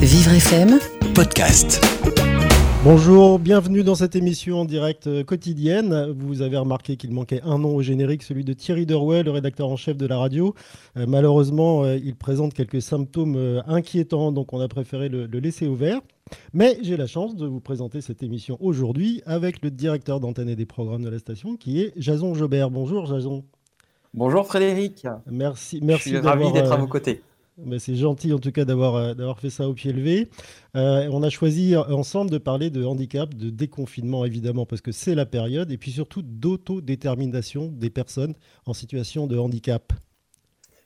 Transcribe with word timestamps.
Vivre 0.00 0.34
FM 0.34 0.78
podcast. 1.16 1.84
Bonjour, 2.84 3.40
bienvenue 3.40 3.82
dans 3.82 3.96
cette 3.96 4.14
émission 4.14 4.60
en 4.60 4.64
direct 4.64 5.08
euh, 5.08 5.24
quotidienne. 5.24 6.14
Vous 6.16 6.42
avez 6.42 6.56
remarqué 6.56 6.96
qu'il 6.96 7.10
manquait 7.10 7.40
un 7.42 7.58
nom 7.58 7.74
au 7.74 7.82
générique, 7.82 8.22
celui 8.22 8.44
de 8.44 8.52
Thierry 8.52 8.86
Derouet, 8.86 9.24
le 9.24 9.32
rédacteur 9.32 9.68
en 9.68 9.74
chef 9.74 9.96
de 9.96 10.06
la 10.06 10.16
radio. 10.16 10.54
Euh, 10.96 11.06
malheureusement, 11.08 11.82
euh, 11.82 11.96
il 11.96 12.14
présente 12.14 12.54
quelques 12.54 12.80
symptômes 12.80 13.34
euh, 13.34 13.60
inquiétants, 13.66 14.30
donc 14.30 14.52
on 14.52 14.60
a 14.60 14.68
préféré 14.68 15.08
le, 15.08 15.26
le 15.26 15.38
laisser 15.40 15.66
ouvert. 15.66 16.00
Mais 16.52 16.78
j'ai 16.82 16.96
la 16.96 17.08
chance 17.08 17.34
de 17.34 17.48
vous 17.48 17.60
présenter 17.60 18.02
cette 18.02 18.22
émission 18.22 18.58
aujourd'hui 18.60 19.22
avec 19.26 19.60
le 19.60 19.72
directeur 19.72 20.20
d'antenne 20.20 20.48
et 20.48 20.56
des 20.56 20.66
programmes 20.66 21.02
de 21.02 21.10
la 21.10 21.18
station, 21.18 21.56
qui 21.56 21.82
est 21.82 21.92
Jason 21.96 22.32
Jobert. 22.34 22.70
Bonjour 22.70 23.06
Jason. 23.06 23.42
Bonjour 24.14 24.46
Frédéric. 24.46 25.04
Merci, 25.28 25.80
merci 25.82 26.10
Je 26.10 26.16
suis 26.16 26.24
ravi 26.24 26.52
d'être 26.52 26.70
à 26.70 26.76
vos 26.76 26.86
côtés. 26.86 27.22
C'est 27.78 27.94
gentil 27.94 28.32
en 28.32 28.38
tout 28.38 28.52
cas 28.52 28.64
d'avoir 28.64 28.94
euh, 28.94 29.34
fait 29.34 29.50
ça 29.50 29.68
au 29.68 29.74
pied 29.74 29.92
levé. 29.92 30.30
Euh, 30.76 31.08
on 31.12 31.22
a 31.22 31.30
choisi 31.30 31.74
euh, 31.74 31.82
ensemble 31.94 32.30
de 32.30 32.38
parler 32.38 32.70
de 32.70 32.84
handicap, 32.84 33.34
de 33.34 33.50
déconfinement 33.50 34.24
évidemment 34.24 34.66
parce 34.66 34.80
que 34.80 34.92
c'est 34.92 35.14
la 35.14 35.26
période 35.26 35.70
et 35.70 35.76
puis 35.76 35.90
surtout 35.90 36.22
d'autodétermination 36.22 37.68
des 37.68 37.90
personnes 37.90 38.34
en 38.66 38.72
situation 38.72 39.26
de 39.26 39.38
handicap. 39.38 39.92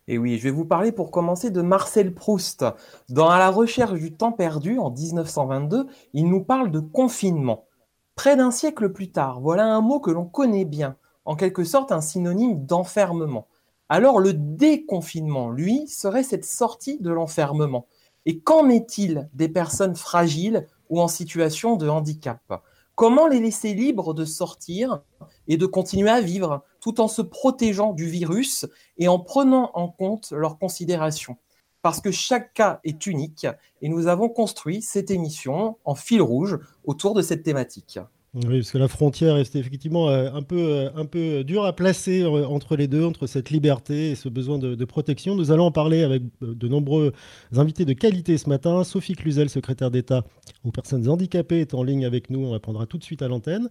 Et 0.06 0.18
oui, 0.18 0.36
je 0.36 0.42
vais 0.42 0.50
vous 0.50 0.66
parler 0.66 0.92
pour 0.92 1.10
commencer 1.10 1.50
de 1.50 1.62
Marcel 1.62 2.12
Proust. 2.12 2.64
Dans 3.08 3.30
À 3.30 3.38
la 3.38 3.50
recherche 3.50 3.98
du 3.98 4.12
temps 4.12 4.32
perdu, 4.32 4.78
en 4.78 4.90
1922, 4.90 5.86
il 6.12 6.28
nous 6.28 6.44
parle 6.44 6.70
de 6.70 6.80
confinement. 6.80 7.66
Près 8.14 8.36
d'un 8.36 8.50
siècle 8.50 8.92
plus 8.92 9.10
tard, 9.10 9.40
voilà 9.40 9.64
un 9.64 9.80
mot 9.80 10.00
que 10.00 10.10
l'on 10.10 10.26
connaît 10.26 10.66
bien, 10.66 10.96
en 11.24 11.36
quelque 11.36 11.64
sorte 11.64 11.90
un 11.90 12.02
synonyme 12.02 12.66
d'enfermement. 12.66 13.48
Alors 13.88 14.18
le 14.18 14.32
déconfinement, 14.32 15.50
lui, 15.50 15.86
serait 15.88 16.22
cette 16.22 16.44
sortie 16.44 16.98
de 16.98 17.10
l'enfermement. 17.10 17.86
Et 18.26 18.40
qu'en 18.40 18.70
est-il 18.70 19.28
des 19.34 19.48
personnes 19.48 19.96
fragiles 19.96 20.66
ou 20.88 21.00
en 21.00 21.08
situation 21.08 21.76
de 21.76 21.88
handicap? 21.88 22.62
Comment 22.94 23.26
les 23.26 23.40
laisser 23.40 23.74
libres 23.74 24.14
de 24.14 24.24
sortir 24.24 25.02
et 25.48 25.56
de 25.56 25.66
continuer 25.66 26.10
à 26.10 26.20
vivre 26.20 26.64
tout 26.80 27.00
en 27.00 27.08
se 27.08 27.20
protégeant 27.20 27.92
du 27.92 28.06
virus 28.06 28.66
et 28.98 29.08
en 29.08 29.18
prenant 29.18 29.70
en 29.74 29.88
compte 29.88 30.30
leurs 30.30 30.58
considérations? 30.58 31.36
Parce 31.82 32.00
que 32.00 32.10
chaque 32.10 32.54
cas 32.54 32.80
est 32.84 33.04
unique 33.06 33.46
et 33.82 33.90
nous 33.90 34.06
avons 34.06 34.30
construit 34.30 34.80
cette 34.80 35.10
émission 35.10 35.76
en 35.84 35.94
fil 35.94 36.22
rouge 36.22 36.58
autour 36.84 37.12
de 37.12 37.20
cette 37.20 37.42
thématique. 37.42 37.98
Oui, 38.34 38.58
parce 38.58 38.72
que 38.72 38.78
la 38.78 38.88
frontière 38.88 39.36
est 39.36 39.54
effectivement 39.54 40.08
euh, 40.08 40.28
un 40.34 40.42
peu, 40.42 40.58
euh, 40.58 40.90
un 40.96 41.04
peu 41.04 41.44
dure 41.44 41.64
à 41.64 41.72
placer 41.72 42.22
euh, 42.22 42.44
entre 42.48 42.74
les 42.74 42.88
deux, 42.88 43.04
entre 43.04 43.28
cette 43.28 43.50
liberté 43.50 44.10
et 44.10 44.14
ce 44.16 44.28
besoin 44.28 44.58
de, 44.58 44.84
protection. 44.84 45.36
Nous 45.36 45.52
allons 45.52 45.66
en 45.66 45.70
parler 45.70 46.02
avec 46.02 46.22
de 46.40 46.68
nombreux 46.68 47.12
invités 47.56 47.84
de 47.84 47.92
qualité 47.92 48.36
ce 48.36 48.48
matin. 48.48 48.82
Sophie 48.82 49.14
Cluzel, 49.14 49.48
secrétaire 49.48 49.92
d'État 49.92 50.24
aux 50.64 50.72
personnes 50.72 51.08
handicapées, 51.08 51.60
est 51.60 51.74
en 51.74 51.84
ligne 51.84 52.04
avec 52.04 52.28
nous. 52.28 52.44
On 52.44 52.50
répondra 52.50 52.86
tout 52.86 52.98
de 52.98 53.04
suite 53.04 53.22
à 53.22 53.28
l'antenne. 53.28 53.68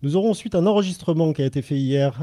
Nous 0.00 0.16
aurons 0.16 0.30
ensuite 0.30 0.54
un 0.54 0.64
enregistrement 0.66 1.34
qui 1.34 1.42
a 1.42 1.46
été 1.46 1.60
fait 1.60 1.76
hier, 1.76 2.18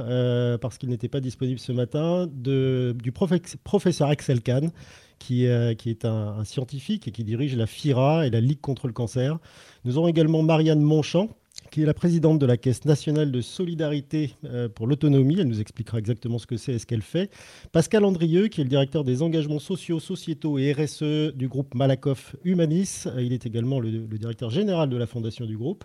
parce 0.62 0.78
qu'il 0.78 0.90
n'était 0.90 1.10
pas 1.10 1.20
disponible 1.20 1.60
ce 1.60 1.72
matin, 1.72 2.28
de, 2.32 2.96
du 3.02 3.12
professeur 3.12 4.10
Axel 4.10 4.42
Kahn, 4.42 4.72
qui, 5.20 5.48
qui 5.78 5.90
est 5.90 6.06
un, 6.06 6.36
un 6.40 6.44
scientifique 6.44 7.08
et 7.08 7.12
qui 7.12 7.24
dirige 7.24 7.56
la 7.56 7.66
FIRA 7.66 8.28
et 8.28 8.30
la 8.30 8.42
Ligue 8.42 8.62
contre 8.62 8.88
le 8.88 8.94
cancer. 8.94 9.40
Nous 9.86 9.98
aurons 9.98 10.08
également 10.08 10.44
Marianne 10.44 10.82
Monchamp, 10.82 11.30
qui 11.74 11.82
est 11.82 11.88
la 11.88 11.96
présidente 11.96 12.38
de 12.38 12.46
la 12.46 12.56
Caisse 12.56 12.86
nationale 12.86 13.32
de 13.32 13.42
solidarité 13.42 14.36
euh, 14.46 14.70
pour 14.70 14.86
l'autonomie. 14.86 15.40
Elle 15.40 15.48
nous 15.48 15.60
expliquera 15.60 15.98
exactement 15.98 16.38
ce 16.38 16.46
que 16.46 16.56
c'est 16.56 16.74
et 16.74 16.78
ce 16.78 16.86
qu'elle 16.86 17.02
fait. 17.02 17.32
Pascal 17.72 18.06
Andrieux, 18.06 18.48
qui 18.48 18.62
est 18.62 18.64
le 18.64 18.70
directeur 18.70 19.04
des 19.04 19.24
engagements 19.24 19.58
sociaux, 19.58 20.00
sociétaux 20.00 20.60
et 20.60 20.72
RSE 20.72 21.34
du 21.34 21.48
groupe 21.48 21.74
Malakoff 21.74 22.36
Humanis. 22.44 23.06
Euh, 23.08 23.24
Il 23.24 23.34
est 23.34 23.48
également 23.48 23.80
le, 23.80 23.90
le 23.90 24.18
directeur 24.20 24.52
général 24.52 24.88
de 24.88 24.98
la 24.98 25.08
fondation 25.08 25.48
du 25.48 25.58
groupe 25.58 25.84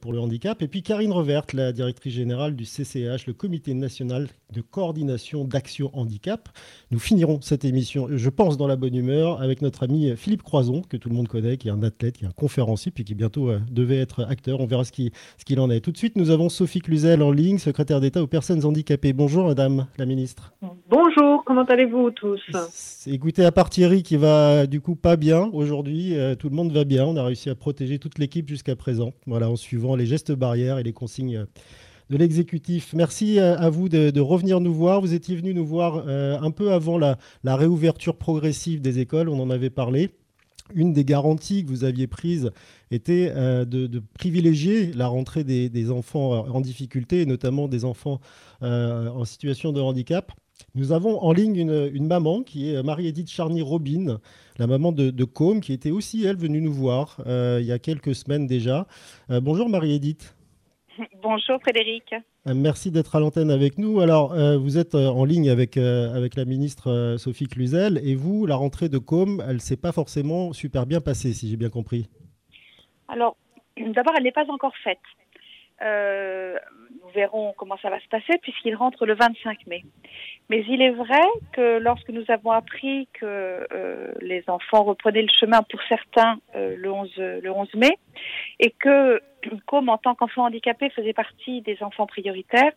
pour 0.00 0.12
le 0.12 0.20
handicap. 0.20 0.62
Et 0.62 0.68
puis 0.68 0.82
Karine 0.82 1.12
Revert, 1.12 1.46
la 1.52 1.72
directrice 1.72 2.14
générale 2.14 2.56
du 2.56 2.64
CCH, 2.64 3.26
le 3.26 3.32
Comité 3.32 3.74
national 3.74 4.28
de 4.52 4.60
coordination 4.60 5.44
d'action 5.44 5.90
handicap. 5.92 6.48
Nous 6.90 6.98
finirons 6.98 7.40
cette 7.40 7.64
émission, 7.64 8.08
je 8.10 8.30
pense, 8.30 8.56
dans 8.56 8.66
la 8.66 8.76
bonne 8.76 8.94
humeur 8.94 9.42
avec 9.42 9.62
notre 9.62 9.82
ami 9.82 10.16
Philippe 10.16 10.42
Croison, 10.42 10.82
que 10.82 10.96
tout 10.96 11.08
le 11.08 11.14
monde 11.14 11.28
connaît, 11.28 11.56
qui 11.56 11.68
est 11.68 11.72
un 11.72 11.82
athlète, 11.82 12.18
qui 12.18 12.24
est 12.24 12.28
un 12.28 12.32
conférencier, 12.32 12.92
puis 12.92 13.04
qui 13.04 13.14
bientôt 13.14 13.50
euh, 13.50 13.58
devait 13.70 13.98
être 13.98 14.24
acteur. 14.24 14.60
On 14.60 14.66
verra 14.66 14.84
ce 14.84 14.92
qu'il 14.92 15.10
ce 15.46 15.58
en 15.58 15.70
est. 15.70 15.80
Tout 15.80 15.92
de 15.92 15.96
suite, 15.96 16.16
nous 16.16 16.30
avons 16.30 16.48
Sophie 16.48 16.80
Cluzel 16.80 17.22
en 17.22 17.30
ligne, 17.30 17.58
secrétaire 17.58 18.00
d'État 18.00 18.22
aux 18.22 18.26
personnes 18.26 18.64
handicapées. 18.64 19.12
Bonjour, 19.12 19.46
Madame 19.46 19.86
la 19.98 20.06
Ministre. 20.06 20.54
Bonjour, 20.88 21.44
comment 21.44 21.64
allez-vous 21.64 22.10
tous? 22.10 22.40
Écoutez, 23.06 23.44
à 23.44 23.52
part 23.52 23.70
Thierry 23.70 24.02
qui 24.02 24.16
va 24.16 24.66
du 24.66 24.80
coup 24.80 24.96
pas 24.96 25.16
bien 25.16 25.50
aujourd'hui, 25.52 26.16
euh, 26.16 26.34
tout 26.34 26.48
le 26.48 26.56
monde 26.56 26.72
va 26.72 26.84
bien. 26.84 27.04
On 27.04 27.16
a 27.16 27.24
réussi 27.24 27.50
à 27.50 27.54
protéger 27.54 27.98
toute 27.98 28.18
l'équipe 28.18 28.48
jusqu'à 28.48 28.76
présent, 28.76 29.12
voilà, 29.26 29.50
en 29.50 29.56
suivant 29.74 29.96
les 29.96 30.06
gestes 30.06 30.30
barrières 30.30 30.78
et 30.78 30.84
les 30.84 30.92
consignes 30.92 31.46
de 32.08 32.16
l'exécutif. 32.16 32.92
Merci 32.94 33.40
à 33.40 33.68
vous 33.70 33.88
de, 33.88 34.20
revenir 34.20 34.60
nous 34.60 34.72
voir. 34.72 35.00
Vous 35.00 35.14
étiez 35.14 35.34
venu 35.34 35.52
nous 35.52 35.66
voir 35.66 36.04
euh, 36.06 36.38
un 36.40 36.52
peu 36.52 36.70
avant 36.70 36.96
la, 36.96 37.16
réouverture 37.44 38.16
progressive 38.16 38.80
des 38.80 39.00
écoles, 39.00 39.28
on 39.28 39.40
en 39.40 39.50
avait 39.50 39.70
parlé. 39.70 40.10
Une 40.74 40.92
des 40.92 41.04
garanties 41.04 41.64
que 41.64 41.70
vous 41.70 41.82
aviez 41.82 42.06
prises 42.06 42.52
était 42.92 43.32
euh, 43.34 43.64
de, 43.64 44.00
privilégier 44.14 44.92
la 44.92 45.08
rentrée 45.08 45.42
des, 45.42 45.90
enfants 45.90 46.46
en 46.46 46.60
difficulté, 46.60 47.22
et 47.22 47.26
notamment 47.26 47.66
des 47.66 47.84
enfants 47.84 48.20
euh, 48.62 49.08
en 49.08 49.24
situation 49.24 49.72
de 49.72 49.80
handicap. 49.80 50.30
Nous 50.74 50.92
avons 50.92 51.20
en 51.20 51.32
ligne 51.32 51.56
une, 51.56 51.90
une 51.92 52.06
maman 52.06 52.42
qui 52.42 52.72
est 52.72 52.82
Marie-Édith 52.82 53.30
Charny-Robin, 53.30 54.18
la 54.58 54.66
maman 54.66 54.92
de, 54.92 55.10
de 55.10 55.24
Côme, 55.24 55.60
qui 55.60 55.72
était 55.72 55.90
aussi, 55.90 56.24
elle, 56.24 56.36
venue 56.36 56.60
nous 56.60 56.72
voir 56.72 57.20
euh, 57.26 57.58
il 57.60 57.66
y 57.66 57.72
a 57.72 57.78
quelques 57.78 58.14
semaines 58.14 58.46
déjà. 58.46 58.86
Euh, 59.30 59.40
bonjour 59.40 59.68
Marie-Édite. 59.68 60.36
Bonjour 61.22 61.60
Frédéric. 61.60 62.14
Euh, 62.46 62.54
Merci 62.54 62.90
d'être 62.90 63.16
à 63.16 63.20
l'antenne 63.20 63.50
avec 63.50 63.78
nous. 63.78 64.00
Alors, 64.00 64.32
euh, 64.32 64.56
vous 64.58 64.78
êtes 64.78 64.94
euh, 64.94 65.08
en 65.08 65.24
ligne 65.24 65.50
avec, 65.50 65.76
euh, 65.76 66.14
avec 66.14 66.36
la 66.36 66.44
ministre 66.44 66.90
euh, 66.90 67.18
Sophie 67.18 67.46
Cluzel 67.46 68.00
et 68.04 68.14
vous, 68.14 68.46
la 68.46 68.56
rentrée 68.56 68.88
de 68.88 68.98
Côme, 68.98 69.42
elle 69.46 69.56
ne 69.56 69.60
s'est 69.60 69.76
pas 69.76 69.92
forcément 69.92 70.52
super 70.52 70.86
bien 70.86 71.00
passée, 71.00 71.32
si 71.32 71.48
j'ai 71.48 71.56
bien 71.56 71.70
compris. 71.70 72.08
Alors, 73.08 73.36
d'abord, 73.76 74.14
elle 74.16 74.24
n'est 74.24 74.32
pas 74.32 74.46
encore 74.48 74.76
faite. 74.82 74.98
Euh, 75.82 76.56
nous 77.02 77.10
verrons 77.14 77.52
comment 77.56 77.76
ça 77.82 77.90
va 77.90 78.00
se 78.00 78.08
passer 78.08 78.38
puisqu'il 78.42 78.74
rentre 78.76 79.06
le 79.06 79.14
25 79.14 79.66
mai. 79.66 79.82
Mais 80.48 80.64
il 80.68 80.80
est 80.82 80.90
vrai 80.90 81.22
que 81.52 81.78
lorsque 81.78 82.10
nous 82.10 82.24
avons 82.28 82.52
appris 82.52 83.08
que 83.12 83.66
euh, 83.72 84.12
les 84.20 84.44
enfants 84.48 84.84
reprenaient 84.84 85.22
le 85.22 85.32
chemin 85.40 85.62
pour 85.62 85.80
certains 85.88 86.38
euh, 86.54 86.76
le, 86.76 86.92
11, 86.92 87.12
le 87.16 87.50
11 87.50 87.74
mai 87.74 87.98
et 88.60 88.70
que 88.70 89.20
comme 89.66 89.88
en 89.88 89.98
tant 89.98 90.14
qu'enfant 90.14 90.44
handicapé 90.44 90.90
faisait 90.90 91.12
partie 91.12 91.60
des 91.62 91.82
enfants 91.82 92.06
prioritaires, 92.06 92.72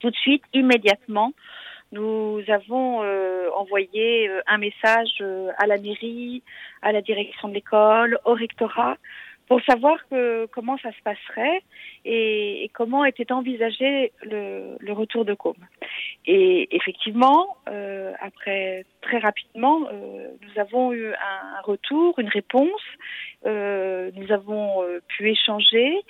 tout 0.00 0.10
de 0.10 0.16
suite, 0.16 0.42
immédiatement, 0.52 1.32
nous 1.94 2.42
avons 2.48 3.02
euh, 3.02 3.48
envoyé 3.56 4.28
euh, 4.28 4.40
un 4.46 4.58
message 4.58 5.14
euh, 5.20 5.50
à 5.58 5.66
la 5.66 5.78
mairie, 5.78 6.42
à 6.82 6.92
la 6.92 7.00
direction 7.00 7.48
de 7.48 7.54
l'école, 7.54 8.18
au 8.24 8.34
rectorat, 8.34 8.96
pour 9.48 9.60
savoir 9.62 9.98
que, 10.08 10.46
comment 10.46 10.78
ça 10.78 10.90
se 10.92 11.02
passerait 11.02 11.62
et, 12.04 12.64
et 12.64 12.68
comment 12.70 13.04
était 13.04 13.32
envisagé 13.32 14.12
le, 14.22 14.76
le 14.78 14.92
retour 14.92 15.24
de 15.24 15.34
Com. 15.34 15.54
Et 16.26 16.74
effectivement, 16.74 17.56
euh, 17.68 18.12
après 18.20 18.84
très 19.02 19.18
rapidement, 19.18 19.86
euh, 19.92 20.28
nous 20.40 20.60
avons 20.60 20.92
eu 20.92 21.08
un, 21.08 21.60
retour, 21.62 22.18
une 22.18 22.28
réponse. 22.28 22.80
Euh, 23.44 24.10
nous 24.14 24.32
avons 24.32 24.82
euh, 24.82 25.00
pu 25.08 25.30
échanger 25.30 26.02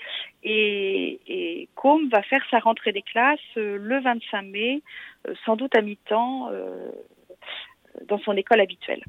et, 0.44 1.20
et 1.26 1.68
va 2.10 2.22
faire 2.22 2.42
sa 2.50 2.58
rentrée 2.58 2.92
des 2.92 3.02
classes 3.02 3.38
euh, 3.56 3.76
le 3.80 4.00
25 4.00 4.42
mai, 4.42 4.82
euh, 5.28 5.34
sans 5.44 5.56
doute 5.56 5.74
à 5.76 5.82
mi-temps, 5.82 6.50
dans 8.06 8.18
son 8.18 8.36
école 8.36 8.60
habituelle. 8.60 9.02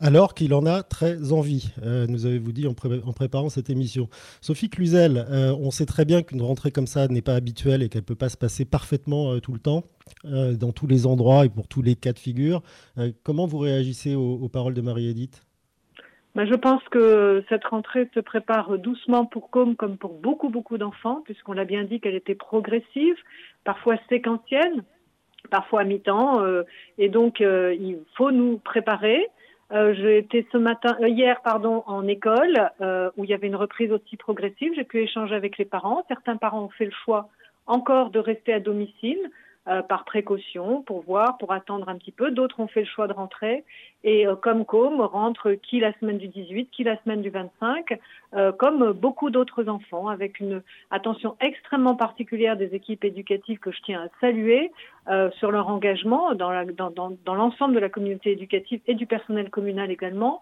Alors 0.00 0.34
qu'il 0.34 0.54
en 0.54 0.64
a 0.64 0.84
très 0.84 1.32
envie, 1.32 1.72
euh, 1.82 2.06
nous 2.06 2.24
avez-vous 2.24 2.52
dit 2.52 2.68
en, 2.68 2.74
pré- 2.74 3.00
en 3.04 3.12
préparant 3.12 3.48
cette 3.48 3.68
émission. 3.68 4.08
Sophie 4.40 4.70
Cluzel, 4.70 5.26
euh, 5.28 5.52
on 5.58 5.72
sait 5.72 5.86
très 5.86 6.04
bien 6.04 6.22
qu'une 6.22 6.40
rentrée 6.40 6.70
comme 6.70 6.86
ça 6.86 7.08
n'est 7.08 7.22
pas 7.22 7.34
habituelle 7.34 7.82
et 7.82 7.88
qu'elle 7.88 8.02
ne 8.02 8.06
peut 8.06 8.14
pas 8.14 8.28
se 8.28 8.36
passer 8.36 8.64
parfaitement 8.64 9.32
euh, 9.32 9.40
tout 9.40 9.52
le 9.52 9.58
temps, 9.58 9.82
dans 10.24 10.72
tous 10.72 10.86
les 10.86 11.06
endroits 11.06 11.44
et 11.44 11.48
pour 11.50 11.68
tous 11.68 11.82
les 11.82 11.94
cas 11.94 12.14
de 12.14 12.18
figure. 12.18 12.62
Comment 13.24 13.46
vous 13.46 13.58
réagissez 13.58 14.14
aux, 14.14 14.48
paroles 14.48 14.72
de 14.72 14.80
Marie-Édith 14.80 15.44
Ben, 16.34 16.46
je 16.46 16.54
pense 16.54 16.82
que 16.90 17.44
cette 17.50 17.64
rentrée 17.66 18.08
se 18.14 18.20
prépare 18.20 18.78
doucement 18.78 19.26
pour 19.26 19.50
Com 19.50 19.76
comme 19.76 19.98
pour 19.98 20.14
beaucoup, 20.14 20.48
beaucoup 20.48 20.78
d'enfants, 20.78 21.20
puisqu'on 21.26 21.52
l'a 21.52 21.66
bien 21.66 21.84
dit 21.84 22.00
qu'elle 22.00 22.14
était 22.14 22.34
progressive, 22.34 23.16
parfois 23.64 23.96
séquentielle, 24.08 24.82
parfois 25.50 25.82
à 25.82 25.84
mi-temps. 25.84 26.42
et 26.96 27.10
donc, 27.10 27.40
il 27.40 27.98
faut 28.16 28.30
nous 28.30 28.56
préparer. 28.58 29.28
Euh, 29.70 29.94
J'ai 29.94 30.18
été 30.18 30.46
ce 30.50 30.56
matin, 30.56 30.96
euh, 31.02 31.08
hier, 31.08 31.40
pardon, 31.42 31.82
en 31.86 32.06
école 32.06 32.70
euh, 32.80 33.10
où 33.16 33.24
il 33.24 33.30
y 33.30 33.34
avait 33.34 33.48
une 33.48 33.56
reprise 33.56 33.92
aussi 33.92 34.16
progressive. 34.16 34.72
J'ai 34.74 34.84
pu 34.84 35.02
échanger 35.02 35.34
avec 35.34 35.58
les 35.58 35.66
parents. 35.66 36.04
Certains 36.08 36.36
parents 36.36 36.64
ont 36.64 36.70
fait 36.70 36.86
le 36.86 36.92
choix 37.04 37.28
encore 37.66 38.10
de 38.10 38.18
rester 38.18 38.52
à 38.54 38.60
domicile. 38.60 39.18
Euh, 39.68 39.82
par 39.82 40.04
précaution 40.04 40.80
pour 40.80 41.02
voir, 41.02 41.36
pour 41.36 41.52
attendre 41.52 41.90
un 41.90 41.96
petit 41.98 42.12
peu. 42.12 42.30
D'autres 42.30 42.58
ont 42.58 42.68
fait 42.68 42.80
le 42.80 42.86
choix 42.86 43.06
de 43.06 43.12
rentrer 43.12 43.64
et 44.02 44.26
euh, 44.26 44.34
comme 44.34 44.64
Com 44.64 44.98
rentre 45.02 45.52
qui 45.52 45.78
la 45.78 45.92
semaine 45.98 46.16
du 46.16 46.28
18, 46.28 46.70
qui 46.70 46.84
la 46.84 46.96
semaine 47.02 47.20
du 47.20 47.28
25, 47.28 47.98
euh, 48.34 48.50
comme 48.52 48.92
beaucoup 48.92 49.28
d'autres 49.28 49.68
enfants, 49.68 50.08
avec 50.08 50.40
une 50.40 50.62
attention 50.90 51.36
extrêmement 51.40 51.96
particulière 51.96 52.56
des 52.56 52.74
équipes 52.74 53.04
éducatives 53.04 53.58
que 53.58 53.70
je 53.70 53.82
tiens 53.82 54.04
à 54.04 54.08
saluer 54.22 54.72
sur 55.38 55.50
leur 55.50 55.68
engagement 55.68 56.34
dans 56.34 56.50
l'ensemble 56.50 56.94
dans, 56.94 57.10
dans 57.24 57.68
de 57.68 57.78
la 57.78 57.88
communauté 57.88 58.32
éducative 58.32 58.80
et 58.86 58.94
du 58.94 59.06
personnel 59.06 59.48
communal 59.48 59.90
également 59.90 60.40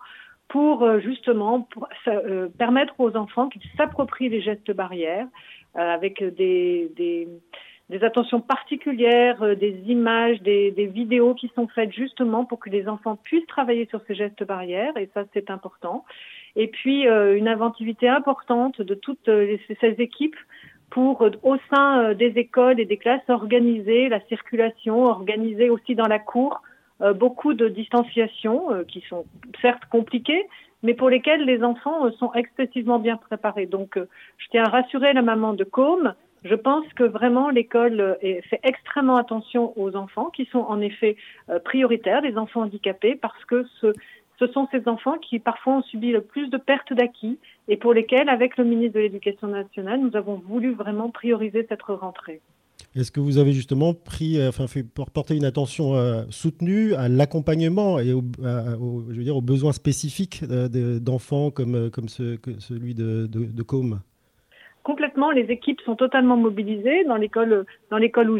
pour 0.49 0.99
justement 1.01 1.63
pour, 1.63 1.89
permettre 2.59 2.95
aux 2.99 3.17
enfants 3.17 3.49
qu'ils 3.49 3.63
s'approprient 3.77 4.29
les 4.29 4.41
gestes 4.41 4.73
barrières 4.73 5.29
avec 5.75 6.23
des, 6.23 6.91
des 6.97 7.29
des 7.89 8.03
attentions 8.03 8.41
particulières, 8.41 9.43
euh, 9.43 9.55
des 9.55 9.81
images, 9.87 10.41
des, 10.43 10.71
des, 10.73 10.87
vidéos 10.87 11.35
qui 11.35 11.51
sont 11.55 11.69
faites 11.69 11.93
justement 11.93 12.45
pour 12.45 12.59
que 12.59 12.71
les 12.71 12.89
enfants 12.89 13.17
puissent 13.17 13.47
travailler 13.47 13.87
sur 13.87 14.01
ces 14.07 14.15
gestes 14.15 14.45
barrières, 14.45 14.97
et 14.97 15.09
ça 15.15 15.25
c'est 15.33 15.51
important. 15.51 16.05
Et 16.57 16.69
puis 16.69 17.07
euh, 17.07 17.37
une 17.37 17.49
inventivité 17.49 18.09
importante 18.09 18.81
de 18.81 18.95
toutes 18.95 19.29
euh, 19.29 19.57
ces 19.81 19.95
équipes 19.99 20.37
pour, 20.91 21.29
au 21.43 21.57
sein 21.71 22.15
des 22.15 22.33
écoles 22.37 22.79
et 22.81 22.85
des 22.85 22.97
classes, 22.97 23.29
organiser 23.29 24.09
la 24.09 24.21
circulation, 24.27 25.05
organiser 25.05 25.69
aussi 25.69 25.97
dans 25.97 26.07
la 26.07 26.21
cour 26.21 26.63
beaucoup 27.17 27.55
de 27.55 27.69
distanciations 27.69 28.85
qui 28.87 29.03
sont 29.09 29.27
certes 29.61 29.83
compliquées, 29.91 30.47
mais 30.85 30.95
pour 30.95 31.11
lesquelles 31.11 31.45
les 31.45 31.65
enfants 31.65 32.11
sont 32.13 32.33
excessivement 32.35 33.01
bien 33.01 33.17
préparés. 33.17 33.67
Donc, 33.67 33.99
je 33.99 34.47
tiens 34.53 34.63
à 34.65 34.71
rassurer 34.71 35.13
la 35.13 35.23
maman 35.23 35.55
de 35.55 35.65
Côme 35.65 36.15
je 36.49 36.55
pense 36.55 36.85
que 36.95 37.05
vraiment 37.05 37.51
l'école 37.51 38.01
euh, 38.01 38.15
fait 38.23 38.61
extrêmement 38.63 39.17
attention 39.17 39.73
aux 39.79 39.97
enfants 39.97 40.31
qui 40.31 40.47
sont 40.47 40.61
en 40.61 40.81
effet 40.81 41.17
euh, 41.51 41.59
prioritaires, 41.59 42.21
les 42.21 42.37
enfants 42.37 42.63
handicapés, 42.63 43.17
parce 43.17 43.45
que 43.45 43.65
ce, 43.81 43.93
sont 44.53 44.69
ces 44.71 44.87
enfants 44.87 45.19
qui 45.19 45.39
parfois 45.39 45.79
ont 45.79 45.83
subi 45.83 46.13
le 46.13 46.21
plus 46.21 46.49
de 46.49 46.57
pertes 46.57 46.93
d'acquis 46.93 47.39
et 47.69 47.77
pour 47.77 47.93
lesquels, 47.93 48.29
avec 48.29 48.57
le 48.57 48.65
ministre 48.65 48.95
de 48.95 49.01
l'Éducation 49.01 49.49
nationale, 49.49 50.01
nous 50.01 50.17
avons 50.17 50.37
voulu 50.37 50.75
vraiment 50.75 51.11
prioriser 51.11 51.67
cette 51.69 51.83
rentrée. 51.83 52.41
Est-ce 52.95 53.11
que 53.11 53.21
vous 53.21 53.39
avez 53.39 53.53
justement 53.53 53.93
pris, 53.93 54.39
euh, 54.39 54.51
porter 55.13 55.37
une 55.37 55.45
attention 55.45 55.95
soutenue 56.31 56.95
à 56.95 57.09
l'accompagnement 57.09 57.99
et 57.99 58.13
aux 58.13 59.41
besoins 59.43 59.73
spécifiques 59.73 60.45
d'enfants 60.45 61.51
comme, 61.51 61.91
celui 62.09 62.95
de, 62.95 63.27
de, 63.27 63.45
de 63.45 63.63
Com 63.63 64.01
complètement. 64.87 65.33
Les 65.33 65.51
équipes 65.51 65.81
sont 65.81 65.97
totalement 65.97 66.37
mobilisées 66.37 67.03
dans 67.05 67.17
l'école, 67.17 67.67
dans 67.91 67.99
l'école 67.99 68.31
où, 68.31 68.39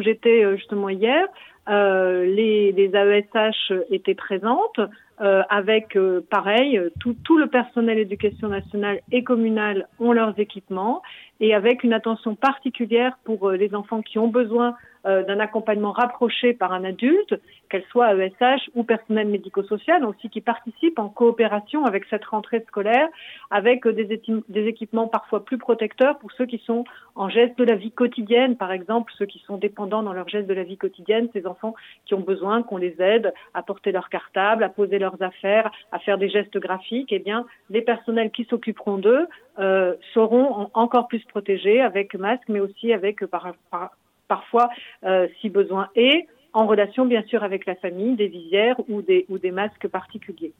j'étais 0.00 0.44
euh, 0.44 0.56
justement 0.56 0.88
hier. 0.88 1.26
Euh, 1.68 2.24
les, 2.24 2.70
les, 2.70 2.90
AESH 2.94 3.72
étaient 3.90 4.14
présentes 4.14 4.80
euh, 5.20 5.42
avec, 5.50 5.96
euh, 5.96 6.24
pareil, 6.30 6.80
tout, 7.00 7.16
tout, 7.24 7.36
le 7.36 7.48
personnel 7.48 7.98
éducation 7.98 8.46
nationale 8.46 9.00
et 9.10 9.24
communale 9.24 9.88
ont 9.98 10.12
leurs 10.12 10.38
équipements 10.38 11.02
et 11.40 11.52
avec 11.52 11.82
une 11.82 11.92
attention 11.92 12.36
particulière 12.36 13.18
pour 13.24 13.50
les 13.50 13.74
enfants 13.74 14.00
qui 14.00 14.20
ont 14.20 14.28
besoin 14.28 14.76
euh, 15.06 15.22
d'un 15.22 15.40
accompagnement 15.40 15.92
rapproché 15.92 16.54
par 16.54 16.72
un 16.72 16.84
adulte, 16.84 17.34
qu'elle 17.68 17.84
soit 17.90 18.14
ESH 18.14 18.70
ou 18.74 18.82
personnel 18.82 19.28
médico-social, 19.28 20.04
aussi 20.04 20.28
qui 20.28 20.40
participe 20.40 20.98
en 20.98 21.08
coopération 21.08 21.84
avec 21.84 22.04
cette 22.10 22.24
rentrée 22.24 22.64
scolaire, 22.66 23.08
avec 23.50 23.86
euh, 23.86 23.92
des, 23.92 24.66
équipements 24.66 25.06
parfois 25.06 25.44
plus 25.44 25.58
protecteurs 25.58 26.18
pour 26.18 26.32
ceux 26.32 26.46
qui 26.46 26.58
sont 26.58 26.84
en 27.14 27.28
geste 27.28 27.58
de 27.58 27.64
la 27.64 27.74
vie 27.74 27.92
quotidienne, 27.92 28.56
par 28.56 28.72
exemple 28.72 29.12
ceux 29.18 29.26
qui 29.26 29.38
sont 29.40 29.56
dépendants 29.56 30.02
dans 30.02 30.12
leur 30.12 30.28
geste 30.28 30.48
de 30.48 30.54
la 30.54 30.64
vie 30.64 30.76
quotidienne, 30.76 31.28
ces 31.32 31.46
enfants 31.46 31.74
qui 32.06 32.14
ont 32.14 32.20
besoin 32.20 32.62
qu'on 32.62 32.76
les 32.76 32.96
aide 33.00 33.32
à 33.54 33.62
porter 33.62 33.92
leur 33.92 34.08
cartable, 34.08 34.64
à 34.64 34.68
poser 34.68 34.98
leurs 34.98 35.20
affaires, 35.22 35.70
à 35.92 35.98
faire 35.98 36.18
des 36.18 36.28
gestes 36.28 36.58
graphiques, 36.58 37.12
eh 37.12 37.18
bien 37.18 37.46
les 37.70 37.82
personnels 37.82 38.30
qui 38.30 38.44
s'occuperont 38.44 38.98
d'eux 38.98 39.28
euh, 39.58 39.94
seront 40.14 40.70
encore 40.74 41.08
plus 41.08 41.24
protégés 41.24 41.80
avec 41.80 42.14
masque, 42.14 42.48
mais 42.48 42.60
aussi 42.60 42.92
avec 42.92 43.24
par, 43.26 43.52
par 43.70 43.92
parfois, 44.28 44.68
euh, 45.04 45.26
si 45.40 45.48
besoin 45.48 45.88
est, 45.96 46.26
en 46.52 46.66
relation 46.66 47.04
bien 47.04 47.22
sûr 47.24 47.42
avec 47.42 47.66
la 47.66 47.74
famille, 47.76 48.16
des 48.16 48.28
visières 48.28 48.76
ou 48.88 49.02
des, 49.02 49.26
ou 49.28 49.38
des 49.38 49.50
masques 49.50 49.88
particuliers. 49.88 50.54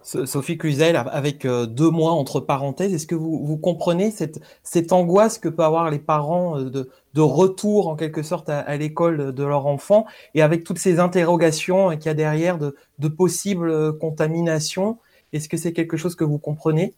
Sophie 0.00 0.56
Cluzel, 0.56 0.96
avec 0.96 1.44
euh, 1.44 1.66
deux 1.66 1.90
mois 1.90 2.12
entre 2.12 2.40
parenthèses, 2.40 2.94
est-ce 2.94 3.06
que 3.06 3.16
vous, 3.16 3.44
vous 3.44 3.58
comprenez 3.58 4.10
cette, 4.12 4.40
cette, 4.62 4.92
angoisse 4.92 5.38
que 5.38 5.48
peuvent 5.48 5.66
avoir 5.66 5.90
les 5.90 5.98
parents 5.98 6.58
euh, 6.58 6.70
de, 6.70 6.88
de 7.14 7.20
retour 7.20 7.88
en 7.88 7.96
quelque 7.96 8.22
sorte 8.22 8.48
à, 8.48 8.76
l'école 8.76 9.32
de 9.34 9.44
leur 9.44 9.66
enfant 9.66 10.06
et 10.34 10.42
avec 10.42 10.62
toutes 10.62 10.78
ces 10.78 11.00
interrogations 11.00 11.90
qu'il 11.90 12.06
y 12.06 12.08
a 12.10 12.14
derrière 12.14 12.58
de, 12.58 12.76
de 13.00 13.08
possibles 13.08 13.98
contaminations 13.98 14.98
Est-ce 15.32 15.48
que 15.48 15.56
c'est 15.56 15.72
quelque 15.72 15.96
chose 15.96 16.14
que 16.14 16.24
vous 16.24 16.38
comprenez? 16.38 16.94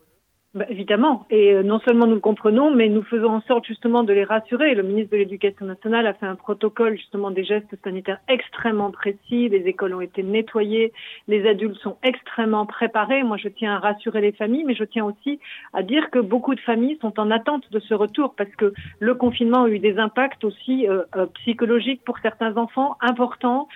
Bah, 0.53 0.65
évidemment. 0.69 1.27
Et 1.31 1.53
euh, 1.53 1.63
non 1.63 1.79
seulement 1.79 2.09
nous 2.09 2.17
le 2.17 2.21
comprenons, 2.21 2.75
mais 2.75 2.89
nous 2.89 3.05
faisons 3.05 3.29
en 3.29 3.41
sorte 3.43 3.67
justement 3.67 4.03
de 4.03 4.13
les 4.13 4.25
rassurer. 4.25 4.75
Le 4.75 4.83
ministre 4.83 5.13
de 5.13 5.19
l'Éducation 5.19 5.65
nationale 5.65 6.09
a 6.09 6.15
fait 6.15 6.27
un 6.27 6.35
protocole 6.35 6.97
justement 6.97 7.31
des 7.31 7.45
gestes 7.45 7.73
sanitaires 7.85 8.19
extrêmement 8.27 8.91
précis. 8.91 9.49
Les 9.49 9.69
écoles 9.69 9.95
ont 9.95 10.01
été 10.01 10.25
nettoyées. 10.25 10.93
Les 11.29 11.49
adultes 11.49 11.77
sont 11.77 11.99
extrêmement 12.03 12.67
préparés. 12.67 13.23
Moi, 13.23 13.37
je 13.37 13.47
tiens 13.47 13.77
à 13.77 13.79
rassurer 13.79 14.21
les 14.23 14.33
familles, 14.33 14.65
mais 14.65 14.75
je 14.75 14.83
tiens 14.83 15.05
aussi 15.05 15.39
à 15.73 15.85
dire 15.85 16.11
que 16.11 16.19
beaucoup 16.19 16.57
de 16.57 16.61
familles 16.61 16.99
sont 17.01 17.21
en 17.21 17.31
attente 17.31 17.71
de 17.71 17.79
ce 17.79 17.95
retour 17.95 18.35
parce 18.35 18.51
que 18.57 18.75
le 18.99 19.15
confinement 19.15 19.63
a 19.63 19.69
eu 19.69 19.79
des 19.79 19.99
impacts 19.99 20.43
aussi 20.43 20.89
euh, 20.89 21.03
euh, 21.15 21.27
psychologiques 21.27 22.03
pour 22.05 22.19
certains 22.19 22.57
enfants 22.57 22.97
importants 23.03 23.69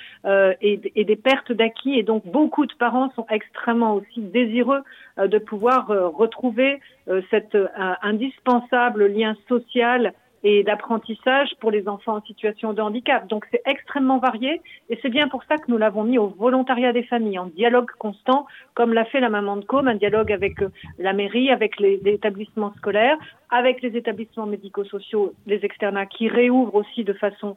et, 0.61 0.81
et, 0.97 1.05
des 1.05 1.17
pertes 1.17 1.53
d'acquis. 1.53 1.97
Et 1.99 2.03
donc, 2.03 2.27
beaucoup 2.27 2.67
de 2.67 2.73
parents 2.75 3.13
sont 3.15 3.27
extrêmement 3.31 3.95
aussi 3.95 4.21
désireux 4.21 4.81
de 5.19 5.39
pouvoir 5.39 5.87
retrouver 5.87 6.64
euh, 7.09 7.21
cet 7.31 7.55
euh, 7.55 7.69
indispensable 8.03 9.07
lien 9.07 9.37
social 9.49 10.13
et 10.47 10.63
d'apprentissage 10.63 11.49
pour 11.59 11.71
les 11.71 11.89
enfants 11.89 12.17
en 12.17 12.23
situation 12.23 12.75
de 12.75 12.83
handicap. 12.83 13.27
Donc 13.29 13.47
c'est 13.51 13.63
extrêmement 13.65 14.19
varié 14.19 14.61
et 14.91 14.99
c'est 15.01 15.09
bien 15.09 15.27
pour 15.29 15.43
ça 15.45 15.57
que 15.57 15.65
nous 15.69 15.79
l'avons 15.79 16.05
mis 16.05 16.19
au 16.19 16.29
volontariat 16.29 16.93
des 16.93 17.03
familles, 17.03 17.39
en 17.39 17.47
dialogue 17.47 17.91
constant, 17.99 18.47
comme 18.75 18.93
l'a 18.93 19.07
fait 19.07 19.21
la 19.21 19.31
maman 19.31 19.57
de 19.57 19.65
Com, 19.65 19.89
un 19.89 19.95
dialogue 19.95 20.31
avec 20.33 20.61
euh, 20.61 20.69
la 20.99 21.15
mairie, 21.15 21.51
avec 21.51 21.81
les, 21.81 22.01
établissements 22.05 22.75
scolaires, 22.77 23.17
avec 23.51 23.81
les 23.81 23.97
établissements 23.97 24.47
médico-sociaux, 24.47 25.33
les 25.47 25.65
externats 25.65 26.07
qui 26.07 26.29
réouvrent 26.29 26.75
aussi 26.75 27.05
de 27.05 27.13
façon 27.13 27.57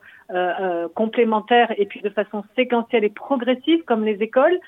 complémentaire 0.94 1.74
et 1.78 1.86
puis 1.86 2.02
de 2.02 2.10
façon 2.10 2.44
séquentielle 2.56 3.06
et 3.06 3.10
progressive, 3.10 3.84
comme 3.86 4.04
les 4.04 4.22
écoles. 4.22 4.60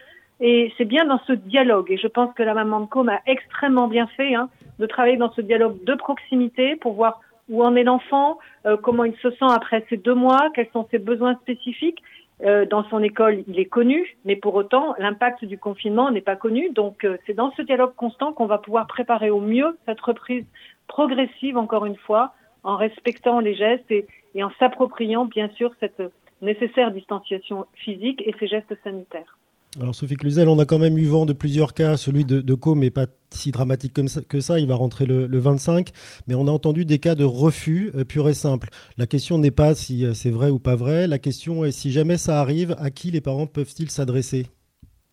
Et 0.41 0.73
c'est 0.77 0.85
bien 0.85 1.05
dans 1.05 1.19
ce 1.27 1.33
dialogue, 1.33 1.91
et 1.91 1.97
je 1.97 2.07
pense 2.07 2.33
que 2.33 2.43
la 2.43 2.53
maman 2.53 2.79
de 2.81 2.85
Com 2.85 3.09
a 3.09 3.19
extrêmement 3.25 3.87
bien 3.87 4.07
fait, 4.07 4.35
hein, 4.35 4.49
de 4.79 4.85
travailler 4.85 5.17
dans 5.17 5.31
ce 5.33 5.41
dialogue 5.41 5.83
de 5.83 5.95
proximité 5.95 6.77
pour 6.77 6.93
voir 6.93 7.19
où 7.49 7.63
en 7.63 7.75
est 7.75 7.83
l'enfant, 7.83 8.37
euh, 8.65 8.77
comment 8.77 9.03
il 9.03 9.15
se 9.17 9.31
sent 9.31 9.49
après 9.49 9.85
ces 9.89 9.97
deux 9.97 10.13
mois, 10.13 10.49
quels 10.53 10.69
sont 10.71 10.87
ses 10.91 10.99
besoins 10.99 11.35
spécifiques. 11.41 12.01
Euh, 12.41 12.65
dans 12.65 12.83
son 12.85 13.03
école, 13.03 13.43
il 13.47 13.59
est 13.59 13.65
connu, 13.65 14.15
mais 14.23 14.37
pour 14.37 14.55
autant, 14.55 14.95
l'impact 14.97 15.43
du 15.43 15.57
confinement 15.57 16.09
n'est 16.09 16.21
pas 16.21 16.37
connu. 16.37 16.69
Donc, 16.69 17.03
euh, 17.03 17.17
c'est 17.25 17.33
dans 17.33 17.51
ce 17.57 17.61
dialogue 17.63 17.95
constant 17.95 18.31
qu'on 18.31 18.45
va 18.45 18.59
pouvoir 18.59 18.87
préparer 18.87 19.29
au 19.29 19.41
mieux 19.41 19.77
cette 19.85 19.99
reprise 19.99 20.45
progressive, 20.87 21.57
encore 21.57 21.85
une 21.85 21.97
fois, 21.97 22.33
en 22.63 22.77
respectant 22.77 23.39
les 23.39 23.55
gestes 23.55 23.91
et, 23.91 24.07
et 24.35 24.43
en 24.43 24.51
s'appropriant, 24.59 25.25
bien 25.25 25.49
sûr, 25.49 25.73
cette 25.81 26.01
nécessaire 26.41 26.91
distanciation 26.91 27.65
physique 27.73 28.23
et 28.25 28.33
ces 28.39 28.47
gestes 28.47 28.77
sanitaires. 28.83 29.38
Alors 29.77 29.93
Sophie 29.93 30.15
Cluzel, 30.15 30.49
on 30.49 30.57
a 30.57 30.65
quand 30.65 30.79
même 30.79 30.97
eu 30.97 31.05
vent 31.05 31.27
de 31.27 31.33
plusieurs 31.33 31.75
cas. 31.75 31.95
Celui 31.95 32.25
de, 32.25 32.41
de 32.41 32.53
Co, 32.55 32.73
mais 32.73 32.89
pas 32.89 33.05
si 33.29 33.51
dramatique 33.51 33.93
que 34.27 34.41
ça. 34.41 34.59
Il 34.59 34.67
va 34.67 34.75
rentrer 34.75 35.05
le, 35.05 35.27
25. 35.39 35.89
Mais 36.27 36.33
on 36.33 36.47
a 36.47 36.51
entendu 36.51 36.85
des 36.85 36.97
cas 36.97 37.13
de 37.13 37.23
refus 37.23 37.91
euh, 37.95 38.03
pur 38.03 38.27
et 38.29 38.33
simple. 38.33 38.69
La 38.97 39.05
question 39.05 39.37
n'est 39.37 39.51
pas 39.51 39.75
si 39.75 40.05
euh, 40.05 40.15
c'est 40.15 40.31
vrai 40.31 40.49
ou 40.49 40.57
pas 40.57 40.75
vrai. 40.75 41.07
La 41.07 41.19
question 41.19 41.65
est 41.65 41.71
si 41.71 41.91
jamais 41.91 42.17
ça 42.17 42.39
arrive, 42.41 42.75
à 42.79 42.89
qui 42.89 43.11
les 43.11 43.21
parents 43.21 43.45
peuvent-ils 43.45 43.91
s'adresser? 43.91 44.47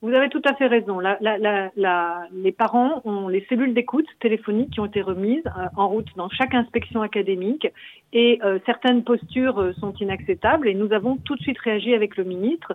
Vous 0.02 0.12
avez 0.12 0.28
tout 0.28 0.42
à 0.44 0.54
fait 0.54 0.66
raison. 0.66 1.00
les 1.00 2.52
parents 2.52 3.00
ont 3.06 3.28
les 3.28 3.46
cellules 3.48 3.72
d'écoute 3.72 4.06
téléphoniques 4.20 4.70
qui 4.72 4.80
ont 4.80 4.86
été 4.86 5.00
remises 5.00 5.46
euh, 5.46 5.66
en 5.74 5.88
route 5.88 6.08
dans 6.16 6.28
chaque 6.28 6.54
inspection 6.54 7.00
académique 7.00 7.66
et 8.12 8.38
euh, 8.44 8.58
certaines 8.66 9.04
postures 9.04 9.58
euh, 9.58 9.72
sont 9.80 9.94
inacceptables 9.94 10.68
et 10.68 10.74
nous 10.74 10.92
avons 10.92 11.16
tout 11.16 11.34
de 11.34 11.40
suite 11.40 11.58
réagi 11.58 11.94
avec 11.94 12.18
le 12.18 12.24
ministre 12.24 12.74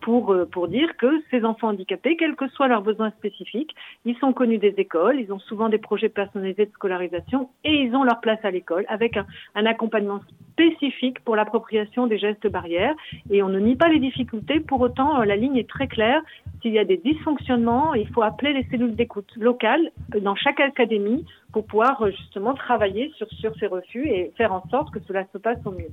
pour 0.00 0.34
pour 0.50 0.68
dire 0.68 0.96
que 0.96 1.22
ces 1.30 1.44
enfants 1.44 1.68
handicapés, 1.68 2.16
quels 2.16 2.34
que 2.34 2.48
soient 2.48 2.68
leurs 2.68 2.82
besoins 2.82 3.10
spécifiques, 3.10 3.74
ils 4.04 4.16
sont 4.16 4.32
connus 4.32 4.58
des 4.58 4.74
écoles, 4.78 5.20
ils 5.20 5.32
ont 5.32 5.38
souvent 5.38 5.68
des 5.68 5.78
projets 5.78 6.08
personnalisés 6.08 6.66
de 6.66 6.72
scolarisation 6.72 7.50
et 7.64 7.82
ils 7.82 7.94
ont 7.94 8.02
leur 8.02 8.20
place 8.20 8.38
à 8.42 8.50
l'école 8.50 8.84
avec 8.88 9.16
un 9.54 9.66
accompagnement 9.66 10.20
spécifique 10.52 11.20
pour 11.20 11.36
l'appropriation 11.36 12.06
des 12.06 12.18
gestes 12.18 12.48
barrières 12.48 12.94
et 13.30 13.42
on 13.42 13.48
ne 13.48 13.60
nie 13.60 13.76
pas 13.76 13.88
les 13.88 14.00
difficultés. 14.00 14.60
Pour 14.60 14.80
autant, 14.80 15.22
la 15.22 15.36
ligne 15.36 15.56
est 15.56 15.68
très 15.68 15.86
claire 15.86 16.22
s'il 16.62 16.72
y 16.72 16.78
a 16.78 16.84
des 16.84 16.96
dysfonctionnements, 16.96 17.94
il 17.94 18.08
faut 18.08 18.22
appeler 18.22 18.52
les 18.52 18.66
cellules 18.70 18.96
d'écoute 18.96 19.30
locales 19.36 19.92
euh, 20.14 20.20
dans 20.20 20.34
chaque 20.34 20.60
académie 20.60 21.24
pour 21.52 21.64
pouvoir 21.64 22.02
euh, 22.02 22.10
justement 22.10 22.54
travailler 22.54 23.12
sur, 23.16 23.28
ces 23.58 23.66
refus 23.66 24.08
et 24.08 24.32
faire 24.36 24.52
en 24.52 24.68
sorte 24.70 24.92
que 24.92 24.98
cela 25.06 25.24
se 25.32 25.38
passe 25.38 25.58
au 25.64 25.70
mieux. 25.70 25.92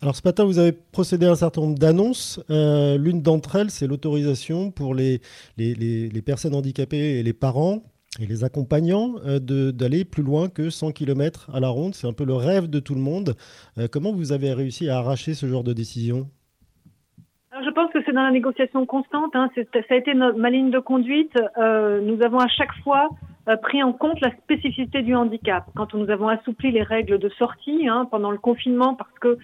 Alors 0.00 0.16
ce 0.16 0.22
matin, 0.24 0.44
vous 0.44 0.58
avez 0.58 0.72
procédé 0.72 1.26
à 1.26 1.30
un 1.30 1.36
certain 1.36 1.60
nombre 1.60 1.78
d'annonces. 1.78 2.40
Euh, 2.50 2.98
l'une 2.98 3.22
d'entre 3.22 3.56
elles, 3.56 3.70
c'est 3.70 3.86
l'autorisation 3.86 4.70
pour 4.70 4.94
les, 4.94 5.20
personnes 6.26 6.54
handicapées 6.54 7.18
et 7.18 7.22
les 7.22 7.32
parents 7.32 7.84
et 8.20 8.26
les 8.26 8.44
accompagnants 8.44 9.14
d'aller 9.40 10.04
plus 10.04 10.22
loin 10.22 10.48
que 10.48 10.68
100 10.68 10.90
km 10.90 11.48
à 11.54 11.60
la 11.60 11.68
ronde. 11.68 11.94
C'est 11.94 12.06
un 12.06 12.12
peu 12.12 12.24
le 12.24 12.34
rêve 12.34 12.68
de 12.68 12.78
tout 12.78 12.94
le 12.94 13.00
monde. 13.00 13.36
Comment 13.90 14.12
vous 14.12 14.32
avez 14.32 14.52
réussi 14.52 14.90
à 14.90 14.98
arracher 14.98 15.32
ce 15.32 15.46
genre 15.46 15.64
de 15.64 15.72
décision? 15.72 16.28
Je 17.64 17.70
pense 17.70 17.90
que 17.92 17.98
c'est 18.04 18.12
dans 18.12 18.22
la 18.22 18.30
négociation 18.30 18.86
constante. 18.86 19.34
Hein. 19.34 19.50
Ça 19.54 19.80
a 19.90 19.94
été 19.94 20.14
ma 20.14 20.50
ligne 20.50 20.70
de 20.70 20.78
conduite. 20.78 21.34
nous 21.56 22.22
avons 22.22 22.38
à 22.38 22.48
chaque 22.48 22.74
fois 22.82 23.10
pris 23.62 23.82
en 23.82 23.92
compte 23.92 24.20
la 24.20 24.30
spécificité 24.30 25.02
du 25.02 25.14
handicap. 25.14 25.64
Quand 25.76 25.92
nous 25.94 26.08
avons 26.10 26.28
assoupli 26.28 26.70
les 26.70 26.82
règles 26.82 27.18
de 27.18 27.28
sortie 27.28 27.88
hein, 27.88 28.06
pendant 28.10 28.30
le 28.30 28.38
confinement, 28.38 28.94
parce 28.94 29.18
que 29.20 29.38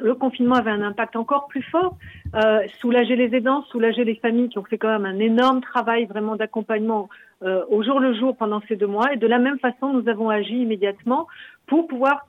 le 0.00 0.14
confinement 0.14 0.56
avait 0.56 0.70
un 0.70 0.82
impact 0.82 1.16
encore 1.16 1.46
plus 1.48 1.62
fort. 1.62 1.96
Euh, 2.34 2.60
soulager 2.80 3.16
les 3.16 3.34
aidants, 3.34 3.62
soulager 3.70 4.04
les 4.04 4.16
familles 4.16 4.48
qui 4.48 4.58
ont 4.58 4.64
fait 4.64 4.78
quand 4.78 4.88
même 4.88 5.06
un 5.06 5.18
énorme 5.18 5.60
travail 5.60 6.06
vraiment 6.06 6.36
d'accompagnement 6.36 7.08
euh, 7.42 7.64
au 7.70 7.82
jour 7.82 8.00
le 8.00 8.14
jour 8.14 8.36
pendant 8.36 8.60
ces 8.68 8.76
deux 8.76 8.86
mois. 8.86 9.12
Et 9.12 9.16
de 9.16 9.26
la 9.26 9.38
même 9.38 9.58
façon, 9.58 9.92
nous 9.92 10.08
avons 10.08 10.28
agi 10.28 10.60
immédiatement 10.60 11.26
pour 11.66 11.86
pouvoir 11.86 12.26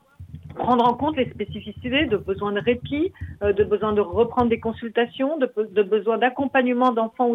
prendre 0.55 0.85
en 0.85 0.93
compte 0.93 1.17
les 1.17 1.29
spécificités 1.29 2.05
de 2.05 2.17
besoin 2.17 2.51
de 2.51 2.59
répit, 2.59 3.11
euh, 3.43 3.53
de 3.53 3.63
besoin 3.63 3.93
de 3.93 4.01
reprendre 4.01 4.49
des 4.49 4.59
consultations, 4.59 5.37
de, 5.37 5.51
de 5.71 5.83
besoin 5.83 6.17
d'accompagnement 6.17 6.91
d'enfants 6.91 7.29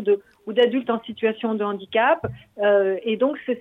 ou 0.47 0.53
d'adultes 0.53 0.91
en 0.91 1.01
situation 1.03 1.55
de 1.55 1.65
handicap. 1.65 2.27
Euh, 2.59 2.97
et 3.03 3.17
donc, 3.17 3.39
c'est 3.47 3.61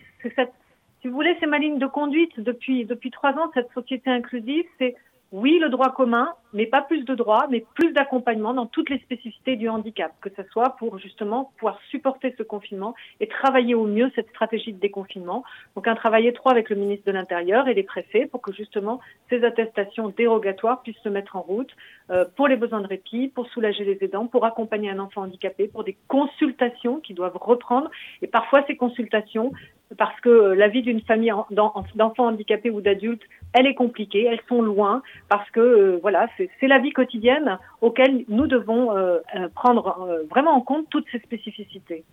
si 1.01 1.09
vous 1.09 1.15
voulez, 1.15 1.35
c'est 1.41 1.47
ma 1.47 1.59
ligne 1.59 1.79
de 1.79 1.87
conduite 1.87 2.39
depuis 2.39 2.85
depuis 2.85 3.11
trois 3.11 3.31
ans. 3.33 3.51
Cette 3.53 3.71
société 3.73 4.09
inclusive, 4.09 4.63
c'est 4.79 4.95
oui, 5.33 5.57
le 5.57 5.69
droit 5.69 5.91
commun, 5.91 6.35
mais 6.53 6.67
pas 6.67 6.83
plus 6.83 7.05
de 7.05 7.15
droits, 7.15 7.47
mais 7.49 7.65
plus 7.73 7.91
d'accompagnement 7.91 8.53
dans 8.53 8.67
toutes 8.67 8.91
les 8.91 8.99
spécificités 8.99 9.55
du 9.55 9.67
handicap, 9.67 10.11
que 10.21 10.29
ce 10.29 10.43
soit 10.51 10.75
pour 10.77 10.99
justement 10.99 11.51
pouvoir 11.57 11.79
supporter 11.89 12.35
ce 12.37 12.43
confinement 12.43 12.93
et 13.19 13.27
travailler 13.27 13.73
au 13.73 13.87
mieux 13.87 14.11
cette 14.13 14.29
stratégie 14.29 14.73
de 14.73 14.79
déconfinement. 14.79 15.43
Donc 15.75 15.87
un 15.87 15.95
travail 15.95 16.27
étroit 16.27 16.51
avec 16.51 16.69
le 16.69 16.75
ministre 16.75 17.07
de 17.07 17.11
l'Intérieur 17.11 17.67
et 17.67 17.73
les 17.73 17.81
préfets 17.81 18.27
pour 18.27 18.43
que 18.43 18.53
justement 18.53 18.99
ces 19.31 19.43
attestations 19.43 20.09
dérogatoires 20.09 20.83
puissent 20.83 21.01
se 21.03 21.09
mettre 21.09 21.35
en 21.35 21.41
route 21.41 21.71
euh, 22.11 22.25
pour 22.35 22.47
les 22.47 22.55
besoins 22.55 22.81
de 22.81 22.87
répit, 22.87 23.27
pour 23.27 23.47
soulager 23.47 23.85
les 23.85 23.97
aidants, 24.05 24.27
pour 24.27 24.45
accompagner 24.45 24.91
un 24.91 24.99
enfant 24.99 25.23
handicapé, 25.23 25.67
pour 25.67 25.83
des 25.83 25.97
consultations 26.07 26.99
qui 26.99 27.15
doivent 27.15 27.39
reprendre. 27.41 27.89
Et 28.21 28.27
parfois 28.27 28.63
ces 28.67 28.75
consultations, 28.75 29.51
parce 29.97 30.19
que 30.21 30.29
la 30.29 30.67
vie 30.67 30.83
d'une 30.83 31.01
famille 31.01 31.33
d'enfants 31.49 32.27
handicapés 32.27 32.69
ou 32.69 32.81
d'adultes, 32.81 33.23
elle 33.53 33.67
est 33.67 33.75
compliquée, 33.75 34.25
elles 34.25 34.41
sont 34.48 34.62
loin, 34.62 35.01
parce 35.29 35.50
que 35.51 35.60
euh, 35.60 36.00
voilà, 36.01 36.27
c'est 36.38 36.67
la 36.67 36.79
vie 36.79 36.91
quotidienne 36.91 37.60
auquel 37.81 38.25
nous 38.27 38.48
devons 38.48 38.95
euh, 38.95 39.19
euh, 39.36 39.48
prendre 39.53 40.19
vraiment 40.29 40.51
en 40.51 40.62
compte 40.62 40.88
toutes 40.89 41.05
ces 41.12 41.19
spécificités. 41.19 42.03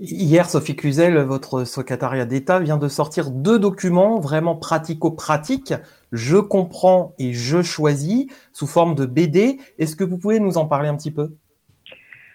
Hier, 0.00 0.48
Sophie 0.48 0.74
Cluzel, 0.74 1.18
votre 1.18 1.64
secrétariat 1.64 2.24
d'État, 2.24 2.58
vient 2.58 2.78
de 2.78 2.88
sortir 2.88 3.30
deux 3.30 3.58
documents 3.58 4.18
vraiment 4.18 4.56
pratico-pratiques. 4.56 5.74
Je 6.10 6.38
comprends 6.38 7.12
et 7.18 7.32
je 7.32 7.62
choisis 7.62 8.26
sous 8.52 8.66
forme 8.66 8.96
de 8.96 9.06
BD. 9.06 9.58
Est-ce 9.78 9.94
que 9.94 10.02
vous 10.02 10.18
pouvez 10.18 10.40
nous 10.40 10.58
en 10.58 10.66
parler 10.66 10.88
un 10.88 10.96
petit 10.96 11.12
peu? 11.12 11.30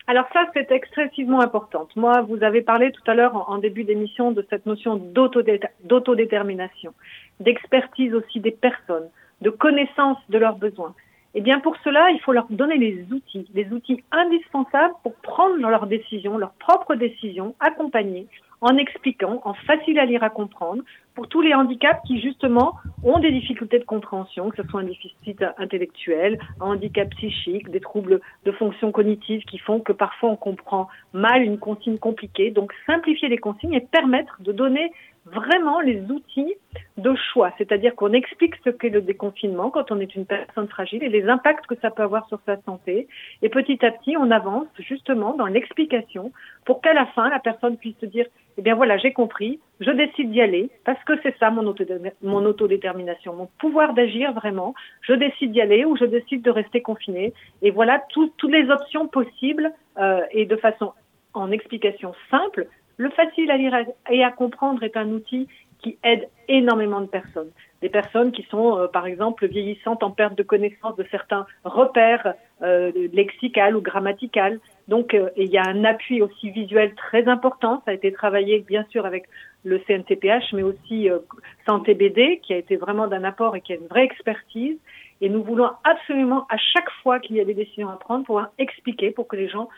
Alors 0.10 0.26
ça, 0.32 0.46
c'est 0.54 0.72
excessivement 0.72 1.42
important. 1.42 1.90
Moi, 1.98 2.22
vous 2.22 2.42
avez 2.42 2.62
parlé 2.62 2.94
tout 2.94 3.04
à 3.08 3.14
l'heure 3.14 3.50
en, 3.50 3.58
début 3.58 3.84
d'émission 3.84 4.32
de 4.32 4.46
cette 4.50 4.66
notion 4.66 4.96
d'autodétermination, 4.96 6.94
d'expertise 7.40 8.14
aussi 8.14 8.40
des 8.40 8.52
personnes, 8.52 9.10
de 9.42 9.50
connaissance 9.50 10.18
de 10.30 10.38
leurs 10.38 10.58
besoins. 10.58 10.94
Eh 11.36 11.42
bien, 11.42 11.60
pour 11.60 11.76
cela, 11.84 12.10
il 12.12 12.20
faut 12.22 12.34
leur 12.34 12.48
donner 12.50 12.78
les 12.78 13.06
outils, 13.12 13.48
les 13.54 13.72
outils 13.72 14.04
indispensables 14.12 14.96
pour 15.04 15.14
prendre 15.16 15.58
leurs 15.58 15.86
décisions, 15.86 16.38
leurs 16.38 16.54
propres 16.54 16.96
décisions, 16.96 17.54
accompagnées, 17.60 18.28
en 18.62 18.76
expliquant, 18.78 19.42
en 19.46 19.54
facile 19.54 20.00
à 20.00 20.06
lire 20.06 20.24
à 20.24 20.30
comprendre, 20.30 20.82
pour 21.14 21.28
tous 21.28 21.42
les 21.42 21.54
handicaps 21.54 22.00
qui 22.08 22.22
justement 22.22 22.76
ont 23.04 23.20
des 23.20 23.32
difficultés 23.32 23.80
de 23.80 23.84
compréhension, 23.84 24.50
que 24.50 24.62
ce 24.62 24.68
soit 24.68 24.82
un 24.82 24.86
déficit 24.86 25.44
intellectuel, 25.58 26.40
un 26.60 26.72
handicap 26.74 27.10
psychique, 27.12 27.70
des 27.70 27.80
troubles 27.80 28.20
de 28.46 28.52
fonction 28.52 28.92
cognitive 28.92 29.44
qui 29.46 29.58
font 29.58 29.80
que 29.80 29.94
parfois 29.94 30.30
on 30.30 30.36
comprend 30.36 30.88
mal 31.14 31.44
une 31.44 31.60
consigne 31.60 31.98
compliquée. 31.98 32.52
Donc 32.52 32.74
simplifier 32.86 33.30
les 33.30 33.38
consignes 33.38 33.74
et 33.74 33.82
permettre 33.82 34.42
de 34.42 34.52
donner 34.52 34.92
vraiment 35.34 35.80
les 35.80 36.02
outils 36.12 36.56
de 36.98 37.14
choix, 37.32 37.52
c'est-à-dire 37.58 37.96
qu'on 37.96 38.14
explique 38.14 38.56
ce 38.64 38.70
qu'est 38.70 38.90
le 38.90 39.02
déconfinement 39.02 39.70
quand 39.70 39.92
on 39.92 40.00
est 40.00 40.16
une 40.16 40.26
personne 40.26 40.68
fragile 40.68 41.04
et 41.04 41.10
les 41.10 41.28
impacts 41.28 41.68
que 41.68 41.76
ça 41.82 41.92
peut 41.92 42.04
avoir 42.04 42.28
sur 42.28 42.40
sa 42.46 42.60
santé. 42.62 43.08
Et 43.42 43.50
petit 43.50 43.84
à 43.86 43.92
petit, 43.92 44.18
on 44.18 44.32
avance 44.32 44.68
justement 44.80 45.34
dans 45.34 45.46
l'explication 45.46 46.32
pour 46.66 46.82
qu'à 46.82 46.94
la 46.94 47.06
fin, 47.08 47.30
la 47.30 47.40
personne 47.40 47.78
puisse 47.78 47.98
se 48.00 48.06
dire, 48.06 48.26
eh 48.58 48.62
bien 48.62 48.76
voilà, 48.76 48.98
j'ai 48.98 49.14
compris, 49.14 49.60
je 49.80 49.92
décide 49.92 50.32
d'y 50.32 50.42
aller 50.42 50.70
parce 50.86 51.04
que 51.04 51.14
c'est 51.22 51.38
ça 51.38 51.52
mon, 51.52 51.76
mon 52.24 52.46
autodétermination, 52.46 53.34
mon 53.34 53.50
pouvoir 53.60 53.94
d'agir 53.94 54.34
vraiment. 54.34 54.74
Je 55.02 55.14
décide 55.14 55.52
d'y 55.52 55.62
aller 55.62 55.86
ou 55.86 55.96
je 55.96 56.06
décide 56.06 56.42
de 56.42 56.52
rester 56.52 56.82
confiné. 56.82 57.34
Et 57.62 57.72
voilà 57.72 58.04
toutes 58.10 58.44
les 58.44 58.70
options 58.70 59.08
possibles 59.08 59.72
euh, 59.98 60.22
et 60.32 60.46
de 60.46 60.56
façon 60.56 60.94
en 61.34 61.52
explication 61.52 62.14
simple. 62.32 62.68
Le 62.98 63.10
facile 63.12 63.52
à 63.52 63.58
lire 63.58 63.76
et 64.10 64.24
à 64.24 64.32
comprendre 64.32 64.84
est 64.84 64.98
un 64.98 65.10
outil 65.10 65.48
qui 65.80 66.00
aide 66.04 66.28
énormément 66.48 67.02
de 67.02 67.06
personnes. 67.06 67.52
Des 67.82 67.90
personnes 67.90 68.32
qui 68.32 68.42
sont, 68.50 68.76
euh, 68.76 68.88
par 68.88 69.06
exemple, 69.06 69.48
vieillissantes 69.48 70.02
en 70.02 70.10
perte 70.10 70.36
de 70.36 70.42
connaissance 70.42 70.96
de 70.96 71.06
certains 71.12 71.46
repères 71.64 72.34
euh, 72.64 72.92
ou 72.92 73.82
grammaticales. 73.82 74.60
Donc, 74.88 75.14
euh, 75.14 75.30
il 75.38 75.52
y 75.52 75.60
a 75.60 75.68
un 75.68 75.84
appui 75.84 76.24
aussi 76.24 76.50
visuel 76.50 76.96
très 76.96 77.28
important. 77.28 77.84
Ça 77.86 77.92
a 77.92 77.94
été 77.94 78.12
travaillé, 78.12 78.62
bien 78.62 78.84
sûr, 78.90 79.06
avec 79.06 79.26
le 79.64 79.80
CNCPH, 79.86 80.54
mais 80.54 80.64
aussi 80.64 81.10
euh, 81.10 81.20
Santé 81.68 81.94
BD, 81.94 82.40
qui 82.42 82.54
a 82.54 82.58
été 82.58 82.78
vraiment 82.78 83.08
d'un 83.08 83.24
apport 83.24 83.56
et 83.56 83.62
qui 83.62 83.74
a 83.74 83.76
une 83.76 83.88
vraie 83.88 84.06
expertise. 84.06 84.80
Et 85.22 85.30
nous 85.30 85.44
voulons 85.44 85.70
absolument, 85.84 86.48
à 86.50 86.58
chaque 86.58 86.90
fois 87.04 87.20
qu'il 87.20 87.36
y 87.36 87.42
a 87.42 87.46
des 87.46 87.54
décisions 87.54 87.90
à 87.90 87.98
prendre, 87.98 88.26
pouvoir 88.26 88.50
expliquer 88.58 89.12
pour 89.12 89.28
que 89.28 89.36
les 89.36 89.50
gens 89.50 89.70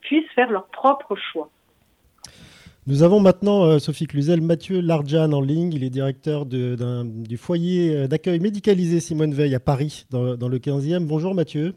puissent 0.00 0.30
faire 0.34 0.50
leur 0.50 0.68
propre 0.68 1.16
choix. 1.16 1.50
Nous 2.88 3.02
avons 3.02 3.18
maintenant, 3.18 3.64
euh, 3.64 3.78
Sophie 3.80 4.06
Cluzel, 4.06 4.40
Mathieu 4.40 4.80
Larjan 4.80 5.32
en 5.32 5.40
ligne. 5.40 5.72
Il 5.72 5.82
est 5.82 5.90
directeur 5.90 6.46
du 6.46 7.36
foyer 7.36 7.96
euh, 7.96 8.06
d'accueil 8.06 8.38
médicalisé 8.38 9.00
Simone 9.00 9.34
Veil 9.34 9.56
à 9.56 9.60
Paris, 9.60 10.06
dans, 10.10 10.36
le 10.36 10.58
15e. 10.58 11.04
Bonjour 11.04 11.34
Mathieu. 11.34 11.74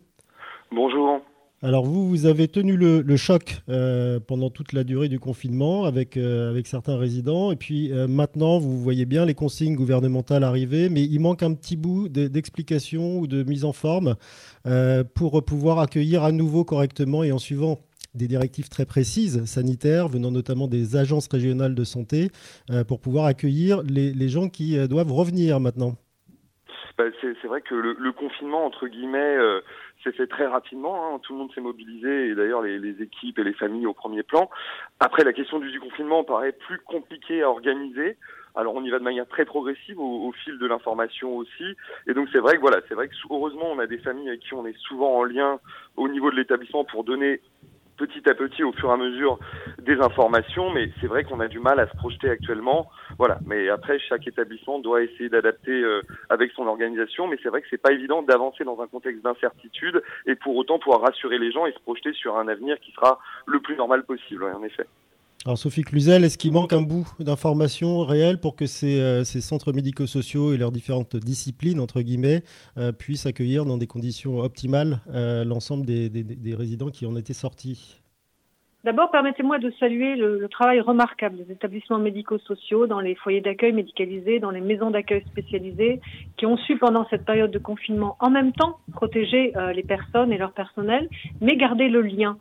Bonjour. 0.71 1.19
Alors 1.63 1.83
vous, 1.83 2.07
vous 2.07 2.27
avez 2.27 2.47
tenu 2.47 2.77
le, 2.77 3.17
choc 3.17 3.57
euh, 3.69 4.19
pendant 4.19 4.51
toute 4.51 4.71
la 4.71 4.83
durée 4.83 5.09
du 5.09 5.19
confinement 5.19 5.85
avec, 5.85 6.15
avec 6.15 6.67
certains 6.67 6.95
résidents. 6.95 7.51
Et 7.51 7.55
puis 7.55 7.91
maintenant, 8.07 8.59
vous 8.59 8.77
voyez 8.77 9.05
bien 9.05 9.25
les 9.25 9.33
consignes 9.33 9.75
gouvernementales 9.75 10.43
arriver, 10.43 10.89
mais 10.89 11.01
il 11.01 11.19
manque 11.19 11.41
un 11.41 11.55
petit 11.55 11.75
bout 11.75 12.07
d'explication 12.07 13.17
ou 13.17 13.25
de 13.25 13.41
mise 13.41 13.65
en 13.65 13.73
forme 13.73 14.15
pour 15.15 15.43
pouvoir 15.43 15.79
accueillir 15.79 16.23
à 16.23 16.31
nouveau 16.31 16.63
correctement 16.63 17.23
et 17.23 17.31
en 17.31 17.39
suivant 17.39 17.79
des 18.15 18.27
directives 18.27 18.69
très 18.69 18.85
précises 18.85 19.45
sanitaires 19.45 20.07
venant 20.07 20.31
notamment 20.31 20.67
des 20.67 20.95
agences 20.95 21.27
régionales 21.27 21.75
de 21.75 21.83
santé 21.83 22.29
euh, 22.71 22.83
pour 22.83 22.99
pouvoir 22.99 23.25
accueillir 23.25 23.81
les, 23.83 24.29
gens 24.29 24.49
qui 24.49 24.77
euh, 24.77 24.87
doivent 24.87 25.11
revenir 25.11 25.59
maintenant 25.59 25.93
bah, 26.97 27.05
c'est 27.21 27.47
vrai 27.47 27.61
que 27.61 27.75
le, 27.75 28.11
confinement, 28.11 28.65
entre 28.65 28.87
guillemets, 28.87 29.37
euh, 29.37 29.61
s'est 30.03 30.11
fait 30.11 30.27
très 30.27 30.45
rapidement. 30.45 31.15
Hein. 31.15 31.19
Tout 31.23 31.31
le 31.31 31.39
monde 31.39 31.51
s'est 31.53 31.61
mobilisé, 31.61 32.27
et 32.27 32.35
d'ailleurs 32.35 32.61
les, 32.61 33.01
équipes 33.01 33.39
et 33.39 33.43
les 33.45 33.53
familles 33.53 33.85
au 33.85 33.93
premier 33.93 34.21
plan. 34.21 34.49
Après, 34.99 35.23
la 35.23 35.31
question 35.31 35.59
du 35.59 35.79
confinement 35.79 36.25
paraît 36.25 36.51
plus 36.51 36.77
compliquée 36.79 37.41
à 37.41 37.49
organiser. 37.49 38.17
Alors 38.55 38.75
on 38.75 38.83
y 38.83 38.89
va 38.89 38.99
de 38.99 39.03
manière 39.03 39.27
très 39.27 39.45
progressive 39.45 39.99
au, 39.99 40.31
fil 40.43 40.57
de 40.57 40.65
l'information 40.65 41.37
aussi. 41.37 41.75
Et 42.07 42.13
donc 42.13 42.27
c'est 42.31 42.39
vrai 42.39 42.55
que 42.55 42.61
voilà, 42.61 42.81
c'est 42.89 42.95
vrai 42.95 43.07
que 43.07 43.13
heureusement 43.29 43.71
on 43.71 43.79
a 43.79 43.87
des 43.87 43.99
familles 43.99 44.27
avec 44.27 44.41
qui 44.41 44.53
on 44.53 44.65
est 44.65 44.77
souvent 44.79 45.17
en 45.17 45.23
lien 45.23 45.59
au 45.95 46.09
niveau 46.09 46.31
de 46.31 46.35
l'établissement 46.35 46.83
pour 46.83 47.03
donner 47.03 47.41
petit 47.99 48.27
à 48.29 48.33
petit 48.33 48.63
au 48.63 48.71
fur 48.71 48.89
et 48.89 48.93
à 48.93 48.97
mesure 48.97 49.37
des 49.79 49.99
informations, 49.99 50.71
mais 50.71 50.89
c'est 50.99 51.07
vrai 51.07 51.23
qu'on 51.25 51.41
a 51.41 51.47
du 51.47 51.59
mal 51.59 51.79
à 51.79 51.87
se 51.87 51.95
projeter 51.95 52.29
actuellement. 52.29 52.89
Voilà. 53.17 53.39
Mais 53.45 53.69
après, 53.69 53.99
chaque 53.99 54.25
établissement 54.25 54.79
doit 54.79 55.03
essayer 55.03 55.29
d'adapter 55.29 55.71
euh, 55.71 56.01
avec 56.29 56.51
son 56.53 56.65
organisation, 56.65 57.27
mais 57.27 57.37
c'est 57.43 57.49
vrai 57.49 57.61
que 57.61 57.67
c'est 57.69 57.81
pas 57.81 57.91
évident 57.91 58.21
d'avancer 58.21 58.63
dans 58.63 58.81
un 58.81 58.87
contexte 58.87 59.21
d'incertitude 59.23 60.01
et 60.25 60.35
pour 60.35 60.55
autant 60.55 60.79
pouvoir 60.79 61.01
rassurer 61.01 61.37
les 61.37 61.51
gens 61.51 61.65
et 61.65 61.73
se 61.73 61.79
projeter 61.79 62.13
sur 62.13 62.37
un 62.37 62.47
avenir 62.47 62.79
qui 62.79 62.91
sera 62.91 63.19
le 63.45 63.59
plus 63.59 63.75
normal 63.75 64.03
possible. 64.03 64.45
en 64.45 64.63
effet. 64.63 64.85
Alors 65.45 65.57
Sophie 65.57 65.83
Cluzel, 65.83 66.25
est-ce 66.25 66.37
qu'il 66.37 66.51
manque 66.51 66.73
un 66.73 66.81
bout 66.81 67.07
d'informations 67.21 67.99
réelles 67.99 68.41
pour 68.41 68.57
que 68.57 68.65
ces, 68.65 68.99
euh, 68.99 69.23
centres 69.23 69.71
médico-sociaux 69.71 70.53
et 70.53 70.57
leurs 70.57 70.73
différentes 70.73 71.15
disciplines, 71.15 71.79
entre 71.79 72.01
guillemets, 72.01 72.41
euh, 72.77 72.91
puissent 72.91 73.25
accueillir 73.25 73.63
dans 73.63 73.77
des 73.77 73.87
conditions 73.87 74.39
optimales 74.39 74.99
euh, 75.13 75.45
l'ensemble 75.45 75.85
des, 75.85 76.55
résidents 76.57 76.89
qui 76.89 77.05
en 77.05 77.15
étaient 77.15 77.31
sortis? 77.31 78.01
D'abord, 78.83 79.11
permettez-moi 79.11 79.59
de 79.59 79.71
saluer 79.79 80.17
le, 80.17 80.45
travail 80.49 80.81
remarquable 80.81 81.37
des 81.37 81.53
établissements 81.53 81.99
médico-sociaux 81.99 82.87
dans 82.87 82.99
les 82.99 83.15
foyers 83.15 83.39
d'accueil 83.39 83.71
médicalisés, 83.71 84.39
dans 84.39 84.51
les 84.51 84.61
maisons 84.61 84.91
d'accueil 84.91 85.23
spécialisées, 85.31 86.01
qui 86.35 86.47
ont 86.47 86.57
su 86.57 86.77
pendant 86.77 87.07
cette 87.09 87.23
période 87.23 87.51
de 87.51 87.59
confinement 87.59 88.17
en 88.19 88.29
même 88.29 88.51
temps 88.51 88.79
protéger 88.91 89.53
les 89.75 89.83
personnes 89.83 90.31
et 90.31 90.37
leur 90.37 90.53
personnel, 90.53 91.09
mais 91.41 91.57
garder 91.57 91.89
le 91.89 92.01
lien 92.01 92.37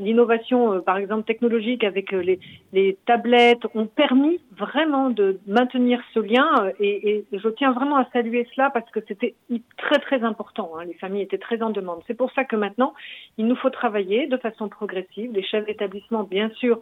l'innovation, 0.00 0.74
euh, 0.74 0.80
par 0.80 0.98
exemple 0.98 1.24
technologique, 1.24 1.84
avec 1.84 2.12
euh, 2.12 2.20
les, 2.20 2.38
les, 2.72 2.96
tablettes, 3.06 3.64
ont 3.74 3.86
permis 3.86 4.40
vraiment 4.56 5.10
de 5.10 5.38
maintenir 5.46 6.00
ce 6.12 6.20
lien. 6.20 6.70
Et, 6.78 7.08
et, 7.10 7.24
je 7.32 7.48
tiens 7.48 7.72
vraiment 7.72 7.96
à 7.96 8.08
saluer 8.12 8.46
cela 8.54 8.70
parce 8.70 8.90
que 8.90 9.00
c'était 9.06 9.34
très 9.76 9.98
très 9.98 10.22
important. 10.22 10.72
Hein. 10.76 10.84
Les 10.84 10.94
familles 10.94 11.22
étaient 11.22 11.38
très 11.38 11.62
en 11.62 11.70
demande. 11.70 12.02
C'est 12.06 12.16
pour 12.16 12.32
ça 12.32 12.44
que 12.44 12.56
maintenant, 12.56 12.94
il 13.38 13.46
nous 13.46 13.56
faut 13.56 13.70
travailler 13.70 14.26
de 14.26 14.36
façon 14.36 14.68
progressive. 14.68 15.32
Les 15.32 15.42
chefs 15.42 15.66
d'établissement, 15.66 16.24
bien 16.24 16.50
sûr, 16.56 16.80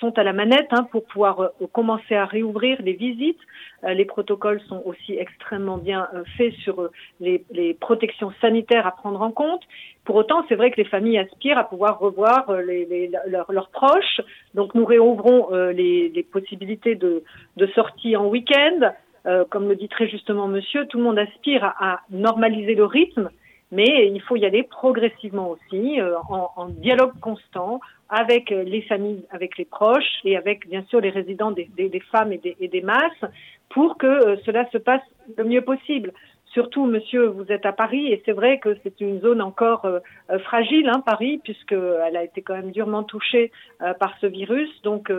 sont 0.00 0.18
à 0.18 0.22
la 0.22 0.32
manette 0.32 0.68
hein, 0.70 0.84
pour 0.90 1.04
pouvoir 1.04 1.50
commencer 1.72 2.14
à 2.14 2.24
réouvrir 2.24 2.80
les 2.82 2.92
visites. 2.94 3.40
les 3.82 4.04
protocoles 4.04 4.60
sont 4.62 4.82
aussi 4.84 5.14
extrêmement 5.18 5.78
bien 5.78 6.08
faits 6.36 6.54
sur 6.54 6.88
les, 7.20 7.44
les 7.50 7.74
protections 7.74 8.32
sanitaires 8.40 8.86
à 8.86 8.92
prendre 8.92 9.20
en 9.22 9.30
compte. 9.30 9.62
Pour 10.04 10.16
autant, 10.16 10.44
c'est 10.48 10.54
vrai 10.54 10.70
que 10.70 10.76
les 10.76 10.84
familles 10.84 11.18
aspirent 11.18 11.58
à 11.58 11.64
pouvoir 11.64 11.98
revoir 11.98 12.50
euh, 12.50 12.60
les, 12.62 13.10
leurs, 13.26 13.68
proches. 13.70 14.20
Donc, 14.54 14.74
nous 14.74 14.84
réouvrons 14.84 15.48
euh, 15.52 15.72
les, 15.72 16.26
possibilités 16.30 16.94
de, 16.94 17.22
de 17.56 17.66
sortie 17.68 18.16
en 18.16 18.26
week-end. 18.26 18.92
Euh, 19.26 19.44
comme 19.48 19.68
le 19.68 19.76
dit 19.76 19.88
très 19.88 20.06
justement 20.06 20.46
monsieur, 20.46 20.86
tout 20.86 20.98
le 20.98 21.04
monde 21.04 21.18
aspire 21.18 21.64
à, 21.64 22.00
normaliser 22.10 22.74
le 22.74 22.84
rythme, 22.84 23.30
mais 23.72 24.10
il 24.12 24.20
faut 24.20 24.36
y 24.36 24.44
aller 24.44 24.62
progressivement 24.62 25.48
aussi, 25.48 25.98
en, 26.28 26.66
dialogue 26.68 27.18
constant 27.22 27.80
avec 28.10 28.50
les 28.50 28.82
familles, 28.82 29.24
avec 29.30 29.56
les 29.56 29.64
proches 29.64 30.20
et 30.24 30.36
avec 30.36 30.68
bien 30.68 30.84
sûr 30.90 31.00
les 31.00 31.08
résidents 31.08 31.52
des, 31.52 31.70
femmes 32.12 32.34
et 32.34 32.38
des, 32.38 32.54
et 32.60 32.68
des 32.68 32.82
masses, 32.82 33.24
pour 33.70 33.96
que 33.96 34.36
cela 34.44 34.68
se 34.70 34.76
passe 34.76 35.02
le 35.38 35.44
mieux 35.44 35.62
possible. 35.62 36.12
Surtout, 36.54 36.86
monsieur, 36.86 37.26
vous 37.26 37.50
êtes 37.50 37.66
à 37.66 37.72
Paris 37.72 38.12
et 38.12 38.22
c'est 38.24 38.32
vrai 38.32 38.60
que 38.60 38.76
c'est 38.84 39.00
une 39.00 39.20
zone 39.20 39.42
encore 39.42 39.84
euh, 39.86 39.98
euh, 40.30 40.38
fragile, 40.38 40.88
hein, 40.88 41.00
Paris, 41.04 41.40
puisqu'elle 41.42 42.16
a 42.16 42.22
été 42.22 42.42
quand 42.42 42.54
même 42.54 42.70
durement 42.70 43.02
touchée 43.02 43.50
euh, 43.82 43.92
par 43.94 44.16
ce 44.20 44.26
virus. 44.26 44.70
Donc, 44.82 45.12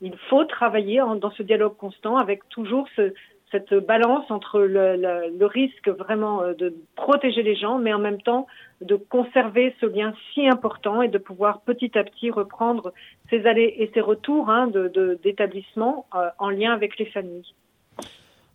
il 0.00 0.16
faut 0.30 0.44
travailler 0.44 1.02
dans 1.20 1.32
ce 1.32 1.42
dialogue 1.42 1.76
constant 1.76 2.18
avec 2.18 2.48
toujours 2.50 2.86
cette 3.50 3.74
balance 3.74 4.30
entre 4.30 4.60
le, 4.60 5.46
risque 5.46 5.88
vraiment 5.88 6.42
de 6.52 6.74
protéger 6.94 7.42
les 7.42 7.56
gens, 7.56 7.78
mais 7.78 7.92
en 7.92 7.98
même 7.98 8.20
temps 8.20 8.46
de 8.80 8.94
conserver 8.94 9.74
ce 9.80 9.86
lien 9.86 10.12
si 10.32 10.46
important 10.46 11.02
et 11.02 11.08
de 11.08 11.18
pouvoir 11.18 11.62
petit 11.62 11.98
à 11.98 12.04
petit 12.04 12.30
reprendre 12.30 12.92
ses 13.30 13.46
allées 13.46 13.74
et 13.78 13.90
ses 13.94 14.02
retours 14.02 14.50
hein, 14.50 14.70
d'établissement 15.22 16.06
en 16.38 16.50
lien 16.50 16.72
avec 16.72 16.98
les 16.98 17.06
familles. 17.06 17.54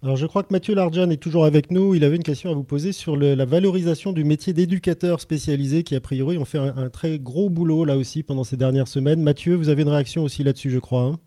Alors 0.03 0.15
je 0.15 0.25
crois 0.25 0.41
que 0.41 0.51
Mathieu 0.51 0.73
Larjan 0.73 1.11
est 1.11 1.21
toujours 1.21 1.45
avec 1.45 1.69
nous. 1.69 1.93
Il 1.93 2.03
avait 2.03 2.15
une 2.15 2.23
question 2.23 2.49
à 2.49 2.55
vous 2.55 2.63
poser 2.63 2.91
sur 2.91 3.15
la 3.15 3.45
valorisation 3.45 4.13
du 4.13 4.23
métier 4.23 4.51
d'éducateur 4.51 5.21
spécialisé 5.21 5.83
qui 5.83 5.95
a 5.95 6.01
priori 6.01 6.39
ont 6.39 6.45
fait 6.45 6.57
un, 6.57 6.89
très 6.89 7.19
gros 7.19 7.51
boulot 7.51 7.85
là 7.85 7.95
aussi 7.97 8.23
pendant 8.23 8.43
ces 8.43 8.57
dernières 8.57 8.87
semaines. 8.87 9.21
Mathieu, 9.21 9.53
vous 9.53 9.69
avez 9.69 9.83
une 9.83 9.89
réaction 9.89 10.23
aussi 10.23 10.43
là-dessus 10.43 10.71
je 10.71 10.79
crois. 10.79 11.03
Hein? 11.03 11.19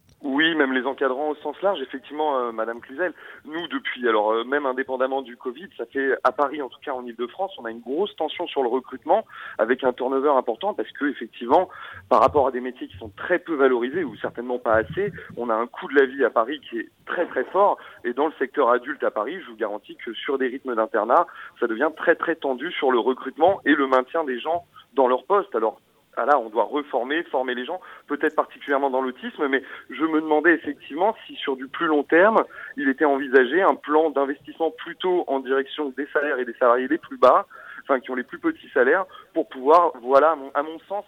Même 0.55 0.73
les 0.73 0.87
encadrants 0.87 1.31
au 1.31 1.35
sens 1.37 1.61
large, 1.63 1.81
effectivement, 1.81 2.39
euh, 2.39 2.53
Madame 2.53 2.81
Cluzel. 2.81 3.13
Nous, 3.45 3.67
depuis, 3.69 4.09
alors 4.09 4.33
euh, 4.33 4.45
même 4.45 4.67
indépendamment 4.67 5.23
du 5.23 5.37
Covid, 5.37 5.69
ça 5.77 5.87
fait 5.87 6.15
à 6.25 6.33
Paris, 6.33 6.63
en 6.63 6.69
tout 6.69 6.79
cas 6.85 6.93
en 6.93 7.05
Ile-de-France, 7.05 7.53
on 7.59 7.65
a 7.65 7.71
une 7.71 7.81
grosse 7.81 8.15
tension 8.17 8.47
sur 8.47 8.63
le 8.63 8.69
recrutement, 8.69 9.25
avec 9.59 9.85
un 9.85 9.93
turnover 9.93 10.31
important, 10.31 10.75
parce 10.75 10.91
que 10.93 11.07
effectivement, 11.07 11.69
par 12.09 12.21
rapport 12.21 12.49
à 12.49 12.51
des 12.51 12.61
métiers 12.61 12.89
qui 12.89 12.97
sont 12.99 13.11
très 13.17 13.39
peu 13.39 13.55
valorisés 13.55 14.05
ou 14.05 14.17
certainement 14.17 14.59
pas 14.59 14.75
assez, 14.75 15.13
on 15.37 15.51
a 15.51 15.55
un 15.55 15.67
coût 15.67 15.89
de 15.89 15.95
la 15.95 16.07
vie 16.07 16.25
à 16.25 16.31
Paris 16.31 16.61
qui 16.69 16.79
est 16.79 16.89
très 17.07 17.27
très 17.27 17.45
fort. 17.45 17.79
Et 18.05 18.13
dans 18.13 18.27
le 18.27 18.33
secteur 18.39 18.71
adulte 18.71 19.03
à 19.05 19.11
Paris, 19.11 19.41
je 19.41 19.51
vous 19.51 19.57
garantis 19.57 19.97
que 19.97 20.13
sur 20.15 20.39
des 20.39 20.49
rythmes 20.49 20.75
d'internat, 20.75 21.27
ça 21.61 21.67
devient 21.67 21.91
très 21.97 22.15
très 22.15 22.37
tendu 22.37 22.73
sur 22.73 22.91
le 22.91 22.99
recrutement 22.99 23.61
et 23.65 23.75
le 23.75 23.87
maintien 23.87 24.25
des 24.25 24.39
gens 24.39 24.65
dans 24.95 25.09
leur 25.09 25.25
poste. 25.25 25.55
Alors 25.55 25.81
ah 26.17 26.27
là, 26.27 26.39
on 26.39 26.49
doit 26.49 26.65
reformer, 26.65 27.23
former 27.25 27.55
les 27.55 27.65
gens, 27.65 27.81
peut-être 28.07 28.37
particulièrement 28.37 28.91
dans 28.91 29.01
l'autisme, 29.01 29.49
mais 29.49 29.63
je 29.91 30.05
me 30.05 30.21
demandais 30.21 30.55
effectivement 30.55 31.15
si 31.27 31.35
sur 31.37 31.57
du 31.57 31.69
plus 31.69 31.87
long 31.87 32.03
terme, 32.03 32.45
il 32.77 32.89
était 32.89 33.05
envisagé 33.05 33.63
un 33.63 33.75
plan 33.75 34.11
d'investissement 34.11 34.71
plutôt 34.71 35.25
en 35.27 35.41
direction 35.41 35.93
des 35.97 36.07
salaires 36.13 36.39
et 36.39 36.45
des 36.45 36.55
salariés 36.55 36.89
les 36.89 36.99
plus 36.99 37.19
bas, 37.19 37.47
enfin 37.83 38.01
qui 38.01 38.11
ont 38.11 38.15
les 38.15 38.23
plus 38.23 38.39
petits 38.39 38.69
salaires, 38.73 39.07
pour 39.33 39.49
pouvoir, 39.49 39.93
voilà, 40.03 40.37
à 40.55 40.63
mon, 40.63 40.79
sens, 40.89 41.05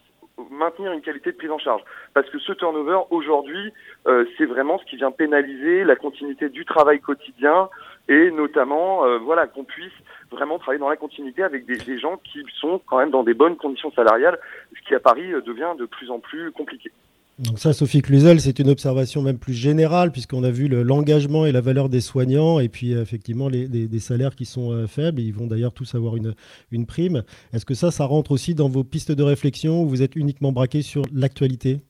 maintenir 0.51 0.93
une 0.93 1.01
qualité 1.01 1.33
de 1.33 1.37
prise 1.37 1.51
en 1.51 1.59
charge. 1.59 1.83
Parce 2.15 2.29
que 2.31 2.39
ce 2.39 2.53
turnover, 2.53 3.01
aujourd'hui, 3.11 3.73
euh, 4.07 4.25
c'est 4.37 4.47
vraiment 4.47 4.79
ce 4.79 4.85
qui 4.85 4.97
vient 4.97 5.11
pénaliser 5.11 5.85
la 5.85 5.97
continuité 5.97 6.49
du 6.49 6.65
travail 6.65 7.01
quotidien 7.01 7.69
et 8.09 8.31
notamment, 8.31 9.05
euh, 9.05 9.19
voilà, 9.19 9.47
qu'on 9.47 9.65
puisse 9.65 9.93
vraiment 10.31 10.59
travailler 10.59 10.81
dans 10.81 10.89
la 10.89 10.97
continuité 10.97 11.43
avec 11.43 11.67
des, 11.67 11.77
des, 11.77 11.99
gens 11.99 12.19
qui 12.19 12.45
sont 12.61 12.81
quand 12.87 12.99
même 12.99 13.11
dans 13.11 13.25
des 13.25 13.35
bonnes 13.35 13.57
conditions 13.57 13.91
salariales, 13.93 14.39
ce 14.75 14.87
qui 14.87 14.95
à 14.95 15.01
Paris 15.01 15.33
euh, 15.33 15.41
devient 15.41 15.75
de 15.79 15.87
plus 15.87 16.11
en 16.11 16.21
plus 16.21 16.53
compliqué. 16.53 16.93
Donc 17.39 17.59
ça, 17.59 17.75
Sophie 17.75 18.01
Cluzel, 18.01 18.41
c'est 18.41 18.59
une 18.61 18.71
observation 18.71 19.21
même 19.21 19.37
plus 19.37 19.53
générale, 19.53 20.11
puisqu'on 20.11 20.43
a 20.43 20.51
vu 20.51 20.69
l'engagement 20.69 21.45
et 21.45 21.53
la 21.53 21.61
valeur 21.61 21.91
des 21.91 22.01
soignants, 22.01 22.61
et 22.61 22.71
puis 22.71 22.93
effectivement 22.93 23.51
les, 23.51 23.69
des, 23.69 23.99
salaires 23.99 24.35
qui 24.35 24.47
sont 24.47 24.73
euh, 24.73 24.87
faibles, 24.87 25.21
ils 25.21 25.35
vont 25.35 25.47
d'ailleurs 25.47 25.75
tous 25.75 25.95
avoir 25.95 26.15
une, 26.17 26.87
prime. 26.87 27.25
Est-ce 27.53 27.67
que 27.67 27.75
ça, 27.75 27.91
ça 27.91 28.07
rentre 28.07 28.31
aussi 28.31 28.55
dans 28.55 28.71
vos 28.71 28.85
pistes 28.85 29.13
de 29.13 29.23
réflexion, 29.23 29.83
où 29.83 29.89
vous 29.89 30.01
êtes 30.01 30.17
uniquement 30.17 30.51
braqué 30.51 30.81
sur 30.81 31.03
l'actualité? 31.13 31.81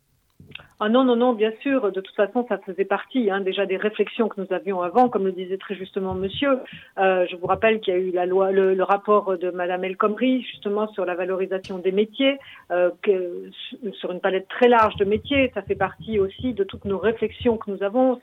Ah 0.79 0.91
non, 0.91 1.05
non, 1.05 1.17
non, 1.17 1.33
bien 1.33 1.53
sûr. 1.63 1.91
De 1.91 2.03
toute 2.03 2.15
façon, 2.15 2.45
ça 2.51 2.59
faisait 2.59 2.85
partie 2.85 3.31
hein, 3.31 3.41
déjà 3.41 3.65
des 3.65 3.79
réflexions 3.79 4.29
que 4.29 4.41
nous 4.41 4.53
avions 4.53 4.83
avant, 4.83 5.09
comme 5.09 5.25
le 5.25 5.33
disait 5.33 5.57
très 5.57 5.75
justement 5.75 6.15
Monsieur. 6.15 6.59
Euh, 6.99 7.27
je 7.31 7.37
vous 7.37 7.47
rappelle 7.47 7.81
qu'il 7.81 7.95
y 7.95 7.97
a 7.97 8.01
eu 8.01 8.11
la 8.11 8.27
loi, 8.27 8.53
le, 8.53 8.83
rapport 8.83 9.39
de 9.39 9.51
Madame 9.51 9.85
El 9.85 9.97
Khomri, 9.97 10.43
justement 10.43 10.87
sur 10.89 11.07
la 11.07 11.15
valorisation 11.15 11.79
des 11.79 11.93
métiers, 11.93 12.39
euh, 12.71 12.91
que, 13.01 13.51
sur 13.93 14.13
une 14.13 14.21
palette 14.21 14.49
très 14.49 14.69
large 14.69 14.97
de 14.97 15.07
métiers. 15.07 15.51
Ça 15.55 15.63
fait 15.63 15.75
partie 15.75 16.19
aussi 16.19 16.53
de 16.53 16.63
toutes 16.63 16.85
nos 16.85 16.99
réflexions 16.99 17.57
que 17.57 17.71
nous 17.71 17.83
avons. 17.83 18.21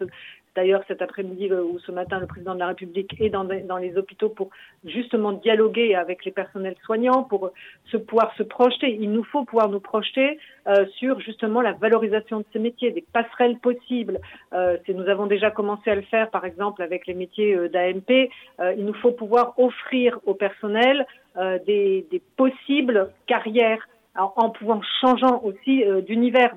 D'ailleurs, 0.55 0.83
cet 0.87 1.01
après-midi 1.01 1.51
ou 1.51 1.79
ce 1.79 1.91
matin, 1.91 2.19
le 2.19 2.27
président 2.27 2.53
de 2.53 2.59
la 2.59 2.67
République 2.67 3.15
est 3.19 3.29
dans, 3.29 3.43
dans, 3.43 3.77
les 3.77 3.97
hôpitaux 3.97 4.29
pour 4.29 4.49
justement 4.85 5.31
dialoguer 5.33 5.95
avec 5.95 6.25
les 6.25 6.31
personnels 6.31 6.75
soignants, 6.85 7.23
pour 7.23 7.51
se 7.85 7.97
pouvoir 7.97 8.33
se 8.37 8.43
projeter. 8.43 8.95
Il 8.99 9.11
nous 9.11 9.23
faut 9.23 9.45
pouvoir 9.45 9.69
nous 9.69 9.79
projeter 9.79 10.39
euh, 10.67 10.85
sur 10.97 11.19
justement 11.19 11.61
la 11.61 11.73
valorisation 11.73 12.39
de 12.39 12.45
ces 12.53 12.59
métiers, 12.59 12.91
des 12.91 13.05
passerelles 13.13 13.57
possibles. 13.59 14.19
Euh, 14.53 14.77
nous 14.93 15.07
avons 15.09 15.25
déjà 15.25 15.51
commencé 15.51 15.89
à 15.89 15.95
le 15.95 16.03
faire, 16.03 16.29
par 16.29 16.45
exemple, 16.45 16.81
avec 16.81 17.07
les 17.07 17.13
métiers 17.13 17.55
euh, 17.55 17.69
d'AMP. 17.69 18.29
Euh, 18.59 18.73
il 18.77 18.85
nous 18.85 18.93
faut 18.93 19.11
pouvoir 19.11 19.53
offrir 19.57 20.19
au 20.25 20.33
personnel 20.33 21.05
euh, 21.37 21.59
des, 21.65 22.05
des, 22.11 22.21
possibles 22.37 23.11
carrières 23.27 23.87
en, 24.15 24.51
pouvant 24.51 24.79
changeant 25.01 25.41
aussi 25.43 25.83
d'univers. 26.05 26.55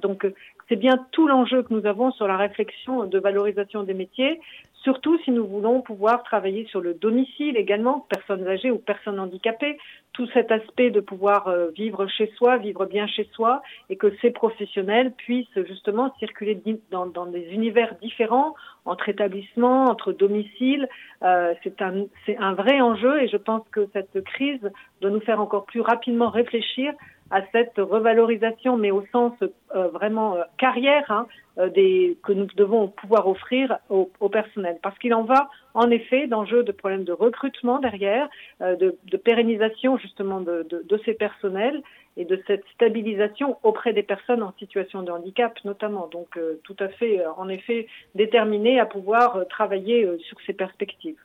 C'est 0.68 0.76
bien 0.76 1.06
tout 1.12 1.28
l'enjeu 1.28 1.62
que 1.62 1.72
nous 1.72 1.86
avons 1.86 2.10
sur 2.12 2.26
la 2.26 2.36
réflexion 2.36 3.04
de 3.04 3.18
valorisation 3.18 3.82
des 3.82 3.94
métiers, 3.94 4.40
surtout 4.82 5.18
si 5.24 5.30
nous 5.30 5.46
voulons 5.46 5.80
pouvoir 5.80 6.22
travailler 6.22 6.64
sur 6.66 6.80
le 6.80 6.94
domicile 6.94 7.56
également, 7.56 8.06
personnes 8.08 8.46
âgées 8.46 8.70
ou 8.70 8.78
personnes 8.78 9.18
handicapées, 9.18 9.78
tout 10.12 10.28
cet 10.32 10.50
aspect 10.50 10.90
de 10.90 11.00
pouvoir 11.00 11.48
euh, 11.48 11.70
vivre 11.70 12.06
chez 12.06 12.32
soi, 12.36 12.56
vivre 12.56 12.86
bien 12.86 13.06
chez 13.06 13.28
soi, 13.32 13.62
et 13.90 13.96
que 13.96 14.14
ces 14.22 14.30
professionnels 14.30 15.12
puissent 15.12 15.60
justement 15.66 16.14
circuler 16.18 16.60
dans, 16.90 17.26
des 17.26 17.48
univers 17.52 17.96
différents, 18.00 18.54
entre 18.84 19.08
établissements, 19.08 19.86
entre 19.86 20.12
domiciles. 20.12 20.88
Euh, 21.22 21.52
c'est 21.64 21.82
un, 21.82 22.04
un 22.38 22.54
vrai 22.54 22.80
enjeu 22.80 23.22
et 23.22 23.28
je 23.28 23.36
pense 23.36 23.62
que 23.70 23.88
cette 23.92 24.22
crise 24.24 24.70
doit 25.00 25.10
nous 25.10 25.20
faire 25.20 25.40
encore 25.40 25.66
plus 25.66 25.80
rapidement 25.80 26.30
réfléchir 26.30 26.92
à 27.30 27.42
cette 27.52 27.76
revalorisation, 27.76 28.76
mais 28.76 28.90
au 28.90 29.04
sens 29.12 29.32
euh, 29.74 29.88
vraiment 29.88 30.36
euh, 30.36 30.42
carrière 30.58 31.10
hein, 31.10 31.26
euh, 31.58 31.68
des, 31.68 32.16
que 32.22 32.32
nous 32.32 32.46
devons 32.56 32.88
pouvoir 32.88 33.28
offrir 33.28 33.78
au, 33.88 34.06
personnel. 34.28 34.78
Parce 34.82 34.96
qu'il 34.98 35.12
en 35.12 35.24
va 35.24 35.48
en 35.74 35.90
effet 35.90 36.28
d'enjeux 36.28 36.62
de 36.62 36.72
problèmes 36.72 37.04
de 37.04 37.12
recrutement 37.12 37.78
derrière, 37.78 38.28
de, 38.60 38.96
de, 39.04 39.16
pérennisation 39.16 39.98
justement 39.98 40.40
de, 40.40 40.66
de, 40.68 40.84
de, 40.86 41.00
ces 41.04 41.14
personnels 41.14 41.82
et 42.16 42.24
de 42.24 42.42
cette 42.46 42.64
stabilisation 42.74 43.58
auprès 43.62 43.92
des 43.92 44.02
personnes 44.02 44.42
en 44.42 44.52
situation 44.58 45.02
de 45.02 45.10
handicap 45.10 45.52
notamment. 45.64 46.08
Donc 46.08 46.38
tout 46.64 46.76
à 46.80 46.88
fait, 46.88 47.24
en 47.36 47.48
effet, 47.48 47.86
déterminé 48.14 48.80
à 48.80 48.86
pouvoir 48.86 49.46
travailler 49.48 50.08
sur 50.18 50.38
ces 50.46 50.52
perspectives. 50.52 51.18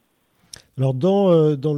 Alors 0.78 0.94
dans, 0.94 1.32
euh, 1.32 1.58
dans, 1.58 1.76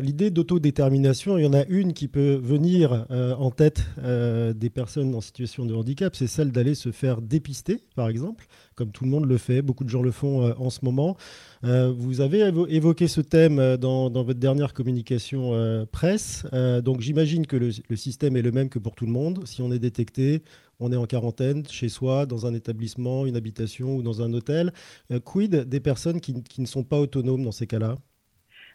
l'idée 0.00 0.30
d'autodétermination, 0.30 1.38
il 1.38 1.44
y 1.44 1.46
en 1.46 1.52
a 1.52 1.64
une 1.66 1.92
qui 1.92 2.08
peut 2.08 2.40
venir 2.42 3.06
euh, 3.10 3.34
en 3.36 3.52
tête 3.52 3.84
euh, 4.02 4.52
des 4.52 4.68
personnes 4.68 5.14
en 5.14 5.20
situation 5.20 5.64
de 5.64 5.74
handicap, 5.74 6.16
c'est 6.16 6.26
celle 6.26 6.50
d'aller 6.50 6.74
se 6.74 6.90
faire 6.90 7.22
dépister, 7.22 7.78
par 7.94 8.08
exemple, 8.08 8.46
comme 8.74 8.90
tout 8.90 9.04
le 9.04 9.10
monde 9.10 9.26
le 9.26 9.38
fait, 9.38 9.62
beaucoup 9.62 9.84
de 9.84 9.88
gens 9.88 10.02
le 10.02 10.10
font 10.10 10.52
en 10.58 10.70
ce 10.70 10.80
moment. 10.84 11.16
vous 11.62 12.20
avez 12.20 12.50
évoqué 12.68 13.08
ce 13.08 13.20
thème 13.20 13.76
dans, 13.76 14.10
votre 14.10 14.40
dernière 14.40 14.72
communication 14.72 15.86
presse, 15.92 16.46
donc 16.82 17.00
j'imagine 17.02 17.46
que 17.46 17.56
le, 17.56 17.96
système 17.96 18.36
est 18.36 18.42
le 18.42 18.52
même 18.52 18.70
que 18.70 18.78
pour 18.78 18.94
tout 18.94 19.04
le 19.04 19.12
monde. 19.12 19.42
Si 19.44 19.60
on 19.60 19.70
est 19.70 19.78
détecté, 19.78 20.42
on 20.80 20.92
est 20.92 20.96
en 20.96 21.06
quarantaine 21.06 21.64
chez 21.66 21.88
soi, 21.88 22.26
dans 22.26 22.46
un 22.46 22.54
établissement, 22.54 23.26
une 23.26 23.36
habitation 23.36 23.96
ou 23.96 24.02
dans 24.02 24.22
un 24.22 24.32
hôtel. 24.32 24.72
quid 25.24 25.54
des 25.68 25.80
personnes 25.80 26.20
qui 26.20 26.60
ne 26.60 26.66
sont 26.66 26.84
pas 26.84 26.98
autonomes 26.98 27.44
dans 27.44 27.52
ces 27.52 27.66
cas-là? 27.66 27.96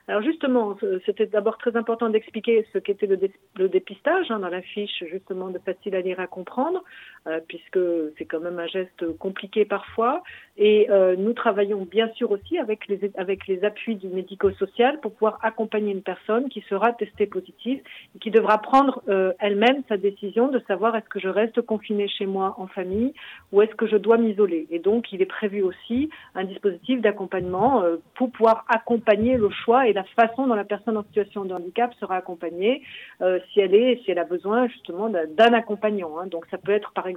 Alors 0.08 0.22
justement, 0.22 0.78
c'était 1.06 1.26
d'abord 1.26 1.58
très 1.58 1.76
important 1.76 2.10
d'expliquer 2.10 2.66
ce 2.72 2.78
qu'était 2.78 3.08
le, 3.08 3.70
dépistage 3.70 4.30
hein, 4.30 4.40
dans 4.40 4.50
la 4.50 4.62
fiche, 4.62 5.04
justement 5.12 5.50
de 5.50 5.58
facile 5.58 5.96
à 5.96 6.02
lire 6.02 6.20
à 6.20 6.28
comprendre, 6.28 6.84
euh, 6.84 7.15
puisque 7.48 7.80
c'est 8.18 8.26
quand 8.26 8.40
même 8.40 8.60
un 8.60 8.68
geste 8.68 9.18
compliqué 9.18 9.66
parfois. 9.66 10.24
Et 10.58 10.90
euh, 10.90 11.16
nous 11.18 11.34
travaillons 11.34 11.86
bien 11.86 12.10
sûr 12.14 12.32
aussi 12.32 12.58
avec 12.58 12.88
les, 12.88 13.12
avec 13.18 13.48
les 13.48 13.64
appuis 13.66 13.96
du 13.96 14.08
médico-social 14.08 15.00
pour 15.02 15.14
pouvoir 15.14 15.40
accompagner 15.42 15.92
une 15.92 16.02
personne 16.02 16.50
qui 16.50 16.62
sera 16.70 16.94
testée 16.94 17.26
positive 17.26 17.82
et 18.16 18.20
qui 18.20 18.32
devra 18.32 18.60
prendre 18.60 19.02
euh, 19.10 19.34
elle-même 19.40 19.84
sa 19.90 19.98
décision 19.98 20.48
de 20.48 20.60
savoir 20.68 20.96
est-ce 20.96 21.10
que 21.10 21.20
je 21.20 21.28
reste 21.28 21.62
confinée 21.62 22.08
chez 22.08 22.26
moi 22.26 22.56
en 22.58 22.68
famille 22.68 23.14
ou 23.52 23.62
est-ce 23.62 23.76
que 23.76 23.88
je 23.88 23.98
dois 23.98 24.18
m'isoler. 24.18 24.68
Et 24.70 24.80
donc, 24.80 25.12
il 25.12 25.22
est 25.22 25.26
prévu 25.26 25.62
aussi 25.62 26.10
un 26.36 26.46
dispositif 26.46 27.02
d'accompagnement 27.02 27.84
pour 28.16 28.32
pouvoir 28.32 28.66
accompagner 28.70 29.38
le 29.38 29.50
choix 29.50 29.88
et 29.88 29.94
la 29.94 30.04
façon 30.04 30.48
dont 30.48 30.56
la 30.56 30.64
personne 30.64 30.98
en 30.98 31.04
situation 31.04 31.46
de 31.46 31.54
handicap 31.54 31.94
sera 32.00 32.16
accompagnée 32.16 32.82
euh, 33.22 33.40
si 33.52 33.60
elle 33.60 33.74
est, 33.74 34.02
si 34.04 34.12
elle 34.12 34.20
a 34.20 34.24
besoin 34.24 34.68
justement 34.68 35.10
d'un 35.10 35.54
accompagnant. 35.54 36.20
Hein. 36.20 36.28
Donc 36.28 36.46
ça 36.52 36.58
peut 36.58 36.72
être 36.72 36.92
par 36.94 37.08
exemple 37.08 37.15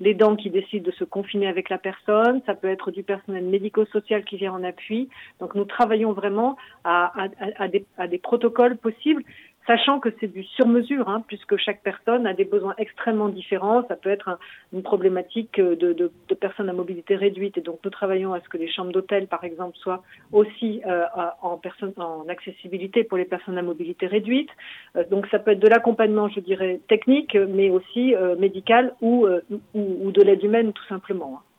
l'aidant 0.00 0.36
qui 0.36 0.50
décide 0.50 0.82
de 0.82 0.90
se 0.92 1.04
confiner 1.04 1.46
avec 1.46 1.68
la 1.68 1.78
personne, 1.78 2.40
ça 2.46 2.54
peut 2.54 2.68
être 2.68 2.90
du 2.90 3.02
personnel 3.02 3.44
médico-social 3.44 4.24
qui 4.24 4.36
vient 4.36 4.52
en 4.52 4.64
appui. 4.64 5.08
Donc 5.40 5.54
nous 5.54 5.64
travaillons 5.64 6.12
vraiment 6.12 6.56
à 6.84 7.28
des 7.68 8.18
protocoles 8.18 8.76
possibles 8.76 9.22
sachant 9.70 10.00
que 10.00 10.08
c'est 10.18 10.26
du 10.26 10.42
sur-mesure, 10.42 11.08
hein, 11.08 11.22
puisque 11.28 11.56
chaque 11.56 11.80
personne 11.82 12.26
a 12.26 12.34
des 12.34 12.44
besoins 12.44 12.74
extrêmement 12.76 13.28
différents. 13.28 13.86
Ça 13.86 13.94
peut 13.94 14.10
être 14.10 14.36
une 14.72 14.82
problématique 14.82 15.60
de, 15.60 15.92
de, 15.92 16.34
personnes 16.34 16.68
à 16.68 16.72
mobilité 16.72 17.14
réduite, 17.14 17.56
et 17.56 17.60
donc 17.60 17.78
nous 17.84 17.90
travaillons 17.90 18.32
à 18.32 18.40
ce 18.40 18.48
que 18.48 18.56
les 18.56 18.68
chambres 18.68 18.90
d'hôtel, 18.90 19.28
par 19.28 19.44
exemple, 19.44 19.76
soient 19.78 20.02
aussi 20.32 20.80
euh, 20.86 21.04
en, 21.42 21.56
personne, 21.56 21.92
en 21.98 22.26
accessibilité 22.28 23.04
pour 23.04 23.16
les 23.18 23.26
personnes 23.26 23.58
à 23.58 23.62
mobilité 23.62 24.06
réduite. 24.08 24.50
Euh, 24.96 25.04
donc 25.08 25.28
ça 25.30 25.38
peut 25.38 25.52
être 25.52 25.60
de 25.60 25.68
l'accompagnement, 25.68 26.28
je 26.28 26.40
dirais, 26.40 26.80
technique, 26.88 27.36
mais 27.36 27.70
aussi 27.70 28.14
euh, 28.16 28.34
médical 28.36 28.94
ou, 29.00 29.28
ou, 29.50 29.60
ou, 29.74 30.10
de 30.10 30.22
l'aide 30.22 30.42
humaine, 30.42 30.72
tout 30.72 30.86
simplement. 30.88 31.36
Hein. 31.36 31.49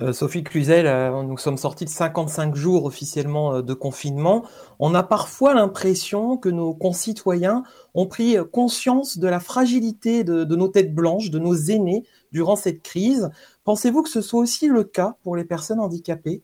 Euh, 0.00 0.12
Sophie 0.12 0.44
Cluzel, 0.44 0.86
euh, 0.86 1.22
nous 1.24 1.38
sommes 1.38 1.56
sortis 1.56 1.84
de 1.84 1.90
55 1.90 2.54
jours 2.54 2.84
officiellement 2.84 3.56
euh, 3.56 3.62
de 3.62 3.74
confinement. 3.74 4.44
On 4.78 4.94
a 4.94 5.02
parfois 5.02 5.54
l'impression 5.54 6.36
que 6.36 6.48
nos 6.48 6.72
concitoyens 6.72 7.64
ont 7.94 8.06
pris 8.06 8.36
conscience 8.52 9.18
de 9.18 9.26
la 9.26 9.40
fragilité 9.40 10.22
de, 10.22 10.44
nos 10.44 10.68
têtes 10.68 10.94
blanches, 10.94 11.30
de 11.30 11.38
nos 11.40 11.54
aînés 11.54 12.04
durant 12.30 12.54
cette 12.54 12.82
crise. 12.82 13.30
Pensez-vous 13.64 14.02
que 14.02 14.10
ce 14.10 14.20
soit 14.20 14.40
aussi 14.40 14.68
le 14.68 14.84
cas 14.84 15.16
pour 15.22 15.34
les 15.34 15.44
personnes 15.44 15.80
handicapées? 15.80 16.42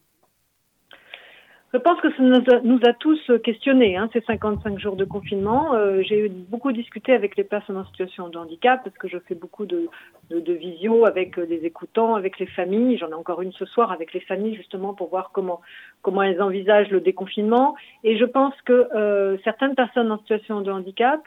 Je 1.75 1.79
pense 1.81 2.01
que 2.01 2.09
ça 2.13 2.23
nous 2.63 2.81
a, 2.85 2.93
tous 2.93 3.21
questionnés, 3.43 3.97
hein, 3.97 4.09
ces 4.13 4.21
55 4.21 4.79
jours 4.79 4.95
de 4.95 5.05
confinement. 5.05 5.75
Euh, 5.75 6.03
j'ai 6.03 6.29
beaucoup 6.29 6.71
discuté 6.71 7.13
avec 7.13 7.37
les 7.37 7.43
personnes 7.43 7.77
en 7.77 7.85
situation 7.87 8.29
de 8.29 8.39
handicap 8.39 8.81
parce 8.85 8.97
que 8.97 9.09
je 9.09 9.19
fais 9.19 9.35
beaucoup 9.35 9.67
de, 9.67 9.89
visio 10.31 11.05
avec 11.05 11.37
euh, 11.37 11.47
des 11.47 11.65
écoutants, 11.65 12.15
avec 12.15 12.39
les 12.39 12.47
familles. 12.47 12.97
J'en 12.97 13.09
ai 13.09 13.15
encore 13.15 13.43
une 13.43 13.53
ce 13.53 13.65
soir 13.65 13.91
avec 13.91 14.13
les 14.13 14.21
familles 14.21 14.55
justement 14.55 14.95
pour 14.95 15.09
voir 15.11 15.33
comment 15.33 15.63
comment 16.03 16.23
elles 16.23 16.41
envisagent 16.41 16.91
le 16.91 17.01
déconfinement. 17.01 17.75
Et 18.05 18.19
je 18.19 18.25
pense 18.25 18.55
que 18.65 18.89
euh, 18.95 19.37
certaines 19.43 19.75
personnes 19.75 20.13
en 20.13 20.19
situation 20.19 20.61
de 20.61 20.71
handicap 20.71 21.21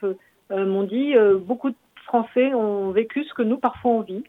m'ont 0.50 0.84
dit 0.84 1.14
beaucoup 1.46 1.72
de 1.72 1.76
Français 2.08 2.54
ont 2.54 2.92
vécu 2.92 3.26
ce 3.26 3.34
que 3.34 3.42
nous 3.42 3.58
parfois 3.58 3.92
on 3.92 4.02
vit, 4.02 4.24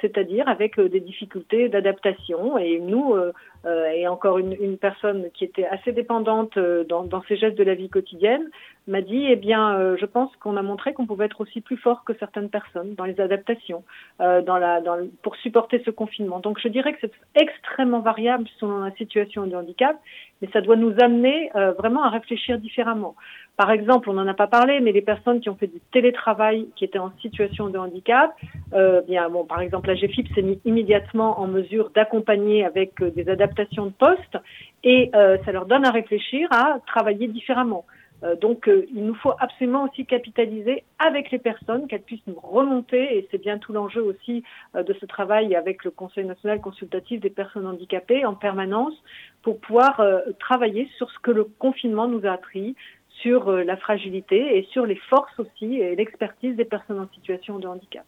c'est-à-dire 0.00 0.48
avec 0.48 0.78
des 0.78 1.00
difficultés 1.00 1.68
d'adaptation. 1.68 2.58
Et 2.58 2.80
nous, 2.80 3.14
euh, 3.14 3.32
et 3.66 4.08
encore 4.08 4.38
une, 4.38 4.54
une, 4.54 4.78
personne 4.78 5.30
qui 5.34 5.44
était 5.44 5.66
assez 5.66 5.92
dépendante 5.92 6.56
euh, 6.56 6.84
dans, 6.84 7.04
dans, 7.04 7.22
ses 7.24 7.36
gestes 7.36 7.58
de 7.58 7.62
la 7.62 7.74
vie 7.74 7.90
quotidienne 7.90 8.48
m'a 8.86 9.02
dit 9.02 9.26
eh 9.28 9.36
bien 9.36 9.78
euh, 9.78 9.96
je 10.00 10.06
pense 10.06 10.34
qu'on 10.36 10.56
a 10.56 10.62
montré 10.62 10.94
qu'on 10.94 11.06
pouvait 11.06 11.26
être 11.26 11.42
aussi 11.42 11.60
plus 11.60 11.76
fort 11.76 12.02
que 12.04 12.14
certaines 12.18 12.48
personnes 12.48 12.94
dans 12.94 13.04
les 13.04 13.20
adaptations 13.20 13.84
dans 14.18 14.56
la 14.56 14.80
dans 14.80 14.96
pour 15.22 15.36
supporter 15.36 15.82
ce 15.84 15.90
confinement. 15.90 16.40
Donc 16.40 16.58
je 16.58 16.68
dirais 16.68 16.94
que 16.94 16.98
c'est 17.02 17.12
extrêmement 17.34 18.00
variable 18.00 18.46
selon 18.58 18.78
la 18.78 18.92
situation 18.92 19.46
de 19.46 19.54
handicap 19.54 19.96
mais 20.40 20.48
ça 20.54 20.62
doit 20.62 20.76
nous 20.76 20.94
amener 21.00 21.50
vraiment 21.78 22.02
à 22.02 22.08
réfléchir 22.08 22.58
différemment. 22.58 23.14
Par 23.60 23.70
exemple, 23.72 24.08
on 24.08 24.14
n'en 24.14 24.26
a 24.26 24.32
pas 24.32 24.46
parlé, 24.46 24.80
mais 24.80 24.90
les 24.90 25.02
personnes 25.02 25.40
qui 25.40 25.50
ont 25.50 25.54
fait 25.54 25.66
du 25.66 25.80
télétravail, 25.92 26.66
qui 26.76 26.86
étaient 26.86 26.98
en 26.98 27.12
situation 27.20 27.68
de 27.68 27.76
handicap, 27.76 28.34
euh, 28.72 29.02
bien, 29.02 29.28
bon, 29.28 29.44
par 29.44 29.60
exemple, 29.60 29.88
la 29.88 29.96
GFIP 29.96 30.34
s'est 30.34 30.40
mis 30.40 30.58
immédiatement 30.64 31.38
en 31.38 31.46
mesure 31.46 31.90
d'accompagner 31.90 32.64
avec 32.64 33.02
des 33.02 33.28
adaptations 33.28 33.49
de 33.54 33.90
poste 33.90 34.38
et 34.84 35.10
euh, 35.14 35.38
ça 35.44 35.52
leur 35.52 35.66
donne 35.66 35.84
à 35.84 35.90
réfléchir 35.90 36.48
à 36.50 36.78
travailler 36.86 37.28
différemment. 37.28 37.84
Euh, 38.22 38.36
donc, 38.36 38.68
euh, 38.68 38.86
il 38.94 39.04
nous 39.04 39.14
faut 39.14 39.32
absolument 39.38 39.84
aussi 39.84 40.04
capitaliser 40.04 40.84
avec 40.98 41.30
les 41.30 41.38
personnes, 41.38 41.86
qu'elles 41.86 42.02
puissent 42.02 42.26
nous 42.26 42.38
remonter, 42.40 43.16
et 43.16 43.26
c'est 43.30 43.40
bien 43.40 43.58
tout 43.58 43.72
l'enjeu 43.72 44.02
aussi 44.02 44.44
de 44.74 44.92
ce 45.00 45.06
travail 45.06 45.54
avec 45.54 45.84
le 45.84 45.90
Conseil 45.90 46.24
national 46.26 46.60
consultatif 46.60 47.20
des 47.20 47.30
personnes 47.30 47.66
handicapées 47.66 48.26
en 48.26 48.34
permanence, 48.34 48.94
pour 49.42 49.58
pouvoir 49.58 50.02
travailler 50.38 50.90
sur 50.98 51.10
ce 51.10 51.18
que 51.20 51.30
le 51.30 51.44
confinement 51.44 52.08
nous 52.08 52.26
a 52.26 52.32
appris, 52.32 52.76
sur 53.22 53.50
la 53.50 53.76
fragilité 53.76 54.58
et 54.58 54.66
sur 54.70 54.86
les 54.86 54.96
forces 54.96 55.38
aussi 55.38 55.76
et 55.76 55.94
l'expertise 55.96 56.56
des 56.56 56.64
personnes 56.64 57.00
en 57.00 57.08
situation 57.14 57.58
de 57.58 57.66
handicap 57.66 58.06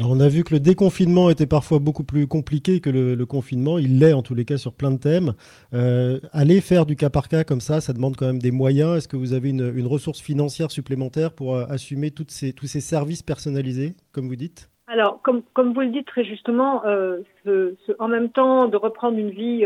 on 0.00 0.20
a 0.20 0.28
vu 0.28 0.42
que 0.42 0.54
le 0.54 0.60
déconfinement 0.60 1.28
était 1.28 1.46
parfois 1.46 1.78
beaucoup 1.78 2.04
plus 2.04 2.26
compliqué 2.26 2.80
que 2.80 2.88
le, 2.88 3.26
confinement. 3.26 3.78
Il 3.78 3.98
l'est 3.98 4.14
en 4.14 4.22
tous 4.22 4.34
les 4.34 4.44
cas 4.44 4.56
sur 4.56 4.72
plein 4.72 4.90
de 4.90 4.98
thèmes. 4.98 5.34
Euh, 5.74 6.18
aller 6.32 6.60
faire 6.60 6.86
du 6.86 6.96
cas 6.96 7.10
par 7.10 7.28
cas 7.28 7.44
comme 7.44 7.60
ça, 7.60 7.80
ça 7.80 7.92
demande 7.92 8.16
quand 8.16 8.26
même 8.26 8.38
des 8.38 8.50
moyens. 8.50 8.96
Est-ce 8.96 9.08
que 9.08 9.16
vous 9.16 9.34
avez 9.34 9.50
une, 9.50 9.86
ressource 9.86 10.20
financière 10.20 10.70
supplémentaire 10.70 11.32
pour 11.32 11.54
euh, 11.54 11.66
assumer 11.68 12.10
tous 12.10 12.26
ces 12.28 12.80
services 12.80 13.22
personnalisés, 13.22 13.94
comme 14.12 14.28
vous 14.28 14.36
dites? 14.36 14.70
Alors, 14.86 15.20
comme, 15.22 15.42
vous 15.54 15.80
le 15.80 15.88
dites 15.90 16.06
très 16.06 16.24
justement, 16.24 16.84
euh, 16.86 17.20
en 17.98 18.08
même 18.08 18.30
temps 18.30 18.68
de 18.68 18.76
reprendre 18.76 19.18
une 19.18 19.30
vie 19.30 19.64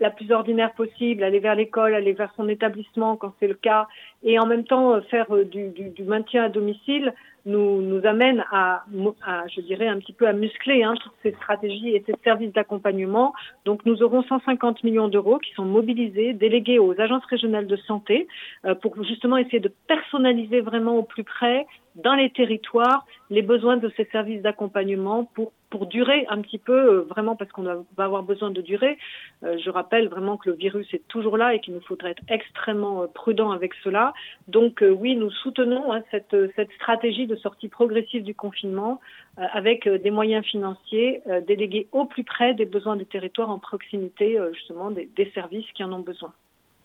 la 0.00 0.10
plus 0.10 0.30
ordinaire 0.30 0.74
possible, 0.74 1.24
aller 1.24 1.40
vers 1.40 1.54
l'école, 1.54 1.94
aller 1.94 2.12
vers 2.12 2.32
son 2.36 2.48
établissement 2.48 3.16
quand 3.16 3.34
c'est 3.40 3.48
le 3.48 3.54
cas, 3.54 3.88
et 4.22 4.38
en 4.38 4.46
même 4.46 4.64
temps 4.64 5.00
faire 5.10 5.26
du 5.44 6.04
maintien 6.04 6.44
à 6.44 6.48
domicile, 6.48 7.12
nous, 7.48 7.82
nous 7.82 8.06
amène 8.06 8.44
à, 8.52 8.84
à, 9.26 9.46
je 9.48 9.60
dirais, 9.62 9.88
un 9.88 9.98
petit 9.98 10.12
peu 10.12 10.28
à 10.28 10.32
muscler 10.32 10.84
hein, 10.84 10.94
toutes 11.02 11.14
ces 11.22 11.32
stratégies 11.32 11.90
et 11.90 12.04
ces 12.06 12.14
services 12.22 12.52
d'accompagnement. 12.52 13.32
Donc, 13.64 13.84
nous 13.86 14.02
aurons 14.02 14.22
150 14.22 14.84
millions 14.84 15.08
d'euros 15.08 15.38
qui 15.38 15.52
sont 15.54 15.64
mobilisés, 15.64 16.34
délégués 16.34 16.78
aux 16.78 16.98
agences 17.00 17.24
régionales 17.24 17.66
de 17.66 17.76
santé 17.76 18.28
euh, 18.64 18.74
pour 18.74 19.02
justement 19.04 19.36
essayer 19.36 19.60
de 19.60 19.72
personnaliser 19.88 20.60
vraiment 20.60 20.96
au 20.98 21.02
plus 21.02 21.24
près 21.24 21.66
dans 21.96 22.14
les 22.14 22.30
territoires 22.30 23.04
les 23.30 23.42
besoins 23.42 23.76
de 23.76 23.90
ces 23.96 24.04
services 24.12 24.42
d'accompagnement 24.42 25.24
pour 25.24 25.52
pour 25.70 25.86
durer 25.86 26.26
un 26.28 26.40
petit 26.40 26.58
peu, 26.58 26.72
euh, 26.72 27.00
vraiment 27.02 27.36
parce 27.36 27.50
qu'on 27.52 27.62
va 27.62 28.04
avoir 28.04 28.22
besoin 28.22 28.50
de 28.50 28.60
durer. 28.60 28.98
Euh, 29.44 29.56
je 29.62 29.70
rappelle 29.70 30.08
vraiment 30.08 30.36
que 30.36 30.50
le 30.50 30.56
virus 30.56 30.86
est 30.94 31.06
toujours 31.08 31.36
là 31.36 31.54
et 31.54 31.60
qu'il 31.60 31.74
nous 31.74 31.80
faudrait 31.80 32.12
être 32.12 32.22
extrêmement 32.28 33.06
prudent 33.08 33.50
avec 33.50 33.72
cela. 33.84 34.14
Donc 34.48 34.82
oui, 34.82 35.16
nous 35.16 35.30
soutenons 35.30 35.92
hein, 35.92 36.02
cette, 36.10 36.34
stratégie 36.76 37.26
de 37.26 37.36
sortie 37.36 37.68
progressive 37.68 38.22
du 38.22 38.34
confinement 38.34 39.00
euh, 39.38 39.42
avec 39.52 39.86
euh, 39.86 39.98
des 39.98 40.10
moyens 40.10 40.44
financiers 40.44 41.20
euh, 41.28 41.40
délégués 41.40 41.86
au 41.92 42.06
plus 42.06 42.24
près 42.24 42.54
des 42.54 42.64
besoins 42.64 42.96
des 42.96 43.04
territoires 43.04 43.50
en 43.50 43.58
proximité 43.58 44.36
justement 44.52 44.90
des, 44.90 45.08
services 45.34 45.66
qui 45.74 45.84
en 45.84 45.92
ont 45.92 46.00
besoin. 46.00 46.32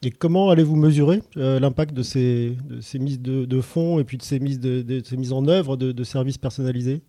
Et 0.04 0.12
comment 0.12 0.50
allez-vous 0.50 0.76
mesurer 0.76 1.22
l'impact 1.36 1.94
de 1.94 2.04
ces, 2.04 2.58
mises 3.00 3.22
de, 3.22 3.62
fonds 3.62 4.00
et 4.00 4.04
puis 4.04 4.18
de, 4.18 4.24
ces 4.24 4.40
mises 4.40 5.34
en 5.34 5.48
œuvre 5.48 5.78
de 5.78 6.04
services 6.04 6.38
personnalisés? 6.38 7.02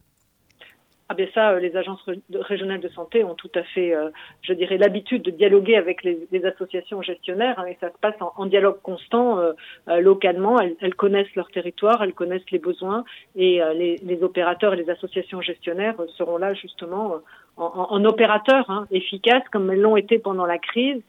Ah 1.11 1.14
bien 1.14 1.27
ça, 1.35 1.51
euh, 1.51 1.61
les 1.61 1.77
agences 1.77 2.03
régionales 2.33 2.81
de 2.81 2.88
santé 2.88 3.25
ont 3.25 3.35
tout 3.35 3.51
à 3.55 3.62
fait, 3.62 3.95
euh, 3.95 4.09
je 4.40 4.55
dirais, 4.55 4.79
l'habitude 4.79 5.23
de 5.23 5.31
dialoguer 5.31 5.77
avec 5.77 6.03
les, 6.03 6.45
associations 6.47 7.03
gestionnaires 7.03 7.59
hein, 7.59 7.67
et 7.67 7.77
ça 7.81 7.90
se 7.90 7.99
passe 8.01 8.14
en, 8.21 8.47
dialogue 8.47 8.79
constant 8.83 9.38
euh, 9.38 9.53
localement. 10.01 10.59
Elles, 10.61 10.95
connaissent 10.95 11.35
leur 11.35 11.51
territoire, 11.51 12.03
elles 12.03 12.14
connaissent 12.14 12.51
les 12.51 12.59
besoins 12.59 13.05
et 13.37 13.61
les, 13.75 14.23
opérateurs 14.23 14.75
et 14.75 14.77
les 14.77 14.90
associations 14.90 15.40
gestionnaires 15.40 15.97
seront 16.17 16.38
là 16.38 16.55
justement 16.55 17.17
en, 17.57 18.05
opérateurs 18.05 18.71
hein, 18.71 18.87
efficaces 18.90 19.47
comme 19.53 19.71
elles 19.71 19.81
l'ont 19.81 19.97
été 19.97 20.19
pendant 20.19 20.47
la 20.47 20.59
crise. 20.59 21.03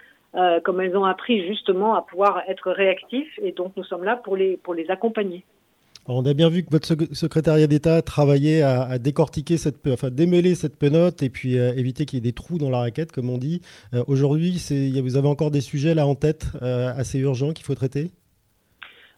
comme 0.64 0.82
elles 0.82 0.98
ont 0.98 1.06
appris 1.06 1.48
justement 1.48 1.96
à 1.96 2.02
pouvoir 2.02 2.44
être 2.48 2.72
réactifs 2.72 3.40
et 3.42 3.52
donc 3.52 3.72
nous 3.78 3.84
sommes 3.84 4.04
là 4.04 4.16
pour 4.16 4.36
les 4.36 4.58
pour 4.58 4.74
les 4.74 4.90
accompagner 4.90 5.44
on 6.08 6.26
a 6.26 6.34
bien 6.34 6.50
vu 6.50 6.63
que 6.63 6.70
votre 6.70 6.88
secrétariat 7.13 7.68
d'État 7.68 8.02
travaillait 8.02 8.62
à, 8.62 9.00
décortiquer 9.00 9.58
cette, 9.58 9.88
enfin 9.88 10.10
démêler 10.10 10.56
cette 10.56 10.78
penote 10.78 11.24
et 11.24 11.30
puis 11.30 11.58
euh, 11.58 11.74
éviter 11.76 12.06
qu'il 12.06 12.18
y 12.18 12.20
ait 12.20 12.22
des 12.22 12.34
trous 12.34 12.58
dans 12.58 12.70
la 12.70 12.80
raquette, 12.80 13.12
comme 13.12 13.30
on 13.30 13.38
dit. 13.38 13.62
Euh, 13.94 14.04
aujourd'hui, 14.08 14.52
vous 15.02 15.18
avez 15.18 15.28
encore 15.28 15.52
des 15.52 15.62
sujets 15.62 15.96
là 15.96 16.06
en 16.06 16.15
tête 16.15 16.48
euh, 16.62 16.94
assez 16.96 17.20
urgents 17.20 17.54
qu'il 17.54 17.65
faut 17.65 17.76
traiter? 17.76 18.12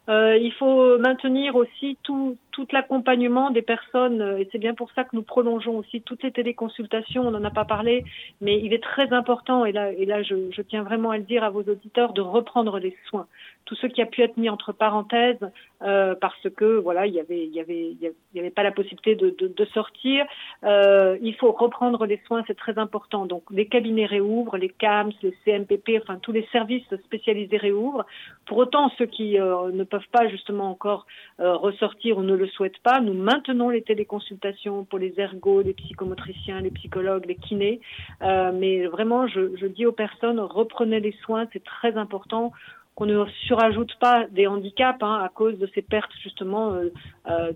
Il 0.10 0.54
faut 0.58 0.97
maintenir 1.00 1.58
aussi 1.58 1.97
tous 2.04 2.38
tout 2.58 2.67
l'accompagnement 2.72 3.52
des 3.52 3.62
personnes, 3.62 4.20
euh, 4.20 4.39
et 4.39 4.50
c'est 4.52 4.58
bien 4.58 4.74
pour 4.74 4.91
ça 4.93 5.04
que 5.04 5.15
nous 5.15 5.22
prolongeons 5.22 5.78
aussi 5.78 6.02
toutes 6.02 6.24
les 6.24 6.32
téléconsultations, 6.32 7.22
on 7.28 7.30
n'en 7.30 7.43
a 7.43 7.52
pas 7.52 7.65
parlé, 7.65 8.04
mais 8.41 8.60
il 8.60 8.74
est 8.74 8.82
très 8.82 9.13
important, 9.13 9.63
et 9.63 9.72
là, 9.72 10.24
je, 10.24 10.62
tiens 10.63 10.82
vraiment 10.82 11.12
à 11.12 11.17
le 11.17 11.24
dire 11.24 11.43
à 11.43 11.52
vos 11.52 11.62
auditeurs, 11.62 12.13
de 12.13 12.22
reprendre 12.22 12.80
les 12.80 12.98
soins. 13.10 13.28
Tout 13.65 13.76
ce 13.76 13.86
qui 13.86 14.02
a 14.02 14.08
pu 14.08 14.24
être 14.24 14.38
mis 14.38 14.50
entre 14.50 14.72
parenthèses 14.72 15.52
euh, 15.84 16.15
parce 16.20 16.48
que 16.56 16.80
voilà 16.80 17.06
il 17.06 17.13
y 17.13 17.20
avait 17.20 18.50
pas 18.50 18.63
la 18.63 18.72
possibilité 18.72 19.13
de, 19.15 19.65
sortir 19.74 20.26
euh, 20.63 21.17
il 21.22 21.36
faut 21.36 21.52
reprendre 21.52 22.06
les 22.06 22.20
soins 22.26 22.43
c'est 22.48 22.58
très 22.58 22.78
important. 22.80 23.26
Donc 23.26 23.43
les 23.52 23.67
cabinets 23.67 24.06
réouvrent 24.06 24.58
les 24.58 24.70
CAMS 24.70 25.12
les 25.22 25.36
CMPP 25.43 26.02
enfin 26.02 26.17
tous 26.22 26.32
les 26.32 26.48
services 26.54 26.88
spécialisés 27.04 27.58
réouvrent. 27.58 28.06
Pour 28.46 28.58
autant 28.58 28.89
ceux 28.98 29.06
qui 29.06 29.38
ne 29.38 29.84
peuvent 29.84 30.12
pas 30.13 30.30
justement 30.30 30.70
encore 30.70 31.06
ressortir 31.38 32.17
ou 32.17 32.24
ne 32.24 32.36
le 32.36 32.46
souhaitent 32.49 32.79
pas 32.83 32.99
nous 32.99 33.13
maintenons 33.13 33.69
les 33.69 33.81
téléconsultations 33.81 34.86
pour 34.86 34.99
les 34.99 35.13
ergots 35.19 35.62
les 35.62 35.73
psychomotriciens 35.73 36.62
les 36.62 36.71
psychologues 36.71 37.25
les 37.25 37.36
kinés 37.36 37.81
euh, 38.21 38.51
mais 38.53 38.88
vraiment 38.88 39.27
je, 39.27 39.65
dis 39.67 39.86
aux 39.86 39.91
personnes 39.91 40.39
reprenez 40.39 40.99
les 40.99 41.15
soins 41.23 41.47
c'est 41.53 41.63
très 41.63 41.95
important 41.97 42.51
qu'on 42.95 43.05
ne 43.05 43.25
surajoute 43.45 43.95
pas 43.99 44.25
des 44.31 44.47
handicaps 44.47 45.03
hein, 45.03 45.21
à 45.23 45.29
cause 45.29 45.57
de 45.60 45.69
ces 45.75 45.83
pertes 45.83 46.12
justement 46.23 46.73
euh, 46.73 46.89
euh, 47.29 47.51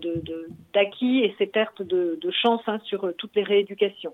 d'acquis 0.73 1.19
et 1.19 1.33
ces 1.39 1.47
pertes 1.47 1.81
de, 1.81 2.19
chance 2.31 2.61
hein, 2.67 2.79
sur 2.83 3.11
toutes 3.17 3.35
les 3.35 3.43
rééducations. 3.43 4.13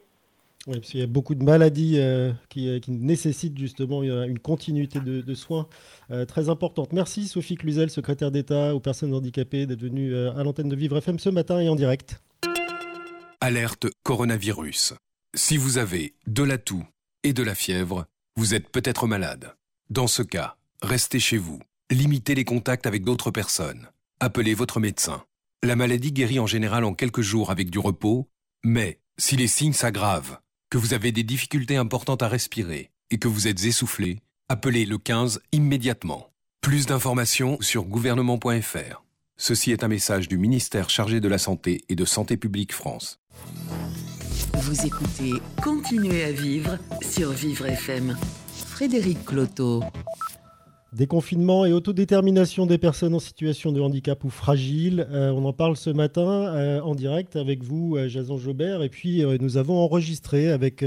Oui, 0.68 0.80
parce 0.80 0.92
qu'il 0.92 1.00
y 1.00 1.04
a 1.04 1.08
beaucoup 1.08 1.34
de 1.34 1.44
maladies 1.44 1.98
euh, 1.98 2.34
qui, 2.50 2.68
euh, 2.68 2.80
qui, 2.80 2.92
nécessitent 2.92 3.58
justement 3.58 4.04
une 4.04 4.38
continuité 4.38 5.00
de, 5.00 5.22
de 5.22 5.34
soins 5.34 5.68
euh, 6.12 6.26
très 6.26 6.50
importante. 6.50 6.94
Merci 6.94 7.28
Sophie 7.28 7.56
Cluzel, 7.56 7.90
secrétaire 7.90 8.32
d'État 8.32 8.76
aux 8.76 8.80
personnes 8.80 9.14
handicapées, 9.14 9.66
d'être 9.66 9.82
venue 9.82 10.16
à 10.16 10.44
l'antenne 10.44 10.70
de 10.70 10.76
Vivre 10.76 10.98
FM 10.98 11.20
ce 11.20 11.30
matin 11.30 11.60
et 11.60 11.70
en 11.70 11.76
direct. 11.76 12.22
Alerte 13.40 13.88
coronavirus. 14.04 14.94
Si 15.36 15.58
vous 15.58 15.78
avez 15.78 16.16
de 16.28 16.44
la 16.44 16.58
toux 16.58 16.86
et 17.24 17.34
de 17.34 17.44
la 17.44 17.56
fièvre, 17.56 18.06
vous 18.36 18.54
êtes 18.54 18.70
peut-être 18.70 19.08
malade. 19.08 19.56
Dans 19.90 20.08
ce 20.08 20.22
cas, 20.22 20.58
Restez 20.82 21.20
chez 21.20 21.38
vous. 21.38 21.60
Limitez 21.90 22.36
les 22.36 22.46
contacts 22.46 22.86
avec 22.86 23.04
d'autres 23.04 23.32
personnes. 23.32 23.88
Appelez 24.20 24.54
votre 24.54 24.80
médecin. 24.80 25.24
La 25.64 25.76
maladie 25.76 26.12
guérit 26.12 26.40
en 26.40 26.46
général 26.46 26.84
en 26.84 26.94
quelques 26.94 27.22
jours 27.22 27.50
avec 27.50 27.72
du 27.72 27.80
repos, 27.80 28.30
mais 28.64 29.00
si 29.18 29.38
les 29.38 29.48
signes 29.48 29.74
s'aggravent, 29.74 30.40
que 30.70 30.78
vous 30.78 30.94
avez 30.94 31.12
des 31.12 31.24
difficultés 31.24 31.78
importantes 31.78 32.24
à 32.24 32.28
respirer 32.28 32.92
et 33.10 33.18
que 33.18 33.28
vous 33.28 33.48
êtes 33.48 33.64
essoufflé, 33.64 34.20
appelez 34.50 34.86
le 34.86 34.98
15 34.98 35.42
immédiatement. 35.52 36.30
Plus 36.62 36.86
d'informations 36.86 37.58
sur 37.62 37.84
gouvernement.fr. 37.86 39.04
Ceci 39.38 39.72
est 39.72 39.84
un 39.84 39.88
message 39.88 40.28
du 40.28 40.38
ministère 40.38 40.90
chargé 40.90 41.20
de 41.22 41.28
la 41.28 41.38
Santé 41.38 41.84
et 41.90 41.96
de 41.96 42.06
Santé 42.06 42.36
publique 42.38 42.74
France. 42.74 43.20
Vous 44.56 44.86
écoutez 44.86 45.34
Continuez 45.64 46.24
à 46.24 46.32
vivre 46.32 46.78
sur 47.02 47.32
Vivre 47.32 47.68
FM. 47.68 48.18
Frédéric 48.66 49.24
Cloteau. 49.26 49.84
Déconfinement 50.94 51.66
et 51.66 51.74
autodétermination 51.74 52.66
des 52.66 52.78
personnes 52.78 53.14
en 53.14 53.20
situation 53.20 53.74
de 53.74 53.82
handicap 53.82 54.24
ou 54.24 54.30
fragile. 54.30 55.06
Euh, 55.12 55.32
on 55.32 55.44
en 55.44 55.52
parle 55.52 55.76
ce 55.76 55.90
matin 55.90 56.56
euh, 56.56 56.80
en 56.80 56.96
direct 56.96 57.36
avec 57.36 57.62
vous, 57.62 57.98
euh, 57.98 58.08
Jason 58.08 58.38
Jobert. 58.38 58.82
Et 58.82 58.88
puis, 58.88 59.22
nous 59.42 59.58
avons 59.58 59.78
enregistré 59.78 60.50
avec 60.50 60.86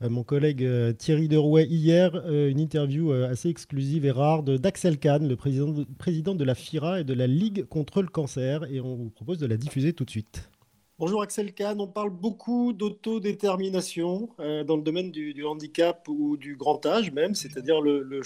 mon 0.00 0.22
collègue 0.22 0.66
Thierry 0.96 1.26
Derouet 1.28 1.66
hier 1.66 2.14
une 2.28 2.60
interview 2.60 3.12
assez 3.12 3.48
exclusive 3.48 4.04
et 4.04 4.10
rare 4.10 4.42
d'Axel 4.44 4.98
Kahn, 4.98 5.26
le 5.26 5.36
président 5.36 5.68
de, 5.68 5.86
président 5.98 6.34
de 6.34 6.44
la 6.44 6.54
FIRA 6.54 7.00
et 7.00 7.04
de 7.04 7.14
la 7.14 7.26
Ligue 7.26 7.64
contre 7.68 8.02
le 8.02 8.08
cancer. 8.08 8.64
Et 8.70 8.80
on 8.80 8.94
vous 8.94 9.10
propose 9.10 9.38
de 9.38 9.46
la 9.46 9.56
diffuser 9.56 9.92
tout 9.92 10.04
de 10.04 10.10
suite. 10.10 10.51
Bonjour 10.98 11.22
Axel 11.22 11.54
Kahn, 11.54 11.80
on 11.80 11.86
parle 11.86 12.10
beaucoup 12.10 12.74
d'autodétermination 12.74 14.28
euh, 14.38 14.62
dans 14.62 14.76
le 14.76 14.82
domaine 14.82 15.10
du, 15.10 15.44
handicap 15.44 16.06
ou 16.06 16.36
du 16.36 16.54
grand 16.54 16.84
âge 16.84 17.12
même, 17.12 17.34
c'est-à-dire 17.34 17.80
le 17.80 18.20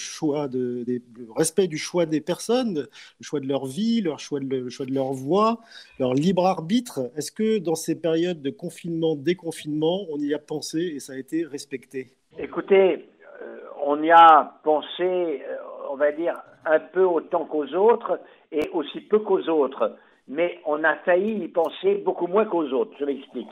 respect 1.37 1.69
du 1.69 1.79
choix 1.79 2.07
des 2.07 2.21
personnes, 2.21 2.89
le 3.21 3.23
choix 3.25 3.39
de 3.39 3.47
leur 3.47 3.67
vie, 3.67 4.03
leur 4.03 4.19
choix 4.19 4.41
de, 4.41 4.47
le 4.47 4.69
choix 4.69 4.85
de 4.85 4.93
leur 4.93 5.13
voix, 5.13 5.61
leur 6.01 6.13
libre 6.13 6.45
arbitre. 6.45 7.11
Est-ce 7.17 7.31
que 7.31 7.59
dans 7.59 7.77
ces 7.77 8.01
périodes 8.01 8.43
de 8.43 8.51
confinement, 8.51 9.15
déconfinement, 9.15 10.01
on 10.11 10.19
y 10.19 10.35
a 10.35 10.39
pensé 10.41 10.81
et 10.81 10.99
ça 10.99 11.13
a 11.13 11.17
été 11.17 11.45
respecté? 11.47 12.09
Écoutez, 12.37 13.09
euh, 13.43 13.59
on 13.85 14.03
y 14.03 14.11
a 14.11 14.59
pensé, 14.65 15.03
euh, 15.03 15.57
on 15.89 15.97
va 15.97 16.11
dire, 16.11 16.35
un 16.65 16.81
peu 16.81 17.05
autant 17.05 17.45
qu'aux 17.45 17.73
autres 17.75 18.21
et 18.51 18.69
aussi 18.71 19.01
peu 19.03 19.21
qu'aux 19.21 19.49
autres 19.49 19.97
mais 20.29 20.61
on 20.65 20.83
a 20.85 20.97
failli 20.97 21.45
y 21.45 21.49
penser 21.49 21.97
beaucoup 22.05 22.27
moins 22.27 22.45
qu'aux 22.45 22.69
autres. 22.71 22.93
Je 22.99 23.05
m'explique. 23.05 23.49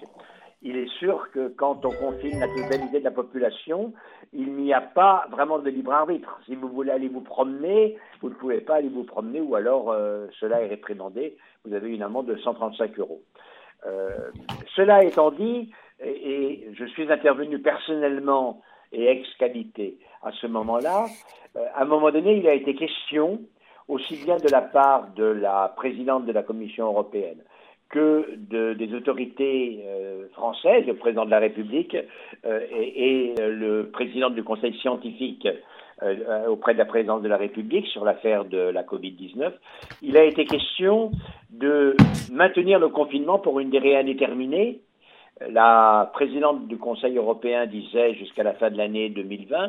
Il 0.62 0.78
est 0.78 0.88
sûr 0.98 1.30
que 1.30 1.48
quand 1.48 1.84
on 1.84 1.90
confine 1.90 2.40
la 2.40 2.48
totalité 2.48 2.98
de 2.98 3.04
la 3.04 3.10
population, 3.10 3.92
il 4.32 4.54
n'y 4.54 4.72
a 4.72 4.80
pas 4.80 5.26
vraiment 5.30 5.58
de 5.58 5.68
libre 5.68 5.92
arbitre. 5.92 6.40
Si 6.46 6.54
vous 6.54 6.68
voulez 6.68 6.90
aller 6.90 7.08
vous 7.08 7.20
promener, 7.20 7.98
vous 8.22 8.30
ne 8.30 8.34
pouvez 8.34 8.62
pas 8.62 8.76
aller 8.76 8.88
vous 8.88 9.04
promener 9.04 9.42
ou 9.42 9.54
alors 9.56 9.90
euh, 9.90 10.26
cela 10.40 10.62
est 10.62 10.68
réprimandé. 10.68 11.36
Vous 11.66 11.74
avez 11.74 11.90
une 11.90 12.02
amende 12.02 12.26
de 12.26 12.36
135 12.36 12.98
euros. 12.98 13.20
Euh, 13.86 14.30
cela 14.74 15.04
étant 15.04 15.30
dit, 15.30 15.70
et, 16.02 16.66
je 16.72 16.84
suis 16.86 17.12
intervenu 17.12 17.58
personnellement 17.58 18.62
et 18.90 19.06
ex 19.06 19.28
qualité 19.38 19.98
à 20.22 20.32
ce 20.32 20.46
moment-là, 20.46 21.06
euh, 21.56 21.66
à 21.74 21.82
un 21.82 21.84
moment 21.84 22.10
donné, 22.10 22.38
il 22.38 22.48
a 22.48 22.54
été 22.54 22.74
question 22.74 23.40
aussi 23.88 24.16
bien 24.24 24.36
de 24.36 24.48
la 24.50 24.62
part 24.62 25.08
de 25.14 25.24
la 25.24 25.72
présidente 25.76 26.26
de 26.26 26.32
la 26.32 26.42
Commission 26.42 26.86
européenne 26.86 27.38
que 27.90 28.26
de, 28.36 28.74
des 28.74 28.92
autorités 28.94 29.84
euh, 29.86 30.26
françaises, 30.32 30.86
le 30.86 30.96
président 30.96 31.24
de 31.24 31.30
la 31.30 31.38
République 31.38 31.96
euh, 32.44 32.60
et, 32.70 33.30
et, 33.30 33.34
le 33.38 33.90
président 33.92 34.30
du 34.30 34.42
Conseil 34.42 34.74
scientifique 34.80 35.46
euh, 36.02 36.46
auprès 36.48 36.72
de 36.72 36.78
la 36.78 36.86
présidence 36.86 37.22
de 37.22 37.28
la 37.28 37.36
République 37.36 37.86
sur 37.86 38.04
l'affaire 38.04 38.46
de 38.46 38.58
la 38.58 38.82
Covid-19, 38.82 39.52
il 40.02 40.16
a 40.16 40.24
été 40.24 40.44
question 40.44 41.12
de 41.50 41.94
maintenir 42.32 42.80
le 42.80 42.88
confinement 42.88 43.38
pour 43.38 43.60
une 43.60 43.70
durée 43.70 43.96
indéterminée. 43.96 44.80
La 45.50 46.10
présidente 46.12 46.66
du 46.66 46.78
Conseil 46.78 47.16
européen 47.16 47.66
disait 47.66 48.14
jusqu'à 48.14 48.42
la 48.42 48.54
fin 48.54 48.70
de 48.70 48.76
l'année 48.76 49.08
2020 49.10 49.56
euh, 49.56 49.68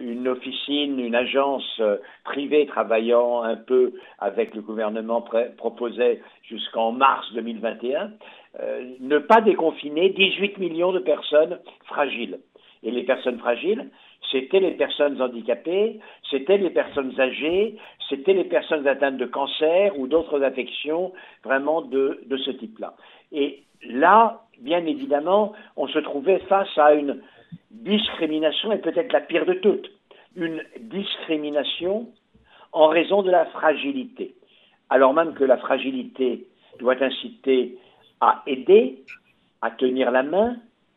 une 0.00 0.28
officine, 0.28 0.98
une 0.98 1.14
agence 1.14 1.80
euh, 1.80 1.98
privée 2.24 2.66
travaillant 2.66 3.42
un 3.42 3.56
peu 3.56 3.92
avec 4.18 4.54
le 4.54 4.62
gouvernement 4.62 5.24
proposait 5.56 6.20
jusqu'en 6.42 6.92
mars 6.92 7.32
2021 7.34 8.10
euh, 8.60 8.84
ne 9.00 9.18
pas 9.18 9.40
déconfiner 9.40 10.10
18 10.10 10.58
millions 10.58 10.92
de 10.92 10.98
personnes 10.98 11.60
fragiles. 11.84 12.40
Et 12.82 12.90
les 12.90 13.04
personnes 13.04 13.38
fragiles, 13.38 13.90
c'était 14.30 14.60
les 14.60 14.72
personnes 14.72 15.20
handicapées, 15.22 16.00
c'était 16.30 16.58
les 16.58 16.70
personnes 16.70 17.18
âgées, 17.20 17.76
c'était 18.08 18.32
les 18.32 18.44
personnes 18.44 18.88
atteintes 18.88 19.18
de 19.18 19.26
cancer 19.26 19.98
ou 19.98 20.08
d'autres 20.08 20.42
affections 20.42 21.12
vraiment 21.44 21.82
de, 21.82 22.20
de 22.26 22.36
ce 22.38 22.50
type-là. 22.50 22.94
Et 23.32 23.62
là, 23.84 24.42
bien 24.60 24.84
évidemment, 24.84 25.52
on 25.76 25.86
se 25.86 25.98
trouvait 26.00 26.40
face 26.48 26.76
à 26.76 26.94
une 26.94 27.20
discrimination 27.70 28.72
est 28.72 28.78
peut-être 28.78 29.12
la 29.12 29.20
pire 29.20 29.46
de 29.46 29.54
toutes. 29.54 29.90
Une 30.36 30.62
discrimination 30.80 32.08
en 32.72 32.88
raison 32.88 33.22
de 33.22 33.30
la 33.30 33.46
fragilité. 33.46 34.34
Alors 34.90 35.14
même 35.14 35.34
que 35.34 35.44
la 35.44 35.56
fragilité 35.56 36.46
doit 36.78 37.02
inciter 37.02 37.78
à 38.20 38.42
aider, 38.46 39.04
à 39.62 39.70
tenir 39.70 40.10
la 40.10 40.22
main, 40.22 40.56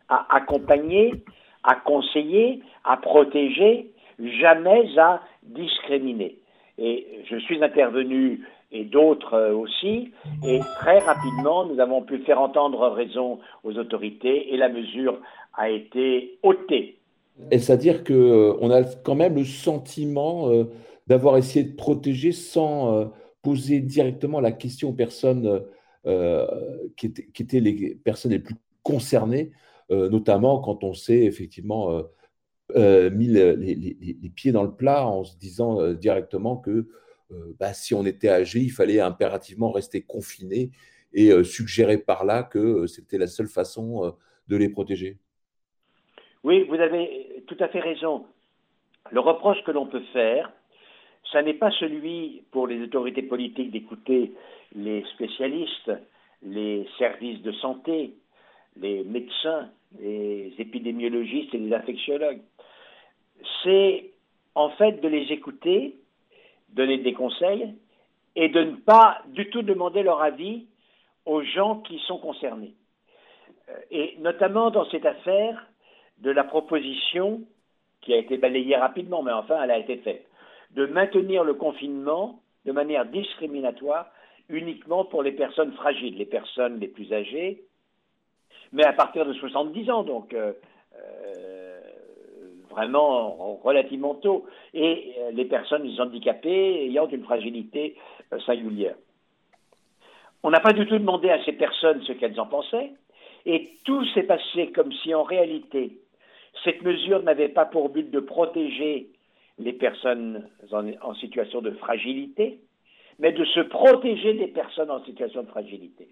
à 0.09 0.35
accompagner, 0.35 1.13
à 1.63 1.75
conseiller, 1.75 2.61
à 2.83 2.97
protéger, 2.97 3.91
jamais 4.19 4.97
à 4.97 5.21
discriminer. 5.43 6.37
Et 6.77 7.23
je 7.29 7.37
suis 7.37 7.63
intervenu, 7.63 8.45
et 8.71 8.83
d'autres 8.85 9.51
aussi, 9.51 10.11
et 10.43 10.59
très 10.79 10.97
rapidement, 10.99 11.65
nous 11.65 11.79
avons 11.79 12.01
pu 12.01 12.17
faire 12.19 12.41
entendre 12.41 12.89
raison 12.89 13.39
aux 13.63 13.77
autorités, 13.77 14.53
et 14.53 14.57
la 14.57 14.69
mesure 14.69 15.19
a 15.53 15.69
été 15.69 16.39
ôté. 16.43 16.99
C'est-à-dire 17.51 18.03
qu'on 18.03 18.13
euh, 18.13 18.69
a 18.69 18.83
quand 18.83 19.15
même 19.15 19.35
le 19.35 19.45
sentiment 19.45 20.49
euh, 20.49 20.65
d'avoir 21.07 21.37
essayé 21.37 21.65
de 21.65 21.75
protéger 21.75 22.31
sans 22.31 22.95
euh, 22.95 23.05
poser 23.41 23.79
directement 23.79 24.39
la 24.39 24.51
question 24.51 24.89
aux 24.89 24.93
personnes 24.93 25.63
qui 26.97 27.07
étaient, 27.07 27.59
les 27.61 27.95
personnes 27.95 28.31
les 28.31 28.39
plus 28.39 28.55
concernées, 28.83 29.51
notamment 29.89 30.59
quand 30.59 30.83
on 30.83 30.93
s'est 30.93 31.23
effectivement 31.23 32.03
mis 32.75 33.27
les, 33.27 34.31
pieds 34.35 34.51
dans 34.53 34.63
le 34.63 34.73
plat 34.73 35.05
en 35.05 35.25
se 35.25 35.37
disant 35.37 35.93
directement 35.93 36.57
que 36.57 36.87
bah, 37.59 37.73
si 37.73 37.93
on 37.93 38.05
était 38.05 38.29
âgé, 38.29 38.61
il 38.61 38.71
fallait 38.71 39.01
impérativement 39.01 39.71
rester 39.71 40.01
confiné 40.01 40.71
et 41.13 41.31
suggérer 41.43 41.97
par 41.97 42.23
là 42.23 42.43
que 42.43 42.85
c'était 42.87 43.17
la 43.17 43.27
seule 43.27 43.47
façon 43.47 44.13
de 44.47 44.55
les 44.55 44.69
protéger. 44.69 45.19
Oui, 46.43 46.63
vous 46.63 46.75
avez 46.75 47.43
tout 47.47 47.57
à 47.59 47.67
fait 47.69 47.79
raison. 47.79 48.25
Le 49.11 49.19
reproche 49.19 49.63
que 49.63 49.71
l'on 49.71 49.85
peut 49.85 50.03
faire, 50.13 50.51
ça 51.31 51.41
n'est 51.41 51.53
pas 51.53 51.71
celui 51.71 52.43
pour 52.51 52.67
les 52.67 52.81
autorités 52.81 53.23
politiques 53.23 53.71
d'écouter 53.71 54.33
les 54.75 55.03
spécialistes 55.13 55.91
les 56.45 56.87
services 56.97 57.41
de 57.41 57.51
santé, 57.53 58.13
les 58.77 59.03
médecins, 59.03 59.69
les 59.99 60.53
épidémiologistes 60.57 61.53
et 61.53 61.57
les 61.57 61.73
infectiologues. 61.73 62.41
C'est 63.63 64.11
en 64.55 64.69
fait 64.71 65.01
de 65.01 65.07
les 65.07 65.31
écouter, 65.31 65.95
donner 66.69 66.97
des 66.99 67.13
conseils 67.13 67.73
et 68.35 68.49
de 68.49 68.63
ne 68.63 68.75
pas 68.75 69.21
du 69.27 69.49
tout 69.49 69.61
demander 69.61 70.03
leur 70.03 70.21
avis 70.21 70.65
aux 71.25 71.43
gens 71.43 71.79
qui 71.79 71.99
sont 71.99 72.17
concernés. 72.17 72.73
Et 73.91 74.17
notamment 74.19 74.71
dans 74.71 74.89
cette 74.89 75.05
affaire 75.05 75.67
de 76.19 76.31
la 76.31 76.43
proposition 76.43 77.41
qui 78.01 78.13
a 78.13 78.17
été 78.17 78.37
balayée 78.37 78.75
rapidement, 78.75 79.23
mais 79.23 79.31
enfin 79.31 79.61
elle 79.63 79.71
a 79.71 79.77
été 79.77 79.97
faite, 79.97 80.25
de 80.71 80.85
maintenir 80.85 81.43
le 81.43 81.53
confinement 81.53 82.39
de 82.65 82.71
manière 82.71 83.05
discriminatoire 83.05 84.07
uniquement 84.49 85.05
pour 85.05 85.23
les 85.23 85.31
personnes 85.31 85.73
fragiles, 85.73 86.17
les 86.17 86.25
personnes 86.25 86.79
les 86.79 86.87
plus 86.87 87.11
âgées, 87.13 87.63
mais 88.71 88.85
à 88.85 88.93
partir 88.93 89.25
de 89.25 89.33
70 89.33 89.89
ans, 89.91 90.03
donc 90.03 90.33
euh, 90.33 90.53
euh, 90.95 91.79
vraiment 92.69 93.55
relativement 93.63 94.15
tôt, 94.15 94.45
et 94.73 95.13
euh, 95.19 95.31
les 95.31 95.45
personnes 95.45 95.89
handicapées 95.99 96.85
ayant 96.85 97.07
une 97.07 97.23
fragilité 97.23 97.95
singulière. 98.45 98.95
On 100.41 100.49
n'a 100.49 100.59
pas 100.59 100.73
du 100.73 100.85
tout 100.85 100.97
demandé 100.97 101.29
à 101.29 101.43
ces 101.45 101.53
personnes 101.53 102.01
ce 102.03 102.13
qu'elles 102.13 102.39
en 102.39 102.47
pensaient, 102.47 102.91
et 103.45 103.77
tout 103.85 104.03
s'est 104.07 104.23
passé 104.23 104.71
comme 104.71 104.91
si 104.91 105.13
en 105.13 105.23
réalité 105.23 105.99
cette 106.63 106.81
mesure 106.81 107.23
n'avait 107.23 107.49
pas 107.49 107.65
pour 107.65 107.89
but 107.89 108.09
de 108.09 108.19
protéger 108.19 109.09
les 109.59 109.73
personnes 109.73 110.49
en 110.71 111.13
situation 111.15 111.61
de 111.61 111.71
fragilité, 111.71 112.59
mais 113.19 113.31
de 113.31 113.45
se 113.45 113.59
protéger 113.59 114.33
des 114.33 114.47
personnes 114.47 114.91
en 114.91 115.03
situation 115.03 115.43
de 115.43 115.47
fragilité. 115.47 116.07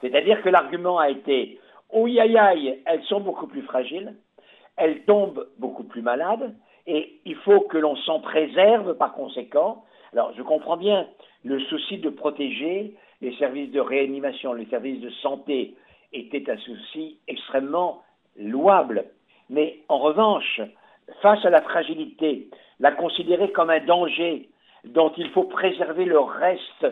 C'est-à-dire 0.00 0.42
que 0.42 0.48
l'argument 0.48 0.98
a 0.98 1.10
été 1.10 1.58
oui, 1.92 2.18
aïe, 2.18 2.36
aïe, 2.36 2.82
elles 2.86 3.04
sont 3.04 3.20
beaucoup 3.20 3.46
plus 3.46 3.62
fragiles, 3.62 4.14
elles 4.76 5.04
tombent 5.04 5.48
beaucoup 5.58 5.84
plus 5.84 6.02
malades, 6.02 6.54
et 6.86 7.20
il 7.24 7.36
faut 7.36 7.60
que 7.60 7.78
l'on 7.78 7.96
s'en 7.96 8.20
préserve 8.20 8.94
par 8.96 9.14
conséquent. 9.14 9.84
Alors, 10.12 10.32
je 10.36 10.42
comprends 10.42 10.76
bien 10.76 11.06
le 11.44 11.60
souci 11.60 11.98
de 11.98 12.10
protéger 12.10 12.94
les 13.20 13.34
services 13.36 13.70
de 13.70 13.80
réanimation, 13.80 14.52
les 14.52 14.66
services 14.66 15.00
de 15.00 15.10
santé 15.22 15.74
était 16.12 16.50
un 16.50 16.58
souci 16.58 17.18
extrêmement 17.28 18.02
louable. 18.36 19.04
Mais 19.50 19.80
en 19.88 19.98
revanche, 19.98 20.60
face 21.22 21.44
à 21.44 21.50
la 21.50 21.62
fragilité, 21.62 22.48
la 22.80 22.92
considérer 22.92 23.52
comme 23.52 23.70
un 23.70 23.84
danger 23.84 24.48
dont 24.84 25.12
il 25.16 25.30
faut 25.30 25.44
préserver 25.44 26.04
le 26.04 26.18
reste 26.18 26.86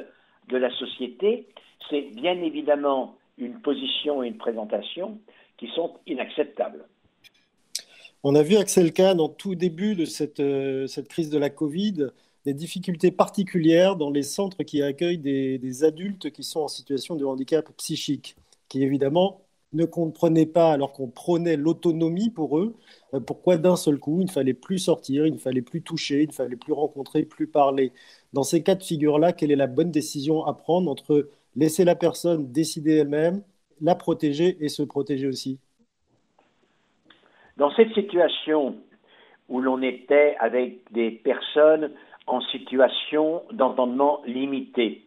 de 0.49 0.57
la 0.57 0.71
société, 0.71 1.47
c'est 1.91 2.15
bien 2.15 2.41
évidemment 2.43 3.17
une 3.39 3.61
position 3.61 4.23
et 4.23 4.29
une 4.29 4.39
présentation 4.39 5.19
qui 5.59 5.69
sont 5.69 5.95
inacceptables. 6.07 6.85
On 8.25 8.35
a 8.35 8.43
vu 8.43 8.57
Axel 8.57 8.93
Kahn 8.93 9.21
en 9.21 9.29
tout 9.29 9.55
début 9.55 9.97
de 9.97 10.05
cette, 10.05 10.41
euh, 10.41 10.87
crise 11.09 11.31
de 11.31 11.39
la 11.39 11.51
Covid, 11.51 12.09
des 12.45 12.55
difficultés 12.55 13.11
particulières 13.11 13.97
dans 13.97 14.11
les 14.11 14.23
centres 14.23 14.63
qui 14.63 14.83
accueillent 14.83 15.19
des, 15.19 15.85
adultes 15.85 16.31
qui 16.31 16.43
sont 16.43 16.61
en 16.61 16.69
situation 16.69 17.17
de 17.17 17.25
handicap 17.25 17.69
psychique, 17.77 18.37
qui 18.69 18.83
évidemment 18.83 19.42
ne 19.73 19.85
comprenaient 19.85 20.47
pas, 20.47 20.73
alors 20.73 20.93
qu'on 20.93 21.09
prônait 21.09 21.57
l'autonomie 21.57 22.31
pour 22.31 22.59
eux, 22.59 22.75
euh, 23.15 23.21
pourquoi 23.21 23.57
d'un 23.57 23.77
seul 23.77 23.99
coup 23.99 24.21
il 24.21 24.27
ne 24.27 24.31
fallait 24.31 24.55
plus 24.55 24.79
sortir, 24.79 25.27
il 25.27 25.35
ne 25.35 25.39
fallait 25.39 25.63
plus 25.63 25.83
toucher, 25.83 26.23
il 26.23 26.29
ne 26.29 26.33
fallait 26.33 26.57
plus 26.57 26.73
rencontrer, 26.73 27.23
plus 27.25 27.47
parler? 27.47 27.93
Dans 28.33 28.43
ces 28.43 28.63
cas 28.63 28.75
de 28.75 28.83
figure-là, 28.83 29.33
quelle 29.33 29.53
est 29.53 29.57
la 29.57 29.67
bonne 29.67 29.91
décision 29.91 30.45
à 30.45 30.53
prendre 30.55 30.91
entre 30.91 31.29
laisser 31.57 31.85
la 31.85 31.95
personne 31.95 32.51
décider 32.53 32.97
elle-même, 32.97 33.43
la 33.81 33.95
protéger 33.95 34.57
et 34.61 34.69
se 34.69 34.83
protéger 34.83 35.27
aussi? 35.27 35.59
Dans 37.57 37.71
cette 37.75 37.93
situation 37.95 38.77
où 39.49 39.61
l'on 39.61 39.83
était 39.83 40.37
avec 40.41 40.81
des 40.93 41.11
personnes 41.11 41.91
en 42.27 42.41
situation 42.41 43.43
d'entendement 43.53 44.23
limité, 44.27 45.05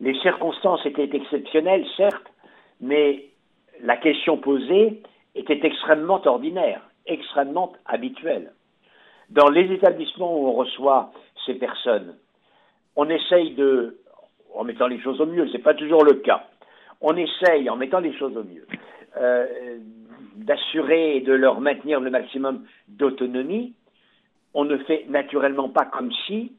les 0.00 0.18
circonstances 0.20 0.84
étaient 0.86 1.10
exceptionnelles, 1.14 1.86
certes, 1.96 2.26
mais 2.80 3.29
la 3.82 3.96
question 3.96 4.36
posée 4.36 5.02
était 5.34 5.60
extrêmement 5.62 6.20
ordinaire, 6.26 6.82
extrêmement 7.06 7.72
habituelle. 7.86 8.52
Dans 9.30 9.48
les 9.48 9.72
établissements 9.72 10.36
où 10.36 10.48
on 10.48 10.52
reçoit 10.52 11.12
ces 11.46 11.54
personnes, 11.54 12.16
on 12.96 13.08
essaye 13.08 13.52
de, 13.52 13.98
en 14.54 14.64
mettant 14.64 14.88
les 14.88 15.00
choses 15.00 15.20
au 15.20 15.26
mieux, 15.26 15.46
ce 15.48 15.52
n'est 15.52 15.62
pas 15.62 15.74
toujours 15.74 16.04
le 16.04 16.14
cas, 16.14 16.46
on 17.00 17.16
essaye, 17.16 17.70
en 17.70 17.76
mettant 17.76 18.00
les 18.00 18.12
choses 18.18 18.36
au 18.36 18.44
mieux, 18.44 18.66
euh, 19.16 19.78
d'assurer 20.36 21.16
et 21.16 21.20
de 21.20 21.32
leur 21.32 21.60
maintenir 21.60 22.00
le 22.00 22.10
maximum 22.10 22.64
d'autonomie. 22.88 23.74
On 24.52 24.64
ne 24.64 24.76
fait 24.78 25.06
naturellement 25.08 25.68
pas 25.68 25.84
comme 25.84 26.10
si 26.26 26.52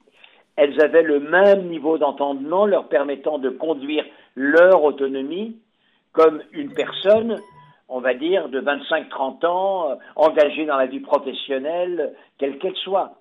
elles 0.56 0.82
avaient 0.82 1.04
le 1.04 1.20
même 1.20 1.68
niveau 1.68 1.98
d'entendement 1.98 2.66
leur 2.66 2.88
permettant 2.88 3.38
de 3.38 3.50
conduire 3.50 4.06
leur 4.36 4.84
autonomie 4.84 5.58
comme 6.14 6.42
une 6.52 6.74
personne, 6.74 7.40
on 7.88 8.00
va 8.00 8.14
dire, 8.14 8.50
de 8.50 8.62
25-30 8.62 9.46
ans, 9.46 9.92
euh, 9.92 9.96
engagée 10.16 10.66
dans 10.66 10.78
la 10.78 10.88
vie 10.88 11.00
professionnelle, 11.00 12.14
quelle 12.38 12.58
qu'elle 12.60 12.76
soit. 12.78 13.18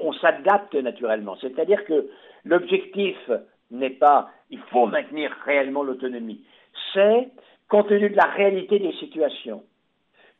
On 0.00 0.12
s'adapte 0.14 0.74
naturellement. 0.74 1.36
C'est-à-dire 1.40 1.84
que 1.84 2.08
l'objectif 2.44 3.16
n'est 3.70 3.90
pas 3.90 4.30
il 4.52 4.60
faut 4.70 4.86
maintenir 4.86 5.32
réellement 5.44 5.82
l'autonomie, 5.82 6.44
c'est, 6.92 7.28
compte 7.68 7.88
tenu 7.88 8.10
de 8.10 8.16
la 8.16 8.26
réalité 8.26 8.78
des 8.78 8.92
situations, 8.92 9.64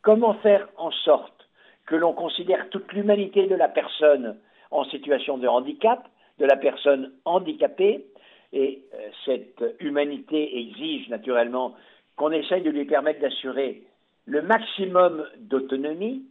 comment 0.02 0.34
faire 0.34 0.68
en 0.76 0.90
sorte 0.90 1.48
que 1.86 1.96
l'on 1.96 2.12
considère 2.12 2.68
toute 2.68 2.92
l'humanité 2.92 3.46
de 3.46 3.54
la 3.54 3.68
personne 3.68 4.38
en 4.70 4.84
situation 4.84 5.38
de 5.38 5.48
handicap, 5.48 6.06
de 6.38 6.44
la 6.44 6.56
personne 6.56 7.12
handicapée, 7.24 8.04
et 8.52 8.82
euh, 8.92 9.08
cette 9.24 9.64
humanité 9.80 10.58
exige 10.58 11.08
naturellement 11.08 11.74
qu'on 12.16 12.30
essaye 12.30 12.62
de 12.62 12.70
lui 12.70 12.84
permettre 12.84 13.20
d'assurer 13.20 13.82
le 14.26 14.42
maximum 14.42 15.26
d'autonomie 15.38 16.24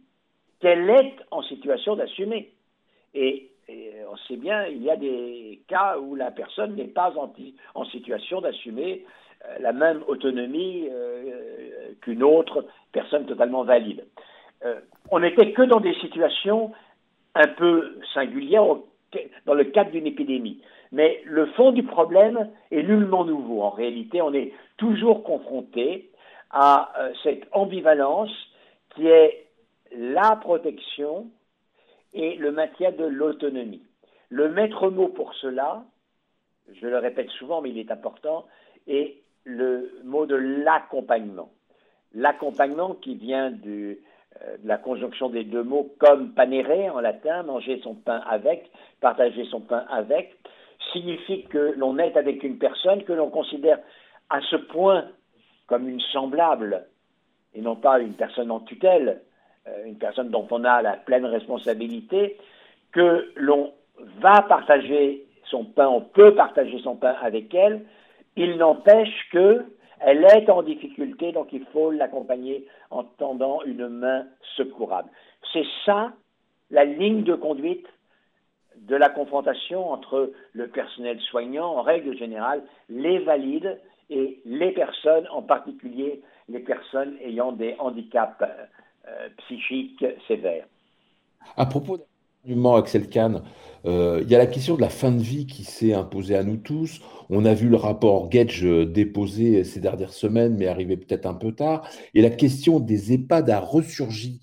qu'elle 0.60 0.88
est 0.88 1.16
en 1.30 1.42
situation 1.42 1.96
d'assumer. 1.96 2.50
Et, 3.14 3.48
on 4.10 4.16
sait 4.28 4.36
bien, 4.36 4.66
il 4.66 4.82
y 4.82 4.90
a 4.90 4.96
des 4.96 5.62
cas 5.66 5.96
où 5.98 6.14
la 6.14 6.30
personne 6.30 6.74
n'est 6.74 6.88
pas 6.88 7.14
en, 7.16 7.84
situation 7.86 8.42
d'assumer 8.42 9.06
euh, 9.46 9.56
la 9.60 9.72
même 9.72 10.02
autonomie 10.08 10.88
euh, 10.90 11.92
qu'une 12.02 12.22
autre 12.22 12.66
personne 12.92 13.24
totalement 13.24 13.64
valide. 13.64 14.04
Euh, 14.64 14.80
on 15.10 15.20
n'était 15.20 15.52
que 15.52 15.62
dans 15.62 15.80
des 15.80 15.94
situations 15.94 16.72
un 17.34 17.48
peu 17.48 17.98
singulières 18.12 18.76
dans 19.46 19.54
le 19.54 19.64
cadre 19.64 19.90
d'une 19.90 20.06
épidémie. 20.06 20.60
Mais 20.92 21.22
le 21.24 21.46
fond 21.46 21.72
du 21.72 21.82
problème 21.82 22.50
est 22.70 22.82
nullement 22.82 23.24
nouveau. 23.24 23.62
En 23.62 23.70
réalité, 23.70 24.20
on 24.20 24.32
est 24.34 24.52
toujours 24.76 25.24
confronté 25.24 26.10
à 26.50 26.92
euh, 26.98 27.12
cette 27.22 27.48
ambivalence 27.52 28.30
qui 28.94 29.06
est 29.06 29.46
la 29.96 30.36
protection 30.36 31.26
et 32.12 32.36
le 32.36 32.52
maintien 32.52 32.92
de 32.92 33.04
l'autonomie. 33.04 33.82
Le 34.28 34.50
maître 34.50 34.90
mot 34.90 35.08
pour 35.08 35.34
cela, 35.34 35.84
je 36.74 36.86
le 36.86 36.98
répète 36.98 37.30
souvent, 37.30 37.62
mais 37.62 37.70
il 37.70 37.78
est 37.78 37.90
important, 37.90 38.46
est 38.86 39.16
le 39.44 39.98
mot 40.04 40.26
de 40.26 40.36
l'accompagnement. 40.36 41.50
L'accompagnement 42.14 42.94
qui 42.94 43.14
vient 43.14 43.50
euh, 43.50 43.96
de 44.58 44.68
la 44.68 44.76
conjonction 44.76 45.30
des 45.30 45.44
deux 45.44 45.62
mots 45.62 45.94
comme 45.98 46.32
panere 46.32 46.94
en 46.94 47.00
latin, 47.00 47.42
manger 47.44 47.80
son 47.82 47.94
pain 47.94 48.22
avec, 48.28 48.70
partager 49.00 49.44
son 49.46 49.60
pain 49.60 49.84
avec, 49.88 50.36
signifie 50.92 51.44
que 51.44 51.74
l'on 51.76 51.98
est 51.98 52.16
avec 52.16 52.42
une 52.42 52.58
personne 52.58 53.04
que 53.04 53.12
l'on 53.12 53.30
considère 53.30 53.78
à 54.30 54.40
ce 54.42 54.56
point 54.56 55.06
comme 55.66 55.88
une 55.88 56.00
semblable 56.00 56.86
et 57.54 57.60
non 57.60 57.76
pas 57.76 58.00
une 58.00 58.14
personne 58.14 58.50
en 58.50 58.60
tutelle, 58.60 59.20
euh, 59.68 59.84
une 59.86 59.98
personne 59.98 60.30
dont 60.30 60.46
on 60.50 60.64
a 60.64 60.82
la 60.82 60.96
pleine 60.96 61.26
responsabilité, 61.26 62.38
que 62.92 63.30
l'on 63.36 63.72
va 64.20 64.42
partager 64.42 65.26
son 65.44 65.64
pain, 65.64 65.88
on 65.88 66.00
peut 66.00 66.34
partager 66.34 66.78
son 66.80 66.96
pain 66.96 67.14
avec 67.22 67.54
elle, 67.54 67.84
il 68.36 68.56
n'empêche 68.56 69.28
que 69.30 69.64
elle 70.04 70.24
est 70.24 70.50
en 70.50 70.62
difficulté, 70.62 71.30
donc 71.30 71.52
il 71.52 71.64
faut 71.66 71.92
l'accompagner 71.92 72.66
en 72.90 73.04
tendant 73.04 73.62
une 73.62 73.88
main 73.88 74.26
secourable. 74.56 75.08
C'est 75.52 75.66
ça 75.84 76.12
la 76.70 76.84
ligne 76.84 77.22
de 77.22 77.34
conduite 77.34 77.86
de 78.88 78.96
la 78.96 79.08
confrontation 79.08 79.90
entre 79.90 80.32
le 80.52 80.68
personnel 80.68 81.20
soignant, 81.20 81.76
en 81.76 81.82
règle 81.82 82.16
générale, 82.16 82.62
les 82.88 83.18
valides 83.20 83.78
et 84.10 84.40
les 84.44 84.72
personnes, 84.72 85.26
en 85.30 85.42
particulier 85.42 86.22
les 86.48 86.60
personnes 86.60 87.16
ayant 87.24 87.52
des 87.52 87.76
handicaps 87.78 88.42
euh, 88.42 89.28
psychiques 89.38 90.04
sévères. 90.26 90.66
À 91.56 91.66
propos, 91.66 91.98
Absolument, 92.44 92.74
Axel 92.74 93.08
Kahn. 93.08 93.42
Euh, 93.84 94.20
il 94.22 94.28
y 94.28 94.34
a 94.34 94.38
la 94.38 94.48
question 94.48 94.74
de 94.74 94.80
la 94.80 94.88
fin 94.88 95.12
de 95.12 95.22
vie 95.22 95.46
qui 95.46 95.62
s'est 95.62 95.92
imposée 95.92 96.34
à 96.34 96.42
nous 96.42 96.56
tous. 96.56 97.00
On 97.30 97.44
a 97.44 97.54
vu 97.54 97.68
le 97.68 97.76
rapport 97.76 98.28
Gage 98.28 98.64
déposé 98.64 99.62
ces 99.62 99.78
dernières 99.78 100.12
semaines, 100.12 100.56
mais 100.56 100.66
arrivé 100.66 100.96
peut-être 100.96 101.26
un 101.26 101.34
peu 101.34 101.52
tard. 101.52 101.88
Et 102.14 102.20
la 102.20 102.30
question 102.30 102.80
des 102.80 103.12
EHPAD 103.12 103.48
a 103.48 103.60
ressurgi. 103.60 104.40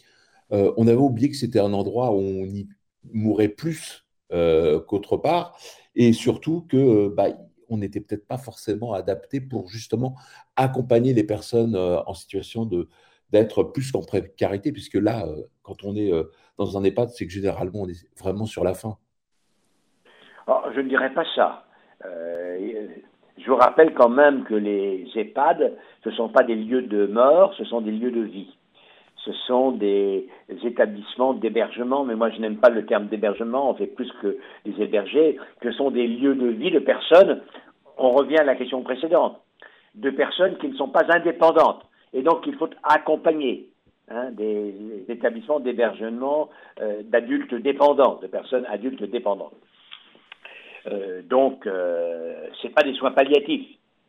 Euh, 0.54 0.72
on 0.78 0.88
avait 0.88 0.96
oublié 0.96 1.30
que 1.30 1.36
c'était 1.36 1.60
un 1.60 1.74
endroit 1.74 2.12
où 2.12 2.20
on 2.20 2.46
y 2.46 2.70
mourait 3.12 3.50
plus 3.50 4.06
euh, 4.06 4.09
qu'autre 4.30 5.18
part, 5.18 5.58
et 5.96 6.14
surtout 6.14 6.66
que 6.70 7.08
bah, 7.10 7.28
on 7.70 7.78
n'était 7.78 8.00
peut-être 8.00 8.28
pas 8.28 8.38
forcément 8.38 8.94
adapté 8.94 9.42
pour 9.42 9.68
justement 9.68 10.16
accompagner 10.56 11.14
les 11.14 11.24
personnes 11.24 11.76
en 11.76 12.14
situation 12.14 12.66
de 12.66 12.88
d'être 13.32 13.62
plus 13.62 13.92
qu'en 13.92 14.02
précarité, 14.02 14.72
puisque 14.72 14.96
là, 14.96 15.24
quand 15.62 15.84
on 15.84 15.96
est 15.96 16.12
dans 16.58 16.78
un 16.78 16.84
EHPAD, 16.84 17.10
c'est 17.10 17.26
que 17.26 17.32
généralement 17.32 17.82
on 17.82 17.88
est 17.88 18.08
vraiment 18.20 18.46
sur 18.46 18.64
la 18.64 18.74
fin. 18.74 18.98
Oh, 20.48 20.62
je 20.76 20.82
ne 20.82 20.90
dirais 20.90 21.14
pas 21.14 21.26
ça. 21.36 21.64
Euh, 22.06 22.88
je 23.38 23.50
vous 23.50 23.56
rappelle 23.56 23.94
quand 23.94 24.10
même 24.10 24.44
que 24.46 24.56
les 24.56 25.08
EHPAD, 25.16 25.78
ce 26.04 26.10
ne 26.10 26.16
sont 26.16 26.30
pas 26.30 26.44
des 26.44 26.56
lieux 26.56 26.82
de 26.82 27.06
mort, 27.06 27.54
ce 27.56 27.64
sont 27.66 27.82
des 27.82 27.92
lieux 27.92 28.12
de 28.12 28.22
vie. 28.22 28.58
Ce 29.26 29.34
sont 29.48 29.72
des 29.72 30.28
établissements 30.64 31.34
d'hébergement, 31.34 32.04
mais 32.04 32.16
moi 32.16 32.30
je 32.30 32.40
n'aime 32.40 32.58
pas 32.58 32.70
le 32.70 32.86
terme 32.86 33.08
d'hébergement, 33.08 33.70
on 33.70 33.74
fait 33.76 33.88
plus 33.88 34.12
que 34.22 34.38
des 34.66 34.82
hébergés, 34.82 35.38
que 35.62 35.72
sont 35.72 35.92
des 35.92 36.08
lieux 36.08 36.36
de 36.36 36.48
vie 36.48 36.72
de 36.72 36.80
personnes, 36.80 37.42
on 37.98 38.12
revient 38.12 38.38
à 38.38 38.44
la 38.44 38.56
question 38.56 38.82
précédente, 38.82 39.40
de 39.96 40.10
personnes 40.10 40.58
qui 40.58 40.68
ne 40.68 40.76
sont 40.76 40.88
pas 40.88 41.06
indépendantes. 41.10 41.84
Et 42.14 42.22
donc 42.22 42.48
il 42.48 42.56
faut 42.56 42.70
accompagner 42.84 43.68
hein, 44.10 44.32
des, 44.32 44.74
établissements 45.10 45.60
d'hébergement 45.60 46.50
euh, 46.82 47.02
d'adultes 47.04 47.56
dépendants, 47.56 48.20
de 48.22 48.28
personnes 48.28 48.66
adultes 48.68 49.04
dépendantes. 49.04 49.54
Euh, 50.88 51.22
donc, 51.24 51.66
euh, 51.68 52.48
ce 52.62 52.68
n'est 52.68 52.74
pas 52.74 52.84
des 52.84 52.94
soins 52.94 53.12
palliatifs. 53.12 53.68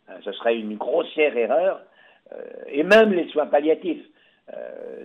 Euh, 0.09 0.15
ce 0.25 0.33
serait 0.33 0.59
une 0.59 0.77
grossière 0.77 1.37
erreur. 1.37 1.83
et 2.69 2.85
même 2.85 3.13
les 3.13 3.29
soins 3.31 3.47
palliatifs 3.47 4.05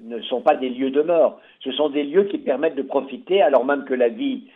ne 0.03 0.21
sont 0.21 0.41
pas 0.41 0.55
des 0.55 0.69
lieux 0.69 0.91
de 0.91 1.01
mort. 1.01 1.39
Ce 1.61 1.71
sont 1.71 1.89
des 1.89 2.03
lieux 2.03 2.25
qui 2.25 2.37
permettent 2.37 2.75
de 2.75 2.81
profiter, 2.81 3.41
alors 3.41 3.65
même 3.65 3.85
que 3.85 3.93
la 3.93 4.09
vie 4.09 4.47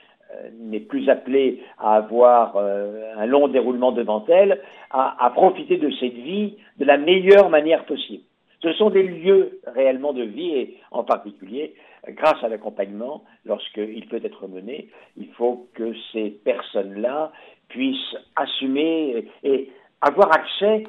n'est 0.60 0.80
plus 0.80 1.10
appelée 1.10 1.64
à 1.80 1.96
avoir 1.96 2.56
un 2.58 3.26
long 3.26 3.48
déroulement 3.48 3.92
devant 3.92 4.24
elle, 4.28 4.62
à, 4.92 5.32
profiter 5.34 5.78
de 5.78 5.90
cette 6.00 6.14
vie 6.14 6.56
de 6.78 6.86
la 6.86 6.98
meilleure 6.98 7.50
manière 7.50 7.86
possible. 7.86 8.24
Ce 8.62 8.74
sont 8.74 8.90
des 8.90 9.04
lieux 9.04 9.60
réellement 9.66 10.14
de 10.14 10.24
vie 10.24 10.52
et 10.52 10.78
en 10.92 11.04
particulier, 11.04 11.74
grâce 12.10 12.44
à 12.44 12.50
l'accompagnement, 12.50 13.24
lorsqu'il 13.46 14.06
peut 14.08 14.22
être 14.24 14.48
mené, 14.48 14.90
il 15.18 15.30
faut 15.30 15.68
que 15.74 15.94
ces 16.12 16.30
personnes-là 16.30 17.32
puissent 17.70 18.18
assumer 18.36 19.26
et 19.44 19.70
avoir 20.02 20.32
accès 20.34 20.84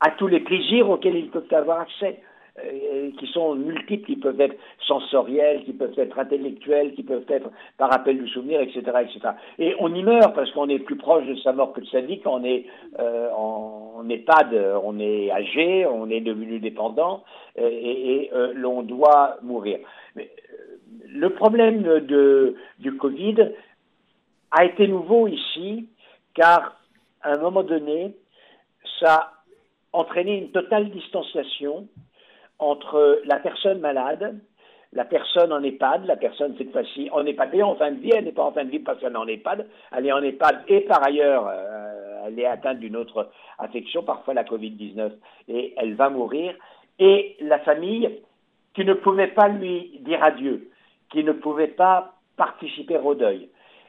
à 0.00 0.10
tous 0.10 0.26
les 0.26 0.40
plaisirs 0.40 0.90
auxquels 0.90 1.16
ils 1.16 1.30
peuvent 1.30 1.52
avoir 1.52 1.80
accès. 1.80 2.20
Euh, 2.58 3.10
qui 3.18 3.26
sont 3.28 3.54
multiples, 3.54 4.04
qui 4.04 4.16
peuvent 4.16 4.38
être 4.38 4.56
sensoriels, 4.86 5.64
qui 5.64 5.72
peuvent 5.72 5.98
être 5.98 6.18
intellectuels, 6.18 6.92
qui 6.92 7.02
peuvent 7.02 7.24
être 7.30 7.48
par 7.78 7.90
appel 7.90 8.18
du 8.18 8.28
souvenir, 8.28 8.60
etc., 8.60 8.82
etc. 9.00 9.20
Et 9.58 9.74
on 9.78 9.94
y 9.94 10.02
meurt 10.02 10.34
parce 10.34 10.50
qu'on 10.50 10.68
est 10.68 10.80
plus 10.80 10.98
proche 10.98 11.24
de 11.26 11.34
sa 11.36 11.54
mort 11.54 11.72
que 11.72 11.80
de 11.80 11.86
sa 11.86 12.02
vie 12.02 12.20
quand 12.20 12.42
on 12.42 12.44
est 12.44 12.66
euh, 12.98 13.30
en 13.34 14.06
EHPAD, 14.06 14.54
on 14.84 15.00
est 15.00 15.30
âgé, 15.30 15.86
on 15.86 16.10
est 16.10 16.20
devenu 16.20 16.58
dépendant 16.58 17.24
euh, 17.58 17.70
et, 17.70 18.30
l'on 18.52 18.82
doit 18.82 19.38
mourir. 19.42 19.78
Le 21.08 21.30
problème 21.30 22.00
du 22.80 22.96
Covid 22.98 23.36
a 24.50 24.66
été 24.66 24.88
nouveau 24.88 25.26
ici 25.26 25.86
car 26.34 26.76
à 27.22 27.32
un 27.32 27.38
moment 27.38 27.62
donné, 27.62 28.14
ça 29.00 29.14
a 29.14 29.32
entraîné 29.94 30.36
une 30.36 30.50
totale 30.50 30.90
distanciation 30.90 31.88
entre 32.62 33.20
la 33.24 33.36
personne 33.36 33.80
malade, 33.80 34.38
la 34.92 35.04
personne 35.04 35.52
en 35.52 35.62
EHPAD, 35.62 36.06
la 36.06 36.16
personne 36.16 36.54
cette 36.56 36.70
fois-ci 36.70 37.08
en 37.10 37.26
EHPAD 37.26 37.54
et 37.54 37.62
en 37.62 37.74
fin 37.74 37.90
de 37.90 38.00
vie, 38.00 38.12
elle 38.14 38.24
n'est 38.24 38.32
pas 38.32 38.44
en 38.44 38.52
fin 38.52 38.64
de 38.64 38.70
vie 38.70 38.78
parce 38.78 39.00
qu'elle 39.00 39.12
est 39.12 39.16
en 39.16 39.26
EHPAD, 39.26 39.66
elle 39.96 40.06
est 40.06 40.12
en 40.12 40.22
EHPAD 40.22 40.62
et 40.68 40.80
par 40.82 41.04
ailleurs 41.04 41.48
euh, 41.48 42.26
elle 42.26 42.38
est 42.38 42.46
atteinte 42.46 42.78
d'une 42.78 42.96
autre 42.96 43.30
affection, 43.58 44.02
parfois 44.02 44.34
la 44.34 44.44
Covid-19, 44.44 45.10
et 45.48 45.74
elle 45.76 45.94
va 45.94 46.08
mourir, 46.08 46.54
et 46.98 47.36
la 47.40 47.58
famille 47.58 48.20
qui 48.74 48.84
ne 48.84 48.94
pouvait 48.94 49.28
pas 49.28 49.48
lui 49.48 49.98
dire 50.00 50.22
adieu, 50.22 50.70
qui 51.10 51.24
ne 51.24 51.32
pouvait 51.32 51.66
pas 51.66 52.14
participer 52.36 52.96
au 52.96 53.14
deuil. 53.14 53.48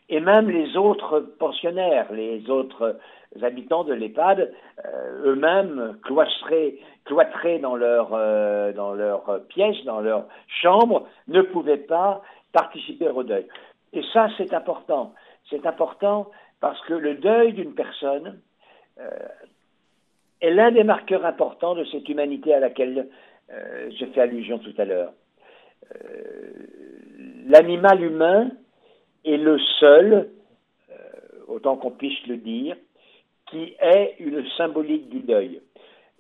Et 0.09 0.19
même 0.19 0.49
les 0.49 0.75
autres 0.77 1.19
pensionnaires, 1.39 2.11
les 2.11 2.49
autres 2.49 2.97
habitants 3.41 3.83
de 3.83 3.93
l'EHPAD, 3.93 4.53
euh, 4.85 5.31
eux-mêmes 5.31 5.97
cloîtrés, 6.03 6.79
cloîtrés 7.05 7.59
dans 7.59 7.75
leur, 7.75 8.09
euh, 8.13 8.73
dans 8.73 8.93
leur 8.93 9.41
pièce, 9.47 9.83
dans 9.85 10.01
leur 10.01 10.25
chambre, 10.61 11.07
ne 11.27 11.41
pouvaient 11.41 11.77
pas 11.77 12.21
participer 12.51 13.09
au 13.09 13.23
deuil. 13.23 13.47
Et 13.93 14.03
ça, 14.13 14.27
c'est 14.37 14.53
important. 14.53 15.13
C'est 15.49 15.65
important 15.65 16.29
parce 16.59 16.79
que 16.81 16.93
le 16.93 17.15
deuil 17.15 17.53
d'une 17.53 17.73
personne 17.73 18.39
euh, 18.99 19.09
est 20.41 20.51
l'un 20.51 20.71
des 20.71 20.83
marqueurs 20.83 21.25
importants 21.25 21.75
de 21.75 21.85
cette 21.85 22.07
humanité 22.07 22.53
à 22.53 22.59
laquelle 22.59 23.07
j'ai 23.89 24.07
fait 24.07 24.21
allusion 24.21 24.57
tout 24.57 24.73
à 24.79 24.85
l'heure. 24.85 25.11
L'animal 27.45 28.01
humain 28.01 28.49
est 29.26 29.38
le 29.38 29.59
seul, 29.80 30.30
autant 31.47 31.78
qu'on 31.78 31.91
puisse 31.91 32.26
le 32.28 32.38
dire, 32.38 32.76
qui 33.49 33.76
est 33.80 34.15
une 34.19 34.45
symbolique 34.57 35.09
du 35.09 35.19
deuil. 35.19 35.61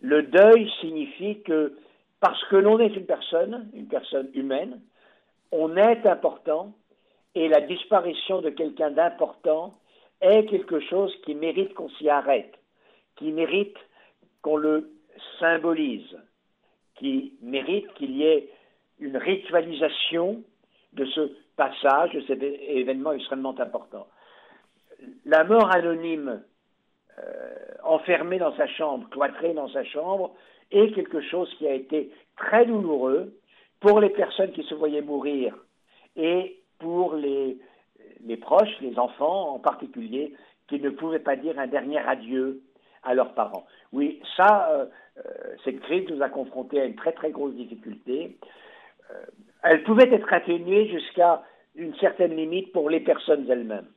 Le 0.01 0.23
deuil 0.23 0.69
signifie 0.81 1.41
que 1.41 1.73
parce 2.19 2.43
que 2.45 2.55
l'on 2.55 2.79
est 2.79 2.95
une 2.95 3.05
personne, 3.05 3.69
une 3.73 3.87
personne 3.87 4.29
humaine, 4.33 4.79
on 5.51 5.75
est 5.75 6.05
important 6.05 6.73
et 7.35 7.47
la 7.47 7.61
disparition 7.61 8.41
de 8.41 8.49
quelqu'un 8.49 8.91
d'important 8.91 9.73
est 10.21 10.45
quelque 10.45 10.79
chose 10.79 11.13
qui 11.25 11.35
mérite 11.35 11.73
qu'on 11.73 11.89
s'y 11.89 12.07
arrête, 12.09 12.53
qui 13.17 13.31
mérite 13.31 13.75
qu'on 14.41 14.57
le 14.57 14.89
symbolise, 15.39 16.17
qui 16.95 17.33
mérite 17.41 17.93
qu'il 17.95 18.15
y 18.15 18.23
ait 18.23 18.49
une 18.99 19.17
ritualisation 19.17 20.43
de 20.93 21.05
ce 21.05 21.31
passage, 21.55 22.13
de 22.13 22.21
cet 22.21 22.41
événement 22.41 23.11
extrêmement 23.11 23.57
important. 23.59 24.07
La 25.25 25.43
mort 25.43 25.71
anonyme 25.73 26.41
euh, 27.19 27.55
enfermé 27.83 28.39
dans 28.39 28.55
sa 28.55 28.67
chambre, 28.67 29.07
cloîtré 29.09 29.53
dans 29.53 29.69
sa 29.69 29.83
chambre, 29.83 30.35
est 30.71 30.91
quelque 30.93 31.21
chose 31.21 31.53
qui 31.57 31.67
a 31.67 31.73
été 31.73 32.11
très 32.37 32.65
douloureux 32.65 33.33
pour 33.79 33.99
les 33.99 34.09
personnes 34.09 34.51
qui 34.51 34.63
se 34.63 34.73
voyaient 34.73 35.01
mourir 35.01 35.55
et 36.15 36.59
pour 36.79 37.15
les, 37.15 37.57
les 38.25 38.37
proches, 38.37 38.79
les 38.81 38.97
enfants 38.97 39.55
en 39.55 39.59
particulier, 39.59 40.33
qui 40.67 40.79
ne 40.79 40.89
pouvaient 40.89 41.19
pas 41.19 41.35
dire 41.35 41.59
un 41.59 41.67
dernier 41.67 41.99
adieu 41.99 42.61
à 43.03 43.13
leurs 43.13 43.33
parents. 43.33 43.65
Oui, 43.91 44.21
ça, 44.37 44.69
euh, 44.71 44.85
euh, 45.17 45.55
cette 45.63 45.81
crise 45.81 46.09
nous 46.09 46.21
a 46.21 46.29
confrontés 46.29 46.81
à 46.81 46.85
une 46.85 46.95
très 46.95 47.11
très 47.11 47.31
grosse 47.31 47.53
difficulté. 47.53 48.37
Elle 49.63 49.83
pouvait 49.83 50.13
être 50.13 50.31
atténuée 50.31 50.87
jusqu'à 50.87 51.43
une 51.75 51.95
certaine 51.95 52.35
limite 52.35 52.71
pour 52.71 52.89
les 52.89 52.99
personnes 52.99 53.49
elles-mêmes. 53.49 53.87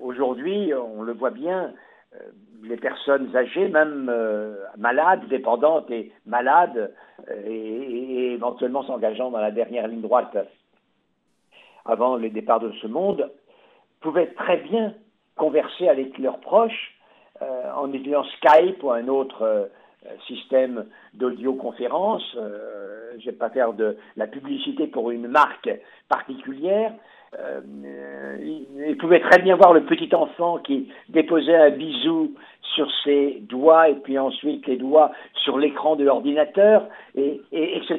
Aujourd'hui, 0.00 0.72
on 0.74 1.02
le 1.02 1.12
voit 1.12 1.30
bien, 1.30 1.72
euh, 2.14 2.18
les 2.62 2.76
personnes 2.76 3.34
âgées, 3.36 3.68
même 3.68 4.08
euh, 4.08 4.56
malades, 4.76 5.26
dépendantes 5.28 5.90
et 5.90 6.12
malades, 6.26 6.92
euh, 7.30 7.42
et, 7.46 8.32
éventuellement 8.32 8.82
s'engageant 8.84 9.30
dans 9.30 9.38
la 9.38 9.50
dernière 9.50 9.86
ligne 9.88 10.00
droite 10.00 10.36
avant 11.84 12.16
le 12.16 12.30
départ 12.30 12.60
de 12.60 12.72
ce 12.80 12.86
monde, 12.86 13.30
pouvaient 14.00 14.32
très 14.34 14.58
bien 14.58 14.94
converser 15.36 15.88
avec 15.88 16.18
leurs 16.18 16.40
proches 16.40 16.94
en 17.40 17.92
utilisant 17.92 18.24
Skype 18.24 18.82
ou 18.82 18.90
un 18.90 19.06
autre 19.06 19.70
système 20.26 20.86
d'audioconférence. 21.14 22.22
je 22.34 23.16
ne 23.16 23.24
vais 23.24 23.32
pas 23.32 23.50
faire 23.50 23.72
de 23.72 23.96
la 24.16 24.26
publicité 24.26 24.86
pour 24.86 25.10
une 25.10 25.28
marque 25.28 25.70
particulière, 26.08 26.92
euh, 27.38 27.60
il 28.88 28.96
pouvait 28.96 29.20
très 29.20 29.40
bien 29.42 29.56
voir 29.56 29.72
le 29.72 29.84
petit 29.84 30.14
enfant 30.14 30.58
qui 30.58 30.88
déposait 31.08 31.56
un 31.56 31.70
bisou 31.70 32.34
sur 32.74 32.90
ses 33.04 33.38
doigts 33.42 33.88
et 33.88 33.96
puis 33.96 34.18
ensuite 34.18 34.66
les 34.66 34.76
doigts 34.76 35.12
sur 35.34 35.58
l'écran 35.58 35.96
de 35.96 36.04
l'ordinateur, 36.04 36.86
et, 37.16 37.40
etc., 37.52 37.98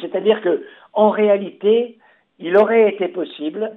C'est-à-dire 0.00 0.40
que, 0.42 0.64
en 0.92 1.10
réalité, 1.10 1.98
il 2.38 2.56
aurait 2.56 2.90
été 2.90 3.08
possible 3.08 3.72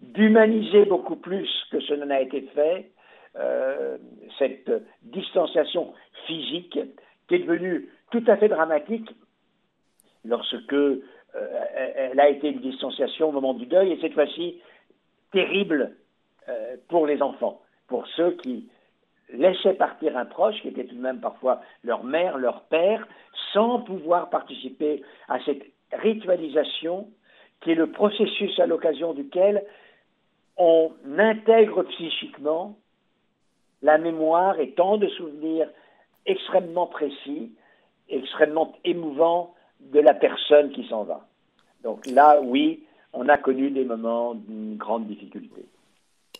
d'humaniser 0.00 0.84
beaucoup 0.84 1.16
plus 1.16 1.48
que 1.70 1.80
ce 1.80 1.94
n'a 1.94 2.20
été 2.20 2.42
fait 2.54 2.90
euh, 3.36 3.98
cette 4.38 4.70
distanciation 5.02 5.92
physique 6.26 6.78
qui 7.28 7.34
est 7.34 7.38
devenue 7.40 7.88
tout 8.10 8.22
à 8.26 8.36
fait 8.36 8.48
dramatique 8.48 9.10
lorsque 10.24 10.74
elle 11.34 12.20
a 12.20 12.28
été 12.28 12.50
une 12.50 12.60
distanciation 12.60 13.30
au 13.30 13.32
moment 13.32 13.54
du 13.54 13.66
deuil, 13.66 13.90
et 13.90 14.00
cette 14.00 14.14
fois-ci, 14.14 14.60
terrible 15.32 15.96
pour 16.88 17.08
les 17.08 17.20
enfants, 17.22 17.60
pour 17.88 18.06
ceux 18.16 18.32
qui 18.36 18.68
laissaient 19.32 19.74
partir 19.74 20.16
un 20.16 20.24
proche, 20.24 20.60
qui 20.60 20.68
était 20.68 20.84
tout 20.84 20.94
de 20.94 21.00
même 21.00 21.20
parfois 21.20 21.60
leur 21.82 22.04
mère, 22.04 22.38
leur 22.38 22.62
père, 22.64 23.06
sans 23.52 23.80
pouvoir 23.80 24.30
participer 24.30 25.02
à 25.28 25.38
cette 25.44 25.62
ritualisation 25.92 27.08
qui 27.60 27.72
est 27.72 27.76
le 27.76 27.90
processus 27.90 28.58
à 28.60 28.66
l'occasion 28.66 29.14
duquel 29.14 29.64
on 30.56 30.92
intègre 31.18 31.82
psychiquement 31.84 32.76
la 33.82 33.98
mémoire 33.98 34.58
et 34.60 34.70
tant 34.72 34.96
de 34.96 35.08
souvenirs 35.08 35.68
extrêmement 36.26 36.86
précis, 36.86 37.52
extrêmement 38.08 38.74
émouvants 38.84 39.54
de 39.80 40.00
la 40.00 40.14
personne 40.14 40.72
qui 40.72 40.86
s'en 40.88 41.04
va. 41.04 41.26
Donc 41.82 42.06
là, 42.06 42.40
oui, 42.42 42.84
on 43.12 43.28
a 43.28 43.36
connu 43.36 43.70
des 43.70 43.84
moments 43.84 44.34
d'une 44.34 44.76
grande 44.76 45.06
difficulté. 45.06 45.66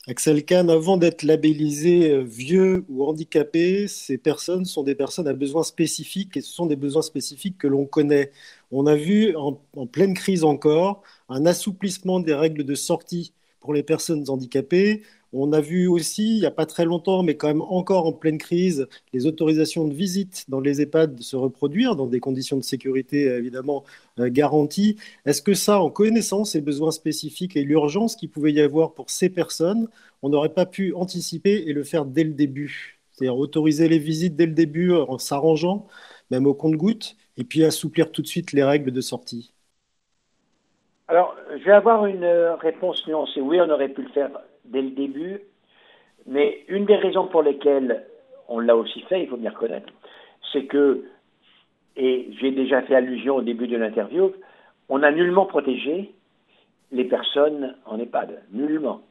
Axel 0.07 0.45
Kahn, 0.45 0.69
avant 0.69 0.99
d'être 0.99 1.23
labellisé 1.23 2.11
euh, 2.11 2.21
vieux 2.21 2.85
ou 2.91 3.07
handicapé, 3.07 3.89
ces 3.89 4.19
personnes 4.19 4.67
sont 4.67 4.83
des 4.83 4.95
personnes 4.95 5.27
à 5.27 5.33
besoins 5.33 5.63
spécifiques 5.63 6.37
et 6.37 6.43
ce 6.43 6.53
sont 6.53 6.67
des 6.67 6.77
besoins 6.77 7.01
spécifiques 7.01 7.57
que 7.57 7.67
l'on 7.67 7.87
connaît. 7.87 8.31
On 8.71 8.87
a 8.87 8.97
vu 8.97 9.35
en, 9.35 9.55
pleine 9.87 10.13
crise 10.13 10.45
encore 10.45 11.03
un 11.31 11.47
assouplissement 11.47 12.21
des 12.21 12.35
règles 12.35 12.65
de 12.65 12.75
sortie 12.75 13.33
pour 13.65 13.73
les 13.73 13.83
personnes 13.83 14.29
handicapées. 14.29 15.03
On 15.33 15.55
a 15.55 15.61
vu 15.63 15.89
aussi, 15.89 16.37
il 16.37 16.41
n'y 16.41 16.47
a 16.47 16.51
pas 16.51 16.67
très 16.67 16.85
longtemps, 16.85 17.23
mais 17.23 17.35
quand 17.35 17.49
même 17.49 17.63
encore 17.63 18.07
en 18.07 18.13
pleine 18.13 18.37
crise, 18.37 18.87
les 19.15 19.25
autorisations 19.27 19.89
de 19.89 19.95
visite 19.95 20.45
dans 20.49 20.61
les 20.61 20.83
EHPAD 20.83 21.21
se 21.23 21.35
reproduire 21.35 21.97
dans 21.97 22.07
des 22.07 22.21
conditions 22.21 22.59
de 22.59 22.63
sécurité 22.63 23.23
évidemment 23.25 23.85
euh, 24.21 24.29
garanties. 24.31 24.97
Est-ce 25.25 25.41
que 25.41 25.55
ça, 25.55 25.81
en 25.81 25.91
connaissant 25.91 26.45
ces 26.45 26.61
besoins 26.61 26.91
spécifiques 26.91 27.57
et 27.57 27.65
l'urgence 27.65 28.17
qu'il 28.17 28.31
pouvait 28.31 28.53
y 28.53 28.61
avoir 28.61 28.93
pour 28.93 29.09
ces 29.09 29.31
personnes, 29.31 29.89
on 30.23 30.29
n'aurait 30.29 30.53
pas 30.53 30.67
pu 30.67 30.93
anticiper 30.93 31.65
et 31.67 31.73
le 31.73 31.85
faire 31.85 32.05
dès 32.05 32.25
le 32.25 32.35
début? 32.35 33.01
C'est-à-dire 33.13 33.39
autoriser 33.39 33.89
les 33.89 33.99
visites 33.99 34.37
dès 34.37 34.47
le 34.47 34.53
début 34.53 34.93
en 34.93 35.17
s'arrangeant, 35.19 35.87
même 36.31 36.47
au 36.47 36.53
compte-gouttes, 36.55 37.17
et 37.39 37.45
puis 37.45 37.65
assouplir 37.65 38.13
tout 38.13 38.21
de 38.21 38.27
suite 38.27 38.53
les 38.53 38.63
règles 38.63 38.93
de 38.93 39.01
sortie 39.01 39.54
alors, 41.07 41.37
je 41.51 41.65
vais 41.65 41.73
avoir 41.73 42.07
une 42.07 42.25
réponse 42.61 43.07
nuancée. 43.07 43.41
Oui, 43.41 43.61
on 43.61 43.69
aurait 43.69 43.91
pu 43.91 44.03
le 44.03 44.09
faire 44.09 44.31
dès 44.65 44.81
le 44.81 44.91
début. 44.91 45.41
Mais 46.27 46.65
une 46.69 46.87
des 46.87 46.97
raisons 46.97 47.27
pour 47.27 47.43
lesquelles 47.43 48.07
on 48.49 48.59
l'a 48.59 48.77
aussi 48.77 49.01
fait, 49.03 49.23
il 49.23 49.29
faut 49.29 49.37
bien 49.37 49.51
reconnaître, 49.51 49.93
c'est 50.53 50.65
que, 50.65 51.05
et 51.97 52.29
j'ai 52.41 52.51
déjà 52.51 52.83
fait 52.83 52.95
allusion 52.95 53.37
au 53.37 53.43
début 53.43 53.67
de 53.67 53.77
l'interview, 53.77 54.33
on 54.89 54.99
n'a 54.99 55.13
nullement 55.13 55.47
protégé 55.47 56.13
les 56.93 57.05
personnes 57.05 57.77
en 57.87 57.99
EHPAD, 57.99 58.43
nullement, 58.53 59.03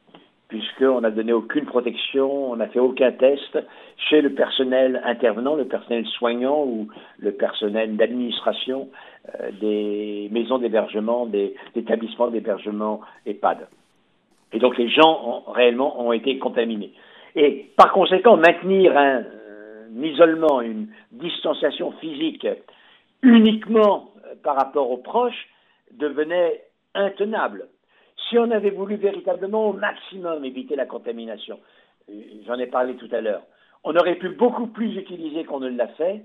puisqu'on 0.48 1.00
n'a 1.00 1.10
donné 1.10 1.32
aucune 1.32 1.64
protection, 1.64 2.50
on 2.50 2.56
n'a 2.56 2.68
fait 2.68 2.78
aucun 2.78 3.12
test 3.12 3.58
chez 3.96 4.20
le 4.20 4.34
personnel 4.34 5.00
intervenant, 5.04 5.54
le 5.54 5.64
personnel 5.64 6.06
soignant 6.06 6.64
ou 6.64 6.88
le 7.18 7.32
personnel 7.32 7.96
d'administration 7.96 8.88
euh, 9.40 9.50
des 9.60 10.28
maisons 10.30 10.58
d'hébergement, 10.58 11.26
des 11.26 11.54
établissements 11.74 12.28
d'hébergement 12.28 13.00
EHPAD. 13.26 13.66
Et 14.52 14.58
donc 14.58 14.76
les 14.76 14.88
gens 14.88 15.44
ont, 15.48 15.50
réellement 15.50 16.00
ont 16.00 16.12
été 16.12 16.38
contaminés. 16.38 16.92
Et 17.34 17.70
par 17.76 17.92
conséquent, 17.92 18.36
maintenir 18.36 18.96
un, 18.96 19.24
isolement, 20.02 20.60
une 20.60 20.88
distanciation 21.12 21.92
physique 21.92 22.46
uniquement 23.22 24.10
euh, 24.24 24.34
par 24.42 24.56
rapport 24.56 24.90
aux 24.90 24.98
proches 24.98 25.48
devenait 25.92 26.62
intenable. 26.94 27.66
Si 28.28 28.38
on 28.38 28.50
avait 28.50 28.70
voulu 28.70 28.96
véritablement 28.96 29.70
au 29.70 29.72
maximum 29.72 30.44
éviter 30.44 30.76
la 30.76 30.86
contamination, 30.86 31.58
euh, 32.10 32.20
j'en 32.46 32.58
ai 32.58 32.66
parlé 32.66 32.94
tout 32.96 33.08
à 33.12 33.20
l'heure, 33.20 33.42
on 33.84 33.94
aurait 33.96 34.16
pu 34.16 34.30
beaucoup 34.30 34.66
plus 34.66 34.96
utiliser 34.96 35.44
qu'on 35.44 35.60
ne 35.60 35.68
l'a 35.68 35.88
fait 35.88 36.24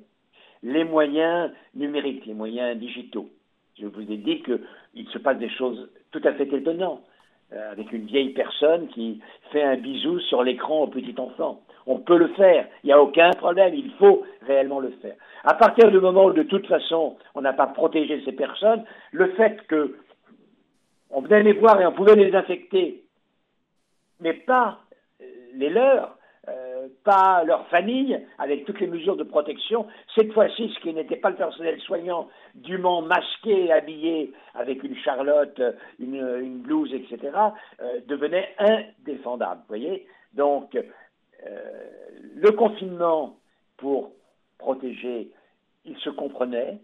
les 0.63 0.83
moyens 0.83 1.51
numériques, 1.75 2.25
les 2.25 2.33
moyens 2.33 2.77
digitaux. 2.77 3.29
Je 3.79 3.85
vous 3.87 4.01
ai 4.01 4.17
dit 4.17 4.41
qu'il 4.43 5.07
se 5.09 5.17
passe 5.17 5.37
des 5.37 5.49
choses 5.49 5.89
tout 6.11 6.21
à 6.23 6.33
fait 6.33 6.51
étonnantes. 6.53 7.03
Euh, 7.51 7.71
avec 7.71 7.91
une 7.93 8.05
vieille 8.05 8.29
personne 8.29 8.89
qui 8.89 9.21
fait 9.51 9.63
un 9.63 9.75
bisou 9.75 10.19
sur 10.19 10.43
l'écran 10.43 10.83
au 10.83 10.87
petit 10.87 11.15
enfant. 11.17 11.61
On 11.87 11.97
peut 11.97 12.17
le 12.19 12.27
faire, 12.27 12.67
il 12.83 12.87
n'y 12.87 12.93
a 12.93 13.01
aucun 13.01 13.31
problème, 13.31 13.73
il 13.73 13.89
faut 13.97 14.21
réellement 14.45 14.79
le 14.79 14.91
faire. 15.01 15.15
À 15.43 15.55
partir 15.55 15.89
du 15.89 15.99
moment 15.99 16.25
où 16.25 16.31
de 16.31 16.43
toute 16.43 16.67
façon 16.67 17.17
on 17.33 17.41
n'a 17.41 17.53
pas 17.53 17.65
protégé 17.65 18.21
ces 18.23 18.33
personnes, 18.33 18.83
le 19.11 19.29
fait 19.31 19.65
que 19.65 19.95
on 21.10 21.22
venait 21.22 21.43
les 21.43 21.53
voir 21.53 21.80
et 21.82 21.86
on 21.86 21.93
pouvait 21.93 22.16
les 22.16 22.36
infecter, 22.36 23.03
mais 24.20 24.34
pas 24.34 24.80
les 25.53 25.70
leurs, 25.70 26.18
euh, 26.47 26.88
pas 27.03 27.43
leur 27.43 27.68
famille, 27.68 28.20
avec 28.38 28.66
toutes 28.66 28.80
les 28.80 28.88
mesures 28.88 29.16
de 29.16 29.24
protection. 29.24 29.88
Cette 30.16 30.32
fois-ci, 30.34 30.72
ce 30.74 30.80
qui 30.82 30.93
n'était 30.93 31.18
pas 31.18 31.30
le 31.30 31.36
personnel 31.36 31.80
soignant, 31.82 32.30
dûment 32.55 33.01
masqué, 33.01 33.72
habillé 33.72 34.34
avec 34.55 34.84
une 34.84 34.95
charlotte, 34.97 35.62
une, 35.99 36.62
blouse, 36.62 36.93
etc., 36.93 37.18
euh, 37.82 37.99
devenait 38.07 38.49
indéfendable. 38.57 39.62
Voyez 39.68 40.07
Donc, 40.34 40.76
euh, 40.76 41.60
le 42.36 42.51
confinement, 42.51 43.38
pour 43.78 44.12
protéger, 44.57 45.32
il 45.86 45.97
se 45.97 46.10
comprenait. 46.10 46.80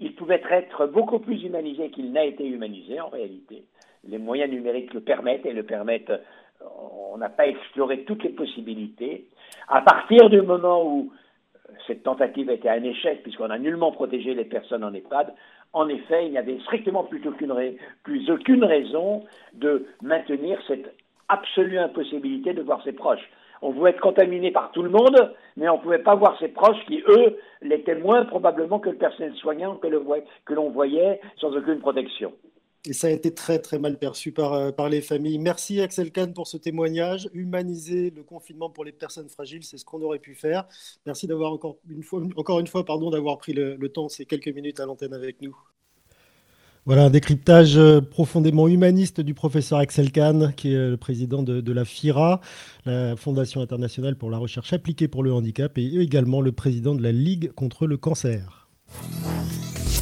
Il 0.00 0.14
pouvait 0.14 0.42
être 0.50 0.86
beaucoup 0.86 1.18
plus 1.18 1.44
humanisé 1.44 1.90
qu'il 1.90 2.12
n'a 2.12 2.24
été 2.24 2.46
humanisé 2.46 3.00
en 3.00 3.08
réalité. 3.08 3.64
Les 4.04 4.18
moyens 4.18 4.50
numériques 4.50 4.94
le 4.94 5.00
permettent 5.00 5.46
et 5.46 5.52
le 5.52 5.62
permettent 5.62 6.12
on 7.12 7.16
n'a 7.18 7.28
pas 7.28 7.46
exploré 7.46 8.04
toutes 8.04 8.22
les 8.22 8.30
possibilités. 8.30 9.26
À 9.68 9.82
partir 9.82 10.28
du 10.30 10.42
moment 10.42 10.84
où 10.84 11.12
cette 11.86 12.02
tentative 12.02 12.50
été 12.50 12.68
un 12.68 12.82
échec, 12.82 13.22
puisqu'on 13.22 13.48
n'a 13.48 13.58
nullement 13.58 13.92
protégé 13.92 14.34
les 14.34 14.44
personnes 14.44 14.84
en 14.84 14.92
EHPAD, 14.92 15.32
en 15.72 15.88
effet, 15.88 16.26
il 16.26 16.32
n'y 16.32 16.38
avait 16.38 16.58
strictement 16.60 17.04
plus 17.04 17.26
aucune, 17.26 17.54
plus 18.02 18.30
aucune 18.30 18.64
raison 18.64 19.24
de 19.54 19.86
maintenir 20.02 20.58
cette 20.66 20.94
absolue 21.28 21.78
impossibilité 21.78 22.52
de 22.52 22.62
voir 22.62 22.82
ses 22.82 22.92
proches. 22.92 23.30
On 23.62 23.72
pouvait 23.72 23.90
être 23.90 24.00
contaminé 24.00 24.50
par 24.50 24.70
tout 24.72 24.82
le 24.82 24.90
monde, 24.90 25.34
mais 25.56 25.68
on 25.68 25.76
ne 25.76 25.82
pouvait 25.82 25.98
pas 25.98 26.14
voir 26.14 26.38
ses 26.38 26.48
proches 26.48 26.84
qui, 26.86 27.02
eux, 27.08 27.38
l'étaient 27.60 27.94
moins 27.94 28.24
probablement 28.24 28.78
que 28.78 28.90
le 28.90 28.96
personnel 28.96 29.34
soignant 29.36 29.76
que 29.76 30.54
l'on 30.54 30.70
voyait 30.70 31.20
sans 31.38 31.54
aucune 31.54 31.80
protection. 31.80 32.32
Et 32.86 32.94
ça 32.94 33.08
a 33.08 33.10
été 33.10 33.34
très 33.34 33.58
très 33.58 33.78
mal 33.78 33.98
perçu 33.98 34.32
par, 34.32 34.54
euh, 34.54 34.72
par 34.72 34.88
les 34.88 35.02
familles. 35.02 35.38
Merci 35.38 35.82
Axel 35.82 36.10
Kahn 36.10 36.32
pour 36.32 36.46
ce 36.46 36.56
témoignage. 36.56 37.28
Humaniser 37.34 38.10
le 38.10 38.22
confinement 38.22 38.70
pour 38.70 38.86
les 38.86 38.92
personnes 38.92 39.28
fragiles, 39.28 39.64
c'est 39.64 39.76
ce 39.76 39.84
qu'on 39.84 40.00
aurait 40.00 40.18
pu 40.18 40.34
faire. 40.34 40.66
Merci 41.04 41.26
d'avoir 41.26 41.52
encore 41.52 41.76
une 41.90 42.02
fois, 42.02 42.22
encore 42.36 42.58
une 42.58 42.66
fois 42.66 42.86
pardon, 42.86 43.10
d'avoir 43.10 43.36
pris 43.36 43.52
le, 43.52 43.76
temps, 43.90 44.08
ces 44.08 44.24
quelques 44.24 44.48
minutes 44.48 44.80
à 44.80 44.86
l'antenne 44.86 45.12
avec 45.12 45.42
nous. 45.42 45.54
Voilà 46.86 47.04
un 47.04 47.10
décryptage 47.10 47.76
euh, 47.76 48.00
profondément 48.00 48.66
humaniste 48.66 49.20
du 49.20 49.34
professeur 49.34 49.78
Axel 49.78 50.10
Kahn, 50.10 50.54
qui 50.56 50.72
est 50.72 50.88
le 50.88 50.96
président 50.96 51.42
de, 51.42 51.60
de, 51.60 51.72
la 51.72 51.84
FIRA, 51.84 52.40
la 52.86 53.16
Fondation 53.16 53.60
internationale 53.60 54.16
pour 54.16 54.30
la 54.30 54.38
recherche 54.38 54.72
appliquée 54.72 55.06
pour 55.06 55.22
le 55.22 55.32
handicap, 55.32 55.76
et 55.76 56.00
également 56.00 56.40
le 56.40 56.52
président 56.52 56.94
de 56.94 57.02
la 57.02 57.12
Ligue 57.12 57.52
contre 57.52 57.86
le 57.86 57.98
cancer. 57.98 58.68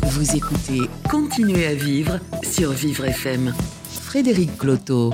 Vous 0.03 0.37
écoutez 0.37 0.89
Continuez 1.11 1.67
à 1.67 1.75
vivre 1.75 2.19
sur 2.43 2.71
Vivre 2.71 3.05
FM. 3.05 3.53
Frédéric 4.09 4.57
Cloteau. 4.57 5.13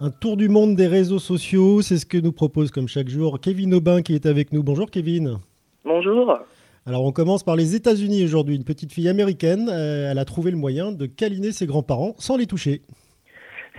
Un 0.00 0.10
tour 0.10 0.38
du 0.38 0.48
monde 0.48 0.76
des 0.76 0.86
réseaux 0.86 1.18
sociaux, 1.18 1.82
c'est 1.82 1.98
ce 1.98 2.06
que 2.06 2.16
nous 2.16 2.32
propose 2.32 2.70
comme 2.70 2.88
chaque 2.88 3.08
jour 3.08 3.38
Kevin 3.38 3.74
Aubin 3.74 4.00
qui 4.00 4.14
est 4.14 4.24
avec 4.24 4.52
nous. 4.52 4.62
Bonjour 4.62 4.90
Kevin. 4.90 5.38
Bonjour. 5.84 6.38
Alors 6.86 7.04
on 7.04 7.12
commence 7.12 7.42
par 7.42 7.56
les 7.56 7.74
États-Unis 7.74 8.24
aujourd'hui. 8.24 8.56
Une 8.56 8.64
petite 8.64 8.92
fille 8.92 9.08
américaine, 9.08 9.68
euh, 9.70 10.10
elle 10.10 10.18
a 10.18 10.24
trouvé 10.24 10.50
le 10.50 10.56
moyen 10.56 10.92
de 10.92 11.06
câliner 11.06 11.52
ses 11.52 11.66
grands-parents 11.66 12.14
sans 12.18 12.36
les 12.36 12.46
toucher. 12.46 12.82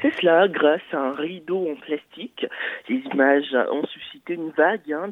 C'est 0.02 0.14
cela, 0.20 0.48
grâce 0.48 0.82
à 0.94 0.98
un 0.98 1.12
rideau 1.12 1.70
en 1.70 1.76
plastique. 1.76 2.48
Les 2.90 3.04
images 3.14 3.56
ont 3.72 3.86
suscité 3.86 4.34
une 4.34 4.50
vague 4.50 4.92
hein, 4.92 5.12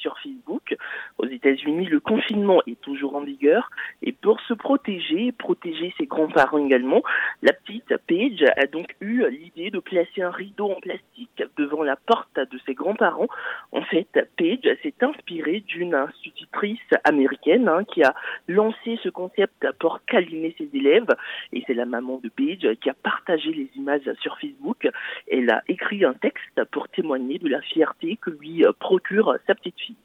sur 0.00 0.16
Facebook. 0.18 0.74
Aux 1.18 1.26
États-Unis, 1.26 1.84
le 1.86 2.00
confinement 2.00 2.62
est 2.66 2.80
toujours 2.80 3.16
en 3.16 3.20
vigueur 3.20 3.68
et 4.02 4.12
pour 4.12 4.40
se 4.40 4.54
protéger, 4.54 5.32
protéger 5.32 5.92
ses 5.98 6.06
grands-parents 6.06 6.64
également, 6.64 7.02
la 7.42 7.52
petite 7.52 7.94
Paige 8.06 8.44
a 8.56 8.66
donc 8.66 8.94
eu 9.00 9.28
l'idée 9.28 9.70
de 9.70 9.78
placer 9.78 10.22
un 10.22 10.30
rideau 10.30 10.70
en 10.70 10.80
plastique 10.80 11.42
devant 11.58 11.82
la 11.82 11.96
porte 11.96 12.36
de 12.36 12.58
ses 12.64 12.72
grands-parents. 12.72 13.28
En 13.72 13.82
fait, 13.82 14.08
Paige 14.36 14.68
s'est 14.82 14.94
inspirée 15.02 15.60
d'une 15.66 15.94
institutrice 15.94 16.78
américaine 17.04 17.68
hein, 17.68 17.84
qui 17.84 18.02
a 18.02 18.14
lancé 18.48 18.98
ce 19.02 19.10
concept 19.10 19.66
pour 19.78 20.00
câliner 20.06 20.54
ses 20.56 20.70
élèves 20.72 21.14
et 21.52 21.62
c'est 21.66 21.74
la 21.74 21.84
maman 21.84 22.20
de 22.22 22.30
Paige 22.30 22.66
qui 22.80 22.88
a 22.88 22.94
partagé 22.94 23.52
les 23.52 23.68
images 23.76 24.10
sur 24.20 24.29
Facebook. 24.38 24.88
Elle 25.30 25.50
a 25.50 25.62
écrit 25.68 26.04
un 26.04 26.14
texte 26.14 26.60
pour 26.72 26.88
témoigner 26.88 27.38
de 27.38 27.48
la 27.48 27.60
fierté 27.62 28.18
que 28.20 28.30
lui 28.30 28.64
procure 28.78 29.34
sa 29.46 29.54
petite 29.54 29.78
fille. 29.80 29.96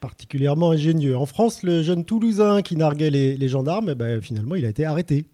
Particulièrement 0.00 0.70
ingénieux. 0.70 1.16
En 1.16 1.26
France, 1.26 1.62
le 1.62 1.82
jeune 1.82 2.04
Toulousain 2.04 2.62
qui 2.62 2.76
narguait 2.76 3.10
les, 3.10 3.48
gendarmes, 3.48 3.90
eh 3.90 3.94
ben, 3.94 4.20
finalement, 4.20 4.54
il 4.54 4.64
a 4.64 4.68
été 4.68 4.84
arrêté. 4.84 5.24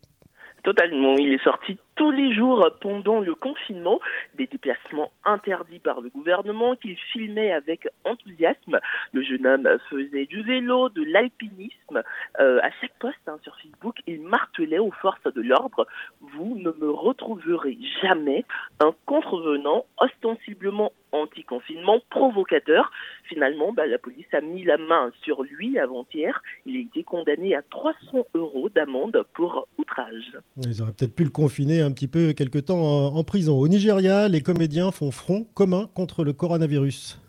Totalement. 0.62 1.16
Il 1.16 1.32
est 1.32 1.42
sorti 1.42 1.78
tous 2.00 2.10
les 2.12 2.34
jours 2.34 2.66
pendant 2.80 3.20
le 3.20 3.34
confinement, 3.34 4.00
des 4.34 4.46
déplacements 4.46 5.12
interdits 5.26 5.80
par 5.80 6.00
le 6.00 6.08
gouvernement 6.08 6.74
qu'il 6.74 6.96
filmait 6.96 7.52
avec 7.52 7.86
enthousiasme. 8.06 8.80
Le 9.12 9.22
jeune 9.22 9.46
homme 9.46 9.68
faisait 9.90 10.24
du 10.24 10.40
vélo, 10.42 10.88
de 10.88 11.04
l'alpinisme. 11.04 12.02
Euh, 12.40 12.58
à 12.62 12.70
chaque 12.80 12.98
poste 12.98 13.18
hein, 13.26 13.36
sur 13.42 13.54
Facebook, 13.56 13.96
il 14.06 14.22
martelait 14.22 14.78
aux 14.78 14.92
forces 14.92 15.22
de 15.24 15.42
l'ordre 15.42 15.86
Vous 16.22 16.56
ne 16.56 16.70
me 16.70 16.90
retrouverez 16.90 17.76
jamais 18.00 18.46
un 18.80 18.94
contrevenant 19.04 19.84
ostensiblement 19.98 20.92
anti-confinement 21.12 22.00
provocateur. 22.10 22.90
Finalement, 23.24 23.72
bah, 23.72 23.86
la 23.86 23.98
police 23.98 24.26
a 24.32 24.40
mis 24.40 24.64
la 24.64 24.78
main 24.78 25.10
sur 25.22 25.42
lui 25.42 25.78
avant-hier. 25.78 26.42
Il 26.66 26.76
a 26.76 26.80
été 26.80 27.04
condamné 27.04 27.54
à 27.54 27.62
300 27.62 28.26
euros 28.34 28.68
d'amende 28.68 29.24
pour 29.34 29.68
outrage. 29.78 30.38
Ils 30.56 30.82
auraient 30.82 30.92
peut-être 30.92 31.14
pu 31.14 31.24
le 31.24 31.30
confiner 31.30 31.80
un 31.80 31.92
petit 31.92 32.08
peu 32.08 32.32
quelque 32.32 32.58
temps 32.58 32.80
en 33.14 33.24
prison. 33.24 33.58
Au 33.58 33.68
Nigeria, 33.68 34.28
les 34.28 34.40
comédiens 34.40 34.90
font 34.90 35.10
front 35.10 35.46
commun 35.54 35.88
contre 35.94 36.24
le 36.24 36.32
coronavirus. 36.32 37.20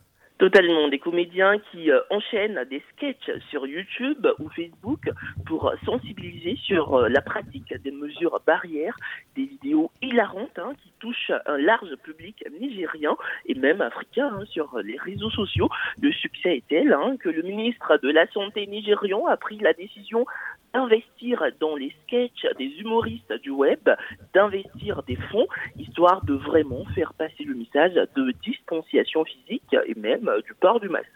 Totalement, 0.41 0.87
des 0.87 0.97
comédiens 0.97 1.59
qui 1.69 1.91
euh, 1.91 1.99
enchaînent 2.09 2.65
des 2.67 2.81
sketchs 2.89 3.29
sur 3.51 3.67
YouTube 3.67 4.25
ou 4.39 4.49
Facebook 4.49 5.07
pour 5.45 5.71
sensibiliser 5.85 6.55
sur 6.63 6.95
euh, 6.95 7.09
la 7.09 7.21
pratique 7.21 7.71
des 7.83 7.91
mesures 7.91 8.41
barrières, 8.47 8.97
des 9.35 9.45
vidéos 9.45 9.91
hilarantes 10.01 10.57
hein, 10.57 10.73
qui 10.81 10.91
touchent 10.99 11.31
un 11.45 11.57
large 11.59 11.95
public 11.97 12.43
nigérien 12.59 13.15
et 13.45 13.53
même 13.53 13.81
africain 13.81 14.31
hein, 14.33 14.45
sur 14.45 14.79
les 14.79 14.97
réseaux 14.97 15.29
sociaux. 15.29 15.69
Le 16.01 16.11
succès 16.11 16.57
est 16.57 16.67
tel 16.67 16.91
hein, 16.91 17.17
que 17.19 17.29
le 17.29 17.43
ministre 17.43 17.99
de 18.01 18.09
la 18.09 18.25
Santé 18.31 18.65
nigérian 18.65 19.27
a 19.27 19.37
pris 19.37 19.59
la 19.59 19.73
décision 19.73 20.25
d'investir 20.73 21.43
dans 21.59 21.75
les 21.75 21.93
sketchs 22.03 22.45
des 22.57 22.71
humoristes 22.79 23.33
du 23.43 23.49
web, 23.49 23.89
d'investir 24.33 25.03
des 25.03 25.17
fonds, 25.31 25.47
histoire 25.77 26.23
de 26.25 26.33
vraiment 26.33 26.85
faire 26.95 27.13
passer 27.13 27.43
le 27.43 27.55
message 27.55 27.93
de 27.93 28.33
distanciation 28.43 29.23
physique 29.25 29.75
et 29.87 29.95
même 29.95 30.29
du 30.45 30.53
port 30.55 30.79
du 30.79 30.89
masque. 30.89 31.07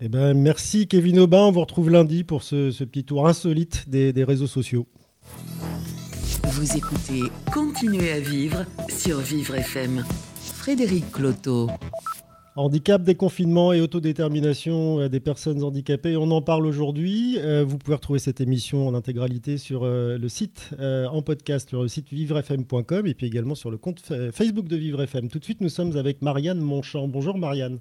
Eh 0.00 0.08
ben, 0.08 0.34
merci 0.34 0.88
Kevin 0.88 1.20
Aubin, 1.20 1.46
on 1.46 1.50
vous 1.50 1.60
retrouve 1.60 1.90
lundi 1.90 2.24
pour 2.24 2.42
ce, 2.42 2.84
petit 2.84 3.04
tour 3.04 3.28
insolite 3.28 3.88
des, 3.88 4.12
des 4.12 4.24
réseaux 4.24 4.46
sociaux. 4.46 4.86
Vous 6.44 6.76
écoutez 6.76 7.30
Continuez 7.52 8.12
à 8.12 8.20
vivre 8.20 8.64
sur 8.88 9.18
Vivre 9.18 9.56
FM. 9.56 10.02
Frédéric 10.56 11.12
Cloteau. 11.12 11.68
Handicap, 12.56 13.02
déconfinement 13.02 13.72
et 13.72 13.80
autodétermination 13.80 14.98
euh, 14.98 15.08
des 15.08 15.20
personnes 15.20 15.62
handicapées, 15.62 16.16
on 16.16 16.32
en 16.32 16.42
parle 16.42 16.66
aujourd'hui. 16.66 17.38
Euh, 17.38 17.64
vous 17.64 17.78
pouvez 17.78 17.94
retrouver 17.94 18.18
cette 18.18 18.40
émission 18.40 18.88
en 18.88 18.94
intégralité 18.94 19.56
sur 19.56 19.84
euh, 19.84 20.18
le 20.18 20.28
site, 20.28 20.70
en 20.80 21.22
podcast, 21.22 21.68
sur 21.68 21.82
le 21.82 21.88
site 21.88 22.08
vivrefm.com 22.10 23.06
et 23.06 23.14
puis 23.14 23.26
également 23.26 23.54
sur 23.54 23.70
le 23.70 23.78
compte 23.78 24.00
Facebook 24.32 24.66
de 24.66 24.76
Vivre 24.76 25.00
FM. 25.02 25.28
Tout 25.28 25.38
de 25.38 25.44
suite, 25.44 25.60
nous 25.60 25.68
sommes 25.68 25.96
avec 25.96 26.22
Marianne 26.22 26.58
Monchamp. 26.58 27.06
Bonjour 27.06 27.38
Marianne. 27.38 27.78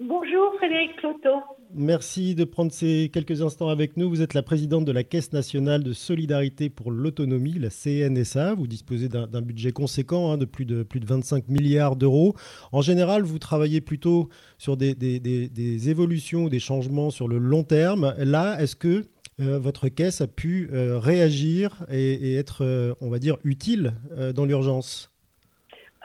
Bonjour 0.00 0.52
Frédéric 0.58 0.96
Cloteau. 0.96 1.40
Merci 1.74 2.34
de 2.34 2.44
prendre 2.44 2.72
ces 2.72 3.10
quelques 3.12 3.42
instants 3.42 3.68
avec 3.68 3.96
nous. 3.96 4.08
Vous 4.08 4.22
êtes 4.22 4.34
la 4.34 4.42
présidente 4.42 4.84
de 4.84 4.92
la 4.92 5.04
Caisse 5.04 5.32
nationale 5.32 5.82
de 5.82 5.92
solidarité 5.92 6.70
pour 6.70 6.90
l'autonomie, 6.90 7.58
la 7.58 7.70
CNSA. 7.70 8.54
Vous 8.54 8.66
disposez 8.66 9.08
d'un 9.08 9.42
budget 9.42 9.72
conséquent 9.72 10.32
hein, 10.32 10.38
de, 10.38 10.44
plus 10.44 10.64
de 10.64 10.82
plus 10.82 11.00
de 11.00 11.06
25 11.06 11.48
milliards 11.48 11.96
d'euros. 11.96 12.34
En 12.72 12.82
général, 12.82 13.22
vous 13.22 13.38
travaillez 13.38 13.80
plutôt 13.80 14.28
sur 14.58 14.76
des, 14.76 14.94
des, 14.94 15.88
évolutions 15.88 16.44
ou 16.44 16.48
des 16.48 16.60
changements 16.60 17.10
sur 17.10 17.28
le 17.28 17.38
long 17.38 17.64
terme. 17.64 18.14
Là, 18.18 18.60
est-ce 18.60 18.76
que 18.76 19.04
euh, 19.40 19.58
votre 19.58 19.88
caisse 19.88 20.20
a 20.20 20.26
pu 20.26 20.70
euh, 20.72 20.98
réagir 20.98 21.84
et, 21.90 22.34
être, 22.36 22.64
euh, 22.64 22.94
on 23.00 23.10
va 23.10 23.18
dire, 23.18 23.36
utile 23.44 23.94
dans 24.34 24.44
l'urgence? 24.44 25.10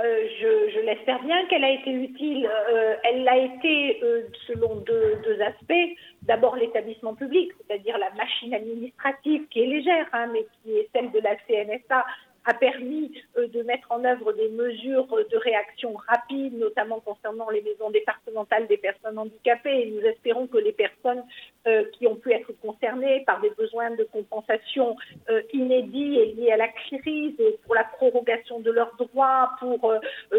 Je, 0.04 0.70
j'espère 0.86 1.22
bien 1.24 1.46
qu'elle 1.48 1.64
a 1.64 1.72
été 1.72 1.92
utile. 1.92 2.50
Euh, 2.70 2.96
elle 3.04 3.24
l'a 3.24 3.38
été 3.38 4.02
euh, 4.04 4.24
selon 4.48 4.76
deux, 4.76 5.42
aspects. 5.42 5.98
D'abord 6.24 6.56
l'établissement 6.56 7.16
public, 7.16 7.52
c'est-à-dire 7.58 7.98
la 7.98 8.12
machine 8.12 8.54
administrative 8.54 9.48
qui 9.50 9.62
est 9.62 9.66
légère, 9.66 10.08
hein, 10.14 10.28
mais 10.32 10.46
qui 10.64 10.78
est 10.78 10.90
celle 10.94 11.12
de 11.12 11.20
la 11.20 11.36
CNSA, 11.48 12.06
a 12.46 12.54
permis 12.54 13.12
euh, 13.38 13.48
de 13.48 13.62
mettre 13.64 13.92
en 13.92 14.04
œuvre 14.04 14.34
des 14.34 14.50
mesures 14.50 15.08
de 15.08 15.38
réaction 15.38 15.94
rapide, 16.08 16.58
notamment 16.58 17.00
concernant 17.00 17.50
les 17.50 17.62
maisons 17.62 17.92
départementales 17.92 18.68
des 18.68 18.78
personnes 18.78 19.18
handicapées. 19.18 19.82
Et 19.82 19.92
nous 19.92 20.02
espérons 20.02 20.48
que 20.48 20.58
les 20.58 20.74
personnes 20.74 21.24
euh, 21.68 21.84
qui 21.94 22.08
ont 22.08 22.16
pu 22.16 22.32
être 22.34 22.52
concernées 22.62 23.24
par 23.26 23.42
des 23.42 23.52
besoins 23.52 23.92
de 23.92 24.04
compensation 24.04 24.96
euh, 25.30 25.42
inédits 25.54 26.18
et 26.18 26.34
liés 26.34 26.52
à 26.52 26.58
la 26.58 26.68
crise, 26.68 27.36
pour 27.66 27.76
la 27.76 27.84
prorogation 27.84 28.60
de 28.60 28.72
leurs 28.72 28.96
droits, 28.98 29.52
pour 29.60 29.94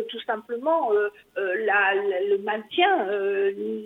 tout 0.09 0.20
simplement 0.27 0.91
le 1.37 2.37
maintien, 2.39 3.07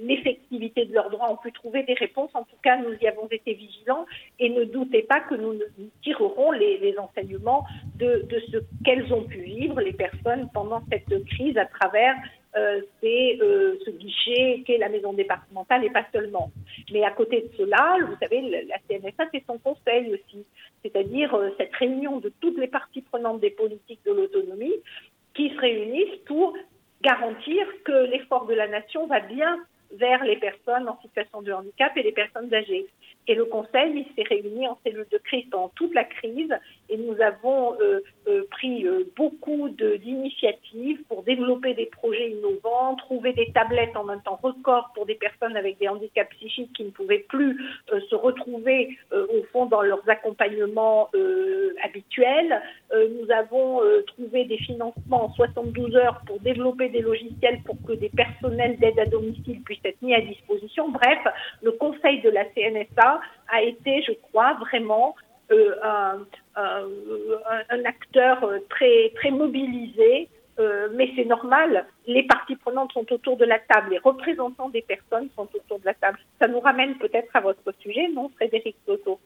l'effectivité 0.04 0.86
de 0.86 0.94
leurs 0.94 1.10
droits, 1.10 1.30
ont 1.30 1.36
pu 1.36 1.52
trouver 1.52 1.82
des 1.82 1.94
réponses. 1.94 2.30
En 2.34 2.44
tout 2.44 2.56
cas, 2.62 2.76
nous 2.76 2.94
y 3.00 3.06
avons 3.06 3.26
été 3.30 3.54
vigilants 3.54 4.06
et 4.38 4.48
ne 4.50 4.64
doutez 4.64 5.02
pas 5.02 5.20
que 5.20 5.34
nous, 5.34 5.54
tirerons 6.02 6.52
les, 6.52 6.78
les 6.78 6.98
enseignements 6.98 7.64
de 7.96 8.16
de, 8.22 8.42
ce 8.52 8.58
qu'elles 8.84 9.12
ont 9.12 9.24
pu 9.24 9.38
vivre, 9.38 9.80
les 9.80 9.92
personnes, 9.92 10.48
pendant 10.52 10.82
cette 10.90 11.24
crise 11.26 11.56
à 11.56 11.66
travers 11.66 12.14
euh, 12.56 12.80
euh, 13.04 13.76
ce 13.84 13.90
guichet 13.90 14.62
qu'est 14.66 14.78
la 14.78 14.88
maison 14.88 15.12
départementale 15.12 15.84
et 15.84 15.90
pas 15.90 16.06
seulement. 16.12 16.50
Mais 16.92 17.04
à 17.04 17.10
côté 17.10 17.42
de 17.42 17.50
cela, 17.56 17.98
vous 18.06 18.16
savez, 18.20 18.40
la 18.40 18.78
CNSA, 18.88 19.24
c'est 19.32 19.44
son 19.46 19.58
conseil 19.58 20.12
aussi, 20.14 20.44
c'est-à-dire 20.82 21.34
euh, 21.34 21.50
cette 21.58 21.74
réunion 21.74 22.18
de 22.18 22.32
toutes 22.40 22.58
les 22.58 22.68
parties 22.68 23.02
prenantes 23.02 23.40
des 23.40 23.50
politiques 23.50 24.00
de 24.04 24.12
l'autonomie 24.12 24.74
qui 25.34 25.50
se 25.50 25.58
réunissent 25.58 26.18
pour 26.26 26.56
garantir 27.02 27.66
que 27.84 28.10
l'effort 28.10 28.46
de 28.46 28.54
la 28.54 28.68
nation 28.68 29.06
va 29.06 29.20
bien 29.20 29.58
vers 29.92 30.24
les 30.24 30.36
personnes 30.36 30.88
en 30.88 30.98
situation 31.00 31.42
de 31.42 31.52
handicap 31.52 31.96
et 31.96 32.02
les 32.02 32.12
personnes 32.12 32.52
âgées. 32.52 32.86
Et 33.28 33.34
le 33.34 33.44
Conseil, 33.44 34.06
il 34.06 34.06
s'est 34.14 34.28
réuni 34.28 34.68
en 34.68 34.78
cellule 34.84 35.06
de 35.10 35.18
crise 35.18 35.44
pendant 35.50 35.70
toute 35.70 35.94
la 35.94 36.04
crise 36.04 36.54
et 36.88 36.96
nous 36.96 37.20
avons 37.20 37.74
euh, 37.80 38.00
euh, 38.28 38.44
pris 38.50 38.86
euh, 38.86 39.04
beaucoup 39.16 39.68
d'initiatives 39.68 41.02
pour 41.08 41.24
développer 41.24 41.74
des 41.74 41.86
projets 41.86 42.30
innovants, 42.30 42.94
trouver 42.96 43.32
des 43.32 43.50
tablettes 43.52 43.96
en 43.96 44.08
un 44.08 44.18
temps 44.18 44.38
record 44.40 44.90
pour 44.94 45.06
des 45.06 45.16
personnes 45.16 45.56
avec 45.56 45.78
des 45.78 45.88
handicaps 45.88 46.30
psychiques 46.36 46.72
qui 46.74 46.84
ne 46.84 46.90
pouvaient 46.90 47.24
plus 47.28 47.58
se 47.88 48.14
retrouver 48.14 48.96
au 49.12 49.42
fond 49.52 49.66
dans 49.66 49.82
leurs 49.82 50.08
accompagnements 50.08 51.08
habituels. 51.82 52.60
nous 52.92 53.30
avons 53.30 53.80
trouvé 54.06 54.44
des 54.44 54.58
financements 54.58 55.24
en 55.24 55.32
72 55.34 55.96
heures 55.96 56.20
pour 56.26 56.38
développer 56.40 56.88
des 56.88 57.00
logiciels 57.00 57.60
pour 57.64 57.76
que 57.86 57.92
des 57.92 58.10
personnels 58.10 58.78
d'aide 58.78 58.98
à 58.98 59.06
domicile 59.06 59.62
puissent 59.62 59.84
être 59.84 60.00
mis 60.02 60.14
à 60.14 60.20
disposition. 60.20 60.90
Bref, 60.90 61.18
le 61.62 61.72
Conseil 61.72 62.20
de 62.22 62.30
la 62.30 62.44
CNSA 62.44 63.15
a 63.48 63.62
été, 63.62 64.02
je 64.02 64.12
crois, 64.12 64.54
vraiment 64.54 65.14
euh, 65.52 65.74
un, 66.56 67.84
acteur 67.84 68.42
euh, 68.44 68.58
très, 68.68 69.12
très 69.16 69.30
mobilisé. 69.30 70.28
Euh, 70.58 70.88
mais 70.94 71.12
c'est 71.14 71.26
normal, 71.26 71.86
les 72.06 72.22
parties 72.22 72.56
prenantes 72.56 72.90
sont 72.92 73.12
autour 73.12 73.36
de 73.36 73.44
la 73.44 73.58
table, 73.58 73.90
les 73.90 73.98
représentants 73.98 74.70
des 74.70 74.80
personnes 74.80 75.28
sont 75.36 75.46
autour 75.54 75.78
de 75.80 75.84
la 75.84 75.92
table. 75.92 76.18
Ça 76.40 76.48
nous 76.48 76.60
ramène 76.60 76.96
peut-être 76.96 77.28
à 77.36 77.40
votre 77.40 77.72
sujet, 77.80 78.08
non, 78.08 78.30
Frédéric 78.30 78.74
Toto? 78.86 79.20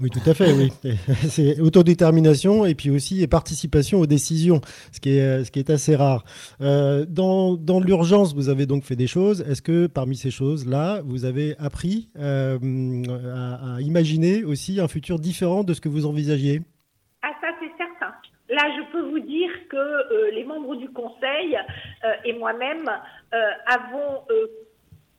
Oui, 0.00 0.08
tout 0.08 0.30
à 0.30 0.32
fait, 0.32 0.52
oui. 0.52 0.70
C'est 1.28 1.60
autodétermination 1.60 2.64
et 2.64 2.74
puis 2.74 2.90
aussi 2.90 3.26
participation 3.28 4.00
aux 4.00 4.06
décisions, 4.06 4.60
ce 4.92 5.00
qui 5.00 5.18
est, 5.18 5.44
ce 5.44 5.50
qui 5.50 5.58
est 5.58 5.68
assez 5.68 5.94
rare. 5.94 6.24
Euh, 6.62 7.04
dans, 7.06 7.54
dans 7.54 7.80
l'urgence, 7.80 8.34
vous 8.34 8.48
avez 8.48 8.64
donc 8.64 8.84
fait 8.84 8.96
des 8.96 9.06
choses. 9.06 9.42
Est-ce 9.42 9.60
que 9.60 9.86
parmi 9.86 10.16
ces 10.16 10.30
choses-là, 10.30 11.02
vous 11.04 11.26
avez 11.26 11.54
appris 11.58 12.08
euh, 12.18 12.58
à, 13.34 13.80
imaginer 13.80 14.42
aussi 14.44 14.80
un 14.80 14.88
futur 14.88 15.18
différent 15.18 15.64
de 15.64 15.74
ce 15.74 15.82
que 15.82 15.90
vous 15.90 16.06
envisagiez? 16.06 16.62
Ah, 17.22 17.32
ça, 17.42 17.48
c'est 17.60 17.70
certain. 17.76 18.14
Là, 18.48 18.62
je 18.76 18.92
peux 18.92 19.10
vous 19.10 19.20
dire 19.20 19.50
que 19.68 19.76
euh, 19.76 20.30
les 20.32 20.44
membres 20.44 20.76
du 20.76 20.88
Conseil 20.88 21.58
et 22.24 22.32
moi-même 22.32 22.88
avons 23.66 24.22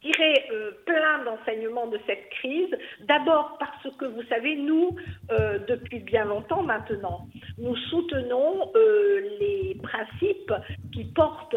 tirer 0.02 0.46
euh, 0.52 0.72
plein 0.86 1.24
d'enseignements 1.24 1.88
de 1.88 2.00
cette 2.08 2.30
crise. 2.32 2.76
D'abord 3.02 3.58
parce 3.60 3.96
que, 3.96 4.06
vous 4.06 4.24
savez, 4.24 4.56
nous, 4.56 4.96
euh, 5.32 5.60
depuis 5.68 6.00
bien 6.00 6.26
longtemps 6.26 6.64
maintenant, 6.64 7.28
nous 7.58 7.76
soutenons 7.76 8.72
euh, 8.76 9.22
les 9.40 9.78
principes 9.82 10.54
qui 10.94 11.06
portent, 11.06 11.56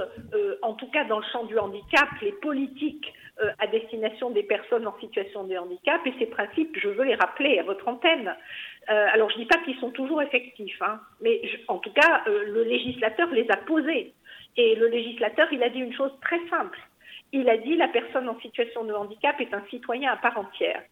en 0.62 0.74
tout 0.74 0.90
cas 0.90 1.04
dans 1.04 1.18
le 1.18 1.24
champ 1.32 1.44
du 1.44 1.58
handicap, 1.58 2.08
les 2.22 2.32
politiques 2.32 3.12
à 3.58 3.66
destination 3.66 4.30
des 4.30 4.44
personnes 4.44 4.86
en 4.86 4.96
situation 5.00 5.44
de 5.44 5.56
handicap. 5.56 6.00
Et 6.06 6.14
ces 6.18 6.26
principes, 6.26 6.76
je 6.80 6.88
veux 6.88 7.04
les 7.04 7.16
rappeler 7.16 7.58
à 7.58 7.64
votre 7.64 7.88
antenne. 7.88 8.34
alors, 8.86 9.28
je 9.30 9.36
ne 9.36 9.42
dis 9.42 9.48
pas 9.48 9.58
qu'ils 9.64 9.78
sont 9.80 9.90
toujours 9.90 10.22
effectifs, 10.22 10.80
hein, 10.80 11.00
mais 11.20 11.42
en 11.66 11.78
tout 11.78 11.92
cas, 11.92 12.22
le 12.26 12.62
législateur 12.62 13.28
les 13.32 13.50
a 13.50 13.56
posés. 13.56 14.12
Et 14.56 14.76
le 14.76 14.86
législateur, 14.86 15.48
il 15.52 15.62
a 15.64 15.68
dit 15.68 15.80
une 15.80 15.92
chose 15.92 16.12
très 16.22 16.38
simple 16.48 16.78
il 17.34 17.48
a 17.50 17.56
dit 17.56 17.76
la 17.76 17.88
personne 17.88 18.28
en 18.28 18.38
situation 18.40 18.84
de 18.84 18.92
handicap 18.92 19.40
est 19.40 19.52
un 19.52 19.62
citoyen 19.68 20.12
à 20.12 20.16
part 20.16 20.38
entière. 20.38 20.82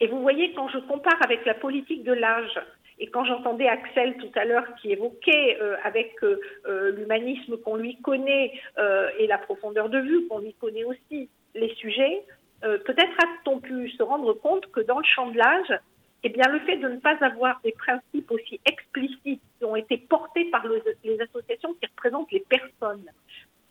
Et 0.00 0.08
vous 0.08 0.20
voyez, 0.20 0.52
quand 0.54 0.68
je 0.68 0.78
compare 0.78 1.18
avec 1.24 1.44
la 1.46 1.54
politique 1.54 2.04
de 2.04 2.12
l'âge, 2.12 2.60
Et 3.00 3.08
quand 3.08 3.24
j'entendais 3.24 3.66
Axel 3.66 4.16
tout 4.18 4.30
à 4.36 4.44
l'heure 4.44 4.66
qui 4.80 4.92
évoquait 4.92 5.58
euh, 5.60 5.74
avec 5.82 6.12
euh, 6.22 6.40
euh, 6.66 6.92
l'humanisme 6.92 7.56
qu'on 7.56 7.74
lui 7.74 7.96
connaît 8.00 8.52
et 9.18 9.26
la 9.26 9.38
profondeur 9.38 9.88
de 9.88 9.98
vue 9.98 10.28
qu'on 10.28 10.38
lui 10.38 10.54
connaît 10.54 10.84
aussi 10.84 11.28
les 11.54 11.74
sujets, 11.74 12.22
peut-être 12.60 13.16
a-t-on 13.24 13.58
pu 13.58 13.90
se 13.90 14.02
rendre 14.02 14.32
compte 14.34 14.66
que 14.70 14.80
dans 14.80 14.98
le 14.98 15.04
champ 15.04 15.28
de 15.30 15.36
l'âge, 15.36 15.72
eh 16.22 16.28
bien, 16.28 16.46
le 16.48 16.60
fait 16.60 16.76
de 16.76 16.88
ne 16.88 16.98
pas 16.98 17.16
avoir 17.20 17.60
des 17.62 17.72
principes 17.72 18.30
aussi 18.30 18.60
explicites 18.64 19.42
qui 19.58 19.64
ont 19.64 19.76
été 19.76 19.98
portés 19.98 20.46
par 20.46 20.64
les 21.04 21.20
associations 21.20 21.74
qui 21.74 21.86
représentent 21.86 22.32
les 22.32 22.44
personnes 22.48 23.10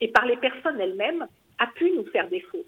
et 0.01 0.07
par 0.09 0.25
les 0.25 0.37
personnes 0.37 0.79
elles-mêmes 0.79 1.27
a 1.59 1.67
pu 1.67 1.91
nous 1.91 2.05
faire 2.05 2.27
défaut. 2.29 2.65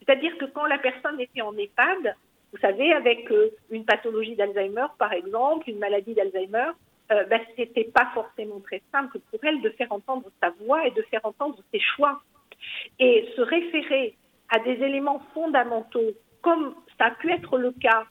C'est-à-dire 0.00 0.36
que 0.38 0.46
quand 0.46 0.66
la 0.66 0.78
personne 0.78 1.20
était 1.20 1.42
en 1.42 1.56
EHPAD, 1.56 2.16
vous 2.52 2.58
savez, 2.58 2.92
avec 2.92 3.30
euh, 3.30 3.50
une 3.70 3.84
pathologie 3.84 4.34
d'Alzheimer, 4.34 4.86
par 4.98 5.12
exemple, 5.12 5.68
une 5.70 5.78
maladie 5.78 6.14
d'Alzheimer, 6.14 6.70
euh, 7.12 7.24
ben, 7.24 7.40
ce 7.50 7.60
n'était 7.60 7.84
pas 7.84 8.10
forcément 8.14 8.60
très 8.60 8.82
simple 8.92 9.18
pour 9.30 9.40
elle 9.42 9.60
de 9.62 9.70
faire 9.70 9.92
entendre 9.92 10.30
sa 10.42 10.50
voix 10.50 10.86
et 10.86 10.90
de 10.90 11.02
faire 11.02 11.24
entendre 11.24 11.58
ses 11.72 11.80
choix. 11.80 12.20
Et 12.98 13.28
se 13.36 13.40
référer 13.40 14.16
à 14.50 14.58
des 14.58 14.72
éléments 14.72 15.22
fondamentaux, 15.32 16.10
comme 16.42 16.74
ça 16.98 17.06
a 17.06 17.10
pu 17.12 17.30
être 17.30 17.56
le 17.56 17.72
cas, 17.72 18.04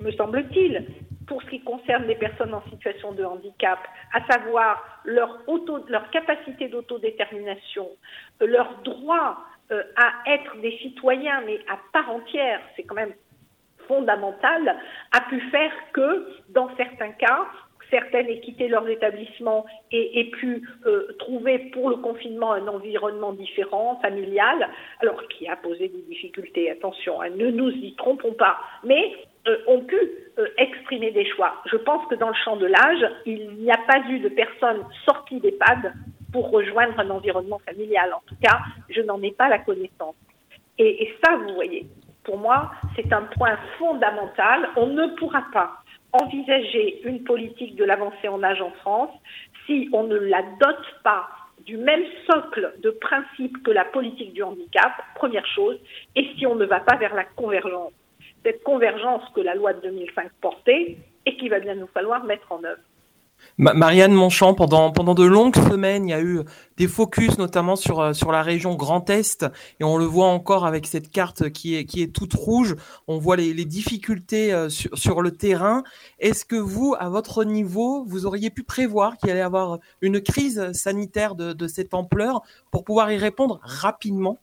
me 0.00 0.10
semble-t-il, 0.12 0.86
pour 1.26 1.42
ce 1.42 1.48
qui 1.48 1.60
concerne 1.60 2.06
les 2.06 2.16
personnes 2.16 2.54
en 2.54 2.62
situation 2.70 3.12
de 3.12 3.24
handicap, 3.24 3.78
à 4.12 4.24
savoir 4.32 4.82
leur, 5.04 5.38
auto, 5.46 5.84
leur 5.88 6.10
capacité 6.10 6.68
d'autodétermination, 6.68 7.88
leur 8.40 8.80
droit 8.82 9.38
euh, 9.70 9.82
à 9.96 10.30
être 10.32 10.56
des 10.60 10.76
citoyens, 10.78 11.42
mais 11.46 11.58
à 11.70 11.78
part 11.92 12.10
entière, 12.10 12.60
c'est 12.76 12.82
quand 12.82 12.94
même 12.94 13.14
fondamentale 13.88 14.76
a 15.12 15.20
pu 15.28 15.40
faire 15.50 15.72
que, 15.92 16.28
dans 16.50 16.74
certains 16.76 17.12
cas, 17.12 17.46
certaines 17.90 18.28
aient 18.28 18.40
quitté 18.40 18.68
leurs 18.68 18.88
établissements 18.88 19.66
et 19.90 20.20
aient 20.20 20.30
pu 20.30 20.66
euh, 20.86 21.12
trouver 21.18 21.58
pour 21.72 21.90
le 21.90 21.96
confinement 21.96 22.52
un 22.52 22.66
environnement 22.66 23.32
différent, 23.32 23.98
familial, 24.00 24.68
alors 25.00 25.26
qui 25.28 25.46
a 25.46 25.56
posé 25.56 25.88
des 25.88 26.02
difficultés, 26.02 26.70
attention, 26.70 27.20
hein, 27.20 27.30
ne 27.30 27.50
nous 27.50 27.70
y 27.70 27.94
trompons 27.94 28.32
pas, 28.32 28.58
mais 28.82 29.12
euh, 29.48 29.56
ont 29.66 29.80
pu 29.80 29.96
euh, 30.38 30.46
exprimer 30.58 31.10
des 31.10 31.26
choix. 31.30 31.62
Je 31.66 31.76
pense 31.76 32.06
que 32.08 32.14
dans 32.14 32.28
le 32.28 32.34
champ 32.44 32.56
de 32.56 32.66
l'âge, 32.66 33.06
il 33.26 33.50
n'y 33.56 33.70
a 33.70 33.78
pas 33.86 34.00
eu 34.08 34.20
de 34.20 34.28
personnes 34.28 34.84
sorties 35.04 35.40
d'EHPAD 35.40 35.92
pour 36.32 36.50
rejoindre 36.50 36.98
un 36.98 37.10
environnement 37.10 37.60
familial. 37.66 38.12
En 38.14 38.22
tout 38.26 38.36
cas, 38.42 38.58
je 38.88 39.02
n'en 39.02 39.20
ai 39.22 39.32
pas 39.32 39.48
la 39.48 39.58
connaissance. 39.58 40.14
et 40.78 41.14
ça, 41.22 41.36
vous 41.36 41.54
voyez, 41.54 41.86
pour 42.24 42.38
moi, 42.38 42.70
c'est 42.96 43.12
un 43.12 43.22
point 43.22 43.58
fondamental. 43.78 44.68
On 44.76 44.86
ne 44.86 45.08
pourra 45.16 45.44
pas 45.52 45.82
envisager 46.12 47.00
une 47.04 47.24
politique 47.24 47.74
de 47.76 47.84
l'avancée 47.84 48.28
en 48.28 48.42
âge 48.42 48.60
en 48.60 48.70
France 48.70 49.10
si 49.66 49.88
on 49.92 50.04
ne 50.04 50.16
la 50.16 50.42
dote 50.60 50.86
pas 51.02 51.28
du 51.64 51.76
même 51.76 52.04
socle 52.26 52.74
de 52.82 52.90
principes 52.90 53.62
que 53.62 53.70
la 53.70 53.84
politique 53.84 54.32
du 54.32 54.42
handicap, 54.42 54.92
première 55.14 55.46
chose, 55.46 55.78
et 56.16 56.28
si 56.36 56.46
on 56.46 56.56
ne 56.56 56.64
va 56.64 56.80
pas 56.80 56.96
vers 56.96 57.14
la 57.14 57.24
convergence. 57.24 57.92
Cette 58.44 58.62
convergence 58.62 59.22
que 59.34 59.40
la 59.40 59.54
loi 59.54 59.72
de 59.72 59.80
2005 59.80 60.30
portait 60.40 60.98
et 61.26 61.36
qu'il 61.36 61.50
va 61.50 61.60
bien 61.60 61.74
nous 61.74 61.86
falloir 61.88 62.24
mettre 62.24 62.50
en 62.50 62.64
œuvre. 62.64 62.82
Marianne 63.58 64.12
Monchamp, 64.12 64.54
pendant, 64.54 64.92
pendant 64.92 65.14
de 65.14 65.24
longues 65.24 65.56
semaines, 65.56 66.08
il 66.08 66.10
y 66.10 66.14
a 66.14 66.22
eu 66.22 66.40
des 66.76 66.88
focus 66.88 67.38
notamment 67.38 67.76
sur, 67.76 68.00
euh, 68.00 68.12
sur 68.12 68.32
la 68.32 68.42
région 68.42 68.74
Grand 68.74 69.08
Est, 69.10 69.44
et 69.78 69.84
on 69.84 69.98
le 69.98 70.04
voit 70.04 70.28
encore 70.28 70.64
avec 70.64 70.86
cette 70.86 71.10
carte 71.10 71.50
qui 71.50 71.76
est, 71.76 71.84
qui 71.84 72.02
est 72.02 72.14
toute 72.14 72.34
rouge. 72.34 72.76
On 73.08 73.18
voit 73.18 73.36
les, 73.36 73.52
les 73.52 73.64
difficultés 73.64 74.52
euh, 74.52 74.68
sur, 74.68 74.96
sur 74.96 75.22
le 75.22 75.32
terrain. 75.32 75.82
Est-ce 76.18 76.44
que 76.44 76.56
vous, 76.56 76.94
à 76.98 77.08
votre 77.08 77.44
niveau, 77.44 78.04
vous 78.04 78.26
auriez 78.26 78.50
pu 78.50 78.62
prévoir 78.62 79.16
qu'il 79.16 79.30
allait 79.30 79.40
y 79.40 79.42
avoir 79.42 79.78
une 80.00 80.20
crise 80.20 80.72
sanitaire 80.72 81.34
de, 81.34 81.52
de 81.52 81.66
cette 81.66 81.94
ampleur 81.94 82.42
pour 82.70 82.84
pouvoir 82.84 83.12
y 83.12 83.16
répondre 83.16 83.60
rapidement? 83.62 84.38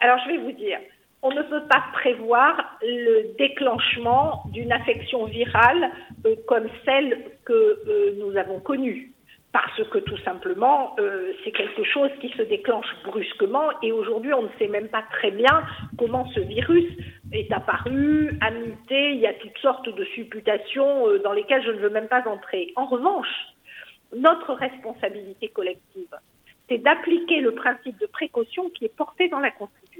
Alors, 0.00 0.18
je 0.24 0.32
vais 0.32 0.38
vous 0.38 0.52
dire, 0.52 0.78
on 1.22 1.30
ne 1.30 1.42
peut 1.42 1.62
pas 1.68 1.84
prévoir 1.92 2.78
le 2.82 3.34
déclenchement 3.38 4.42
d'une 4.52 4.72
affection 4.72 5.24
virale 5.26 5.90
euh, 6.26 6.34
comme 6.46 6.66
celle 6.84 7.16
que 7.44 7.52
euh, 7.52 8.14
nous 8.18 8.36
avons 8.36 8.58
connue. 8.58 9.12
Parce 9.52 9.84
que 9.90 9.98
tout 9.98 10.16
simplement, 10.24 10.96
euh, 10.98 11.32
c'est 11.44 11.52
quelque 11.52 11.84
chose 11.84 12.10
qui 12.20 12.30
se 12.30 12.42
déclenche 12.42 12.86
brusquement 13.04 13.68
et 13.82 13.92
aujourd'hui, 13.92 14.32
on 14.32 14.42
ne 14.42 14.48
sait 14.58 14.66
même 14.66 14.88
pas 14.88 15.04
très 15.12 15.30
bien 15.30 15.62
comment 15.98 16.26
ce 16.34 16.40
virus 16.40 16.90
est 17.32 17.52
apparu, 17.52 18.36
a 18.40 18.50
muté, 18.50 19.12
il 19.12 19.20
y 19.20 19.26
a 19.26 19.34
toutes 19.34 19.58
sortes 19.58 19.94
de 19.94 20.04
supputations 20.06 21.06
dans 21.22 21.32
lesquelles 21.32 21.62
je 21.64 21.70
ne 21.70 21.78
veux 21.78 21.90
même 21.90 22.08
pas 22.08 22.26
entrer. 22.26 22.72
En 22.76 22.86
revanche, 22.86 23.28
notre 24.16 24.54
responsabilité 24.54 25.48
collective, 25.48 26.14
c'est 26.68 26.78
d'appliquer 26.78 27.40
le 27.40 27.52
principe 27.54 27.98
de 28.00 28.06
précaution 28.06 28.70
qui 28.70 28.86
est 28.86 28.96
porté 28.96 29.28
dans 29.28 29.40
la 29.40 29.50
Constitution 29.50 29.91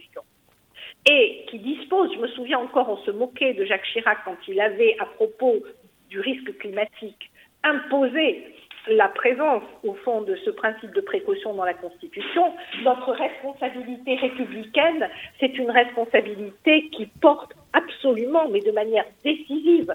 et 1.07 1.45
qui 1.49 1.59
dispose, 1.59 2.13
je 2.15 2.19
me 2.19 2.29
souviens 2.29 2.59
encore, 2.59 2.89
on 2.89 2.99
se 2.99 3.11
moquait 3.11 3.55
de 3.55 3.65
Jacques 3.65 3.87
Chirac 3.93 4.19
quand 4.25 4.37
il 4.47 4.61
avait, 4.61 4.97
à 5.01 5.07
propos 5.07 5.63
du 6.09 6.21
risque 6.21 6.57
climatique, 6.59 7.31
imposé 7.65 8.45
la 8.89 9.09
présence, 9.09 9.63
au 9.85 9.95
fond, 9.95 10.23
de 10.23 10.35
ce 10.45 10.51
principe 10.51 10.93
de 10.93 11.01
précaution 11.01 11.55
dans 11.55 11.65
la 11.65 11.75
Constitution, 11.75 12.53
notre 12.83 13.13
responsabilité 13.13 14.17
républicaine, 14.17 15.09
c'est 15.39 15.57
une 15.57 15.71
responsabilité 15.71 16.89
qui 16.89 17.07
porte 17.21 17.53
absolument, 17.73 18.49
mais 18.49 18.61
de 18.61 18.73
manière 18.73 19.05
décisive, 19.25 19.95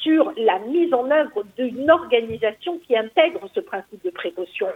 sur 0.00 0.32
la 0.36 0.58
mise 0.60 0.92
en 0.94 1.10
œuvre 1.10 1.44
d'une 1.58 1.90
organisation 1.90 2.78
qui 2.86 2.96
intègre 2.96 3.48
ce 3.54 3.60
principe 3.60 4.04
de 4.04 4.10
précaution. 4.10 4.68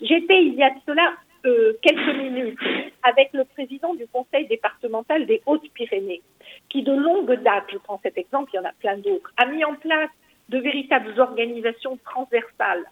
J'étais, 0.00 0.44
il 0.44 0.54
y 0.54 0.62
a 0.62 0.70
de 0.70 0.78
cela 0.86 1.14
euh, 1.46 1.78
quelques 1.82 2.16
minutes 2.16 2.58
avec 3.02 3.30
le 3.32 3.44
président 3.44 3.94
du 3.94 4.06
conseil 4.08 4.46
départemental 4.46 5.26
des 5.26 5.42
Hautes-Pyrénées, 5.46 6.22
qui 6.68 6.82
de 6.82 6.92
longue 6.92 7.32
date, 7.42 7.64
je 7.72 7.78
prends 7.78 8.00
cet 8.02 8.18
exemple, 8.18 8.50
il 8.52 8.56
y 8.56 8.58
en 8.58 8.64
a 8.64 8.72
plein 8.80 8.96
d'autres, 8.96 9.32
a 9.36 9.46
mis 9.46 9.64
en 9.64 9.74
place 9.74 10.10
de 10.48 10.58
véritables 10.58 11.18
organisations 11.18 11.98
transversales, 12.04 12.84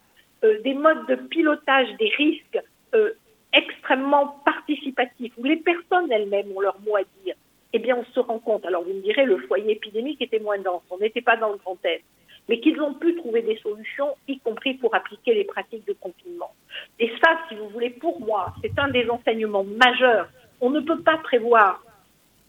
euh, 0.44 0.60
des 0.62 0.74
modes 0.74 1.06
de 1.08 1.16
pilotage 1.16 1.88
des 1.98 2.10
risques 2.16 2.62
euh, 2.94 3.12
extrêmement 3.52 4.40
participatifs, 4.44 5.32
où 5.36 5.44
les 5.44 5.56
personnes 5.56 6.10
elles-mêmes 6.10 6.50
ont 6.54 6.60
leur 6.60 6.78
mot 6.80 6.96
à 6.96 7.02
dire, 7.24 7.34
eh 7.72 7.78
bien 7.78 7.96
on 7.96 8.04
se 8.12 8.20
rend 8.20 8.38
compte, 8.38 8.64
alors 8.66 8.84
vous 8.84 8.94
me 8.94 9.02
direz, 9.02 9.24
le 9.24 9.38
foyer 9.38 9.72
épidémique 9.72 10.22
était 10.22 10.38
moins 10.38 10.58
dense, 10.58 10.82
on 10.90 10.98
n'était 10.98 11.22
pas 11.22 11.36
dans 11.36 11.50
le 11.50 11.58
contexte, 11.58 12.06
mais 12.48 12.60
qu'ils 12.60 12.80
ont 12.80 12.94
pu 12.94 13.14
trouver 13.16 13.42
des 13.42 13.56
solutions, 13.56 14.14
y 14.28 14.38
compris 14.38 14.74
pour 14.74 14.94
appliquer 14.94 15.34
les 15.34 15.44
pratiques 15.44 15.86
de 15.86 15.94
confinement. 15.94 16.52
Et 16.98 17.10
ça, 17.22 17.38
si 17.48 17.54
vous 17.54 17.68
voulez, 17.68 17.90
pour 17.90 18.20
moi, 18.20 18.54
c'est 18.62 18.78
un 18.78 18.88
des 18.88 19.08
enseignements 19.08 19.64
majeurs. 19.64 20.28
On 20.60 20.70
ne 20.70 20.80
peut 20.80 21.00
pas 21.00 21.18
prévoir 21.18 21.82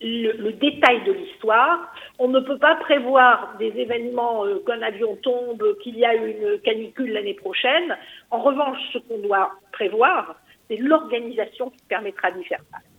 le, 0.02 0.52
détail 0.52 1.04
de 1.04 1.14
l'histoire. 1.14 1.94
On 2.20 2.28
ne 2.28 2.40
peut 2.40 2.58
pas 2.58 2.76
prévoir 2.76 3.56
des 3.58 3.74
événements 3.78 4.46
euh, 4.46 4.62
qu'un 4.66 4.82
avion 4.82 5.16
tombe, 5.18 5.64
qu'il 5.82 5.98
y 5.98 6.06
a 6.06 6.14
une 6.16 6.60
canicule 6.60 7.14
l'année 7.14 7.34
prochaine. 7.34 7.98
En 8.32 8.40
revanche, 8.40 8.78
ce 8.94 8.98
qu'on 9.00 9.20
doit 9.20 9.52
prévoir, 9.72 10.36
c'est 10.70 10.78
l'organisation 10.78 11.70
qui 11.70 11.84
permettra 11.88 12.32
d'y 12.32 12.44
faire 12.44 12.62
face. 12.72 12.95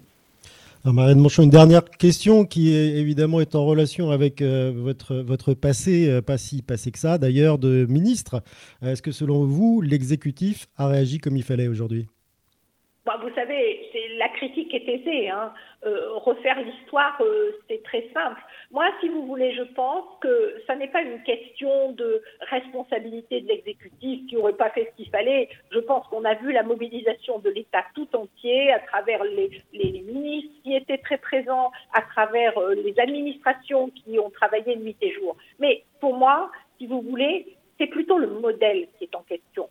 Marianne 0.92 1.18
Monchon, 1.18 1.42
une 1.42 1.50
dernière 1.50 1.84
question 1.84 2.44
qui 2.44 2.72
évidemment 2.72 3.40
est 3.40 3.56
en 3.56 3.64
relation 3.66 4.10
avec 4.10 4.40
euh, 4.40 4.72
votre, 4.74 5.16
votre 5.16 5.52
passé, 5.52 6.08
euh, 6.08 6.22
pas 6.22 6.38
si 6.38 6.62
passé 6.62 6.92
que 6.92 6.98
ça 6.98 7.18
d'ailleurs, 7.18 7.58
de 7.58 7.86
ministre. 7.86 8.42
Est-ce 8.82 9.02
que 9.02 9.10
selon 9.10 9.44
vous, 9.44 9.80
l'exécutif 9.80 10.66
a 10.76 10.86
réagi 10.86 11.18
comme 11.18 11.36
il 11.36 11.42
fallait 11.42 11.66
aujourd'hui? 11.66 12.06
Bah, 13.04 13.18
Vous 13.20 13.34
savez, 13.34 13.80
la 14.18 14.25
critique 14.36 14.72
est 14.74 14.88
aisée. 14.88 15.28
Hein. 15.28 15.52
Euh, 15.84 16.14
refaire 16.14 16.60
l'histoire, 16.60 17.16
euh, 17.20 17.52
c'est 17.68 17.82
très 17.82 18.08
simple. 18.14 18.40
Moi, 18.70 18.86
si 19.00 19.08
vous 19.08 19.26
voulez, 19.26 19.52
je 19.54 19.62
pense 19.62 20.04
que 20.20 20.62
ça 20.66 20.76
n'est 20.76 20.88
pas 20.88 21.02
une 21.02 21.22
question 21.22 21.92
de 21.92 22.22
responsabilité 22.50 23.40
de 23.40 23.48
l'exécutif 23.48 24.26
qui 24.28 24.34
n'aurait 24.36 24.52
pas 24.52 24.70
fait 24.70 24.90
ce 24.90 24.96
qu'il 24.96 25.10
fallait. 25.10 25.48
Je 25.70 25.78
pense 25.78 26.06
qu'on 26.08 26.24
a 26.24 26.34
vu 26.34 26.52
la 26.52 26.62
mobilisation 26.62 27.38
de 27.38 27.50
l'État 27.50 27.84
tout 27.94 28.08
entier 28.14 28.72
à 28.72 28.80
travers 28.80 29.22
les, 29.24 29.50
ministres 29.72 30.52
qui 30.62 30.74
étaient 30.74 30.98
très 30.98 31.18
présents, 31.18 31.72
à 31.92 32.02
travers 32.02 32.56
euh, 32.58 32.74
les 32.74 32.98
administrations 32.98 33.90
qui 33.90 34.18
ont 34.18 34.30
travaillé 34.30 34.76
nuit 34.76 34.96
et 35.00 35.12
jour. 35.12 35.36
Mais 35.58 35.84
pour 36.00 36.16
moi, 36.16 36.50
si 36.78 36.86
vous 36.86 37.00
voulez, 37.00 37.56
c'est 37.78 37.86
plutôt 37.86 38.18
le 38.18 38.28
modèle 38.28 38.88
qui 38.98 39.04
est 39.04 39.14
en 39.14 39.22
question. 39.22 39.68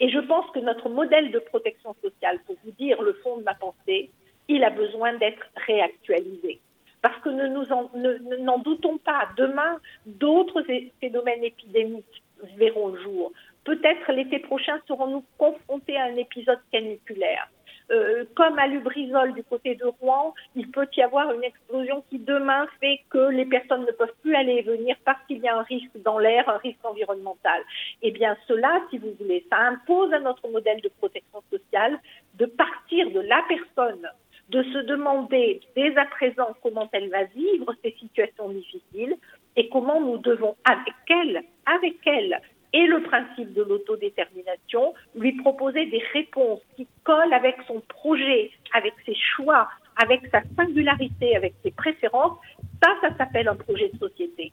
Et 0.00 0.10
je 0.10 0.18
pense 0.18 0.50
que 0.50 0.58
notre 0.58 0.88
modèle 0.88 1.30
de 1.30 1.38
protection 1.38 1.94
sociale, 2.02 2.38
pour 2.46 2.56
vous 2.64 2.72
dire 2.72 3.00
le 3.02 3.14
fond 3.14 3.38
de 3.38 3.42
ma 3.42 3.54
pensée, 3.54 4.10
il 4.48 4.62
a 4.64 4.70
besoin 4.70 5.14
d'être 5.14 5.46
réactualisé. 5.66 6.60
Parce 7.02 7.18
que 7.20 7.28
nous 7.28 8.38
n'en 8.42 8.58
doutons 8.58 8.98
pas, 8.98 9.28
demain, 9.36 9.80
d'autres 10.06 10.64
phénomènes 11.00 11.44
épidémiques 11.44 12.22
verront 12.56 12.88
le 12.88 13.00
jour. 13.02 13.32
Peut-être 13.64 14.12
l'été 14.12 14.38
prochain 14.38 14.78
serons-nous 14.86 15.24
confrontés 15.38 15.96
à 15.96 16.04
un 16.04 16.16
épisode 16.16 16.60
caniculaire. 16.70 17.48
Euh, 17.92 18.24
comme 18.34 18.58
à 18.58 18.66
Lubrizol 18.66 19.32
du 19.34 19.44
côté 19.44 19.76
de 19.76 19.84
Rouen, 19.84 20.34
il 20.56 20.70
peut 20.70 20.88
y 20.96 21.02
avoir 21.02 21.32
une 21.32 21.44
explosion 21.44 22.02
qui 22.10 22.18
demain 22.18 22.66
fait 22.80 23.00
que 23.10 23.30
les 23.30 23.44
personnes 23.46 23.84
ne 23.86 23.92
peuvent 23.92 24.14
plus 24.22 24.34
aller 24.34 24.54
et 24.54 24.62
venir 24.62 24.96
parce 25.04 25.24
qu'il 25.26 25.38
y 25.38 25.48
a 25.48 25.56
un 25.56 25.62
risque 25.62 25.96
dans 26.04 26.18
l'air, 26.18 26.48
un 26.48 26.58
risque 26.58 26.84
environnemental. 26.84 27.62
Eh 28.02 28.10
bien, 28.10 28.36
cela, 28.48 28.80
si 28.90 28.98
vous 28.98 29.14
voulez, 29.20 29.46
ça 29.50 29.58
impose 29.58 30.12
à 30.12 30.18
notre 30.18 30.48
modèle 30.48 30.80
de 30.80 30.90
protection 30.98 31.42
sociale 31.50 32.00
de 32.34 32.46
partir 32.46 33.10
de 33.12 33.20
la 33.20 33.42
personne 33.48 34.08
de 34.48 34.62
se 34.62 34.78
demander 34.78 35.60
dès 35.74 35.96
à 35.96 36.06
présent 36.06 36.54
comment 36.62 36.88
elle 36.92 37.10
va 37.10 37.24
vivre 37.24 37.74
ces 37.82 37.94
situations 37.98 38.48
difficiles 38.48 39.16
et 39.56 39.68
comment 39.68 40.00
nous 40.00 40.18
devons, 40.18 40.56
avec 40.64 40.94
elle, 41.08 41.42
avec 41.66 41.96
elle, 42.06 42.40
et 42.72 42.86
le 42.86 43.02
principe 43.02 43.52
de 43.52 43.62
l'autodétermination, 43.62 44.94
lui 45.14 45.32
proposer 45.32 45.86
des 45.86 46.02
réponses 46.12 46.60
qui 46.76 46.86
collent 47.04 47.32
avec 47.32 47.56
son 47.66 47.80
projet, 47.88 48.50
avec 48.72 48.94
ses 49.04 49.14
choix, 49.14 49.68
avec 49.96 50.22
sa 50.30 50.42
singularité, 50.56 51.36
avec 51.36 51.54
ses 51.62 51.70
préférences. 51.70 52.38
Ça, 52.82 52.90
ça 53.00 53.16
s'appelle 53.16 53.48
un 53.48 53.56
projet 53.56 53.90
de 53.92 53.98
société. 53.98 54.52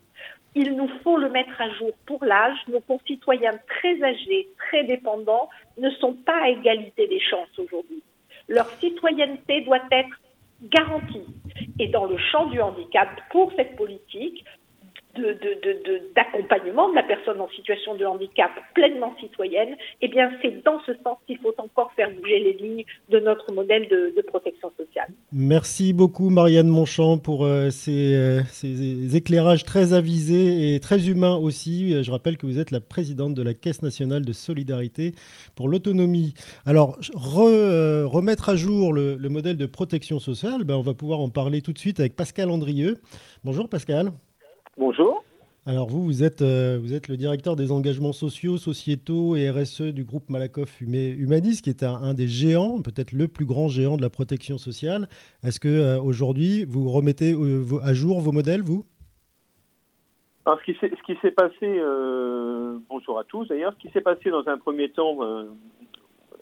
Il 0.55 0.75
nous 0.75 0.89
faut 1.03 1.17
le 1.17 1.29
mettre 1.29 1.59
à 1.59 1.69
jour 1.71 1.91
pour 2.05 2.23
l'âge. 2.23 2.57
Nos 2.67 2.79
concitoyens 2.81 3.57
très 3.67 4.01
âgés, 4.03 4.47
très 4.57 4.83
dépendants, 4.83 5.49
ne 5.77 5.89
sont 5.91 6.13
pas 6.13 6.43
à 6.43 6.49
égalité 6.49 7.07
des 7.07 7.19
chances 7.19 7.57
aujourd'hui. 7.57 8.03
Leur 8.47 8.69
citoyenneté 8.79 9.61
doit 9.61 9.83
être 9.91 10.15
garantie. 10.61 11.25
Et 11.79 11.87
dans 11.87 12.05
le 12.05 12.17
champ 12.17 12.45
du 12.47 12.61
handicap, 12.61 13.09
pour 13.31 13.51
cette 13.55 13.75
politique, 13.75 14.45
d'accompagnement 15.15 16.89
de, 16.89 16.95
la 16.95 17.03
personne 17.03 17.39
en 17.39 17.49
situation 17.49 17.95
de 17.95 18.05
handicap 18.05 18.51
pleinement 18.73 19.13
citoyenne, 19.19 19.75
eh 20.01 20.07
bien, 20.07 20.31
c'est 20.41 20.63
dans 20.63 20.79
ce 20.85 20.93
sens 21.03 21.17
qu'il 21.27 21.37
faut 21.37 21.53
encore 21.57 21.91
faire 21.95 22.09
bouger 22.11 22.39
les 22.39 22.53
lignes 22.53 22.83
de 23.09 23.19
notre 23.19 23.51
modèle 23.51 23.87
de, 23.87 24.21
protection 24.27 24.71
sociale. 24.77 25.07
Merci 25.31 25.93
beaucoup, 25.93 26.29
Marianne 26.29 26.69
Monchamp, 26.69 27.17
pour 27.17 27.45
euh, 27.45 27.69
ces, 27.69 28.15
euh, 28.15 28.41
ces, 28.45 29.15
éclairages 29.15 29.63
très 29.63 29.93
avisés 29.93 30.73
et 30.73 30.79
très 30.79 31.09
humains 31.09 31.35
aussi. 31.35 32.03
Je 32.03 32.09
rappelle 32.09 32.37
que 32.37 32.47
vous 32.47 32.57
êtes 32.57 32.71
la 32.71 32.79
présidente 32.79 33.33
de 33.33 33.43
la 33.43 33.53
Caisse 33.53 33.83
nationale 33.83 34.25
de 34.25 34.33
solidarité 34.33 35.13
pour 35.55 35.67
l'autonomie. 35.67 36.33
Alors, 36.65 36.97
euh, 37.37 38.07
remettre 38.07 38.49
à 38.49 38.55
jour 38.55 38.93
le, 38.93 39.15
le, 39.15 39.29
modèle 39.29 39.57
de 39.57 39.65
protection 39.65 40.19
sociale, 40.19 40.63
ben, 40.63 40.75
on 40.75 40.81
va 40.81 40.93
pouvoir 40.93 41.19
en 41.19 41.29
parler 41.29 41.61
tout 41.61 41.73
de 41.73 41.79
suite 41.79 41.99
avec 41.99 42.15
Pascal 42.15 42.49
Andrieux. 42.49 42.97
Bonjour, 43.43 43.69
Pascal. 43.69 44.13
Bonjour. 44.77 45.23
Alors 45.65 45.87
vous, 45.87 46.03
vous 46.03 46.23
êtes, 46.23 46.41
euh, 46.41 46.77
vous 46.81 46.93
êtes 46.93 47.07
le 47.07 47.15
directeur 47.15 47.55
des 47.55 47.71
engagements 47.71 48.11
sociaux, 48.11 48.57
sociétaux 48.57 49.35
et 49.35 49.49
RSE 49.49 49.93
du 49.93 50.03
groupe 50.03 50.29
Malakoff 50.29 50.81
Humanis, 50.81 51.61
qui 51.61 51.69
est 51.69 51.83
un, 51.83 52.13
des 52.13 52.27
géants, 52.27 52.81
peut-être 52.81 53.13
le 53.13 53.27
plus 53.29 53.45
grand 53.45 53.69
géant 53.69 53.95
de 53.95 54.01
la 54.01 54.09
protection 54.09 54.57
sociale. 54.57 55.07
Est-ce 55.43 55.61
que 55.61 55.69
euh, 55.69 56.01
aujourd'hui 56.01 56.65
vous 56.65 56.89
remettez 56.89 57.33
euh, 57.33 57.63
à 57.83 57.93
jour 57.93 58.19
vos 58.19 58.33
modèles, 58.33 58.61
vous? 58.61 58.83
Alors, 60.45 60.59
ce 60.59 60.65
qui 60.65 61.17
s'est 61.21 61.31
passé, 61.31 61.79
bonjour 62.89 63.17
à 63.17 63.23
tous 63.23 63.47
d'ailleurs, 63.47 63.73
ce 63.77 63.87
qui 63.87 63.93
s'est 63.93 64.01
passé 64.01 64.29
dans 64.29 64.45
un 64.49 64.57
premier 64.57 64.89
temps 64.89 65.19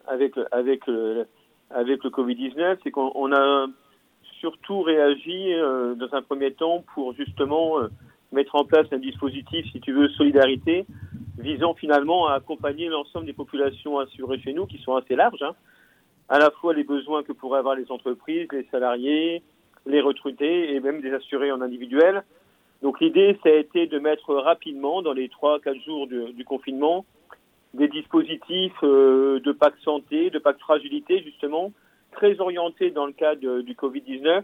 avec, 0.07 0.34
avec, 0.51 0.82
avec 1.69 2.03
le 2.03 2.09
Covid-19, 2.09 2.77
c'est 2.84 2.89
qu'on 2.89 3.32
a 3.32 3.67
surtout 4.39 4.82
réagi 4.82 5.53
dans 5.97 6.09
un 6.13 6.23
premier 6.23 6.51
temps 6.53 6.84
pour 6.95 7.13
justement 7.13 7.77
mettre 8.32 8.55
en 8.55 8.63
place 8.63 8.88
un 8.91 8.97
dispositif, 8.97 9.65
si 9.71 9.82
tu 9.82 9.91
veux, 9.91 10.09
solidarité, 10.09 10.86
visant 11.38 11.73
finalement 11.73 12.27
à 12.27 12.36
accompagner 12.36 12.88
l'ensemble 12.88 13.25
des 13.25 13.34
populations 13.34 13.99
assurées 13.99 14.39
chez 14.39 14.53
nous, 14.53 14.65
qui 14.65 14.77
sont 14.79 14.95
assez 14.95 15.15
larges, 15.15 15.41
hein. 15.41 15.55
à 16.29 16.39
la 16.39 16.51
fois 16.51 16.73
les 16.73 16.84
besoins 16.84 17.23
que 17.23 17.34
pourraient 17.34 17.59
avoir 17.59 17.75
les 17.75 17.91
entreprises, 17.91 18.47
les 18.51 18.67
salariés, 18.71 19.41
les 19.86 20.01
recrutés 20.01 20.73
et 20.73 20.79
même 20.79 21.01
des 21.01 21.13
assurés 21.13 21.51
en 21.51 21.61
individuel. 21.61 22.23
Donc 22.82 22.99
l'idée, 22.99 23.38
ça 23.43 23.49
a 23.49 23.53
été 23.53 23.88
de 23.88 23.99
mettre 23.99 24.34
rapidement, 24.34 25.01
dans 25.01 25.13
les 25.13 25.27
3-4 25.27 25.84
jours 25.84 26.07
du, 26.07 26.45
confinement, 26.45 27.05
des 27.73 27.88
dispositifs 27.88 28.84
euh, 28.84 29.39
de 29.39 29.51
pacte 29.51 29.82
santé, 29.84 30.29
de 30.29 30.39
pacte 30.39 30.59
fragilité, 30.61 31.21
justement, 31.23 31.71
très 32.11 32.39
orientés 32.39 32.91
dans 32.91 33.05
le 33.05 33.13
cadre 33.13 33.61
du 33.61 33.73
Covid-19, 33.73 34.43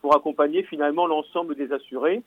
pour 0.00 0.14
accompagner 0.16 0.62
finalement 0.62 1.06
l'ensemble 1.06 1.54
des 1.54 1.72
assurés 1.72 2.22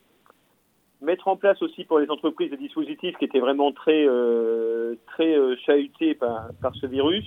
mettre 1.03 1.27
en 1.27 1.35
place 1.35 1.61
aussi 1.61 1.83
pour 1.83 1.99
les 1.99 2.09
entreprises 2.09 2.49
des 2.49 2.57
dispositifs 2.57 3.17
qui 3.17 3.25
étaient 3.25 3.39
vraiment 3.39 3.71
très, 3.71 4.07
euh, 4.07 4.95
très 5.07 5.37
euh, 5.37 5.55
chahutés 5.65 6.15
par, 6.15 6.49
ce 6.79 6.87
virus, 6.87 7.25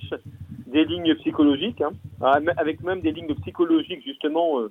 des 0.66 0.84
lignes 0.84 1.14
psychologiques, 1.16 1.82
hein, 1.82 1.92
avec 2.56 2.82
même 2.82 3.00
des 3.00 3.12
lignes 3.12 3.34
psychologiques 3.42 4.02
justement 4.02 4.60
euh, 4.60 4.70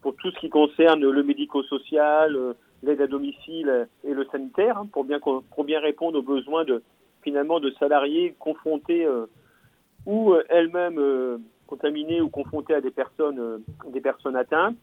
pour 0.00 0.16
tout 0.16 0.30
ce 0.30 0.38
qui 0.40 0.48
concerne 0.48 1.08
le 1.08 1.22
médico-social, 1.22 2.36
l'aide 2.82 3.00
à 3.00 3.06
domicile 3.06 3.86
et 4.02 4.14
le 4.14 4.24
sanitaire, 4.26 4.78
hein, 4.78 4.88
pour, 4.92 5.04
bien, 5.04 5.20
pour 5.20 5.64
bien 5.64 5.80
répondre 5.80 6.18
aux 6.18 6.22
besoins 6.22 6.64
de 6.64 6.82
finalement 7.22 7.60
de 7.60 7.70
salariés 7.78 8.34
confrontés 8.40 9.06
ou 10.06 10.34
elles-mêmes 10.48 11.40
contaminées 11.68 12.20
ou 12.20 12.28
confrontés 12.28 12.74
à 12.74 12.80
des 12.80 12.90
personnes, 12.90 13.62
des 13.92 14.00
personnes 14.00 14.34
atteintes, 14.34 14.74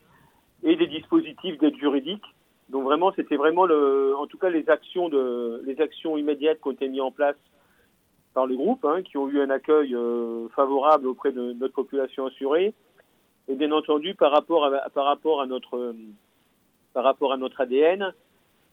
et 0.64 0.78
des 0.78 0.88
dispositifs 0.88 1.58
d'aide 1.58 1.76
juridique 1.76 2.24
donc 2.70 2.84
vraiment, 2.84 3.12
c'était 3.16 3.36
vraiment 3.36 3.66
le, 3.66 4.16
en 4.16 4.28
tout 4.28 4.38
cas 4.38 4.50
les 4.50 4.70
actions 4.70 5.10
de, 5.10 5.62
les 5.66 5.82
actions 5.82 6.18
immédiates 6.18 6.62
qui 6.62 6.68
ont 6.68 6.72
été 6.72 6.88
mises 6.88 7.02
en 7.02 7.12
place 7.12 7.36
par 8.36 8.46
le 8.46 8.56
groupe, 8.56 8.86
hein, 8.86 9.02
qui 9.02 9.18
ont 9.18 9.28
eu 9.28 9.42
un 9.42 9.50
accueil 9.50 9.96
euh, 9.96 10.48
favorable 10.50 11.08
auprès 11.08 11.32
de 11.32 11.54
notre 11.54 11.74
population 11.74 12.28
assurée. 12.28 12.74
Et 13.48 13.56
bien 13.56 13.72
entendu, 13.72 14.14
par 14.14 14.32
rapport 14.32 14.66
à, 14.66 14.90
par 14.92 15.06
rapport 15.06 15.42
à 15.42 15.48
notre, 15.48 15.96
par 16.94 17.04
rapport 17.04 17.34
à 17.34 17.38
notre 17.38 17.60
ADN, 17.62 18.14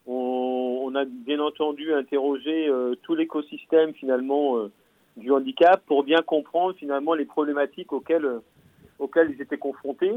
on, 0.07 0.83
on 0.85 0.95
a 0.95 1.07
bien 1.07 1.41
entendu 1.41 1.95
interrogé 1.95 2.69
euh, 2.69 2.95
tout 3.03 3.15
l'écosystème 3.15 3.95
finalement 3.95 4.59
euh, 4.59 4.71
du 5.17 5.33
handicap 5.33 5.83
pour 5.87 6.03
bien 6.03 6.21
comprendre 6.21 6.75
finalement 6.75 7.15
les 7.15 7.25
problématiques 7.25 7.95
auxquelles, 7.95 8.41
auxquelles 8.99 9.31
ils 9.31 9.41
étaient 9.41 9.57
confrontés 9.57 10.13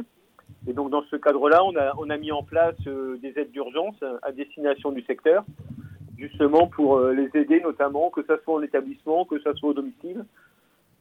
et 0.69 0.73
donc 0.73 0.91
dans 0.91 1.03
ce 1.09 1.15
cadre-là, 1.15 1.63
on 1.63 2.09
a, 2.09 2.17
mis 2.17 2.31
en 2.31 2.43
place 2.43 2.75
euh, 2.85 3.17
des 3.17 3.33
aides 3.37 3.51
d'urgence 3.51 3.95
à 4.21 4.31
destination 4.31 4.91
du 4.91 5.01
secteur, 5.03 5.43
justement 6.17 6.67
pour 6.67 6.97
euh, 6.97 7.13
les 7.13 7.29
aider 7.33 7.61
notamment, 7.61 8.09
que 8.09 8.21
ce 8.21 8.37
soit 8.43 8.55
en 8.55 8.61
établissement, 8.61 9.25
que 9.25 9.39
ce 9.39 9.53
soit 9.53 9.69
au 9.69 9.73
domicile, 9.73 10.25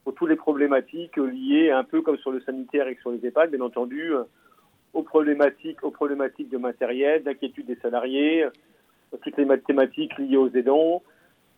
pour 0.05 0.15
toutes 0.15 0.31
les 0.31 0.37
problématiques 0.37 1.17
liées, 1.17 1.71
un 1.71 1.85
peu 1.85 2.03
comme 2.03 2.17
sur 2.19 2.31
le 2.31 2.41
sanitaire 2.41 2.89
et 2.89 2.97
sur 3.03 3.11
les 3.11 3.27
EHPAD, 3.27 3.51
bien 3.51 3.61
entendu, 3.61 4.15
euh, 4.15 4.23
aux 4.95 5.03
problématiques, 5.03 5.83
aux 5.83 5.91
problématiques 5.91 6.49
de 6.49 6.57
matériel, 6.57 7.23
d'inquiétude 7.25 7.67
des 7.67 7.77
salariés, 7.77 8.47
toutes 9.23 9.37
les 9.37 9.45
mathématiques 9.45 10.17
liées 10.19 10.39
aux 10.39 10.49
aidants. 10.51 11.03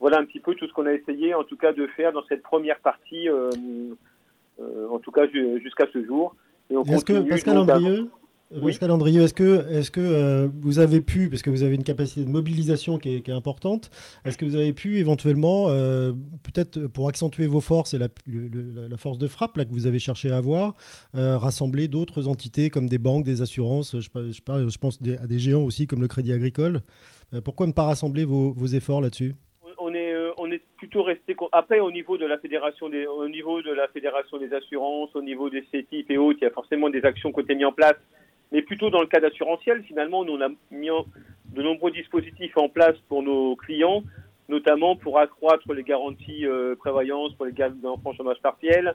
Voilà 0.01 0.18
un 0.18 0.24
petit 0.24 0.41
peu 0.41 0.55
tout 0.55 0.66
ce 0.66 0.72
qu'on 0.72 0.86
a 0.86 0.93
essayé, 0.93 1.34
en 1.34 1.45
tout 1.45 1.57
cas, 1.57 1.72
de 1.72 1.86
faire 1.86 2.12
dans 2.12 2.24
cette 2.24 2.43
première 2.43 2.80
partie, 2.80 3.28
en 3.30 4.99
tout 4.99 5.12
cas 5.12 5.26
jusqu'à 5.28 5.86
ce 5.93 6.05
jour. 6.05 6.34
Est-ce 6.71 7.05
que 7.05 7.29
Pascal 7.29 7.59
Andrieux, 7.59 8.11
Pascal 8.61 8.91
Andrieux, 8.91 9.23
est-ce 9.23 9.35
que, 9.35 9.66
est 9.71 9.91
que 9.91 10.01
euh, 10.01 10.49
vous 10.61 10.81
avez 10.81 11.01
pu, 11.01 11.29
parce 11.29 11.41
que 11.43 11.51
vous 11.51 11.62
avez 11.62 11.77
une 11.77 11.85
capacité 11.85 12.25
de 12.25 12.29
mobilisation 12.29 12.99
qui 12.99 13.11
est, 13.11 13.29
importante, 13.29 13.91
est-ce 14.25 14.37
que 14.37 14.45
vous 14.45 14.57
avez 14.57 14.73
pu 14.73 14.99
éventuellement, 14.99 15.66
euh, 15.68 16.12
peut-être 16.43 16.89
pour 16.89 17.09
accentuer 17.09 17.47
vos 17.47 17.61
forces 17.61 17.95
et 17.95 17.99
la, 17.99 18.09
la, 18.27 18.97
force 18.97 19.18
de 19.18 19.29
frappe 19.29 19.57
là, 19.57 19.64
que 19.64 19.71
vous 19.71 19.87
avez 19.87 20.01
cherché 20.01 20.33
à 20.33 20.37
avoir, 20.37 20.75
euh, 21.14 21.39
rassembler 21.39 21.87
d'autres 21.87 22.27
entités 22.27 22.71
comme 22.71 22.89
des 22.89 22.99
banques, 22.99 23.25
des 23.25 23.41
assurances, 23.41 23.97
je, 24.01 24.09
je, 24.33 24.68
je 24.68 24.79
pense 24.79 24.99
à 25.23 25.27
des 25.29 25.39
géants 25.39 25.62
aussi 25.62 25.87
comme 25.87 26.01
le 26.01 26.09
Crédit 26.09 26.33
Agricole 26.33 26.83
Pourquoi 27.45 27.68
ne 27.68 27.73
pas 27.73 27.85
rassembler 27.85 28.25
vos, 28.25 28.53
vos 28.53 28.66
efforts 28.66 29.01
là-dessus? 29.01 29.37
On 30.51 30.53
est, 30.53 30.62
plutôt 30.76 31.03
resté 31.03 31.36
après 31.53 31.80
au 31.80 31.90
niveau 31.90 32.18
de 32.18 32.26
la 32.26 32.38
fédération 32.38 32.88
des 32.88 33.07
au 33.07 33.28
niveau 33.28 33.62
de 33.62 33.72
la 33.72 33.88
fédération 33.88 34.38
des 34.38 34.53
assurances, 34.53 35.14
au 35.14 35.22
niveau 35.22 35.51
des 35.51 35.64
CETIP 35.70 36.11
et 36.11 36.18
autres, 36.18 36.38
il 36.40 36.44
y 36.44 36.48
a 36.48 36.51
forcément 36.51 36.90
des 36.90 37.05
actions 37.05 37.32
qui 37.32 37.38
ont 37.38 37.42
été 37.42 37.55
mises 37.55 37.66
en 37.66 37.72
place, 37.72 37.96
mais 38.53 38.62
plutôt 38.62 38.90
dans 38.90 39.01
le 39.01 39.07
cas 39.07 39.24
assurantiel, 39.24 39.82
finalement, 39.84 40.24
nous 40.24 40.34
on 40.34 40.40
a 40.40 40.48
mis 40.70 40.88
de 40.88 41.62
nombreux 41.62 41.90
dispositifs 41.90 42.57
en 42.57 42.68
place 42.68 42.96
pour 43.09 43.22
nos 43.22 43.57
clients, 43.57 44.03
notamment 44.48 44.96
pour 44.96 45.18
accroître 45.18 45.72
les 45.72 45.82
garanties 45.82 46.46
euh, 46.46 46.74
prévoyance 46.76 47.32
pour 47.34 47.46
les 47.46 47.55
enfants 47.84 48.12
chômage 48.14 48.40
partiel, 48.42 48.94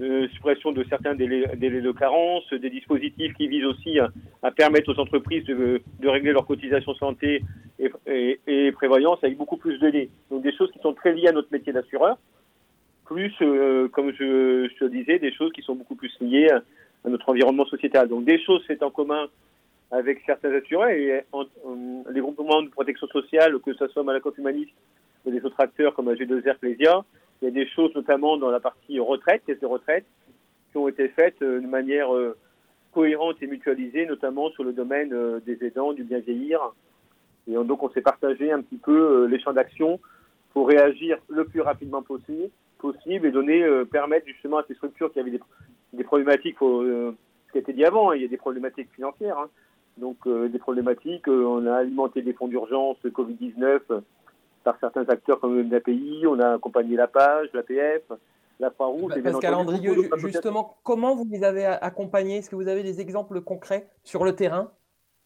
euh, 0.00 0.26
suppression 0.34 0.72
de 0.72 0.84
certains 0.84 1.14
délais, 1.14 1.46
de 1.46 1.92
carence, 1.92 2.52
des 2.52 2.70
dispositifs 2.70 3.32
qui 3.34 3.46
visent 3.46 3.66
aussi 3.66 3.98
à, 4.00 4.50
permettre 4.50 4.92
aux 4.92 4.98
entreprises 4.98 5.44
de, 5.44 5.80
de, 6.00 6.08
régler 6.08 6.32
leurs 6.32 6.46
cotisations 6.46 6.94
santé 6.94 7.42
et, 7.78 8.40
et, 8.46 8.72
prévoyance 8.72 9.22
avec 9.22 9.36
beaucoup 9.36 9.56
plus 9.56 9.78
de 9.78 9.90
délais. 9.90 10.08
Donc 10.30 10.42
des 10.42 10.52
choses 10.52 10.72
qui 10.72 10.80
sont 10.80 10.94
très 10.94 11.12
liées 11.12 11.28
à 11.28 11.32
notre 11.32 11.52
métier 11.52 11.72
d'assureur, 11.72 12.18
plus, 13.04 13.32
euh, 13.42 13.88
comme 13.88 14.12
je, 14.12 14.68
je 14.80 14.84
disais, 14.86 15.18
des 15.18 15.32
choses 15.32 15.52
qui 15.52 15.62
sont 15.62 15.76
beaucoup 15.76 15.94
plus 15.94 16.12
liées 16.20 16.50
à, 16.50 16.62
notre 17.08 17.28
environnement 17.28 17.66
sociétal. 17.66 18.08
Donc 18.08 18.24
des 18.24 18.42
choses 18.42 18.64
faites 18.66 18.82
en 18.82 18.90
commun 18.90 19.26
avec 19.90 20.22
certains 20.26 20.52
assureurs 20.54 20.88
et 20.88 21.22
les 22.10 22.20
groupements 22.20 22.62
de 22.62 22.68
protection 22.68 23.06
sociale, 23.08 23.58
que 23.60 23.74
ce 23.74 23.86
soit 23.88 24.02
Malakoff 24.02 24.36
Humaniste 24.38 24.72
ou 25.24 25.30
des 25.30 25.44
autres 25.44 25.60
acteurs 25.60 25.94
comme 25.94 26.10
AG2R, 26.10 26.56
Plésia, 26.58 27.04
il 27.44 27.48
y 27.48 27.60
a 27.60 27.64
des 27.64 27.68
choses 27.68 27.94
notamment 27.94 28.38
dans 28.38 28.50
la 28.50 28.58
partie 28.58 28.98
retraite, 28.98 29.42
caisse 29.46 29.60
de 29.60 29.66
retraite, 29.66 30.06
qui 30.70 30.78
ont 30.78 30.88
été 30.88 31.08
faites 31.08 31.40
de 31.40 31.60
manière 31.60 32.08
cohérente 32.92 33.36
et 33.42 33.46
mutualisée, 33.46 34.06
notamment 34.06 34.50
sur 34.52 34.64
le 34.64 34.72
domaine 34.72 35.14
des 35.44 35.62
aidants, 35.62 35.92
du 35.92 36.04
bien 36.04 36.20
vieillir. 36.20 36.60
Et 37.46 37.52
donc 37.52 37.82
on 37.82 37.90
s'est 37.90 38.00
partagé 38.00 38.50
un 38.50 38.62
petit 38.62 38.78
peu 38.78 39.26
les 39.26 39.38
champs 39.40 39.52
d'action 39.52 40.00
pour 40.54 40.68
réagir 40.68 41.18
le 41.28 41.44
plus 41.44 41.60
rapidement 41.60 42.02
possible, 42.02 42.48
possible 42.78 43.26
et 43.26 43.30
donner, 43.30 43.62
permettre 43.92 44.26
justement 44.26 44.58
à 44.58 44.64
ces 44.66 44.74
structures 44.74 45.12
qui 45.12 45.20
avaient 45.20 45.32
des, 45.32 45.40
des 45.92 46.04
problématiques, 46.04 46.56
ce 46.60 47.12
qui 47.52 47.58
a 47.58 47.60
été 47.60 47.74
dit 47.74 47.84
avant, 47.84 48.10
hein, 48.10 48.16
il 48.16 48.22
y 48.22 48.24
a 48.24 48.28
des 48.28 48.38
problématiques 48.38 48.88
financières, 48.94 49.38
hein, 49.38 49.50
donc 49.98 50.16
des 50.26 50.58
problématiques, 50.58 51.28
on 51.28 51.66
a 51.66 51.76
alimenté 51.76 52.22
des 52.22 52.32
fonds 52.32 52.48
d'urgence 52.48 52.96
Covid-19 53.04 54.00
par 54.64 54.78
certains 54.80 55.04
acteurs 55.08 55.38
comme 55.38 55.70
l'API, 55.70 56.24
on 56.26 56.40
a 56.40 56.54
accompagné 56.54 56.96
la 56.96 57.06
page, 57.06 57.48
l'APF, 57.52 58.02
la 58.58 58.70
Croix-Rouge. 58.70 59.12
Pascal 59.22 59.54
Andrieux, 59.54 59.94
justement, 60.16 60.76
comment 60.82 61.14
vous 61.14 61.26
les 61.30 61.44
avez 61.44 61.66
accompagnés? 61.66 62.38
Est-ce 62.38 62.50
que 62.50 62.56
vous 62.56 62.68
avez 62.68 62.82
des 62.82 63.00
exemples 63.00 63.40
concrets 63.40 63.86
sur 64.02 64.24
le 64.24 64.34
terrain? 64.34 64.70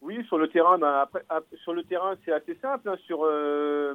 Oui, 0.01 0.23
sur 0.27 0.37
le 0.37 0.47
terrain, 0.47 0.77
ben, 0.77 0.93
après, 0.99 1.25
sur 1.63 1.73
le 1.73 1.83
terrain, 1.83 2.15
c'est 2.23 2.31
assez 2.31 2.57
simple. 2.61 2.87
Hein, 2.87 2.95
sur, 3.05 3.25
euh, 3.25 3.93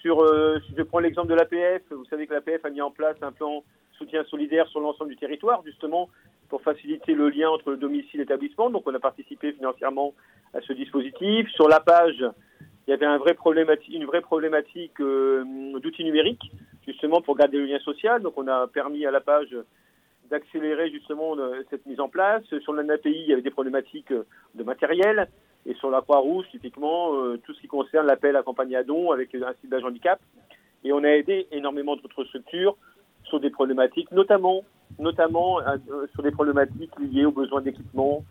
sur, 0.00 0.20
euh, 0.20 0.58
je 0.76 0.82
prends 0.82 1.00
l'exemple 1.00 1.28
de 1.28 1.34
l'APF. 1.34 1.82
Vous 1.90 2.04
savez 2.04 2.26
que 2.26 2.34
l'APF 2.34 2.64
a 2.64 2.70
mis 2.70 2.80
en 2.80 2.92
place 2.92 3.16
un 3.22 3.32
plan 3.32 3.64
soutien 3.98 4.22
solidaire 4.24 4.68
sur 4.68 4.80
l'ensemble 4.80 5.10
du 5.10 5.16
territoire, 5.16 5.62
justement, 5.64 6.08
pour 6.48 6.62
faciliter 6.62 7.14
le 7.14 7.28
lien 7.30 7.50
entre 7.50 7.70
le 7.70 7.76
domicile 7.76 8.20
et 8.20 8.24
l'établissement. 8.24 8.70
Donc, 8.70 8.84
on 8.86 8.94
a 8.94 9.00
participé 9.00 9.52
financièrement 9.52 10.14
à 10.54 10.60
ce 10.60 10.72
dispositif. 10.72 11.48
Sur 11.50 11.68
la 11.68 11.80
page, 11.80 12.24
il 12.90 12.94
y 12.94 12.96
avait 12.96 13.06
une 13.06 14.04
vraie 14.04 14.20
problématique 14.20 15.00
euh, 15.00 15.44
d'outils 15.78 16.02
numériques, 16.02 16.50
justement 16.84 17.20
pour 17.20 17.36
garder 17.36 17.58
le 17.58 17.66
lien 17.66 17.78
social. 17.78 18.20
Donc 18.20 18.32
on 18.36 18.48
a 18.48 18.66
permis 18.66 19.06
à 19.06 19.12
la 19.12 19.20
page 19.20 19.56
d'accélérer 20.28 20.90
justement 20.90 21.36
euh, 21.38 21.62
cette 21.70 21.86
mise 21.86 22.00
en 22.00 22.08
place. 22.08 22.42
Sur 22.62 22.72
l'ANAPI, 22.72 23.10
il 23.10 23.28
y 23.28 23.32
avait 23.32 23.42
des 23.42 23.52
problématiques 23.52 24.10
euh, 24.10 24.26
de 24.56 24.64
matériel. 24.64 25.28
Et 25.66 25.74
sur 25.74 25.88
la 25.88 26.00
Croix-Rouge, 26.00 26.46
typiquement, 26.50 27.12
tout 27.44 27.52
ce 27.52 27.60
qui 27.60 27.68
concerne 27.68 28.06
l'appel 28.06 28.34
à 28.34 28.42
campagne 28.42 28.74
à 28.74 28.82
dons 28.82 29.10
avec 29.10 29.34
un 29.34 29.52
ciblage 29.60 29.84
handicap. 29.84 30.18
Et 30.84 30.92
on 30.94 31.04
a 31.04 31.10
aidé 31.10 31.46
énormément 31.52 31.96
d'autres 31.96 32.24
structures 32.24 32.78
sur 33.24 33.40
des 33.40 33.50
problématiques, 33.50 34.10
notamment 34.10 34.64
sur 34.98 36.22
des 36.22 36.30
problématiques 36.30 36.98
liées 36.98 37.26
aux 37.26 37.30
besoins 37.30 37.60
d'équipement, 37.60 38.24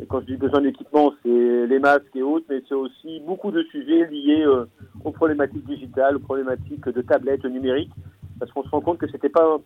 et 0.00 0.06
quand 0.06 0.20
je 0.20 0.26
dis 0.26 0.36
besoin 0.36 0.60
d'équipement, 0.60 1.12
c'est 1.22 1.66
les 1.66 1.78
masques 1.78 2.14
et 2.14 2.22
autres, 2.22 2.46
mais 2.48 2.62
c'est 2.68 2.74
aussi 2.74 3.20
beaucoup 3.20 3.50
de 3.50 3.62
sujets 3.64 4.06
liés 4.06 4.44
euh, 4.46 4.66
aux 5.04 5.10
problématiques 5.10 5.66
digitales, 5.66 6.16
aux 6.16 6.20
problématiques 6.20 6.88
de 6.88 7.02
tablettes 7.02 7.44
numériques, 7.44 7.92
parce 8.38 8.52
qu'on 8.52 8.62
se 8.62 8.68
rend 8.68 8.80
compte 8.80 8.98
que 8.98 9.08
c'était 9.10 9.28
pas 9.28 9.58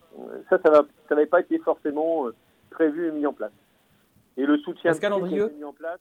ça, 0.49 0.59
ça 0.63 0.85
n'avait 1.11 1.27
pas 1.27 1.41
été 1.41 1.59
forcément 1.59 2.27
euh, 2.27 2.35
prévu 2.71 3.09
et 3.09 3.13
mis 3.13 3.27
en 3.27 3.35
place. 3.35 3.53
Et 4.39 4.47
le 4.47 4.57
soutien 4.59 4.93
qui 4.95 5.05
a 5.05 5.17
été 5.19 5.55
mis 5.55 5.65
en 5.65 5.75
place, 5.75 6.01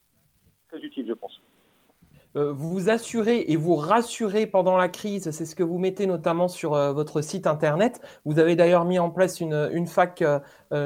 très 0.70 0.80
utile, 0.80 1.06
je 1.10 1.14
pense. 1.14 1.42
Euh, 2.38 2.54
vous 2.54 2.70
vous 2.70 2.90
assurez 2.90 3.44
et 3.50 3.58
vous 3.58 3.76
rassurez 3.76 4.48
pendant 4.48 4.78
la 4.78 4.88
crise, 4.88 5.32
c'est 5.32 5.46
ce 5.46 5.54
que 5.54 5.64
vous 5.64 5.78
mettez 5.78 6.08
notamment 6.08 6.48
sur 6.48 6.72
votre 6.94 7.20
site 7.20 7.46
internet. 7.46 8.00
Vous 8.24 8.40
avez 8.40 8.56
d'ailleurs 8.56 8.86
mis 8.86 9.00
en 9.00 9.10
place 9.10 9.42
une, 9.42 9.70
une 9.74 9.88
fac 9.88 10.24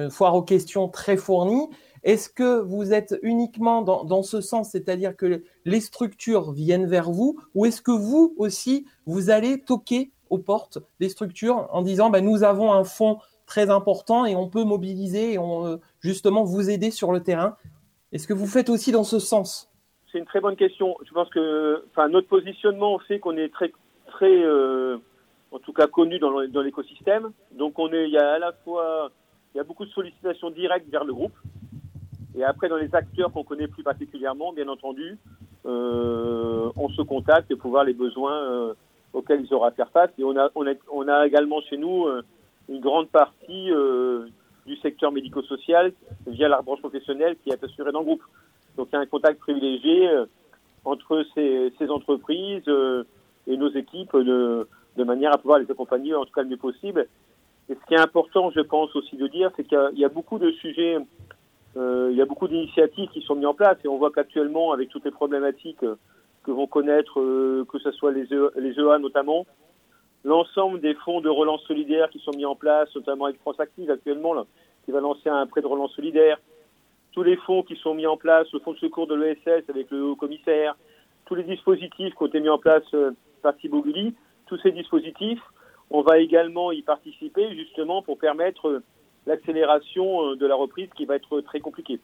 foire 0.10 0.34
aux 0.34 0.42
questions 0.42 0.88
très 0.88 1.18
fournie. 1.18 1.70
Est-ce 2.06 2.30
que 2.30 2.62
vous 2.62 2.94
êtes 2.94 3.18
uniquement 3.24 3.82
dans, 3.82 4.22
ce 4.22 4.40
sens, 4.40 4.70
c'est-à-dire 4.70 5.18
que 5.18 5.42
les 5.66 5.80
structures 5.80 6.52
viennent 6.52 6.86
vers 6.86 7.10
vous, 7.10 7.40
ou 7.56 7.66
est-ce 7.66 7.82
que 7.82 7.92
vous 7.92 8.36
aussi, 8.38 8.86
vous 9.08 9.32
allez 9.32 9.62
toquer 9.62 10.12
aux 10.30 10.38
portes 10.38 10.78
des 11.00 11.10
structures 11.10 11.68
en 11.72 11.82
disant 11.82 12.12
ben, 12.12 12.24
nous 12.24 12.44
avons 12.44 12.72
un 12.72 12.84
fonds 12.84 13.18
très 13.48 13.72
important 13.72 14.26
et 14.28 14.36
on 14.36 14.48
peut 14.48 14.64
mobiliser 14.64 15.34
et 15.34 15.40
on, 15.40 15.66
euh, 15.66 15.78
justement 16.00 16.44
vous 16.44 16.70
aider 16.70 16.92
sur 16.92 17.12
le 17.12 17.22
terrain? 17.22 17.58
Est-ce 18.12 18.28
que 18.28 18.34
vous 18.34 18.48
faites 18.48 18.70
aussi 18.70 18.92
dans 18.92 19.04
ce 19.04 19.18
sens? 19.18 19.72
C'est 20.12 20.20
une 20.20 20.26
très 20.26 20.42
bonne 20.42 20.56
question. 20.56 20.96
Je 21.08 21.12
pense 21.12 21.30
que 21.30 21.84
notre 22.08 22.28
positionnement 22.28 23.00
fait 23.00 23.20
qu'on 23.20 23.36
est 23.36 23.52
très, 23.52 23.74
très 24.06 24.44
euh, 24.44 24.98
en 25.52 25.58
tout 25.58 25.74
cas 25.74 25.88
connu 25.88 26.20
dans 26.20 26.62
l'écosystème. 26.62 27.32
Donc 27.52 27.80
on 27.80 27.92
il 27.92 28.12
y 28.12 28.18
a 28.18 28.34
à 28.34 28.40
la 28.40 28.54
fois 28.54 29.10
il 29.56 29.58
y 29.58 29.62
a 29.62 29.64
beaucoup 29.64 29.86
de 29.86 29.92
sollicitations 29.92 30.52
directes 30.52 30.88
vers 30.90 31.04
le 31.04 31.14
groupe. 31.14 31.34
Et 32.38 32.44
après, 32.44 32.68
dans 32.68 32.78
les 32.78 32.94
acteurs 32.94 33.32
qu'on 33.32 33.44
connaît 33.44 33.68
plus 33.68 33.84
particulièrement, 33.84 34.52
bien 34.52 34.68
entendu, 34.68 35.18
euh, 35.66 36.70
on 36.76 36.90
se 36.90 37.02
contacte 37.02 37.54
pour 37.56 37.72
voir 37.72 37.86
les 37.86 37.94
besoins 37.94 38.36
euh, 38.36 38.74
auxquels 39.14 39.42
ils 39.42 39.54
auront 39.54 39.66
à 39.66 39.72
faire 39.72 39.90
face. 39.90 40.12
Et 40.18 40.24
on 40.24 40.36
a, 40.38 40.50
on 40.56 40.68
a, 40.68 40.74
on 40.92 41.08
a 41.08 41.26
également 41.26 41.62
chez 41.62 41.78
nous 41.78 42.06
euh, 42.06 42.24
une 42.68 42.82
grande 42.82 43.10
partie 43.10 43.72
euh, 43.72 44.28
du 44.66 44.76
secteur 44.78 45.12
médico-social 45.12 45.94
via 46.28 46.50
la 46.50 46.62
branche 46.62 46.80
professionnelle 46.80 47.38
qui 47.44 47.52
est 47.52 47.64
assurée 47.64 47.92
dans 47.92 48.00
le 48.00 48.06
groupe. 48.06 48.24
Donc 48.76 48.90
il 48.92 48.96
y 48.96 48.98
a 48.98 49.02
un 49.02 49.06
contact 49.06 49.40
privilégié 49.40 50.10
entre 50.84 51.24
ces, 51.34 51.72
ces 51.78 51.90
entreprises 51.90 52.70
et 53.48 53.58
nos 53.58 53.70
équipes 53.70 54.18
de, 54.18 54.68
de 54.98 55.04
manière 55.04 55.34
à 55.34 55.38
pouvoir 55.38 55.60
les 55.60 55.70
accompagner 55.70 56.14
en 56.16 56.26
tout 56.26 56.34
cas 56.34 56.42
le 56.42 56.50
mieux 56.50 56.58
possible. 56.58 57.08
Et 57.70 57.76
ce 57.76 57.88
qui 57.88 57.94
est 57.94 58.00
important, 58.00 58.52
je 58.52 58.62
pense 58.62 58.96
aussi 58.96 59.16
de 59.16 59.28
dire, 59.28 59.52
c'est 59.56 59.64
qu'il 59.64 60.00
y, 60.00 60.06
a 60.06 60.10
beaucoup 60.10 60.38
de 60.38 60.52
sujets 60.52 60.98
il 61.76 62.16
y 62.16 62.22
a 62.22 62.26
beaucoup 62.26 62.48
d'initiatives 62.48 63.10
qui 63.10 63.22
sont 63.22 63.36
mises 63.36 63.46
en 63.46 63.54
place 63.54 63.78
et 63.84 63.88
on 63.88 63.98
voit 63.98 64.12
qu'actuellement, 64.12 64.72
avec 64.72 64.90
toutes 64.90 65.06
les 65.06 65.12
problématiques 65.12 65.84
que 66.46 66.52
vont 66.52 66.68
connaître, 66.68 67.20
euh, 67.20 67.66
que 67.68 67.80
ce 67.80 67.92
soit 67.92 68.12
les, 68.12 68.32
e, 68.32 68.52
EA 68.56 69.00
notamment, 69.00 69.46
l'ensemble 70.24 70.80
des 70.80 70.94
fonds 70.94 71.20
de 71.20 71.30
relance 71.30 71.64
solidaire 71.64 72.10
qui 72.10 72.20
sont 72.20 72.32
mis 72.32 72.46
en 72.46 72.56
place, 72.56 72.94
notamment 72.96 73.26
avec 73.26 73.40
France 73.42 73.60
Active 73.60 73.90
actuellement, 73.90 74.36
qui 74.86 74.92
va 74.92 75.02
lancer 75.02 75.30
un 75.30 75.48
prêt 75.48 75.62
de 75.62 75.68
relance 75.68 75.94
solidaire, 75.94 76.38
tous 77.14 77.24
les 77.24 77.36
fonds 77.38 77.64
qui 77.64 77.76
sont 77.78 77.96
mis 77.96 78.06
en 78.06 78.18
place, 78.18 78.48
le 78.54 78.60
fonds 78.60 78.74
de 78.74 78.78
secours 78.78 79.08
de 79.08 79.16
l'ESS 79.16 79.70
avec 79.70 79.90
le 79.90 80.04
haut 80.04 80.16
commissaire, 80.16 80.78
tous 81.26 81.36
les 81.36 81.44
dispositifs 81.44 82.14
qui 82.14 82.24
ont 82.24 82.28
été 82.28 82.40
mis 82.40 82.50
en 82.50 82.60
place 82.60 82.84
euh, 82.94 83.12
par 83.42 83.58
Thibault 83.58 83.84
tous 84.48 84.58
ces 84.60 84.72
dispositifs, 84.72 85.42
on 85.90 86.02
va 86.02 86.20
également 86.20 86.72
y 86.72 86.84
participer 86.84 87.56
justement 87.56 88.04
pour 88.04 88.20
permettre 88.20 88.84
l'accélération 89.26 90.32
euh, 90.32 90.36
de 90.36 90.46
la 90.46 90.56
reprise 90.56 90.90
qui 90.96 91.06
va 91.06 91.16
être 91.16 91.42
très 91.42 91.60
compliquée. 91.60 92.00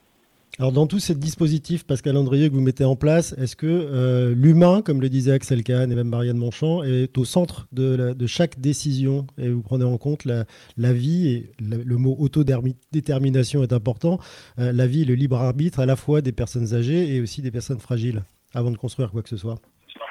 Alors 0.59 0.74
dans 0.74 0.86
tous 0.86 0.99
ces 0.99 1.15
dispositifs, 1.15 1.88
Pascal 1.88 2.17
Andrieux, 2.17 2.49
que 2.49 2.53
vous 2.53 2.61
mettez 2.61 2.84
en 2.84 2.97
place, 2.97 3.34
est-ce 3.38 3.55
que 3.55 3.67
euh, 3.67 4.34
l'humain, 4.36 4.82
comme 4.82 4.99
le 4.99 5.07
disait 5.07 5.32
Axel 5.32 5.63
Kahn 5.63 5.89
et 5.89 5.95
même 5.95 6.09
Marianne 6.09 6.38
Monchamp, 6.38 6.84
est 6.84 7.17
au 7.17 7.24
centre 7.24 7.67
de, 7.72 8.13
de 8.13 8.28
chaque 8.28 8.59
décision 8.59 9.26
et 9.38 9.49
vous 9.49 9.61
prenez 9.61 9.86
en 9.86 9.97
compte 9.97 10.26
la, 10.26 10.43
la 10.78 10.91
vie, 10.91 11.30
et 11.30 11.51
le, 11.61 11.95
mot 11.95 12.17
autodétermination 12.19 13.63
est 13.63 13.72
important, 13.72 14.19
euh, 14.59 14.74
la 14.74 14.88
vie 14.88 15.03
et 15.03 15.05
le 15.05 15.15
libre 15.15 15.38
arbitre 15.38 15.80
à 15.80 15.86
la 15.86 15.95
fois 15.95 16.19
des 16.19 16.34
personnes 16.34 16.76
âgées 16.76 17.15
et 17.15 17.22
aussi 17.22 17.41
des 17.41 17.51
personnes 17.51 17.80
fragiles, 17.80 18.22
avant 18.53 18.72
de 18.72 18.78
construire 18.78 19.11
quoi 19.11 19.22
que 19.22 19.30
ce 19.30 19.38
soit? 19.38 19.55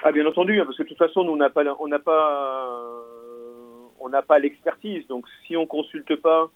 Ah, 0.03 0.11
Bien 0.11 0.25
entendu, 0.25 0.59
hein, 0.59 0.65
parce 0.65 0.79
que 0.79 0.85
de 0.85 0.89
toute 0.89 0.99
façon, 0.99 1.23
nous, 1.23 1.33
on 1.33 1.37
n'a 1.37 1.51
pas, 1.51 1.65
on 1.79 1.87
n'a 1.87 1.99
pas, 1.99 3.05
on 4.01 4.09
n'a 4.09 4.23
pas 4.23 4.39
l'expertise, 4.39 5.07
donc 5.07 5.27
si 5.47 5.55
on 5.55 5.67
consulte 5.67 6.17
pas 6.17 6.51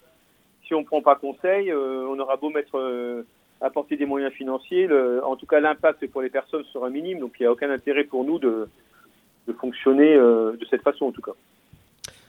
si 0.65 0.73
on 0.73 0.81
ne 0.81 0.85
prend 0.85 1.01
pas 1.01 1.15
conseil, 1.15 1.71
euh, 1.71 2.07
on 2.09 2.19
aura 2.19 2.37
beau 2.37 2.49
mettre 2.49 2.77
euh, 2.77 3.25
apporter 3.61 3.97
des 3.97 4.05
moyens 4.05 4.33
financiers, 4.33 4.89
en 5.23 5.35
tout 5.35 5.45
cas 5.45 5.59
l'impact 5.59 6.05
pour 6.07 6.21
les 6.21 6.29
personnes 6.29 6.63
sera 6.73 6.89
minime, 6.89 7.19
donc 7.19 7.33
il 7.39 7.43
n'y 7.43 7.47
a 7.47 7.51
aucun 7.51 7.69
intérêt 7.69 8.03
pour 8.03 8.23
nous 8.23 8.37
de, 8.39 8.67
fonctionner 9.59 10.15
euh, 10.15 10.57
de 10.59 10.65
cette 10.69 10.81
façon 10.81 11.05
en 11.05 11.11
tout 11.11 11.21
cas. 11.21 11.31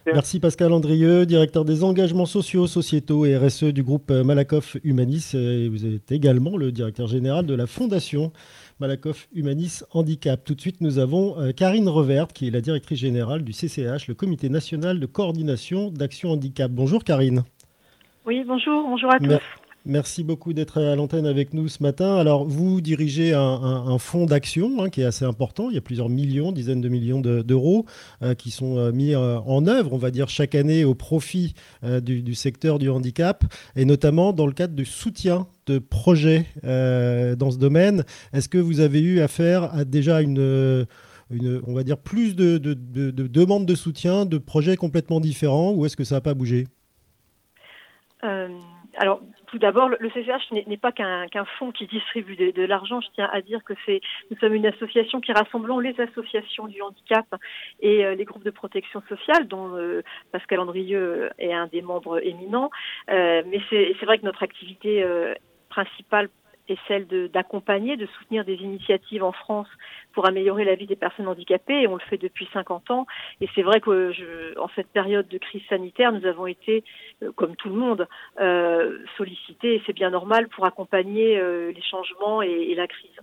Merci 0.07 0.39
Pascal 0.39 0.73
Andrieux, 0.73 1.27
directeur 1.27 1.65
des 1.65 1.83
engagements 1.83 2.27
sociaux, 2.27 2.69
sociétaux 2.69 3.27
et 3.27 3.37
RSE 3.37 3.65
du 3.65 3.83
groupe 3.83 4.13
Malakoff 4.13 4.77
Humanis. 4.85 5.35
Et 5.35 5.69
vous 5.69 5.85
êtes 5.85 6.13
également 6.13 6.57
le 6.57 6.71
directeur 6.71 7.09
général 7.09 7.45
de 7.45 7.55
la 7.57 7.67
fondation 7.67 8.33
Malakoff 8.79 9.27
Humanis 9.35 9.83
Handicap. 9.91 10.45
Tout 10.45 10.55
de 10.55 10.61
suite, 10.61 10.81
nous 10.81 11.01
avons 11.01 11.53
Karine 11.57 11.89
Revert, 11.89 12.29
qui 12.29 12.47
est 12.47 12.51
la 12.53 12.61
directrice 12.61 13.01
générale 13.01 13.43
du 13.43 13.53
CCH, 13.53 14.07
le 14.07 14.15
Comité 14.15 14.49
national 14.49 15.01
de 15.01 15.07
coordination 15.07 15.91
d'action 15.91 16.31
handicap. 16.31 16.71
Bonjour 16.71 17.03
Karine. 17.03 17.43
Oui, 18.27 18.43
bonjour, 18.45 18.83
bonjour 18.89 19.13
à 19.13 19.21
tous. 19.21 19.39
Merci 19.85 20.25
beaucoup 20.25 20.53
d'être 20.53 20.81
à 20.83 20.97
l'antenne 20.97 21.27
avec 21.27 21.55
nous 21.55 21.69
ce 21.69 21.81
matin. 21.81 22.17
Alors, 22.17 22.45
vous 22.45 22.81
dirigez 22.81 23.33
un, 23.33 23.99
fonds 23.99 24.27
d'action 24.27 24.83
hein, 24.83 24.91
qui 24.91 25.03
est 25.03 25.05
assez 25.05 25.25
important. 25.25 25.71
Il 25.71 25.77
y 25.77 25.79
a 25.79 25.81
plusieurs 25.81 26.09
millions, 26.09 26.51
dizaines 26.51 26.81
de 26.81 26.89
millions 26.89 27.21
d'euros 27.21 27.87
euh, 28.23 28.35
qui 28.35 28.51
sont 28.51 28.79
euh, 28.79 28.91
mis 28.91 29.15
euh, 29.15 29.39
en 29.39 29.69
œuvre, 29.69 29.93
on 29.93 29.97
va 29.97 30.11
dire, 30.11 30.29
chaque 30.29 30.57
année 30.57 30.85
au 30.85 30.97
profit 30.97 31.55
du, 31.85 32.35
secteur 32.35 32.81
du 32.81 32.91
handicap 32.91 33.45
et 33.77 33.85
notamment 33.85 34.33
dans 34.33 34.49
le 34.49 34.53
cadre 34.53 34.75
du 34.75 34.85
soutien 34.85 35.47
de 35.67 35.79
projets 35.79 36.47
dans 36.65 37.53
ce 37.53 37.59
domaine. 37.59 38.03
Est-ce 38.33 38.49
que 38.49 38.59
vous 38.59 38.81
avez 38.81 39.01
eu 39.01 39.21
affaire 39.21 39.73
à 39.73 39.85
déjà 39.85 40.21
une, 40.21 40.85
une 41.31 41.63
on 41.65 41.75
va 41.75 41.85
dire, 41.85 41.99
plus 41.99 42.35
de, 42.35 42.59
de, 42.59 42.75
de 42.75 43.27
demandes 43.29 43.67
de 43.67 43.75
soutien, 43.77 44.27
de 44.27 44.39
projets 44.39 44.77
complètement 44.77 45.21
différents 45.21 45.73
ou 45.73 45.87
est-ce 45.87 45.97
que 45.97 46.03
ça 46.03 46.17
n'a 46.17 46.21
pas 46.21 46.35
bougé? 46.35 46.67
Euh, 48.25 48.49
alors, 48.97 49.21
tout 49.49 49.59
d'abord, 49.59 49.89
le 49.89 50.09
CCH 50.11 50.51
n'est 50.67 50.77
pas 50.79 50.91
qu'un 50.91 51.45
fonds 51.59 51.71
qui 51.71 51.87
distribue 51.87 52.37
de, 52.37 52.63
l'argent. 52.63 53.01
Je 53.01 53.09
tiens 53.15 53.29
à 53.33 53.43
dire 53.43 53.63
que 53.63 53.75
c'est 53.85 54.01
nous 54.31 54.37
sommes 54.39 54.55
une 54.55 54.67
association 54.67 55.21
qui 55.21 55.33
rassemblons 55.33 55.79
les 55.79 55.99
associations 56.01 56.67
du 56.67 56.81
handicap 56.81 57.27
et 57.81 58.15
les 58.15 58.25
groupes 58.25 58.45
de 58.45 58.51
protection 58.51 59.03
sociale, 59.09 59.47
dont 59.47 59.77
Pascal 60.33 60.61
Andrieux 60.61 61.31
est 61.39 61.53
un 61.53 61.67
des 61.67 61.83
membres 61.83 62.25
éminents. 62.25 62.71
mais 63.09 63.61
c'est 63.69 64.05
vrai 64.05 64.19
que 64.19 64.25
notre 64.25 64.43
activité 64.43 65.05
principale 65.69 66.31
est 66.69 66.79
celle 66.89 67.07
d'accompagner, 67.31 67.97
de, 67.97 68.07
soutenir 68.19 68.45
des 68.45 68.55
initiatives 68.55 69.23
en 69.23 69.33
France 69.33 69.69
pour 70.13 70.27
améliorer 70.27 70.65
la 70.65 70.75
vie 70.75 70.87
des 70.87 70.97
personnes 70.97 71.29
handicapées 71.29 71.83
et 71.83 71.87
on 71.87 71.95
le 71.95 72.01
fait 72.01 72.19
depuis 72.19 72.49
50 72.53 72.91
ans. 72.91 73.07
Et 73.41 73.49
c'est 73.55 73.63
vrai 73.63 73.81
que 73.81 74.13
je, 74.13 74.59
en 74.59 74.69
cette 74.75 74.89
période 74.89 75.29
de 75.29 75.39
crise 75.39 75.63
sanitaire, 75.69 76.13
nous 76.13 76.27
avons 76.27 76.47
été, 76.47 76.85
euh, 77.23 77.33
comme 77.33 77.57
tout 77.57 77.69
le 77.69 77.77
monde, 77.77 78.09
euh, 78.41 78.99
sollicités 79.17 79.77
et 79.77 79.83
c'est 79.87 79.93
bien 79.93 80.11
normal 80.11 80.49
pour 80.49 80.65
accompagner 80.65 81.39
euh, 81.39 81.73
les 81.73 81.83
changements 81.83 82.43
et, 82.43 82.51
et, 82.71 82.75
la 82.75 82.87
crise. 82.87 83.19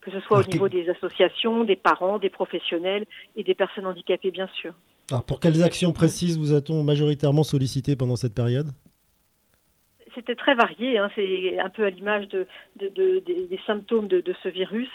Que 0.00 0.10
ce 0.10 0.20
soit 0.20 0.38
au 0.40 0.50
niveau 0.50 0.68
des 0.68 0.88
associations, 0.88 1.64
des 1.64 1.76
parents, 1.76 2.18
des 2.18 2.30
professionnels 2.30 3.04
et 3.36 3.44
des 3.44 3.54
personnes 3.54 3.86
handicapées, 3.86 4.30
bien 4.30 4.48
sûr. 4.54 4.72
Alors 5.10 5.24
pour 5.24 5.40
quelles 5.40 5.62
actions 5.62 5.92
précises 5.92 6.38
vous 6.38 6.54
a-t-on 6.54 6.82
majoritairement 6.84 7.42
sollicité 7.42 7.96
pendant 7.96 8.16
cette 8.16 8.34
période? 8.34 8.68
C'était 10.14 10.34
très 10.34 10.54
varié, 10.54 10.98
hein, 10.98 11.10
c'est 11.14 11.58
un 11.58 11.68
peu 11.68 11.84
à 11.84 11.90
l'image 11.90 12.28
de, 12.28 12.46
des, 12.76 13.60
symptômes 13.66 14.08
de, 14.08 14.34
ce 14.42 14.48
virus. 14.48 14.90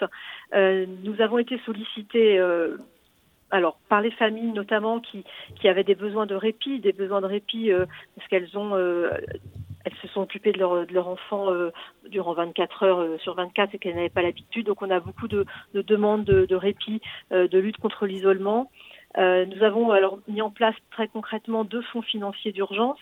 Euh, 0.53 0.86
nous 1.03 1.22
avons 1.22 1.38
été 1.38 1.59
sollicités 1.66 2.39
euh, 2.39 2.78
alors 3.51 3.78
par 3.89 4.01
les 4.01 4.11
familles 4.11 4.51
notamment 4.51 4.99
qui, 4.99 5.24
avaient 5.63 5.84
des 5.84 5.95
besoins 5.95 6.26
de 6.26 6.36
répit, 6.36 6.80
des 6.80 6.93
besoins 6.93 7.22
de 7.22 7.28
répit 7.28 7.72
euh, 7.72 7.86
parce 8.16 8.28
qu'elles 8.28 8.57
ont 8.57 8.76
elles 8.76 9.95
se 10.01 10.07
sont 10.07 10.22
occupées 10.22 10.51
de 10.51 10.57
leur, 10.57 11.07
enfant 11.07 11.51
durant 12.09 12.34
24 12.34 12.84
heures 12.84 13.20
sur 13.22 13.36
24 13.36 13.76
et 13.76 13.78
qu'elles 13.78 13.95
n'avaient 13.95 14.09
pas 14.09 14.24
l'habitude. 14.24 14.66
Donc 14.66 14.82
on 14.82 14.89
a 14.89 14.99
beaucoup 14.99 15.28
de, 15.28 15.45
demandes 15.74 16.24
de, 16.24 16.45
de 16.45 16.55
répit, 16.55 17.01
de 17.30 17.57
lutte 17.59 17.78
contre 17.78 18.07
l'isolement. 18.07 18.72
Euh, 19.18 19.45
nous 19.45 19.63
avons 19.63 19.91
alors 19.91 20.20
mis 20.28 20.41
en 20.41 20.49
place 20.49 20.76
très 20.91 21.07
concrètement 21.07 21.63
deux 21.63 21.82
fonds 21.82 22.01
financiers 22.01 22.51
d'urgence, 22.51 22.99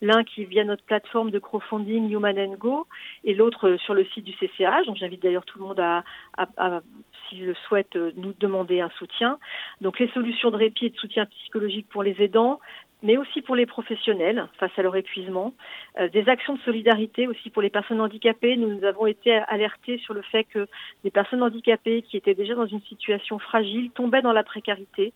l'un 0.00 0.22
qui 0.24 0.42
est 0.42 0.46
via 0.46 0.64
notre 0.64 0.84
plateforme 0.84 1.30
de 1.30 1.38
crowdfunding 1.38 2.10
Human 2.10 2.54
Go 2.56 2.86
et 3.24 3.34
l'autre 3.34 3.76
sur 3.84 3.94
le 3.94 4.04
site 4.06 4.24
du 4.24 4.32
CCH. 4.32 4.86
Donc 4.86 4.96
j'invite 4.96 5.22
d'ailleurs 5.22 5.44
tout 5.44 5.58
le 5.58 5.64
monde 5.64 5.80
à, 5.80 6.04
à, 6.36 6.46
à 6.56 6.80
s'il 7.28 7.46
le 7.46 7.54
souhaite, 7.66 7.96
euh, 7.96 8.12
nous 8.16 8.34
demander 8.38 8.80
un 8.80 8.90
soutien. 8.90 9.38
Donc 9.80 9.98
les 9.98 10.08
solutions 10.08 10.50
de 10.50 10.56
répit 10.56 10.86
et 10.86 10.90
de 10.90 10.96
soutien 10.96 11.26
psychologique 11.26 11.88
pour 11.88 12.02
les 12.02 12.20
aidants, 12.22 12.60
mais 13.02 13.16
aussi 13.16 13.42
pour 13.42 13.56
les 13.56 13.66
professionnels 13.66 14.48
face 14.58 14.70
à 14.76 14.82
leur 14.82 14.96
épuisement. 14.96 15.54
Euh, 15.98 16.08
des 16.08 16.28
actions 16.28 16.54
de 16.54 16.60
solidarité 16.60 17.26
aussi 17.26 17.50
pour 17.50 17.62
les 17.62 17.70
personnes 17.70 18.00
handicapées. 18.00 18.56
Nous, 18.56 18.68
nous 18.68 18.84
avons 18.84 19.06
été 19.06 19.32
alertés 19.48 19.98
sur 19.98 20.14
le 20.14 20.22
fait 20.22 20.44
que 20.44 20.66
des 21.04 21.10
personnes 21.10 21.42
handicapées 21.42 22.02
qui 22.02 22.16
étaient 22.16 22.34
déjà 22.34 22.54
dans 22.54 22.66
une 22.66 22.82
situation 22.82 23.38
fragile 23.38 23.90
tombaient 23.90 24.22
dans 24.22 24.32
la 24.32 24.44
précarité 24.44 25.12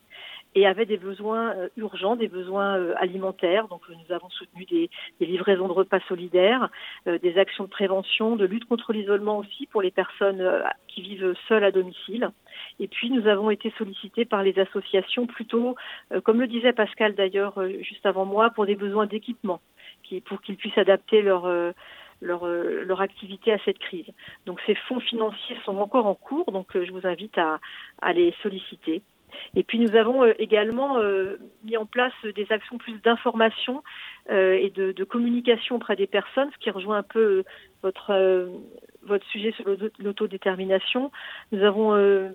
et 0.55 0.67
avaient 0.67 0.85
des 0.85 0.97
besoins 0.97 1.55
euh, 1.55 1.69
urgents, 1.77 2.15
des 2.15 2.27
besoins 2.27 2.77
euh, 2.77 2.93
alimentaires. 2.97 3.67
Donc 3.67 3.81
nous 3.89 4.13
avons 4.13 4.29
soutenu 4.29 4.65
des, 4.65 4.89
livraisons 5.19 5.67
de 5.67 5.73
repas 5.73 5.99
solidaires, 6.07 6.69
euh, 7.07 7.17
des 7.19 7.37
actions 7.37 7.63
de 7.63 7.69
prévention, 7.69 8.35
de 8.35 8.45
lutte 8.45 8.65
contre 8.65 8.91
l'isolement 8.91 9.37
aussi 9.37 9.67
pour 9.67 9.81
les 9.81 9.91
personnes 9.91 10.43
qui 10.87 11.01
vivent 11.01 11.33
seules 11.47 11.63
à 11.63 11.71
domicile. 11.71 12.29
Et 12.79 12.87
puis 12.87 13.09
nous 13.09 13.27
avons 13.27 13.49
été 13.49 13.73
sollicités 13.77 14.25
par 14.25 14.43
les 14.43 14.57
associations 14.59 15.25
plutôt, 15.25 15.75
comme 16.23 16.41
le 16.41 16.47
disait 16.47 16.73
Pascal 16.73 17.15
d'ailleurs 17.15 17.61
juste 17.81 18.05
avant 18.05 18.25
moi, 18.25 18.49
pour 18.49 18.65
des 18.65 18.75
besoins 18.75 19.05
d'équipement, 19.05 19.61
pour 20.25 20.41
qu'ils 20.41 20.57
puissent 20.57 20.77
adapter 20.77 21.21
leur 21.21 21.73
activité 23.01 23.53
à 23.53 23.57
cette 23.63 23.79
crise. 23.79 24.07
Donc 24.45 24.59
ces 24.65 24.75
fonds 24.75 24.99
financiers 24.99 25.57
sont 25.63 25.77
encore 25.77 26.07
en 26.07 26.15
cours, 26.15 26.51
donc 26.51 26.67
je 26.73 26.91
vous 26.91 27.07
invite 27.07 27.37
à 27.37 28.13
les 28.13 28.33
solliciter. 28.43 29.01
Et 29.55 29.63
puis 29.63 29.79
nous 29.79 29.95
avons 29.95 30.23
euh, 30.23 30.33
également 30.39 30.97
euh, 30.97 31.37
mis 31.63 31.77
en 31.77 31.85
place 31.85 32.13
des 32.35 32.47
actions 32.51 32.77
plus 32.77 33.01
d'information 33.01 33.83
euh, 34.29 34.53
et 34.53 34.69
de, 34.69 34.91
de, 34.91 35.03
communication 35.03 35.75
auprès 35.75 35.95
des 35.95 36.07
personnes, 36.07 36.49
ce 36.53 36.57
qui 36.59 36.69
rejoint 36.69 36.97
un 36.97 37.03
peu 37.03 37.43
votre 37.83 38.11
votre 39.03 39.25
sujet 39.27 39.51
sur 39.53 39.65
l'autodétermination. 39.99 41.11
Nous 41.51 41.63
avons 41.63 41.95
euh, 41.95 42.29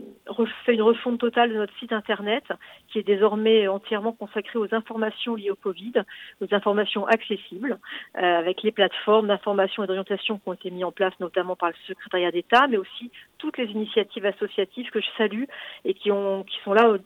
fait 0.65 0.75
une 0.75 0.83
refonte 0.83 1.19
totale 1.19 1.51
de 1.51 1.57
notre 1.57 1.77
site 1.79 1.93
internet 1.93 2.45
qui 2.89 2.99
est 2.99 3.03
désormais 3.03 3.69
entièrement 3.69 4.13
consacré 4.13 4.59
aux 4.59 4.75
informations 4.75 5.35
liées 5.35 5.51
au 5.51 5.57
Covid, 5.57 5.93
aux 6.41 6.55
informations 6.55 7.07
accessibles, 7.07 7.79
euh, 8.17 8.21
avec 8.21 8.63
les 8.63 8.73
plateformes 8.73 9.29
d'information 9.29 9.85
et 9.85 9.87
d'orientation 9.87 10.39
qui 10.39 10.49
ont 10.49 10.55
été 10.55 10.71
mises 10.71 10.85
en 10.85 10.93
place 10.93 11.15
notamment 11.21 11.57
par 11.57 11.71
le 11.71 11.75
secrétariat 11.87 12.31
d'État, 12.31 12.67
mais 12.69 12.77
aussi 12.77 13.11
toutes 13.39 13.59
les 13.59 13.67
initiatives 13.67 14.27
associatives 14.27 14.91
que 14.91 15.01
je 15.01 15.09
salue 15.17 15.45
et 15.85 15.95
qui, 15.95 16.11
ont, 16.11 16.43
qui 16.45 16.57
sont 16.65 16.73
là 16.73 16.97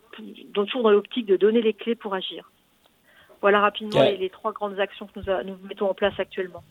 toujours 0.54 0.82
dans 0.82 0.90
l'optique 0.90 1.26
de 1.26 1.36
donner 1.36 1.60
les 1.60 1.74
clés 1.74 1.94
pour 1.94 2.14
agir. 2.14 2.50
Voilà 3.40 3.60
rapidement 3.60 4.02
les, 4.02 4.16
les, 4.16 4.30
trois 4.30 4.52
grandes 4.52 4.78
actions 4.78 5.06
que 5.06 5.18
nous, 5.18 5.50
nous 5.50 5.58
mettons 5.66 5.88
en 5.88 5.94
place 5.94 6.18
actuellement. 6.18 6.62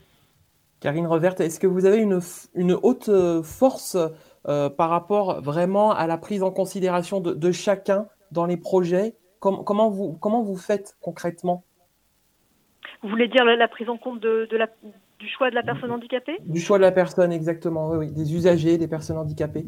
Karine 0.80 1.08
Reverte, 1.08 1.42
est-ce 1.42 1.60
que 1.60 1.68
vous 1.68 1.86
avez 1.86 1.98
une, 1.98 2.20
une 2.56 2.74
haute 2.74 3.10
euh, 3.10 3.44
force 3.44 3.98
euh, 4.48 4.70
par 4.70 4.90
rapport 4.90 5.42
vraiment 5.42 5.92
à 5.92 6.08
la 6.08 6.18
prise 6.18 6.42
en 6.42 6.52
considération 6.52 7.20
de, 7.20 7.34
de 7.34 7.52
chacun 7.52 8.08
dans 8.32 8.46
les 8.46 8.58
projets? 8.58 9.16
Comment, 9.40 9.90
vous, 9.90 10.18
comment 10.20 10.44
vous 10.44 10.58
faites 10.58 10.98
concrètement? 11.02 11.64
Vous 13.02 13.10
voulez 13.10 13.30
dire 13.30 13.46
la, 13.46 13.68
prise 13.70 13.88
en 13.88 13.98
compte 13.98 14.20
de, 14.20 14.48
de 14.52 14.58
la, 14.58 14.68
du 15.20 15.30
choix 15.30 15.50
de 15.50 15.56
la 15.56 15.64
personne 15.64 15.92
handicapée? 15.92 16.38
Du 16.46 16.60
choix 16.60 16.78
de 16.78 16.84
la 16.84 16.92
personne, 16.92 17.32
exactement, 17.32 17.90
oui, 17.90 17.98
oui, 17.98 18.12
des 18.12 18.34
usagers, 18.34 18.78
des 18.78 18.90
personnes 18.90 19.18
handicapées. 19.18 19.66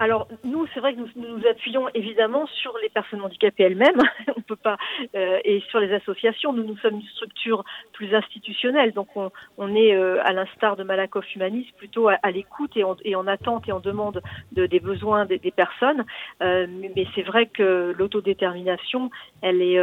Alors 0.00 0.28
nous, 0.44 0.66
c'est 0.72 0.80
vrai 0.80 0.94
que 0.94 1.00
nous 1.00 1.08
nous 1.16 1.46
appuyons 1.46 1.88
évidemment 1.92 2.46
sur 2.46 2.72
les 2.82 2.88
personnes 2.88 3.20
handicapées 3.20 3.64
elles-mêmes. 3.64 4.00
on 4.36 4.40
peut 4.40 4.56
pas 4.56 4.76
euh, 5.16 5.38
et 5.44 5.60
sur 5.70 5.80
les 5.80 5.92
associations. 5.92 6.52
Nous 6.52 6.62
nous 6.62 6.76
sommes 6.78 6.96
une 6.96 7.08
structure 7.14 7.64
plus 7.92 8.14
institutionnelle, 8.14 8.92
donc 8.92 9.08
on, 9.16 9.74
est 9.74 9.94
euh, 9.94 10.22
à 10.24 10.32
l'instar 10.32 10.76
de 10.76 10.84
Malakoff 10.84 11.24
Humanis 11.34 11.72
plutôt 11.76 12.08
à, 12.08 12.30
l'écoute 12.30 12.76
et, 12.76 13.14
en 13.14 13.26
attente 13.26 13.68
et 13.68 13.72
en 13.72 13.80
demande 13.80 14.22
de, 14.52 14.66
des 14.66 14.80
besoins 14.80 15.26
des, 15.26 15.38
personnes. 15.50 16.04
Euh, 16.42 16.66
mais 16.68 17.06
c'est 17.14 17.22
vrai 17.22 17.46
que 17.46 17.94
l'autodétermination, 17.96 19.10
elle 19.42 19.62
est 19.62 19.78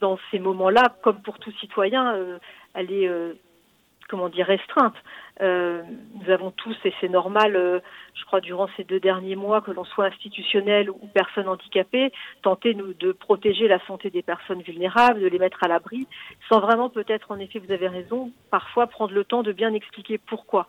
dans 0.00 0.18
ces 0.30 0.38
moments-là, 0.38 0.94
comme 1.02 1.22
pour 1.22 1.38
tout 1.38 1.52
citoyen, 1.52 2.14
elle 2.74 2.92
est 2.92 3.08
comment 4.08 4.28
dire 4.28 4.46
restreinte. 4.46 4.94
Euh, 5.40 5.82
nous 6.14 6.30
avons 6.30 6.50
tous, 6.50 6.76
et 6.84 6.92
c'est 7.00 7.08
normal, 7.08 7.54
euh, 7.54 7.80
je 8.14 8.24
crois, 8.24 8.40
durant 8.40 8.68
ces 8.76 8.84
deux 8.84 8.98
derniers 8.98 9.36
mois, 9.36 9.60
que 9.60 9.70
l'on 9.70 9.84
soit 9.84 10.06
institutionnel 10.06 10.90
ou 10.90 11.00
personne 11.14 11.48
handicapée, 11.48 12.12
tenter 12.42 12.74
nous, 12.74 12.92
de 12.94 13.12
protéger 13.12 13.68
la 13.68 13.78
santé 13.86 14.10
des 14.10 14.22
personnes 14.22 14.62
vulnérables, 14.62 15.20
de 15.20 15.28
les 15.28 15.38
mettre 15.38 15.62
à 15.62 15.68
l'abri, 15.68 16.06
sans 16.48 16.60
vraiment 16.60 16.90
peut-être, 16.90 17.30
en 17.30 17.38
effet, 17.38 17.60
vous 17.60 17.72
avez 17.72 17.88
raison, 17.88 18.32
parfois 18.50 18.88
prendre 18.88 19.14
le 19.14 19.24
temps 19.24 19.42
de 19.42 19.52
bien 19.52 19.72
expliquer 19.74 20.18
pourquoi. 20.18 20.66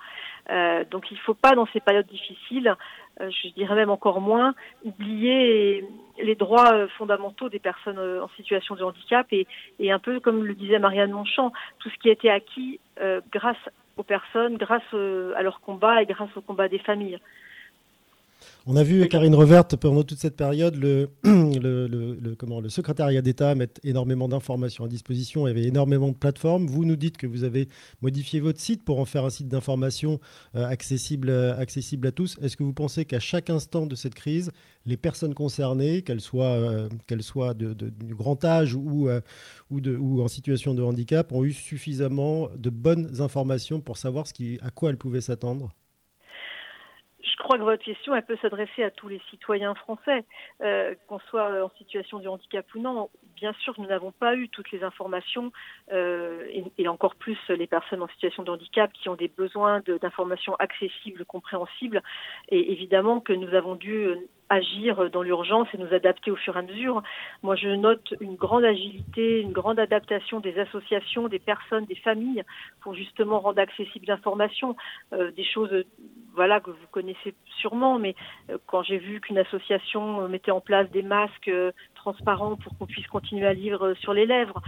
Euh, 0.51 0.83
donc 0.89 1.11
il 1.11 1.15
ne 1.15 1.19
faut 1.19 1.33
pas, 1.33 1.55
dans 1.55 1.67
ces 1.73 1.79
périodes 1.79 2.07
difficiles, 2.07 2.75
euh, 3.21 3.29
je 3.29 3.49
dirais 3.49 3.75
même 3.75 3.89
encore 3.89 4.21
moins, 4.21 4.53
oublier 4.83 5.83
les 6.21 6.35
droits 6.35 6.87
fondamentaux 6.97 7.49
des 7.49 7.59
personnes 7.59 7.99
en 7.99 8.27
situation 8.35 8.75
de 8.75 8.83
handicap 8.83 9.25
et, 9.31 9.47
et 9.79 9.91
un 9.91 9.99
peu 9.99 10.19
comme 10.19 10.43
le 10.43 10.53
disait 10.53 10.79
Marianne 10.79 11.11
Monchamp, 11.11 11.51
tout 11.79 11.89
ce 11.89 11.97
qui 11.97 12.09
a 12.09 12.11
été 12.11 12.29
acquis 12.29 12.79
grâce 13.31 13.57
aux 13.99 14.03
personnes 14.03 14.57
grâce 14.57 14.81
euh, 14.93 15.33
à 15.35 15.43
leur 15.43 15.59
combat 15.59 16.01
et 16.01 16.05
grâce 16.05 16.35
au 16.37 16.41
combat 16.41 16.69
des 16.69 16.79
familles. 16.79 17.19
On 18.65 18.75
a 18.75 18.83
vu, 18.83 19.07
Karine 19.07 19.35
Reverte, 19.35 19.77
pendant 19.77 20.03
toute 20.03 20.19
cette 20.19 20.35
période, 20.35 20.75
le, 20.75 21.09
le, 21.23 22.35
comment, 22.35 22.59
le 22.59 22.69
secrétariat 22.69 23.21
d'État 23.21 23.55
mettre 23.55 23.79
énormément 23.83 24.27
d'informations 24.27 24.83
à 24.83 24.87
disposition. 24.87 25.47
Il 25.47 25.51
y 25.51 25.57
avait 25.57 25.67
énormément 25.67 26.09
de 26.09 26.15
plateformes. 26.15 26.67
Vous 26.67 26.83
nous 26.83 26.97
dites 26.97 27.17
que 27.17 27.25
vous 27.25 27.45
avez 27.45 27.69
modifié 28.01 28.41
votre 28.41 28.59
site 28.59 28.83
pour 28.83 28.99
en 28.99 29.05
faire 29.05 29.23
un 29.23 29.29
site 29.29 29.47
d'information 29.47 30.19
euh, 30.55 30.67
accessible, 30.67 31.31
accessible 31.31 32.07
à 32.07 32.11
tous. 32.11 32.37
Est-ce 32.41 32.57
que 32.57 32.63
vous 32.63 32.73
pensez 32.73 33.05
qu'à 33.05 33.19
chaque 33.19 33.49
instant 33.49 33.85
de 33.85 33.95
cette 33.95 34.13
crise, 34.13 34.51
les 34.85 34.97
personnes 34.97 35.33
concernées, 35.33 36.01
qu'elles 36.01 36.21
soient, 36.21 36.45
euh, 36.45 36.89
qu'elles 37.07 37.23
soient 37.23 37.53
de, 37.53 37.73
du 37.73 38.13
grand 38.13 38.43
âge 38.43 38.75
ou, 38.75 39.07
euh, 39.07 39.21
ou, 39.71 39.79
de, 39.79 39.95
ou 39.95 40.21
en 40.21 40.27
situation 40.27 40.73
de 40.73 40.83
handicap, 40.83 41.31
ont 41.31 41.45
eu 41.45 41.53
suffisamment 41.53 42.49
de 42.57 42.69
bonnes 42.69 43.21
informations 43.21 43.79
pour 43.79 43.97
savoir 43.97 44.27
ce 44.27 44.33
qui, 44.33 44.59
à 44.61 44.69
quoi 44.69 44.89
elles 44.89 44.97
pouvaient 44.97 45.21
s'attendre? 45.21 45.73
Je 47.21 47.35
crois 47.37 47.57
que 47.57 47.63
votre 47.63 47.83
question, 47.83 48.15
elle 48.15 48.25
peut 48.25 48.37
s'adresser 48.41 48.83
à 48.83 48.91
tous 48.91 49.07
les 49.07 49.21
citoyens 49.29 49.75
français, 49.75 50.23
euh, 50.61 50.95
qu'on 51.07 51.19
soit 51.19 51.63
en 51.63 51.69
situation 51.77 52.19
de 52.19 52.27
handicap 52.27 52.65
ou 52.75 52.79
non. 52.79 53.09
Bien 53.35 53.53
sûr, 53.61 53.73
nous 53.77 53.87
n'avons 53.87 54.11
pas 54.11 54.35
eu 54.35 54.49
toutes 54.49 54.71
les 54.71 54.83
informations, 54.83 55.51
euh, 55.91 56.45
et, 56.49 56.63
et, 56.77 56.87
encore 56.87 57.15
plus 57.15 57.37
les 57.49 57.67
personnes 57.67 58.01
en 58.01 58.07
situation 58.09 58.43
de 58.43 58.51
handicap 58.51 58.91
qui 58.93 59.09
ont 59.09 59.15
des 59.15 59.27
besoins 59.27 59.81
d'informations 60.01 60.55
accessibles, 60.55 61.25
compréhensibles. 61.25 62.01
Et 62.49 62.71
évidemment 62.71 63.19
que 63.19 63.33
nous 63.33 63.53
avons 63.53 63.75
dû 63.75 64.15
agir 64.49 65.09
dans 65.09 65.21
l'urgence 65.21 65.67
et 65.73 65.77
nous 65.77 65.93
adapter 65.93 66.31
au 66.31 66.35
fur 66.35 66.55
et 66.55 66.59
à 66.59 66.61
mesure. 66.63 67.01
Moi, 67.43 67.55
je 67.55 67.69
note 67.69 68.13
une 68.19 68.35
grande 68.35 68.65
agilité, 68.65 69.41
une 69.41 69.51
grande 69.51 69.79
adaptation 69.79 70.39
des 70.39 70.57
associations, 70.59 71.27
des 71.27 71.39
personnes, 71.39 71.85
des 71.85 71.95
familles 71.95 72.43
pour 72.81 72.93
justement 72.93 73.39
rendre 73.39 73.59
accessibles 73.59 74.07
l'information, 74.07 74.75
euh, 75.13 75.31
des 75.31 75.43
choses 75.43 75.85
voilà 76.35 76.59
que 76.59 76.69
vous 76.69 76.87
connaissez 76.91 77.33
sûrement, 77.59 77.99
mais 77.99 78.15
euh, 78.49 78.57
quand 78.67 78.83
j'ai 78.83 78.97
vu 78.97 79.19
qu'une 79.19 79.37
association 79.37 80.27
mettait 80.29 80.51
en 80.51 80.61
place 80.61 80.89
des 80.91 81.01
masques 81.01 81.51
transparents 81.95 82.55
pour 82.55 82.77
qu'on 82.77 82.85
puisse 82.85 83.07
continuer 83.07 83.45
à 83.45 83.53
lire 83.53 83.93
sur 83.99 84.13
les 84.13 84.25
lèvres, 84.25 84.61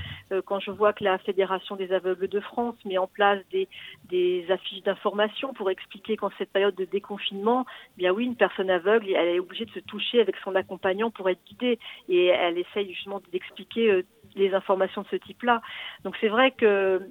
quand 0.46 0.60
je 0.60 0.72
vois 0.72 0.92
que 0.92 1.04
la 1.04 1.18
Fédération 1.20 1.76
des 1.76 1.94
aveugles 1.94 2.28
de 2.28 2.40
France 2.40 2.76
met 2.84 2.98
en 2.98 3.08
place 3.08 3.40
des, 3.52 3.70
des 4.10 4.46
affiches 4.50 4.84
d'information 4.84 5.54
pour 5.54 5.70
expliquer 5.70 6.18
qu'en 6.18 6.30
cette 6.38 6.52
période 6.52 6.76
de 6.76 6.86
déconfinement, 6.86 7.66
eh 7.96 8.00
bien 8.00 8.12
oui, 8.12 8.26
une 8.26 8.36
personne 8.36 8.70
aveugle, 8.70 9.10
elle 9.16 9.36
est 9.36 9.40
obligée 9.40 9.66
de 9.66 9.71
se 9.74 9.80
toucher 9.80 10.22
avec 10.22 10.36
son 10.44 10.56
accompagnant 10.56 11.12
pour 11.12 11.30
être 11.30 11.44
guidée 11.46 11.80
et 12.10 12.28
elle 12.28 12.58
essaye 12.58 12.94
justement 12.94 13.22
d'expliquer 13.32 13.92
euh, 13.92 14.06
les 14.36 14.54
informations 14.54 15.02
de 15.02 15.08
ce 15.10 15.16
type-là. 15.16 15.62
Donc 16.04 16.16
c'est 16.22 16.30
vrai 16.30 16.52
que 16.52 17.02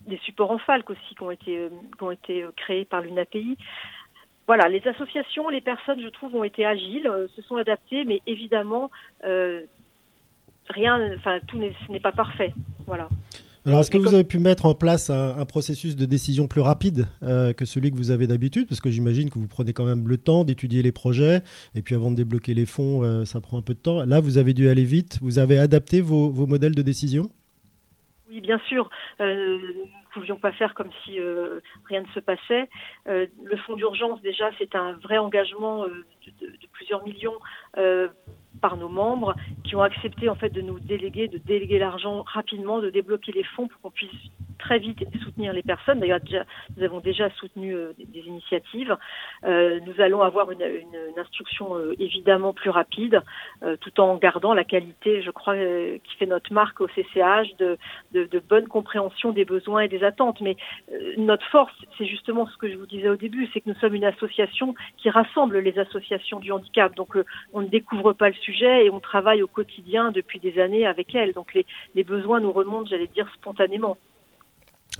des 0.00 0.18
supports 0.18 0.50
en 0.50 0.58
falque 0.58 0.90
aussi 0.90 1.14
qui 1.14 1.22
ont 1.22 1.30
été, 1.30 1.58
euh, 1.58 1.68
qui 1.96 2.02
ont 2.02 2.10
été 2.10 2.42
euh, 2.42 2.50
créés 2.56 2.84
par 2.84 3.00
l'UNAPI. 3.00 3.56
Voilà, 4.46 4.68
les 4.68 4.86
associations, 4.86 5.48
les 5.48 5.60
personnes, 5.60 6.00
je 6.00 6.08
trouve, 6.08 6.36
ont 6.36 6.44
été 6.44 6.64
agiles, 6.64 7.10
se 7.34 7.42
sont 7.42 7.56
adaptées, 7.56 8.04
mais 8.04 8.22
évidemment, 8.28 8.92
rien, 9.24 11.16
enfin, 11.16 11.40
tout 11.48 11.58
n'est 11.58 12.00
pas 12.00 12.12
parfait. 12.12 12.54
Voilà. 12.86 13.08
Alors, 13.66 13.80
est-ce 13.80 13.90
que 13.90 13.98
vous 13.98 14.14
avez 14.14 14.22
pu 14.22 14.38
mettre 14.38 14.64
en 14.64 14.74
place 14.74 15.10
un, 15.10 15.44
processus 15.44 15.96
de 15.96 16.04
décision 16.04 16.46
plus 16.46 16.60
rapide 16.60 17.06
euh, 17.24 17.52
que 17.52 17.64
celui 17.64 17.90
que 17.90 17.96
vous 17.96 18.12
avez 18.12 18.28
d'habitude? 18.28 18.68
Parce 18.68 18.80
que 18.80 18.90
j'imagine 18.90 19.28
que 19.28 19.40
vous 19.40 19.48
prenez 19.48 19.72
quand 19.72 19.84
même 19.84 20.06
le 20.06 20.18
temps 20.18 20.44
d'étudier 20.44 20.82
les 20.82 20.92
projets, 20.92 21.42
et 21.74 21.82
puis 21.82 21.96
avant 21.96 22.12
de 22.12 22.16
débloquer 22.16 22.54
les 22.54 22.64
fonds, 22.64 23.02
euh, 23.02 23.24
ça 23.24 23.40
prend 23.40 23.58
un 23.58 23.62
peu 23.62 23.74
de 23.74 23.80
temps. 23.80 24.04
Là, 24.04 24.20
vous 24.20 24.38
avez 24.38 24.54
dû 24.54 24.68
aller 24.68 24.84
vite. 24.84 25.18
Vous 25.20 25.40
avez 25.40 25.58
adapté 25.58 26.00
vos, 26.00 26.30
modèles 26.46 26.76
de 26.76 26.82
décision? 26.82 27.28
Oui, 28.30 28.40
bien 28.40 28.60
sûr. 28.68 28.88
Euh, 29.20 29.58
nous 29.58 29.82
ne 29.82 30.12
pouvions 30.14 30.36
pas 30.36 30.52
faire 30.52 30.72
comme 30.74 30.90
si 31.04 31.18
rien 31.88 32.02
ne 32.02 32.08
se 32.14 32.20
passait. 32.20 32.68
le 33.06 33.56
fonds 33.66 33.74
d'urgence, 33.74 34.22
déjà, 34.22 34.48
c'est 34.58 34.76
un 34.76 34.92
vrai 34.92 35.18
engagement 35.18 35.86
de, 35.86 36.46
de, 36.46 36.66
plusieurs 36.72 37.04
millions 37.04 37.34
par 38.60 38.76
nos 38.76 38.88
membres 38.88 39.34
qui 39.64 39.76
ont 39.76 39.82
accepté 39.82 40.28
en 40.28 40.34
fait 40.34 40.50
de 40.50 40.60
nous 40.60 40.78
déléguer, 40.80 41.28
de 41.28 41.38
déléguer 41.38 41.78
l'argent 41.78 42.24
rapidement, 42.26 42.80
de 42.80 42.90
débloquer 42.90 43.32
les 43.32 43.44
fonds 43.44 43.68
pour 43.68 43.80
qu'on 43.80 43.90
puisse 43.90 44.10
très 44.58 44.78
vite 44.78 45.04
soutenir 45.22 45.52
les 45.52 45.62
personnes. 45.62 46.00
D'ailleurs, 46.00 46.20
nous 46.76 46.82
avons 46.82 47.00
déjà 47.00 47.30
soutenu 47.30 47.74
euh, 47.74 47.92
des, 47.98 48.20
initiatives. 48.20 48.96
Euh, 49.44 49.80
nous 49.86 50.00
allons 50.00 50.22
avoir 50.22 50.50
une, 50.50 50.62
instruction 51.16 51.76
euh, 51.76 51.94
évidemment 51.98 52.52
plus 52.52 52.70
rapide, 52.70 53.22
tout 53.80 54.00
en 54.00 54.16
gardant 54.16 54.54
la 54.54 54.64
qualité, 54.64 55.22
je 55.22 55.30
crois, 55.30 55.56
qui 55.56 56.16
fait 56.18 56.26
notre 56.26 56.52
marque 56.52 56.80
au 56.80 56.88
CCH, 56.88 57.56
de, 57.58 57.78
de, 58.12 58.38
bonne 58.38 58.68
compréhension 58.68 59.32
des 59.32 59.44
besoins 59.44 59.82
et 59.82 59.88
des 59.88 60.04
attentes. 60.04 60.40
Mais 60.40 60.56
notre 61.16 61.46
force, 61.46 61.74
c'est 61.96 62.06
justement 62.06 62.46
ce 62.46 62.56
que 62.56 62.68
je 62.70 62.76
vous 62.76 62.86
disais 62.86 63.08
au 63.08 63.16
début, 63.16 63.48
c'est 63.52 63.60
que 63.60 63.68
nous 63.70 63.76
sommes 63.76 63.94
une 63.94 64.04
association 64.04 64.74
qui 64.98 65.10
rassemble 65.10 65.58
les 65.58 65.78
associations 65.78 66.38
du 66.38 66.52
handicap. 66.52 66.94
Donc, 66.94 67.16
on 67.52 67.62
ne 67.62 67.68
découvre 67.68 68.12
pas 68.12 68.28
le 68.28 68.34
sujet 68.46 68.86
et 68.86 68.90
on 68.90 69.00
travaille 69.00 69.42
au 69.42 69.50
quotidien 69.58 70.12
depuis 70.12 70.38
des 70.46 70.54
années 70.64 70.86
avec 70.86 71.14
elles. 71.14 71.32
Donc, 71.32 71.48
les, 71.54 71.64
les 71.96 72.04
besoins 72.04 72.40
nous 72.40 72.52
remontent, 72.60 72.88
j'allais 72.90 73.10
dire, 73.18 73.28
spontanément. 73.38 73.96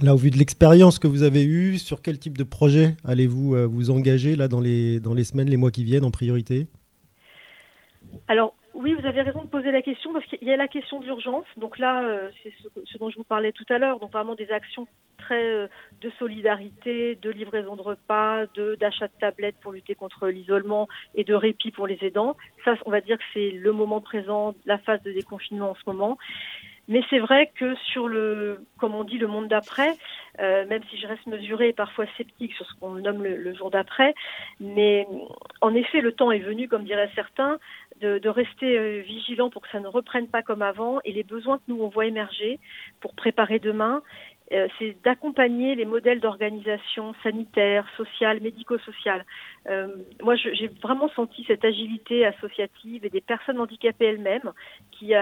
Là, 0.02 0.12
au 0.14 0.20
vu 0.24 0.31
de 0.31 0.39
l'expérience 0.43 0.98
que 0.98 1.09
vous 1.09 1.23
avez 1.23 1.44
eue, 1.44 1.78
sur 1.78 2.02
quel 2.02 2.18
type 2.18 2.36
de 2.36 2.44
projet 2.44 2.97
allez-vous 3.05 3.55
euh, 3.55 3.66
vous 3.66 3.90
engager 3.90 4.36
là 4.36 4.47
dans 4.47 4.60
les, 4.60 5.01
dans 5.01 5.14
les 5.14 5.24
semaines, 5.24 5.48
les 5.48 5.56
mois 5.56 5.70
qui 5.70 5.85
viennent 5.85 6.05
en 6.05 6.10
priorité? 6.10 6.66
Alors, 8.28 8.55
oui, 8.77 8.93
vous 8.93 9.07
avez 9.07 9.23
raison 9.23 9.43
de 9.43 9.48
poser 9.48 9.70
la 9.70 9.81
question 9.81 10.12
parce 10.12 10.27
qu'il 10.27 10.47
y 10.47 10.53
a 10.53 10.57
la 10.57 10.69
question 10.69 11.01
d'urgence. 11.01 11.47
Donc 11.57 11.78
là, 11.78 12.05
euh, 12.05 12.28
c'est 12.43 12.53
ce, 12.62 12.98
dont 12.98 13.09
je 13.09 13.16
vous 13.16 13.24
parlais 13.24 13.53
tout 13.53 13.65
à 13.70 13.78
l'heure. 13.78 13.98
Donc 13.98 14.12
vraiment 14.12 14.35
des 14.35 14.51
actions 14.51 14.86
très 15.16 15.43
euh, 15.43 15.66
de 16.03 16.11
solidarité, 16.19 17.15
de 17.16 17.31
livraison 17.31 17.74
de 17.77 17.81
repas, 17.81 18.44
de 18.55 18.74
d'achat 18.74 19.09
de 19.09 19.12
tablettes 19.19 19.57
pour 19.62 19.73
lutter 19.73 19.94
contre 19.94 20.28
l'isolement 20.28 20.89
et 21.15 21.24
de 21.24 21.35
répit 21.35 21.70
pour 21.70 21.86
les 21.86 21.98
aidants. 22.03 22.36
Ça, 22.66 22.74
on 22.85 22.90
va 22.90 23.01
dire 23.01 23.16
que 23.16 23.24
c'est 23.32 23.51
le 23.51 23.73
moment 23.73 24.03
présent, 24.03 24.55
la 24.66 24.77
phase 24.77 25.03
de 25.03 25.12
déconfinement 25.12 25.70
en 25.70 25.74
ce 25.74 25.82
moment. 25.86 26.19
Mais 26.89 27.03
c'est 27.11 27.19
vrai 27.19 27.51
que 27.59 27.74
sur 27.93 28.07
le, 28.07 28.65
comme 28.78 28.94
on 28.94 29.03
dit, 29.03 29.19
le 29.19 29.27
monde 29.27 29.48
d'après, 29.48 29.93
euh, 30.39 30.65
même 30.66 30.82
si 30.90 30.98
je 30.98 31.07
reste 31.07 31.27
mesurée 31.27 31.70
et 31.70 31.73
parfois 31.73 32.07
sceptique 32.16 32.55
sur 32.55 32.65
ce 32.66 32.74
qu'on 32.78 32.94
nomme 32.94 33.24
le, 33.24 33.55
jour 33.55 33.70
d'après, 33.70 34.15
mais 34.61 35.07
en 35.61 35.74
effet, 35.74 36.01
le 36.01 36.12
temps 36.12 36.31
est 36.31 36.39
venu, 36.39 36.69
comme 36.69 36.85
diraient 36.85 37.11
certains, 37.15 37.59
de, 38.01 38.28
rester 38.28 38.78
euh, 38.78 39.01
vigilant 39.01 39.51
pour 39.51 39.62
que 39.62 39.68
ça 39.70 39.81
ne 39.81 39.89
reprenne 39.89 40.28
pas 40.28 40.43
comme 40.43 40.62
avant 40.62 41.01
et 41.05 41.12
les 41.12 41.23
besoins 41.23 41.59
que 41.59 41.64
nous 41.68 41.81
on 41.81 41.89
voit 41.89 42.06
émerger 42.06 42.59
pour 43.01 43.14
préparer 43.14 43.59
demain 43.59 44.02
euh, 44.52 44.68
c'est 44.78 44.97
d'accompagner 45.02 45.74
les 45.74 45.85
modèles 45.85 46.20
d'organisation 46.20 47.14
sanitaire, 47.24 47.85
sociale, 47.97 48.40
médico-sociale. 48.40 49.24
Euh, 49.68 49.89
moi, 50.23 50.36
j'ai 50.36 50.68
vraiment 50.81 51.09
senti 51.16 51.43
cette 51.48 51.64
agilité 51.64 52.24
associative 52.24 53.05
et 53.05 53.10
des 53.10 53.20
personnes 53.20 53.59
handicapées 53.59 54.05
elles-mêmes 54.05 54.52
qui 54.93 55.14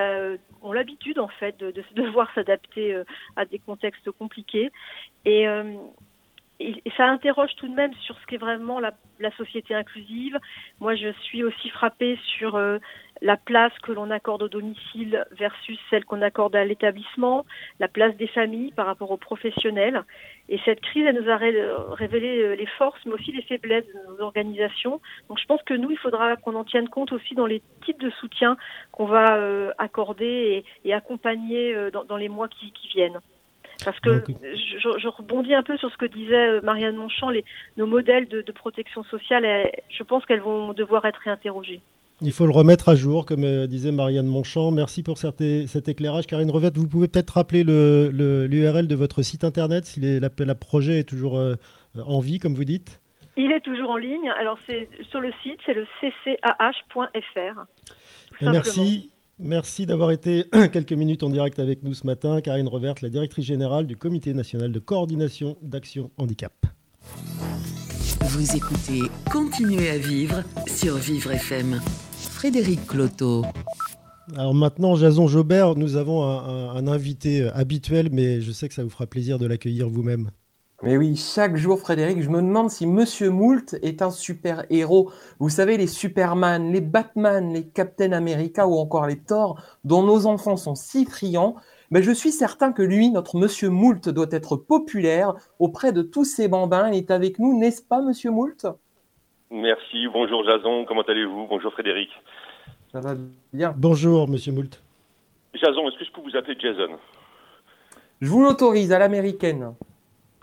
ont 0.60 0.72
l'habitude, 0.72 1.18
en 1.18 1.28
fait, 1.28 1.59
de, 1.59 1.70
de 1.70 1.82
devoir 1.94 2.30
s'adapter 2.34 3.02
à 3.36 3.46
des 3.46 3.59
contextes 3.59 4.10
compliqués. 4.10 4.70
Et, 6.60 6.82
ça 6.97 7.06
interroge 7.06 7.55
tout 7.56 7.68
de 7.68 7.74
même 7.74 7.93
sur 7.94 8.18
ce 8.18 8.26
qu'est 8.26 8.36
vraiment 8.36 8.81
la, 8.81 8.93
société 9.36 9.74
inclusive. 9.74 10.39
Moi, 10.81 10.94
je 10.94 11.10
suis 11.22 11.43
aussi 11.43 11.70
frappée 11.70 12.18
sur 12.36 12.56
euh, 12.56 12.78
la 13.22 13.36
place 13.36 13.72
que 13.82 13.90
l'on 13.90 14.10
accorde 14.10 14.43
au 14.43 14.48
domicile 14.48 15.24
versus 15.32 15.78
celle 15.90 16.05
qu'on 16.05 16.22
accorde 16.22 16.55
à 16.55 16.64
l'établissement, 16.64 17.44
la 17.81 17.89
place 17.89 18.14
des 18.16 18.26
familles 18.28 18.72
par 18.72 18.86
rapport 18.86 19.10
aux 19.10 19.16
professionnels. 19.16 20.05
Et 20.48 20.60
cette 20.64 20.81
crise, 20.81 21.06
elle 21.06 21.20
nous 21.20 21.31
a 21.31 21.36
révélé 21.36 22.43
euh, 22.43 22.55
les 22.55 22.66
forces, 22.66 23.01
mais 23.06 23.14
aussi 23.14 23.32
les 23.32 23.43
faiblesses 23.43 23.86
de 23.86 24.12
nos 24.12 24.20
organisations. 24.20 25.01
Donc, 25.28 25.40
je 25.40 25.47
pense 25.47 25.62
que 25.62 25.74
nous, 25.74 25.90
il 25.90 25.98
faudra 25.98 26.36
qu'on 26.36 26.55
en 26.55 26.64
tienne 26.64 26.89
compte 26.89 27.12
aussi 27.12 27.35
dans 27.35 27.47
les 27.47 27.62
types 27.85 28.01
de 28.01 28.10
soutien 28.10 28.56
qu'on 28.93 29.06
va 29.06 29.36
euh, 29.36 29.72
accorder 29.78 30.64
et, 30.85 30.94
accompagner 30.94 31.74
dans, 31.90 32.16
les 32.16 32.28
mois 32.28 32.48
qui 32.48 32.72
viennent. 32.94 33.20
Parce 33.84 33.98
que 34.01 34.22
je, 34.28 35.09
rebondis 35.09 35.55
un 35.55 35.62
peu 35.62 35.76
sur 35.78 35.90
ce 35.90 35.96
que 35.96 36.06
disait 36.06 36.48
euh, 36.48 36.60
Marianne 36.62 36.96
Monchamp, 36.96 37.30
les, 37.30 37.44
nos 37.76 37.86
modèles 37.86 38.28
de, 38.28 38.42
protection 38.52 39.02
sociale, 39.05 39.44
je 39.90 40.02
pense 40.02 40.24
qu'elles 40.26 40.40
vont 40.40 40.72
devoir 40.72 41.05
être 41.05 41.18
réinterrogées. 41.24 41.80
Il 42.20 42.32
faut 42.32 42.46
le 42.46 42.52
remettre 42.52 42.88
à 42.88 42.94
jour, 42.94 43.26
comme 43.26 43.44
euh, 43.44 43.66
disait 43.66 43.90
Marianne 43.90 44.26
Monchamp. 44.26 44.70
Merci 44.70 45.02
pour 45.02 45.18
cet, 45.18 45.40
éclairage. 45.88 46.26
Karine 46.26 46.51
Revette, 46.51 46.76
vous 46.76 46.88
pouvez 46.88 47.09
peut-être 47.09 47.30
rappeler 47.30 47.64
l'URL 47.64 48.86
de 48.86 48.94
votre 48.94 49.22
site 49.22 49.44
internet, 49.44 49.84
si 49.84 50.01
la, 50.01 50.55
projet 50.55 51.01
est 51.01 51.09
toujours 51.09 51.38
euh, 51.38 51.55
en 52.06 52.20
vie, 52.20 52.38
comme 52.38 52.55
vous 52.55 52.64
dites 52.64 53.01
Il 53.36 53.51
est 53.51 53.60
toujours 53.60 53.90
en 53.90 53.96
ligne. 53.96 54.30
Alors, 54.38 54.59
c'est 54.66 54.88
sur 55.10 55.20
le 55.20 55.32
site, 55.42 55.59
c'est 55.66 55.74
le 55.74 55.86
ccah.fr. 56.01 57.64
Merci. 58.40 59.10
Merci 59.39 59.85
d'avoir 59.85 60.12
été 60.12 60.44
quelques 60.73 60.93
minutes 60.93 61.23
en 61.23 61.31
direct 61.31 61.59
avec 61.59 61.82
nous 61.82 61.94
ce 61.94 62.06
matin. 62.06 62.40
Karine 62.40 62.69
Revert, 62.69 62.94
la 63.02 63.09
directrice 63.09 63.44
générale 63.44 63.86
du 63.86 63.97
Comité 63.97 64.32
national 64.32 64.70
de 64.70 64.78
coordination 64.78 65.56
d'action 65.61 66.11
handicap. 66.16 66.52
Vous 68.20 68.56
écoutez 68.56 69.01
Continuez 69.31 69.90
à 69.90 69.98
vivre 69.98 70.43
sur 70.66 70.97
Vivre 70.97 71.32
FM. 71.32 71.81
Frédéric 72.12 72.86
Cloteau. 72.86 73.44
Alors 74.36 74.55
maintenant, 74.55 74.94
Jason 74.97 75.27
Jobert, 75.27 75.74
nous 75.74 75.97
avons 75.97 76.23
un 76.24 76.86
invité 76.86 77.48
habituel, 77.55 78.09
mais 78.12 78.40
je 78.40 78.52
sais 78.52 78.69
que 78.69 78.74
ça 78.74 78.82
vous 78.82 78.90
fera 78.90 79.06
plaisir 79.06 79.39
de 79.39 79.47
l'accueillir 79.47 79.89
vous-même. 79.89 80.31
Mais 80.85 80.98
oui, 80.98 81.16
chaque 81.16 81.56
jour, 81.56 81.81
Frédéric, 81.81 82.20
je 82.20 82.28
me 82.28 82.43
demande 82.43 82.69
si 82.69 82.86
Monsieur 82.86 83.31
Moult 83.31 83.74
est 83.81 84.02
un 84.02 84.11
super-héros. 84.11 85.11
Vous 85.39 85.48
savez, 85.48 85.78
les 85.78 85.86
Superman, 85.86 86.70
les 86.73 86.82
Batman, 86.82 87.55
les 87.55 87.66
Captain 87.66 88.12
America 88.12 88.69
ou 88.69 88.74
encore 88.74 89.06
les 89.06 89.19
Thor, 89.19 89.62
dont 89.85 90.02
nos 90.02 90.27
enfants 90.27 90.59
sont 90.59 90.74
si 90.74 91.06
friands. 91.06 91.55
Mais 91.90 92.02
je 92.02 92.11
suis 92.11 92.32
certain 92.32 92.70
que 92.70 92.82
lui, 92.82 93.09
notre 93.09 93.39
Monsieur 93.39 93.70
Moult, 93.70 94.11
doit 94.11 94.27
être 94.31 94.56
populaire 94.56 95.32
auprès 95.59 95.90
de 95.90 96.02
tous 96.02 96.27
ces 96.27 96.48
bambins. 96.48 96.90
Il 96.90 96.97
est 96.98 97.11
avec 97.11 97.39
nous, 97.39 97.59
n'est-ce 97.59 97.81
pas, 97.81 98.02
Monsieur 98.02 98.31
Moult? 98.31 98.66
Merci. 99.51 100.06
Bonjour, 100.12 100.44
Jason. 100.44 100.85
Comment 100.86 101.01
allez-vous? 101.09 101.47
Bonjour, 101.48 101.73
Frédéric. 101.73 102.11
Ça 102.93 103.01
va 103.01 103.15
bien? 103.55 103.73
Bonjour, 103.74 104.28
Monsieur 104.28 104.52
Moult. 104.52 104.82
Jason, 105.55 105.89
est-ce 105.89 105.98
que 105.98 106.05
je 106.05 106.12
peux 106.12 106.20
vous 106.20 106.36
appeler 106.36 106.59
Jason? 106.61 106.98
Je 108.20 108.28
vous 108.28 108.43
l'autorise 108.43 108.93
à 108.93 108.98
l'américaine. 108.98 109.73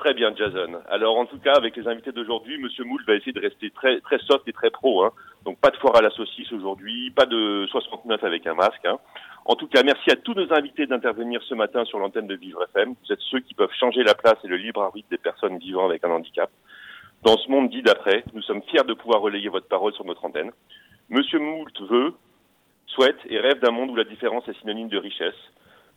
Très 0.01 0.15
bien, 0.15 0.33
Jason. 0.35 0.81
Alors, 0.89 1.15
en 1.19 1.27
tout 1.27 1.37
cas, 1.37 1.53
avec 1.53 1.75
les 1.75 1.87
invités 1.87 2.11
d'aujourd'hui, 2.11 2.57
Monsieur 2.57 2.83
Moule 2.83 3.03
va 3.05 3.13
essayer 3.13 3.33
de 3.33 3.39
rester 3.39 3.69
très, 3.69 4.01
très 4.01 4.17
soft 4.17 4.47
et 4.47 4.51
très 4.51 4.71
pro. 4.71 5.03
Hein. 5.03 5.11
Donc, 5.45 5.59
pas 5.59 5.69
de 5.69 5.77
foire 5.77 5.95
à 5.95 6.01
la 6.01 6.09
saucisse 6.09 6.51
aujourd'hui, 6.51 7.11
pas 7.11 7.27
de 7.27 7.67
69 7.69 8.23
avec 8.23 8.47
un 8.47 8.55
masque. 8.55 8.83
Hein. 8.83 8.97
En 9.45 9.53
tout 9.53 9.67
cas, 9.67 9.83
merci 9.83 10.09
à 10.09 10.15
tous 10.15 10.33
nos 10.33 10.51
invités 10.53 10.87
d'intervenir 10.87 11.43
ce 11.43 11.53
matin 11.53 11.85
sur 11.85 11.99
l'antenne 11.99 12.25
de 12.25 12.33
Vivre 12.33 12.63
FM. 12.73 12.95
Vous 12.99 13.13
êtes 13.13 13.19
ceux 13.29 13.41
qui 13.41 13.53
peuvent 13.53 13.73
changer 13.79 14.01
la 14.01 14.15
place 14.15 14.39
et 14.43 14.47
le 14.47 14.57
libre 14.57 14.81
arbitre 14.81 15.07
des 15.11 15.19
personnes 15.19 15.59
vivant 15.59 15.85
avec 15.85 16.03
un 16.03 16.09
handicap. 16.09 16.49
Dans 17.21 17.37
ce 17.37 17.47
monde 17.51 17.69
dit 17.69 17.83
d'après, 17.83 18.23
nous 18.33 18.41
sommes 18.41 18.63
fiers 18.63 18.83
de 18.83 18.95
pouvoir 18.95 19.21
relayer 19.21 19.49
votre 19.49 19.67
parole 19.67 19.93
sur 19.93 20.05
notre 20.05 20.25
antenne. 20.25 20.49
Monsieur 21.09 21.37
Moult 21.37 21.79
veut, 21.79 22.15
souhaite 22.87 23.19
et 23.29 23.37
rêve 23.37 23.59
d'un 23.59 23.69
monde 23.69 23.91
où 23.91 23.95
la 23.95 24.05
différence 24.05 24.47
est 24.47 24.59
synonyme 24.61 24.89
de 24.89 24.97
richesse. 24.97 25.37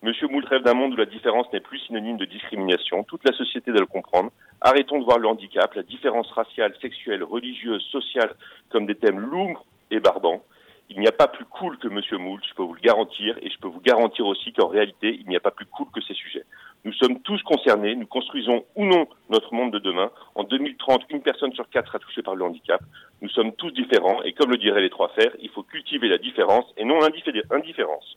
Monsieur 0.02 0.28
Moult 0.28 0.46
rêve 0.46 0.62
d'un 0.62 0.74
monde 0.74 0.92
où 0.92 0.96
la 0.96 1.06
différence 1.06 1.50
n'est 1.52 1.60
plus 1.60 1.78
synonyme 1.78 2.18
de 2.18 2.26
discrimination. 2.26 3.04
Toute 3.04 3.24
la 3.24 3.32
société 3.36 3.70
doit 3.70 3.80
le 3.80 3.86
comprendre. 3.86 4.30
Arrêtons 4.60 4.98
de 4.98 5.04
voir 5.04 5.18
le 5.18 5.28
handicap, 5.28 5.72
la 5.74 5.82
différence 5.82 6.30
raciale, 6.32 6.74
sexuelle, 6.80 7.24
religieuse, 7.24 7.82
sociale 7.90 8.34
comme 8.70 8.86
des 8.86 8.96
thèmes 8.96 9.18
lourds 9.18 9.64
et 9.90 10.00
barbants. 10.00 10.42
Il 10.90 11.00
n'y 11.00 11.08
a 11.08 11.12
pas 11.12 11.28
plus 11.28 11.46
cool 11.46 11.78
que 11.78 11.88
Monsieur 11.88 12.18
Moult, 12.18 12.44
je 12.46 12.54
peux 12.54 12.62
vous 12.62 12.74
le 12.74 12.80
garantir, 12.80 13.38
et 13.40 13.48
je 13.48 13.58
peux 13.58 13.68
vous 13.68 13.80
garantir 13.80 14.26
aussi 14.26 14.52
qu'en 14.52 14.68
réalité, 14.68 15.18
il 15.18 15.26
n'y 15.26 15.36
a 15.36 15.40
pas 15.40 15.50
plus 15.50 15.64
cool 15.64 15.86
que 15.90 16.02
ces 16.02 16.12
sujets. 16.12 16.44
Nous 16.84 16.92
sommes 16.92 17.20
tous 17.20 17.42
concernés, 17.42 17.96
nous 17.96 18.06
construisons 18.06 18.66
ou 18.76 18.84
non 18.84 19.08
notre 19.30 19.54
monde 19.54 19.72
de 19.72 19.78
demain. 19.78 20.10
En 20.34 20.44
2030, 20.44 21.04
une 21.08 21.22
personne 21.22 21.54
sur 21.54 21.68
quatre 21.70 21.86
sera 21.86 21.98
touchée 21.98 22.22
par 22.22 22.34
le 22.34 22.44
handicap. 22.44 22.82
Nous 23.22 23.30
sommes 23.30 23.52
tous 23.52 23.70
différents, 23.70 24.22
et 24.22 24.34
comme 24.34 24.50
le 24.50 24.58
diraient 24.58 24.82
les 24.82 24.90
trois 24.90 25.08
fers, 25.08 25.34
il 25.40 25.48
faut 25.48 25.62
cultiver 25.62 26.08
la 26.08 26.18
différence 26.18 26.66
et 26.76 26.84
non 26.84 26.98
l'indifférence. 27.00 28.16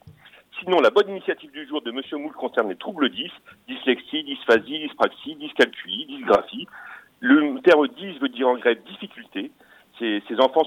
Sinon, 0.60 0.80
la 0.80 0.90
bonne 0.90 1.10
initiative 1.10 1.52
du 1.52 1.68
jour 1.68 1.82
de 1.82 1.92
Monsieur 1.92 2.18
Moult 2.18 2.34
concerne 2.34 2.70
les 2.70 2.76
troubles 2.76 3.10
10, 3.10 3.30
dyslexie, 3.68 4.24
dysphasie, 4.24 4.80
dyspraxie, 4.80 5.36
dyscalculie, 5.36 6.06
dysgraphie. 6.08 6.68
Le 7.20 7.60
terme 7.62 7.88
10 7.88 8.20
veut 8.20 8.30
dire 8.30 8.48
en 8.48 8.58
grec 8.58 8.84
difficulté. 8.86 9.52
Ces, 10.00 10.22
enfants 10.40 10.64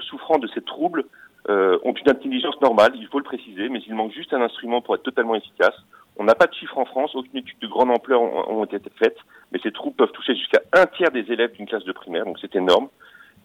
souffrant 0.00 0.38
de 0.38 0.46
ces 0.48 0.62
troubles 0.62 1.04
euh, 1.48 1.78
ont 1.84 1.92
une 1.92 2.08
intelligence 2.10 2.60
normale, 2.60 2.92
il 2.94 3.06
faut 3.08 3.18
le 3.18 3.24
préciser, 3.24 3.68
mais 3.68 3.80
il 3.86 3.94
manque 3.94 4.12
juste 4.12 4.32
un 4.32 4.40
instrument 4.40 4.80
pour 4.80 4.94
être 4.94 5.02
totalement 5.02 5.34
efficace. 5.34 5.74
On 6.18 6.24
n'a 6.24 6.34
pas 6.34 6.46
de 6.46 6.54
chiffres 6.54 6.78
en 6.78 6.86
France, 6.86 7.14
aucune 7.14 7.38
étude 7.38 7.58
de 7.60 7.66
grande 7.66 7.90
ampleur 7.90 8.20
ont, 8.22 8.60
ont 8.60 8.64
été 8.64 8.90
faites, 8.98 9.18
mais 9.52 9.58
ces 9.62 9.72
troubles 9.72 9.96
peuvent 9.96 10.12
toucher 10.12 10.34
jusqu'à 10.34 10.62
un 10.72 10.86
tiers 10.86 11.10
des 11.10 11.30
élèves 11.30 11.52
d'une 11.52 11.66
classe 11.66 11.84
de 11.84 11.92
primaire, 11.92 12.24
donc 12.24 12.38
c'est 12.40 12.56
énorme. 12.56 12.88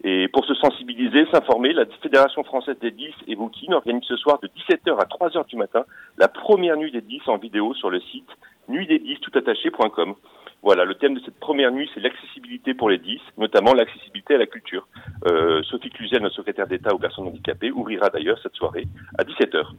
Et 0.03 0.27
pour 0.29 0.45
se 0.45 0.55
sensibiliser, 0.55 1.25
s'informer, 1.31 1.73
la 1.73 1.85
Fédération 2.01 2.43
française 2.43 2.77
des 2.79 2.91
10 2.91 3.13
et 3.27 3.35
Boukine 3.35 3.73
organise 3.73 4.03
ce 4.07 4.15
soir 4.15 4.39
de 4.39 4.47
17h 4.47 4.97
à 4.97 5.05
3h 5.05 5.45
du 5.47 5.55
matin 5.57 5.85
la 6.17 6.27
première 6.27 6.75
nuit 6.75 6.91
des 6.91 7.01
10 7.01 7.21
en 7.27 7.37
vidéo 7.37 7.73
sur 7.75 7.91
le 7.91 7.99
site 7.99 8.29
nuitdes 8.67 9.19
toutattaché.com. 9.21 10.15
Voilà, 10.63 10.85
le 10.85 10.93
thème 10.93 11.15
de 11.15 11.21
cette 11.25 11.39
première 11.39 11.71
nuit, 11.71 11.89
c'est 11.93 11.99
l'accessibilité 11.99 12.75
pour 12.75 12.87
les 12.87 12.99
10, 12.99 13.19
notamment 13.37 13.73
l'accessibilité 13.73 14.35
à 14.35 14.37
la 14.37 14.45
culture. 14.45 14.87
Euh, 15.25 15.63
Sophie 15.63 15.89
Cluzel, 15.89 16.21
notre 16.21 16.35
secrétaire 16.35 16.67
d'État 16.67 16.93
aux 16.93 16.99
personnes 16.99 17.25
handicapées, 17.25 17.71
ouvrira 17.71 18.09
d'ailleurs 18.09 18.37
cette 18.43 18.53
soirée 18.53 18.87
à 19.17 19.23
17h. 19.23 19.73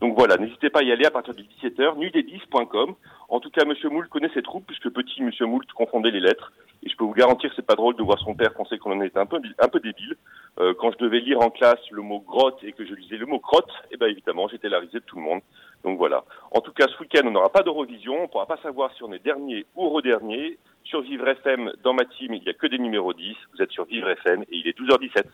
Donc 0.00 0.18
voilà, 0.18 0.36
n'hésitez 0.36 0.68
pas 0.68 0.80
à 0.80 0.82
y 0.82 0.90
aller 0.90 1.06
à 1.06 1.12
partir 1.12 1.32
de 1.32 1.42
17h, 1.42 1.96
nuitdes10.com. 1.96 2.94
En 3.28 3.38
tout 3.38 3.50
cas, 3.50 3.64
Monsieur 3.64 3.88
Moult 3.88 4.08
connaît 4.08 4.30
ses 4.34 4.42
troupes, 4.42 4.66
puisque 4.66 4.90
petit 4.90 5.22
Monsieur 5.22 5.46
Moult 5.46 5.70
confondait 5.72 6.10
les 6.10 6.20
lettres. 6.20 6.52
Et 6.82 6.88
je 6.88 6.96
peux 6.96 7.04
vous 7.04 7.14
garantir 7.14 7.52
c'est 7.54 7.64
pas 7.64 7.74
drôle 7.74 7.96
de 7.96 8.02
voir 8.02 8.18
son 8.18 8.34
père 8.34 8.52
penser 8.52 8.78
qu'on 8.78 8.92
en 8.92 9.02
était 9.02 9.18
un 9.18 9.26
peu, 9.26 9.40
un 9.58 9.68
peu 9.68 9.80
débile. 9.80 10.16
Euh, 10.58 10.74
quand 10.78 10.90
je 10.90 10.98
devais 10.98 11.20
lire 11.20 11.40
en 11.40 11.50
classe 11.50 11.80
le 11.90 12.02
mot 12.02 12.20
grotte 12.20 12.58
et 12.64 12.72
que 12.72 12.84
je 12.84 12.94
lisais 12.94 13.16
le 13.16 13.26
mot 13.26 13.38
crotte, 13.38 13.70
eh 13.92 13.96
ben 13.96 14.08
évidemment, 14.08 14.48
j'étais 14.48 14.68
la 14.68 14.80
risée 14.80 14.98
de 14.98 15.04
tout 15.04 15.16
le 15.16 15.22
monde. 15.22 15.40
Donc 15.86 15.98
voilà. 15.98 16.24
En 16.50 16.60
tout 16.60 16.72
cas, 16.72 16.86
ce 16.88 17.00
week-end, 17.00 17.22
on 17.26 17.30
n'aura 17.30 17.48
pas 17.48 17.62
d'Eurovision. 17.62 18.18
On 18.18 18.22
ne 18.22 18.26
pourra 18.26 18.46
pas 18.46 18.58
savoir 18.60 18.92
si 18.96 19.04
on 19.04 19.12
est 19.12 19.24
dernier 19.24 19.64
ou 19.76 19.88
redernir. 19.88 20.52
Sur 20.82 21.00
Vivre 21.00 21.26
FM, 21.28 21.72
dans 21.82 21.94
ma 21.94 22.04
team, 22.04 22.34
il 22.34 22.42
n'y 22.42 22.48
a 22.48 22.54
que 22.54 22.66
des 22.66 22.78
numéros 22.78 23.12
10. 23.12 23.36
Vous 23.54 23.62
êtes 23.62 23.70
sur 23.70 23.84
Vivre 23.84 24.08
FM 24.10 24.42
et 24.42 24.46
il 24.50 24.66
est 24.66 24.76
12h17. 24.78 25.24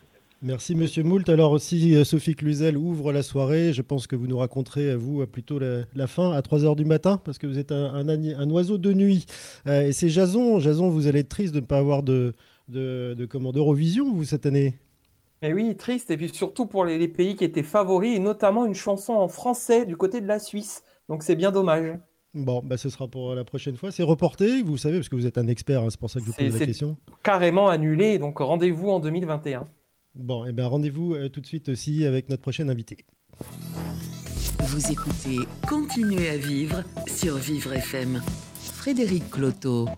Merci 0.42 0.74
Monsieur 0.74 1.04
Moult. 1.04 1.28
Alors 1.28 1.52
aussi, 1.52 1.94
euh, 1.94 2.04
Sophie 2.04 2.34
Cluzel 2.34 2.76
ouvre 2.76 3.12
la 3.12 3.22
soirée. 3.22 3.72
Je 3.72 3.80
pense 3.80 4.06
que 4.06 4.16
vous 4.16 4.26
nous 4.26 4.38
raconterez, 4.38 4.90
euh, 4.90 4.96
vous, 4.96 5.22
euh, 5.22 5.26
plutôt 5.26 5.58
la, 5.58 6.06
fin 6.06 6.32
à 6.32 6.40
3h 6.42 6.76
du 6.76 6.84
matin, 6.84 7.18
parce 7.24 7.38
que 7.38 7.46
vous 7.46 7.58
êtes 7.58 7.72
un, 7.72 8.50
oiseau 8.50 8.76
de 8.76 8.92
nuit. 8.92 9.24
Et 9.66 9.92
c'est 9.92 10.10
Jason. 10.10 10.58
Jason, 10.58 10.90
vous 10.90 11.06
allez 11.06 11.20
être 11.20 11.28
triste 11.28 11.54
de 11.54 11.60
ne 11.60 11.66
pas 11.66 11.78
avoir 11.78 12.02
de, 12.02 12.34
de, 12.68 13.14
d'Eurovision, 13.52 14.12
vous, 14.12 14.24
cette 14.24 14.44
année? 14.44 14.74
Mais 15.42 15.52
oui, 15.52 15.76
triste. 15.76 16.10
Et 16.10 16.16
puis 16.16 16.28
surtout 16.32 16.66
pour 16.66 16.84
les, 16.84 16.98
les 16.98 17.08
pays 17.08 17.34
qui 17.36 17.44
étaient 17.44 17.62
favoris, 17.62 18.16
et 18.16 18.20
notamment 18.20 18.64
une 18.64 18.74
chanson 18.74 19.12
en 19.14 19.28
français 19.28 19.84
du 19.84 19.96
côté 19.96 20.20
de 20.20 20.26
la 20.28 20.38
Suisse. 20.38 20.82
Donc 21.08 21.22
c'est 21.22 21.36
bien 21.36 21.50
dommage. 21.50 21.98
Bon, 22.34 22.62
bah, 22.64 22.78
ce 22.78 22.88
sera 22.88 23.08
pour 23.08 23.34
la 23.34 23.44
prochaine 23.44 23.76
fois. 23.76 23.90
C'est 23.90 24.02
reporté, 24.02 24.62
vous 24.62 24.78
savez, 24.78 24.96
parce 24.98 25.08
que 25.10 25.16
vous 25.16 25.26
êtes 25.26 25.36
un 25.36 25.48
expert, 25.48 25.82
hein, 25.82 25.88
c'est 25.90 26.00
pour 26.00 26.08
ça 26.08 26.18
que 26.18 26.24
je 26.24 26.30
vous 26.30 26.36
pose 26.36 26.52
la 26.52 26.58
c'est 26.58 26.66
question. 26.66 26.96
carrément 27.22 27.68
annulé. 27.68 28.18
Donc 28.18 28.38
rendez-vous 28.38 28.88
en 28.90 29.00
2021. 29.00 29.68
Bon, 30.14 30.44
et 30.46 30.52
ben 30.52 30.66
rendez-vous 30.66 31.14
euh, 31.14 31.28
tout 31.28 31.40
de 31.40 31.46
suite 31.46 31.68
aussi 31.70 32.04
avec 32.06 32.28
notre 32.28 32.42
prochain 32.42 32.68
invité. 32.68 32.98
Vous 34.60 34.92
écoutez 34.92 35.38
Continuez 35.68 36.28
à 36.30 36.36
vivre 36.36 36.82
sur 37.06 37.36
Vivre 37.36 37.72
FM. 37.74 38.22
Frédéric 38.60 39.30
Cloteau. 39.30 39.88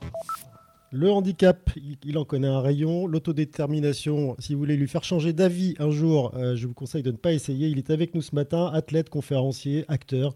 Le 0.97 1.11
handicap, 1.11 1.71
il- 2.05 2.17
en 2.19 2.25
connaît 2.25 2.47
un 2.47 2.61
rayon. 2.61 3.09
L'autodétermination, 3.09 4.37
si 4.39 4.53
vous 4.55 4.61
voulez 4.61 4.77
lui 4.77 4.87
faire 4.87 5.03
changer 5.03 5.33
d'avis 5.33 5.75
un 5.81 5.91
jour, 5.91 6.33
euh, 6.37 6.55
je 6.55 6.69
vous 6.69 6.73
conseille 6.73 7.03
de 7.03 7.11
ne 7.11 7.17
pas 7.17 7.33
essayer. 7.33 7.67
Il 7.67 7.79
est 7.79 7.91
avec 7.91 8.15
nous 8.15 8.23
ce 8.23 8.33
matin, 8.33 8.71
athlète, 8.73 9.11
conférencier, 9.11 9.85
acteur 9.89 10.35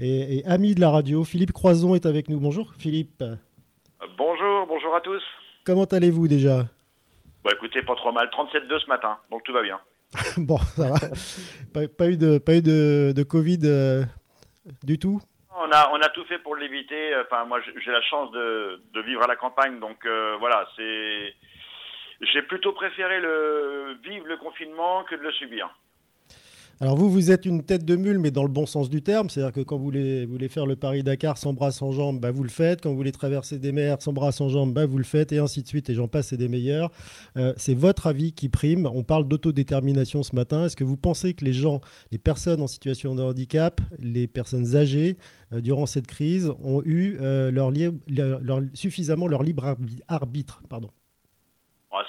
et, 0.00 0.38
et 0.38 0.46
ami 0.46 0.74
de 0.74 0.80
la 0.80 0.88
radio. 0.88 1.24
Philippe 1.24 1.52
Croison 1.52 1.94
est 1.94 2.06
avec 2.06 2.30
nous. 2.30 2.40
Bonjour 2.40 2.72
Philippe. 2.78 3.22
Bonjour, 4.16 4.66
bonjour 4.66 4.94
à 4.96 5.02
tous. 5.02 5.22
Comment 5.64 5.84
allez-vous 5.84 6.26
déjà? 6.26 6.66
Bah 7.44 7.50
écoutez, 7.54 7.82
pas 7.82 7.94
trop 7.94 8.10
mal. 8.10 8.30
37,2 8.32 8.80
ce 8.80 8.86
matin, 8.88 9.18
donc 9.30 9.42
tout 9.44 9.52
va 9.52 9.62
bien. 9.62 9.78
Bon, 10.38 10.56
ça 10.56 10.88
va. 10.88 10.98
pas, 11.74 11.86
pas 11.86 12.08
eu 12.08 12.16
de, 12.16 12.38
pas 12.38 12.56
eu 12.56 12.62
de, 12.62 13.12
de 13.14 13.22
Covid 13.24 13.58
euh, 13.64 14.04
du 14.84 14.98
tout? 14.98 15.20
On 15.60 15.70
a, 15.72 15.90
on 15.92 16.00
a 16.00 16.08
tout 16.10 16.24
fait 16.24 16.38
pour 16.38 16.56
l'éviter. 16.56 17.14
Enfin, 17.16 17.44
moi, 17.44 17.60
j'ai 17.60 17.90
la 17.90 18.02
chance 18.02 18.30
de, 18.32 18.80
vivre 19.04 19.22
à 19.22 19.26
la 19.26 19.36
campagne, 19.36 19.80
donc 19.80 20.04
euh, 20.06 20.36
voilà, 20.38 20.68
c'est. 20.76 21.34
J'ai 22.20 22.42
plutôt 22.42 22.72
préféré 22.72 23.20
le 23.20 23.96
vivre 24.02 24.26
le 24.26 24.36
confinement 24.36 25.04
que 25.04 25.14
de 25.14 25.22
le 25.22 25.32
subir. 25.32 25.72
Alors 26.80 26.96
vous, 26.96 27.10
vous 27.10 27.32
êtes 27.32 27.44
une 27.44 27.64
tête 27.64 27.84
de 27.84 27.96
mule, 27.96 28.20
mais 28.20 28.30
dans 28.30 28.44
le 28.44 28.48
bon 28.48 28.64
sens 28.64 28.88
du 28.88 29.02
terme. 29.02 29.28
C'est-à-dire 29.28 29.52
que 29.52 29.60
quand 29.62 29.76
vous 29.76 29.84
voulez, 29.84 30.48
faire 30.48 30.64
le 30.64 30.76
Paris-Dakar 30.76 31.36
sans 31.36 31.52
bras, 31.52 31.72
sans 31.72 31.90
jambes, 31.90 32.20
bah, 32.20 32.30
vous 32.30 32.44
le 32.44 32.48
faites. 32.48 32.82
Quand 32.82 32.90
vous 32.90 32.96
voulez 32.96 33.10
traverser 33.10 33.58
des 33.58 33.72
mers 33.72 34.00
sans 34.00 34.12
bras, 34.12 34.30
sans 34.30 34.48
jambes, 34.48 34.72
bah, 34.72 34.86
vous 34.86 34.98
le 34.98 35.04
faites. 35.04 35.32
Et 35.32 35.38
ainsi 35.38 35.62
de 35.62 35.66
suite. 35.66 35.90
Et 35.90 35.94
j'en 35.94 36.06
passe, 36.06 36.28
c'est 36.28 36.36
des 36.36 36.48
meilleurs. 36.48 36.92
Euh, 37.36 37.52
c'est 37.56 37.74
votre 37.74 38.06
avis 38.06 38.32
qui 38.32 38.48
prime. 38.48 38.86
On 38.86 39.02
parle 39.02 39.26
d'autodétermination 39.26 40.22
ce 40.22 40.36
matin. 40.36 40.66
Est-ce 40.66 40.76
que 40.76 40.84
vous 40.84 40.96
pensez 40.96 41.34
que 41.34 41.44
les 41.44 41.52
gens, 41.52 41.80
les 42.12 42.18
personnes 42.18 42.62
en 42.62 42.68
situation 42.68 43.16
de 43.16 43.22
handicap, 43.22 43.80
les 43.98 44.28
personnes 44.28 44.76
âgées, 44.76 45.16
durant 45.52 45.86
cette 45.86 46.06
crise, 46.06 46.50
ont 46.62 46.82
eu 46.84 47.16
euh, 47.20 47.50
leur, 47.50 47.70
suffisamment 48.74 49.26
leur 49.26 49.42
libre 49.42 49.64
arbi- 49.64 50.02
arbitre 50.08 50.60
pardon. 50.68 50.90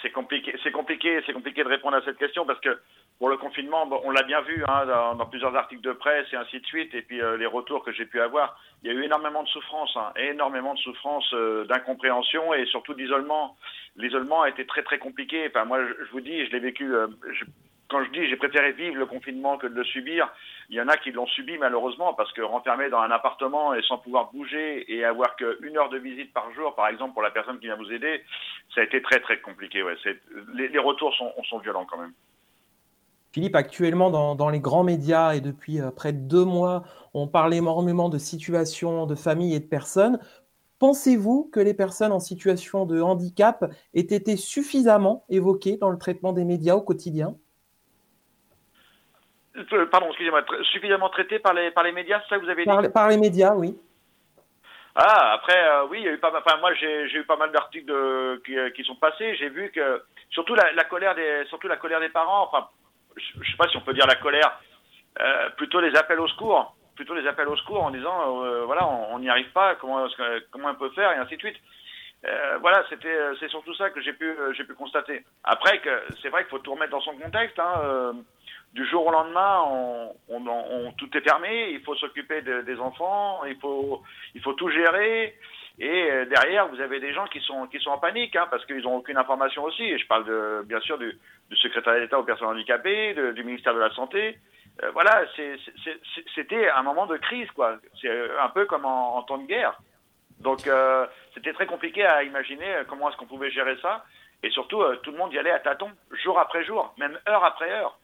C'est 0.01 0.11
compliqué, 0.11 0.53
c'est 0.63 0.71
compliqué, 0.71 1.19
c'est 1.25 1.33
compliqué 1.33 1.63
de 1.63 1.67
répondre 1.69 1.95
à 1.97 2.01
cette 2.03 2.17
question 2.17 2.45
parce 2.45 2.59
que 2.59 2.79
pour 3.17 3.27
le 3.29 3.37
confinement, 3.37 3.89
on 4.05 4.11
l'a 4.11 4.23
bien 4.23 4.41
vu 4.41 4.63
hein, 4.67 4.85
dans, 5.17 5.25
plusieurs 5.25 5.53
articles 5.55 5.81
de 5.81 5.91
presse 5.91 6.27
et 6.31 6.37
ainsi 6.37 6.59
de 6.59 6.65
suite, 6.65 6.93
et 6.93 7.01
puis 7.01 7.21
euh, 7.21 7.35
les 7.37 7.45
retours 7.45 7.83
que 7.83 7.91
j'ai 7.91 8.05
pu 8.05 8.21
avoir, 8.21 8.57
il 8.81 8.87
y 8.87 8.91
a 8.91 8.93
eu 8.97 9.03
énormément 9.03 9.43
de 9.43 9.47
souffrance, 9.49 9.91
hein, 9.97 10.13
énormément 10.15 10.73
de 10.73 10.79
souffrance, 10.79 11.29
euh, 11.33 11.65
d'incompréhension 11.65 12.53
et 12.53 12.65
surtout 12.67 12.93
d'isolement. 12.93 13.57
L'isolement 13.97 14.43
a 14.43 14.49
été 14.49 14.65
très 14.65 14.83
très 14.83 14.99
compliqué. 14.99 15.47
Enfin, 15.49 15.65
moi, 15.65 15.79
je, 15.85 16.11
vous 16.11 16.21
dis, 16.21 16.45
je 16.45 16.51
l'ai 16.51 16.59
vécu. 16.59 16.93
euh, 16.93 17.07
quand 17.89 18.03
je 18.05 18.11
dis 18.11 18.29
j'ai 18.29 18.37
préféré 18.37 18.71
vivre 18.71 18.95
le 18.95 19.05
confinement 19.05 19.57
que 19.57 19.67
de 19.67 19.73
le 19.75 19.83
subir, 19.83 20.29
il 20.69 20.75
y 20.75 20.81
en 20.81 20.87
a 20.87 20.97
qui 20.97 21.11
l'ont 21.11 21.25
subi 21.25 21.57
malheureusement 21.57 22.13
parce 22.13 22.31
que 22.31 22.41
renfermé 22.41 22.89
dans 22.89 22.99
un 22.99 23.09
appartement 23.09 23.73
et 23.73 23.81
sans 23.81 23.97
pouvoir 23.97 24.31
bouger 24.31 24.91
et 24.93 25.03
avoir 25.03 25.35
qu'une 25.35 25.75
heure 25.75 25.89
de 25.89 25.97
visite 25.97 26.31
par 26.31 26.51
jour, 26.53 26.75
par 26.75 26.87
exemple 26.87 27.13
pour 27.13 27.23
la 27.23 27.31
personne 27.31 27.59
qui 27.59 27.65
vient 27.65 27.75
vous 27.75 27.91
aider, 27.91 28.21
ça 28.75 28.81
a 28.81 28.83
été 28.83 29.01
très 29.01 29.19
très 29.19 29.41
compliqué. 29.41 29.83
Les, 30.53 30.79
retours 30.79 31.13
sont, 31.15 31.59
violents 31.59 31.87
quand 31.89 31.97
même. 31.97 32.13
Philippe, 33.31 33.55
actuellement 33.55 34.35
dans, 34.35 34.49
les 34.49 34.59
grands 34.59 34.83
médias 34.83 35.33
et 35.33 35.41
depuis 35.41 35.81
euh, 35.81 35.89
près 35.89 36.13
de 36.13 36.19
deux 36.19 36.45
mois, 36.45 36.83
on 37.13 37.27
parle 37.27 37.53
énormément 37.53 38.09
de 38.09 38.19
situations, 38.19 39.07
de 39.07 39.15
familles 39.15 39.55
et 39.55 39.59
de 39.59 39.67
personnes. 39.67 40.19
Pensez-vous 40.77 41.49
que 41.51 41.59
les 41.59 41.73
personnes 41.73 42.11
en 42.11 42.19
situation 42.19 42.85
de 42.85 43.01
handicap 43.01 43.71
aient 43.95 44.01
été 44.01 44.35
suffisamment 44.37 45.25
évoquées 45.29 45.77
dans 45.77 45.89
le 45.89 45.97
traitement 45.97 46.31
des 46.31 46.45
médias 46.45 46.75
au 46.75 46.81
quotidien? 46.81 47.35
Pardon, 49.91 50.07
excusez-moi, 50.09 50.43
suffisamment 50.71 51.09
traité 51.09 51.39
par 51.39 51.53
les, 51.53 51.71
par 51.71 51.83
les 51.83 51.91
médias, 51.91 52.21
c'est 52.21 52.29
ça 52.29 52.37
que 52.37 52.43
vous 52.45 52.49
avez 52.49 52.63
dit 52.63 52.69
par, 52.69 52.91
par 52.91 53.09
les 53.09 53.17
médias, 53.17 53.53
oui. 53.53 53.77
Ah, 54.95 55.33
après, 55.33 55.57
euh, 55.57 55.85
oui, 55.89 55.99
il 55.99 56.05
y 56.05 56.09
a 56.09 56.11
eu 56.11 56.17
pas 56.17 56.31
mal. 56.31 56.41
Enfin, 56.45 56.57
moi, 56.57 56.73
j'ai 56.73 57.13
eu 57.13 57.23
pas 57.23 57.37
mal 57.37 57.51
d'articles 57.51 57.93
qui, 58.45 58.57
euh, 58.57 58.69
qui 58.71 58.83
sont 58.83 58.95
passés. 58.95 59.35
J'ai 59.35 59.49
vu 59.49 59.71
que 59.71 60.03
surtout 60.29 60.55
la, 60.55 60.71
la 60.73 60.83
colère 60.83 61.15
des, 61.15 61.45
surtout 61.47 61.67
la 61.67 61.77
colère 61.77 61.99
des 61.99 62.09
parents. 62.09 62.43
Enfin, 62.43 62.67
je, 63.15 63.23
je 63.41 63.51
sais 63.51 63.57
pas 63.57 63.69
si 63.69 63.77
on 63.77 63.81
peut 63.81 63.93
dire 63.93 64.07
la 64.07 64.15
colère, 64.15 64.59
euh, 65.21 65.49
plutôt 65.51 65.79
les 65.79 65.95
appels 65.95 66.19
au 66.19 66.27
secours, 66.27 66.75
plutôt 66.95 67.13
les 67.13 67.27
appels 67.27 67.47
au 67.47 67.55
secours 67.55 67.83
en 67.83 67.91
disant, 67.91 68.43
euh, 68.43 68.65
voilà, 68.65 68.87
on 68.87 69.19
n'y 69.19 69.29
arrive 69.29 69.51
pas. 69.51 69.75
Comment, 69.75 70.07
comment 70.51 70.69
on 70.69 70.75
peut 70.75 70.89
faire 70.89 71.11
et 71.11 71.17
ainsi 71.17 71.35
de 71.35 71.41
suite. 71.41 71.57
Euh, 72.25 72.57
voilà, 72.59 72.83
c'était, 72.89 73.07
euh, 73.07 73.35
c'est 73.39 73.47
surtout 73.47 73.73
ça 73.75 73.91
que 73.91 74.01
j'ai 74.01 74.11
pu, 74.11 74.25
euh, 74.25 74.51
j'ai 74.51 74.65
pu 74.65 74.73
constater. 74.73 75.23
Après, 75.45 75.79
que 75.79 76.03
c'est 76.21 76.27
vrai 76.27 76.43
qu'il 76.43 76.49
faut 76.49 76.59
tout 76.59 76.73
remettre 76.73 76.91
dans 76.91 76.99
son 76.99 77.15
contexte. 77.15 77.57
Hein, 77.57 77.73
euh, 77.83 78.13
du 78.73 78.85
jour 78.85 79.05
au 79.07 79.11
lendemain, 79.11 79.61
on, 79.67 80.15
on, 80.29 80.47
on- 80.47 80.91
tout 80.93 81.09
est 81.17 81.21
fermé. 81.21 81.71
Il 81.71 81.81
faut 81.81 81.95
s'occuper 81.95 82.41
de- 82.41 82.61
des 82.61 82.79
enfants. 82.79 83.43
Il 83.45 83.57
faut, 83.59 84.01
il 84.35 84.41
faut 84.41 84.53
tout 84.53 84.69
gérer. 84.69 85.35
Et 85.79 86.11
euh, 86.11 86.25
derrière, 86.25 86.67
vous 86.67 86.81
avez 86.81 86.99
des 86.99 87.13
gens 87.13 87.25
qui 87.27 87.39
sont 87.41 87.65
qui 87.67 87.79
sont 87.79 87.91
en 87.91 87.97
panique, 87.99 88.35
hein, 88.35 88.47
parce 88.51 88.65
qu'ils 88.65 88.81
n'ont 88.83 88.97
aucune 88.97 89.17
information 89.17 89.63
aussi. 89.63 89.83
Et 89.83 89.97
je 89.97 90.05
parle 90.07 90.25
de, 90.25 90.61
bien 90.65 90.81
sûr 90.81 90.97
du, 90.97 91.17
du 91.49 91.55
secrétaire 91.57 91.95
d'État 91.99 92.19
aux 92.19 92.23
personnes 92.23 92.49
handicapées, 92.49 93.15
du 93.33 93.43
ministère 93.43 93.73
de 93.73 93.79
la 93.79 93.89
Santé. 93.91 94.37
Euh, 94.83 94.91
voilà, 94.91 95.23
c'était 96.35 96.69
un 96.69 96.83
moment 96.83 97.05
de 97.05 97.17
crise, 97.17 97.49
quoi. 97.51 97.77
C'est 98.01 98.07
euh, 98.09 98.41
un 98.41 98.49
peu 98.49 98.65
comme 98.65 98.85
en, 98.85 99.17
en 99.17 99.23
temps 99.23 99.37
de 99.37 99.47
guerre. 99.47 99.77
Donc, 100.39 100.67
euh, 100.67 101.05
c'était 101.33 101.51
très 101.53 101.65
compliqué 101.65 102.05
à 102.05 102.23
imaginer 102.23 102.75
euh, 102.75 102.83
comment 102.87 103.09
est-ce 103.09 103.17
qu'on 103.17 103.25
pouvait 103.25 103.51
gérer 103.51 103.75
ça. 103.81 104.05
Et 104.41 104.49
surtout, 104.51 104.81
euh, 104.81 104.95
tout 105.03 105.11
le 105.11 105.17
monde 105.17 105.33
y 105.33 105.37
allait 105.39 105.51
à 105.51 105.59
tâtons, 105.59 105.91
jour 106.23 106.39
après 106.39 106.63
jour, 106.63 106.93
même 106.97 107.19
heure 107.27 107.43
après 107.43 107.69
heure. 107.71 107.98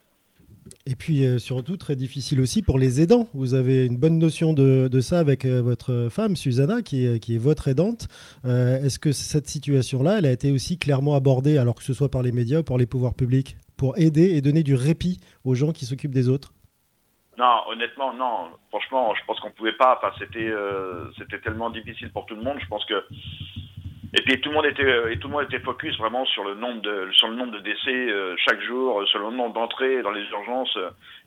Et 0.88 0.96
puis 0.96 1.26
euh, 1.26 1.38
surtout 1.38 1.78
très 1.78 1.96
difficile 1.96 2.42
aussi 2.42 2.62
pour 2.62 2.80
les 2.80 3.02
aidants. 3.02 3.28
Vous 3.34 3.54
avez 3.54 3.86
une 3.86 3.98
bonne 3.98 4.18
notion 4.18 4.54
de, 4.54 5.00
ça 5.00 5.20
avec 5.20 5.46
euh, 5.46 5.62
votre 5.62 6.08
femme, 6.10 6.36
Susanna, 6.36 6.82
qui 6.82 7.06
est, 7.06 7.38
votre 7.38 7.68
aidante. 7.68 8.08
Euh, 8.46 8.84
Est-ce 8.84 9.00
que 9.00 9.12
cette 9.12 9.48
situation-là, 9.48 10.18
elle 10.20 10.26
a 10.26 10.32
été 10.32 10.52
aussi 10.52 10.78
clairement 10.78 11.16
abordée, 11.16 11.58
alors 11.58 11.76
que 11.76 11.84
ce 11.84 11.94
soit 11.94 12.10
par 12.10 12.24
les 12.24 12.32
médias 12.32 12.60
ou 12.60 12.64
par 12.64 12.78
les 12.78 12.86
pouvoirs 12.86 13.14
publics, 13.14 13.58
pour 13.78 13.98
aider 13.98 14.36
et 14.36 14.42
donner 14.42 14.64
du 14.64 14.76
répit 14.76 15.20
aux 15.44 15.54
gens 15.54 15.72
qui 15.72 15.86
s'occupent 15.86 16.14
des 16.14 16.30
autres? 16.30 16.54
Non, 17.38 17.62
honnêtement, 17.68 18.14
non. 18.14 18.50
Franchement, 18.70 19.14
je 19.14 19.26
pense 19.28 19.40
qu'on 19.42 19.52
pouvait 19.52 19.76
pas. 19.76 19.98
Enfin, 19.98 20.16
c'était 20.18 20.54
c'était 21.18 21.40
tellement 21.42 21.70
difficile 21.70 22.10
pour 22.12 22.26
tout 22.26 22.36
le 22.36 22.42
monde. 22.42 22.58
Je 22.62 22.68
pense 22.68 22.86
que 22.86 23.04
et 24.18 24.22
puis 24.22 24.40
tout 24.40 24.50
le 24.50 24.56
monde 24.56 24.66
était 24.66 24.84
euh, 24.84 25.12
et 25.12 25.20
tout 25.20 25.28
le 25.28 25.34
monde 25.34 25.44
était 25.44 25.60
focus 25.60 25.98
vraiment 25.98 26.26
sur 26.26 26.46
le 26.46 26.56
nombre 26.56 26.82
de 26.82 27.10
sur 27.12 27.28
le 27.28 27.36
nombre 27.36 27.52
de 27.52 27.60
décès 27.60 27.92
euh, 27.92 28.36
chaque 28.38 28.62
jour, 28.62 29.02
euh, 29.02 29.06
sur 29.08 29.20
le 29.20 29.30
nombre 29.30 29.54
d'entrées 29.54 30.02
dans 30.02 30.12
les 30.12 30.24
urgences. 30.30 30.78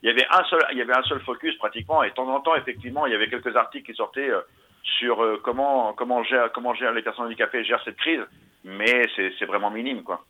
Il 0.02 0.08
y 0.08 0.10
avait 0.10 0.26
un 0.30 0.42
seul 0.44 0.60
il 0.72 0.78
y 0.78 0.80
avait 0.80 0.96
un 0.96 1.02
seul 1.02 1.20
focus 1.20 1.54
pratiquement. 1.56 2.02
Et 2.02 2.08
de 2.10 2.14
temps 2.14 2.28
en 2.34 2.40
temps, 2.40 2.56
effectivement, 2.56 3.04
il 3.06 3.12
y 3.12 3.14
avait 3.14 3.28
quelques 3.28 3.54
articles 3.54 3.84
qui 3.84 3.94
sortaient 3.94 4.30
euh, 4.30 4.40
sur 4.98 5.22
euh, 5.22 5.38
comment 5.44 5.92
comment 5.92 6.22
gère 6.24 6.50
comment 6.52 6.72
gèrent 6.74 6.94
les 6.94 7.02
personnes 7.02 7.26
handicapées 7.26 7.62
gèrent 7.62 7.82
cette 7.84 7.98
crise. 7.98 8.22
Mais 8.64 9.06
c'est 9.14 9.32
c'est 9.38 9.46
vraiment 9.46 9.70
minime, 9.70 10.02
quoi. 10.02 10.24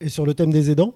Et 0.00 0.08
sur 0.08 0.26
le 0.26 0.34
thème 0.34 0.50
des 0.50 0.72
aidants? 0.72 0.94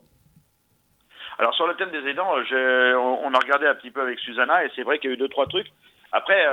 Alors 1.39 1.55
sur 1.55 1.69
le 1.69 1.74
thème 1.74 1.93
des 1.93 2.05
aidants, 2.11 2.35
on, 2.35 3.20
on 3.23 3.35
a 3.35 3.39
regardé 3.39 3.66
un 3.66 3.77
petit 3.77 3.93
peu 3.93 4.01
avec 4.01 4.19
Susanna 4.19 4.65
et 4.65 4.70
c'est 4.74 4.82
vrai 4.82 4.99
qu'il 4.99 5.11
y 5.11 5.12
a 5.12 5.15
eu 5.15 5.19
deux 5.19 5.28
trois 5.28 5.47
trucs. 5.47 5.70
Après, 6.11 6.45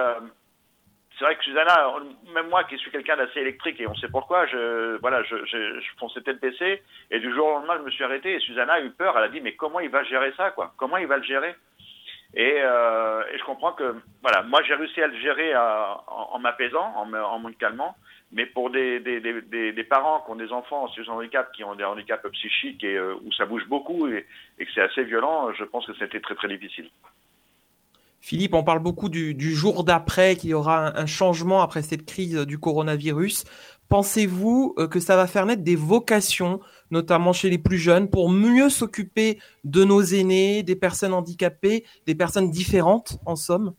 c'est 1.18 1.26
vrai 1.26 1.36
que 1.36 1.44
Susanna, 1.44 1.94
même 2.34 2.50
moi 2.50 2.64
qui 2.66 2.78
suis 2.78 2.92
quelqu'un 2.92 3.18
d'assez 3.18 3.40
électrique 3.40 3.80
et 3.80 3.88
on 3.88 3.96
sait 3.96 4.10
pourquoi, 4.10 4.46
je 4.48 4.98
voilà, 4.98 5.24
je, 5.24 5.36
je, 5.46 5.80
je 5.80 5.90
fonçais 5.98 6.22
tête 6.22 6.40
baissée 6.42 6.82
et 7.12 7.20
du 7.20 7.34
jour 7.34 7.48
au 7.48 7.52
lendemain 7.52 7.78
je 7.80 7.84
me 7.84 7.92
suis 7.92 8.04
arrêté 8.04 8.34
et 8.36 8.40
Susanna 8.40 8.74
a 8.74 8.82
eu 8.82 8.92
peur. 8.92 9.18
Elle 9.18 9.24
a 9.24 9.30
dit 9.30 9.42
mais 9.42 9.56
comment 9.56 9.80
il 9.80 9.90
va 9.90 10.04
gérer 10.04 10.34
ça 10.38 10.52
quoi? 10.52 10.74
Comment 10.78 10.98
il 10.98 11.08
va 11.08 11.18
le 11.18 11.24
gérer? 11.24 11.56
Et, 12.34 12.58
euh, 12.62 13.24
et 13.32 13.38
je 13.38 13.44
comprends 13.46 13.72
que 13.74 13.96
voilà, 14.22 14.42
moi 14.44 14.62
j'ai 14.64 14.74
réussi 14.76 15.02
à 15.02 15.08
le 15.08 15.18
gérer 15.20 15.54
à- 15.54 16.02
en, 16.08 16.32
en 16.34 16.40
m'apaisant, 16.40 16.94
en 16.96 17.06
me, 17.06 17.24
en 17.24 17.40
me 17.40 17.52
calmant. 17.54 17.96
Mais 18.32 18.48
pour 18.48 18.70
des, 18.72 19.00
des, 19.00 19.22
des, 19.22 19.40
des, 19.44 19.72
des 19.72 19.84
parents 19.84 20.20
qui 20.22 20.32
ont 20.32 20.36
des 20.36 20.52
enfants 20.52 20.84
en 20.84 20.88
situation 20.90 21.14
de 21.14 21.20
handicap, 21.20 21.52
qui 21.54 21.64
ont 21.64 21.76
des 21.76 21.86
handicaps 21.86 22.28
psychiques 22.32 22.84
et 22.84 22.98
euh, 22.98 23.14
où 23.24 23.32
ça 23.32 23.46
bouge 23.46 23.66
beaucoup 23.68 24.08
et, 24.08 24.26
et 24.60 24.66
que 24.66 24.72
c'est 24.74 24.82
assez 24.82 25.04
violent, 25.04 25.54
je 25.54 25.64
pense 25.64 25.86
que 25.86 25.94
c'était 25.94 26.20
très 26.20 26.36
très 26.36 26.48
difficile. 26.50 26.90
Philippe, 28.26 28.56
on 28.56 28.64
parle 28.64 28.80
beaucoup 28.80 29.08
du, 29.08 29.54
jour 29.54 29.84
d'après, 29.84 30.36
qu'il 30.36 30.50
y 30.50 30.56
aura 30.56 31.00
un, 31.00 31.06
changement 31.06 31.62
après 31.62 31.84
cette 31.84 32.08
crise 32.08 32.36
du 32.48 32.58
coronavirus. 32.58 33.44
Pensez-vous 33.88 34.74
euh, 34.80 34.88
que 34.88 35.00
ça 35.00 35.16
va 35.16 35.28
faire 35.28 35.46
naître 35.46 35.62
des 35.62 35.76
vocations, 35.76 36.60
notamment 36.90 37.34
chez 37.34 37.52
les 37.52 37.60
plus 37.60 37.78
jeunes, 37.78 38.10
pour 38.10 38.32
mieux 38.32 38.70
s'occuper 38.70 39.38
de 39.64 39.84
nos 39.84 40.02
aînés, 40.02 40.64
des 40.64 40.76
personnes 40.76 41.14
handicapées, 41.14 41.86
des 42.08 42.16
personnes 42.16 42.50
différentes, 42.50 43.20
en 43.28 43.36
somme? 43.36 43.76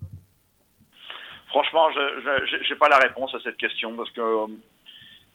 Franchement, 1.48 1.90
je 1.90 2.70
n'ai 2.72 2.78
pas 2.78 2.88
la 2.88 2.98
réponse 2.98 3.34
à 3.34 3.40
cette 3.42 3.56
question 3.56 3.96
parce 3.96 4.12
que 4.12 4.20
euh, 4.20 4.46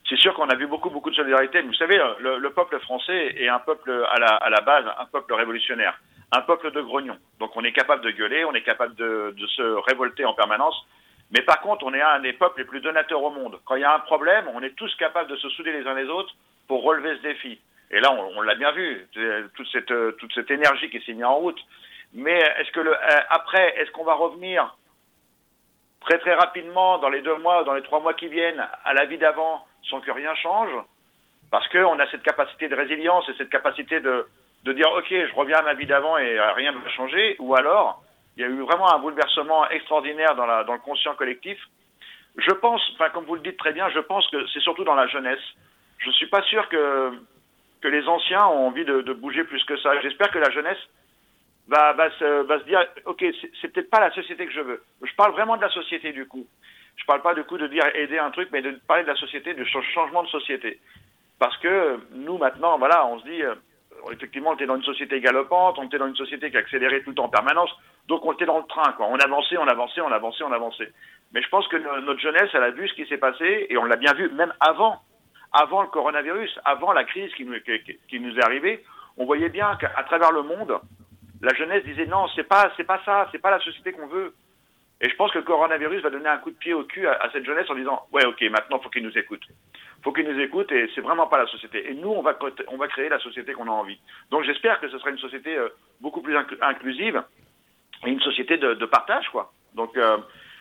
c'est 0.07 0.19
sûr 0.19 0.33
qu'on 0.35 0.47
a 0.47 0.55
vu 0.55 0.67
beaucoup 0.67 0.89
beaucoup 0.89 1.09
de 1.09 1.15
solidarité. 1.15 1.61
Vous 1.63 1.73
savez, 1.73 1.99
le, 2.19 2.37
le 2.37 2.49
peuple 2.51 2.79
français 2.79 3.35
est 3.35 3.49
un 3.49 3.59
peuple 3.59 3.91
à 4.09 4.49
la 4.49 4.61
base, 4.61 4.85
un 4.97 5.05
peuple 5.07 5.33
révolutionnaire, 5.33 5.99
un 6.31 6.41
peuple 6.41 6.71
de 6.71 6.81
grognons. 6.81 7.17
Donc 7.39 7.55
on 7.55 7.63
est 7.63 7.73
capable 7.73 8.03
de 8.03 8.11
gueuler, 8.11 8.45
on 8.45 8.53
est 8.53 8.63
capable 8.63 8.95
de, 8.95 9.33
de 9.37 9.47
se 9.47 9.61
révolter 9.89 10.25
en 10.25 10.33
permanence. 10.33 10.75
Mais 11.31 11.41
par 11.41 11.61
contre, 11.61 11.85
on 11.85 11.93
est 11.93 12.01
un 12.01 12.19
des 12.19 12.33
peuples 12.33 12.59
les 12.59 12.65
plus 12.65 12.81
donateurs 12.81 13.23
au 13.23 13.31
monde. 13.31 13.59
Quand 13.65 13.75
il 13.75 13.81
y 13.81 13.85
a 13.85 13.93
un 13.93 13.99
problème, 13.99 14.49
on 14.53 14.61
est 14.61 14.75
tous 14.75 14.93
capables 14.95 15.29
de 15.29 15.37
se 15.37 15.49
souder 15.49 15.71
les 15.71 15.87
uns 15.87 15.93
les 15.93 16.09
autres 16.09 16.33
pour 16.67 16.83
relever 16.83 17.15
ce 17.17 17.21
défi. 17.21 17.59
Et 17.89 17.99
là, 17.99 18.11
on, 18.13 18.41
l'a 18.41 18.55
bien 18.55 18.71
vu, 18.71 19.07
toute 19.55 19.67
cette, 19.71 19.93
toute 20.17 20.33
cette 20.33 20.49
énergie 20.51 20.89
qui 20.89 21.01
s'est 21.01 21.13
mise 21.13 21.25
en 21.25 21.35
route. 21.35 21.59
Mais 22.13 22.37
est-ce 22.59 22.71
que 22.71 22.79
le, 22.79 22.93
euh, 22.93 23.19
après, 23.29 23.75
est-ce 23.77 23.91
qu'on 23.91 24.03
va 24.03 24.13
revenir 24.13 24.75
très 26.01 26.17
très 26.19 26.33
rapidement 26.33 26.97
dans 26.97 27.09
les 27.09 27.21
deux 27.21 27.37
mois, 27.37 27.63
dans 27.63 27.73
les 27.73 27.83
trois 27.83 27.99
mois 27.99 28.13
qui 28.13 28.27
viennent, 28.27 28.65
à 28.85 28.93
la 28.93 29.05
vie 29.05 29.17
d'avant, 29.17 29.65
sans 29.89 30.01
que 30.01 30.11
rien 30.11 30.33
change, 30.35 30.71
parce 31.51 31.67
qu'on 31.69 31.99
a 31.99 32.09
cette 32.09 32.23
capacité 32.23 32.69
de 32.69 32.75
résilience 32.75 33.27
et 33.29 33.33
cette 33.37 33.49
capacité 33.49 33.99
de, 33.99 34.25
de 34.63 34.73
dire 34.73 34.91
ok, 34.91 35.07
je 35.09 35.35
reviens 35.35 35.57
à 35.57 35.61
ma 35.63 35.73
vie 35.73 35.85
d'avant 35.85 36.17
et 36.17 36.37
euh, 36.39 36.51
rien 36.53 36.71
ne 36.71 36.77
va 36.79 36.89
changer, 36.89 37.35
ou 37.39 37.55
alors 37.55 38.03
il 38.37 38.41
y 38.41 38.45
a 38.45 38.47
eu 38.49 38.61
vraiment 38.61 38.93
un 38.93 38.99
bouleversement 38.99 39.69
extraordinaire 39.69 40.35
dans, 40.35 40.45
la, 40.45 40.63
dans 40.63 40.73
le 40.73 40.79
conscient 40.79 41.15
collectif. 41.15 41.57
Je 42.37 42.51
pense, 42.51 42.81
enfin 42.93 43.09
comme 43.09 43.25
vous 43.25 43.35
le 43.35 43.41
dites 43.41 43.57
très 43.57 43.73
bien, 43.73 43.89
je 43.89 43.99
pense 43.99 44.27
que 44.29 44.45
c'est 44.47 44.61
surtout 44.61 44.83
dans 44.85 44.95
la 44.95 45.07
jeunesse. 45.07 45.41
Je 45.97 46.09
suis 46.11 46.27
pas 46.27 46.41
sûr 46.43 46.67
que 46.69 47.11
que 47.81 47.87
les 47.87 48.07
anciens 48.07 48.45
ont 48.45 48.67
envie 48.67 48.85
de, 48.85 49.01
de 49.01 49.13
bouger 49.13 49.43
plus 49.43 49.63
que 49.65 49.75
ça. 49.77 49.99
J'espère 50.01 50.29
que 50.29 50.37
la 50.37 50.51
jeunesse 50.51 50.77
va, 51.67 51.93
va, 51.93 52.11
se, 52.11 52.43
va 52.43 52.59
se 52.59 52.65
dire, 52.65 52.85
ok, 53.05 53.25
c'est- 53.59 53.67
peut-être 53.69 53.89
pas 53.89 53.99
la 53.99 54.11
société 54.11 54.45
que 54.45 54.51
je 54.53 54.61
veux. 54.61 54.83
Je 55.03 55.13
parle 55.15 55.31
vraiment 55.31 55.57
de 55.57 55.61
la 55.63 55.69
société 55.69 56.11
du 56.11 56.27
coup. 56.27 56.45
Je 56.95 57.05
parle 57.05 57.21
pas 57.23 57.33
du 57.33 57.43
coup 57.43 57.57
de 57.57 57.65
dire 57.67 57.83
aider 57.95 58.19
un 58.19 58.29
truc, 58.31 58.49
mais 58.51 58.61
de 58.61 58.71
parler 58.87 59.01
de 59.03 59.07
la 59.07 59.15
société, 59.15 59.53
du 59.55 59.65
ch- 59.65 59.93
changement 59.93 60.21
de 60.23 60.27
société. 60.27 60.79
Parce 61.39 61.57
que 61.57 61.99
nous 62.13 62.37
maintenant, 62.37 62.77
voilà, 62.77 63.05
on 63.07 63.19
se 63.19 63.23
dit, 63.25 63.41
euh, 63.41 63.55
effectivement, 64.11 64.51
on 64.51 64.53
était 64.55 64.65
dans 64.65 64.75
une 64.75 64.83
société 64.83 65.19
galopante, 65.19 65.77
on 65.77 65.83
était 65.83 65.97
dans 65.97 66.07
une 66.07 66.15
société 66.15 66.49
qui 66.49 66.57
accélérait 66.57 67.01
tout 67.01 67.19
en 67.19 67.29
permanence, 67.29 67.69
donc 68.07 68.25
on 68.25 68.33
était 68.33 68.45
dans 68.45 68.57
le 68.57 68.65
train, 68.65 68.93
quoi. 68.93 69.07
On 69.07 69.17
avançait, 69.17 69.57
on 69.57 69.67
avançait, 69.67 70.01
on 70.01 70.11
avançait, 70.11 70.43
on 70.43 70.51
avançait. 70.51 70.91
Mais 71.33 71.41
je 71.41 71.49
pense 71.49 71.67
que 71.67 71.77
no- 71.77 72.01
notre 72.01 72.19
jeunesse, 72.19 72.49
elle 72.53 72.63
a 72.63 72.71
vu 72.71 72.87
ce 72.87 72.93
qui 72.93 73.05
s'est 73.05 73.17
passé, 73.17 73.67
et 73.69 73.77
on 73.77 73.85
l'a 73.85 73.95
bien 73.97 74.13
vu 74.13 74.29
même 74.31 74.53
avant, 74.59 74.99
avant 75.51 75.81
le 75.81 75.87
coronavirus, 75.89 76.59
avant 76.65 76.93
la 76.93 77.03
crise 77.03 77.33
qui 77.35 77.45
nous, 77.45 77.55
qui, 78.07 78.19
nous 78.19 78.37
est 78.37 78.43
arrivée, 78.43 78.83
on 79.17 79.25
voyait 79.25 79.49
bien 79.49 79.75
qu'à 79.75 80.03
travers 80.03 80.31
le 80.31 80.43
monde, 80.43 80.79
la 81.41 81.53
jeunesse 81.53 81.83
disait 81.83 82.05
non, 82.05 82.27
c'est 82.35 82.43
pas, 82.47 82.71
c'est 82.77 82.83
pas 82.85 83.01
ça, 83.05 83.27
c'est 83.31 83.39
pas 83.41 83.51
la 83.51 83.59
société 83.59 83.91
qu'on 83.91 84.07
veut. 84.07 84.33
Et 85.03 85.09
je 85.09 85.15
pense 85.15 85.31
que 85.31 85.39
le 85.39 85.43
coronavirus 85.43 86.03
va 86.03 86.11
donner 86.11 86.29
un 86.29 86.37
coup 86.37 86.51
de 86.51 86.57
pied 86.57 86.73
au 86.73 86.83
cul 86.83 87.07
à, 87.07 87.27
cette 87.33 87.43
jeunesse 87.43 87.69
en 87.69 87.75
disant 87.75 88.05
ouais, 88.11 88.23
ok, 88.25 88.39
maintenant 88.43 88.79
faut 88.79 88.89
qu'ils 88.89 89.03
nous 89.03 89.17
écoutent, 89.17 89.47
faut 90.03 90.13
qu'ils 90.13 90.27
nous 90.29 90.39
écoutent 90.39 90.71
et 90.71 90.89
c'est 90.93 91.01
vraiment 91.01 91.25
pas 91.25 91.39
la 91.39 91.47
société. 91.47 91.89
Et 91.89 91.95
nous, 91.95 92.09
on 92.09 92.21
va 92.21 92.37
on 92.67 92.77
va 92.77 92.87
créer 92.87 93.09
la 93.09 93.19
société 93.19 93.53
qu'on 93.53 93.67
a 93.67 93.71
envie. 93.71 93.99
Donc 94.29 94.43
j'espère 94.43 94.79
que 94.79 94.87
ce 94.89 94.99
sera 94.99 95.09
une 95.09 95.17
société 95.17 95.57
euh, 95.57 95.69
beaucoup 96.01 96.21
plus 96.21 96.35
inclu- 96.35 96.57
inclusive 96.61 97.23
et 98.05 98.09
une 98.11 98.21
société 98.21 98.57
de, 98.57 98.75
de 98.75 98.85
partage, 98.85 99.27
quoi. 99.29 99.51
Donc 99.73 99.97
euh, 99.97 100.17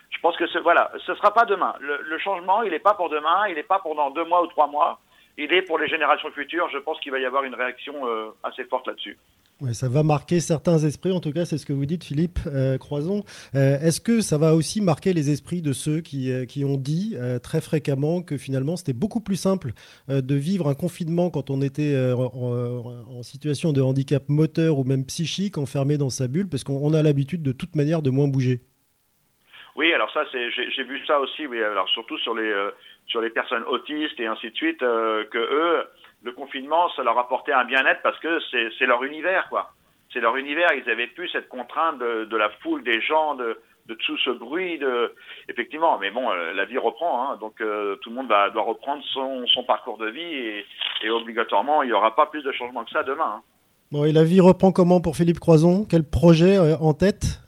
je 0.09 0.19
pense 0.21 0.37
que 0.39 0.47
ce, 0.47 0.59
voilà, 0.59 0.91
ce 1.07 1.15
sera 1.15 1.35
pas 1.35 1.45
demain. 1.45 1.75
Le, 1.79 2.01
le 2.03 2.19
changement, 2.19 2.63
il 2.63 2.71
n'est 2.71 2.79
pas 2.79 2.95
pour 2.95 3.11
demain, 3.11 3.47
il 3.49 3.57
n'est 3.57 3.63
pas 3.63 3.79
pour 3.79 3.95
dans 3.95 4.11
deux 4.11 4.25
mois 4.25 4.43
ou 4.43 4.47
trois 4.47 4.67
mois. 4.69 5.01
Il 5.39 5.53
est 5.53 5.63
pour 5.63 5.79
les 5.79 5.89
générations 5.89 6.31
futures. 6.33 6.69
Je 6.71 6.79
pense 6.79 7.01
qu'il 7.01 7.13
va 7.13 7.19
y 7.19 7.25
avoir 7.25 7.45
une 7.45 7.55
réaction 7.55 8.07
euh, 8.07 8.31
assez 8.43 8.65
forte 8.65 8.87
là-dessus. 8.87 9.17
Ouais, 9.61 9.75
ça 9.75 9.91
va 9.91 10.03
marquer 10.03 10.41
certains 10.41 10.79
esprits, 10.79 11.13
en 11.13 11.21
tout 11.21 11.33
cas, 11.33 11.45
c'est 11.45 11.59
ce 11.59 11.67
que 11.67 11.75
vous 11.75 11.85
dites, 11.85 12.03
Philippe 12.03 12.39
euh, 12.47 12.79
Croison. 12.79 13.25
Euh, 13.55 13.79
Est-ce 13.81 14.01
que 14.01 14.23
ça 14.23 14.39
va 14.39 14.55
aussi 14.55 14.81
marquer 14.81 15.13
les 15.13 15.31
esprits 15.31 15.61
de 15.61 15.75
ceux 15.75 16.01
qui, 16.01 16.33
euh, 16.33 16.47
qui 16.47 16.65
ont 16.65 16.79
dit 16.79 17.15
très 17.43 17.61
fréquemment 17.61 18.23
que 18.23 18.39
finalement 18.39 18.77
c'était 18.77 18.93
beaucoup 18.93 19.21
plus 19.21 19.37
simple 19.37 19.73
de 20.09 20.35
vivre 20.35 20.69
un 20.69 20.75
confinement 20.75 21.31
quand 21.31 21.51
on 21.51 21.61
était 21.61 21.95
en, 22.15 23.19
en 23.19 23.23
situation 23.23 23.73
de 23.73 23.83
handicap 23.83 24.23
moteur 24.29 24.79
ou 24.79 24.85
même 24.85 25.05
psychique, 25.05 25.59
enfermé 25.59 25.99
dans 25.99 26.11
sa 26.11 26.29
bulle, 26.29 26.49
parce 26.49 26.65
qu'on 26.65 26.81
on 26.83 26.95
a 26.95 27.03
l'habitude 27.03 27.43
de 27.43 27.53
toute 27.53 27.77
manière 27.77 28.03
de 28.03 28.11
moins 28.11 28.29
bouger? 28.29 28.61
Oui, 29.77 29.93
alors 29.93 30.11
ça, 30.13 30.25
j'ai, 30.33 30.85
vu 30.85 31.01
ça 31.07 31.21
aussi. 31.21 31.47
Oui, 31.47 31.63
alors 31.63 31.89
surtout 31.89 32.19
sur 32.19 32.35
les 32.35 32.53
sur 33.11 33.21
les 33.21 33.31
personnes 33.31 33.65
autistes 33.65 34.19
et 34.19 34.27
ainsi 34.27 34.51
de 34.51 34.57
suite, 34.57 34.83
euh, 34.83 35.25
que 35.31 35.39
eux, 35.39 35.85
le 36.23 36.33
confinement, 36.33 36.89
ça 36.91 37.03
leur 37.03 37.19
apportait 37.19 37.53
un 37.53 37.65
bien-être 37.65 38.03
parce 38.03 38.19
que 38.21 38.39
c'est, 38.51 38.87
leur 38.87 39.03
univers, 39.03 39.49
quoi. 39.49 39.73
C'est 40.13 40.21
leur 40.21 40.37
univers. 40.37 40.69
Ils 40.75 40.89
avaient 40.91 41.09
plus 41.09 41.29
cette 41.29 41.49
contrainte 41.49 41.99
de, 41.99 42.37
la 42.37 42.51
foule, 42.63 42.83
des 42.83 43.01
gens, 43.01 43.35
de, 43.35 43.59
de 43.87 43.95
tout 43.95 44.17
ce 44.19 44.31
bruit, 44.31 44.79
de 44.79 45.15
effectivement. 45.49 45.99
Mais 45.99 46.11
bon, 46.11 46.31
euh, 46.31 46.53
la 46.53 46.65
vie 46.65 46.79
reprend, 46.79 47.33
hein, 47.33 47.37
donc 47.41 47.61
euh, 47.61 47.97
tout 47.97 48.11
le 48.11 48.17
monde 48.17 48.29
va, 48.29 48.51
doit 48.51 48.63
reprendre 48.63 49.03
son, 49.13 49.47
son 49.49 49.65
parcours 49.65 49.99
de 49.99 50.09
vie 50.09 50.65
et, 51.03 51.11
obligatoirement, 51.11 51.83
il 51.83 51.87
n'y 51.87 51.93
aura 51.93 52.15
pas 52.15 52.27
plus 52.27 52.43
de 52.43 52.53
changements 52.53 52.85
que 52.85 52.91
ça 52.91 53.03
demain. 53.03 53.37
hein. 53.39 53.43
Bon, 53.91 54.05
et 54.05 54.13
la 54.13 54.23
vie 54.23 54.41
reprend 54.41 54.71
comment 54.71 55.01
pour 55.01 55.17
Philippe 55.17 55.41
Croison? 55.41 55.85
Quel 55.89 56.05
projet 56.05 56.59
en 56.59 56.95
tête? 56.95 57.41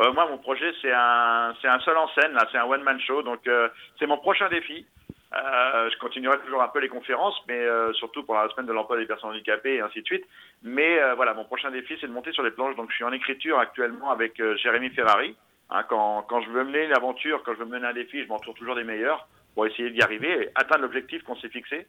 Euh, 0.00 0.12
moi, 0.12 0.26
mon 0.28 0.38
projet, 0.38 0.72
c'est 0.80 0.92
un, 0.92 1.54
c'est 1.60 1.68
un 1.68 1.80
seul 1.80 1.96
en 1.96 2.08
scène, 2.08 2.32
là, 2.32 2.46
c'est 2.50 2.58
un 2.58 2.64
one-man 2.64 3.00
show. 3.00 3.22
Donc, 3.22 3.46
euh, 3.46 3.68
c'est 3.98 4.06
mon 4.06 4.18
prochain 4.18 4.48
défi. 4.48 4.86
Euh, 5.34 5.90
je 5.90 5.98
continuerai 5.98 6.38
toujours 6.40 6.62
un 6.62 6.68
peu 6.68 6.80
les 6.80 6.88
conférences, 6.88 7.38
mais 7.48 7.58
euh, 7.58 7.92
surtout 7.94 8.22
pour 8.22 8.34
la 8.34 8.48
semaine 8.50 8.66
de 8.66 8.72
l'emploi 8.72 8.98
des 8.98 9.06
personnes 9.06 9.30
handicapées 9.30 9.76
et 9.76 9.80
ainsi 9.80 10.00
de 10.00 10.06
suite. 10.06 10.24
Mais 10.62 11.00
euh, 11.00 11.14
voilà, 11.14 11.34
mon 11.34 11.44
prochain 11.44 11.70
défi, 11.70 11.96
c'est 12.00 12.06
de 12.06 12.12
monter 12.12 12.32
sur 12.32 12.42
les 12.42 12.50
planches. 12.50 12.76
Donc, 12.76 12.90
je 12.90 12.96
suis 12.96 13.04
en 13.04 13.12
écriture 13.12 13.58
actuellement 13.58 14.10
avec 14.10 14.40
euh, 14.40 14.56
Jérémy 14.56 14.90
Ferrari, 14.90 15.36
Hein, 15.72 15.84
quand, 15.88 16.22
quand 16.28 16.42
je 16.42 16.50
veux 16.50 16.64
mener 16.64 16.86
l'aventure, 16.86 17.42
quand 17.42 17.54
je 17.54 17.60
veux 17.60 17.64
mener 17.64 17.86
un 17.86 17.94
défi, 17.94 18.22
je 18.22 18.28
m'entoure 18.28 18.54
toujours 18.54 18.74
des 18.74 18.84
meilleurs 18.84 19.26
pour 19.54 19.66
essayer 19.66 19.88
d'y 19.90 20.02
arriver 20.02 20.42
et 20.42 20.50
atteindre 20.54 20.82
l'objectif 20.82 21.22
qu'on 21.22 21.36
s'est 21.36 21.48
fixé, 21.48 21.86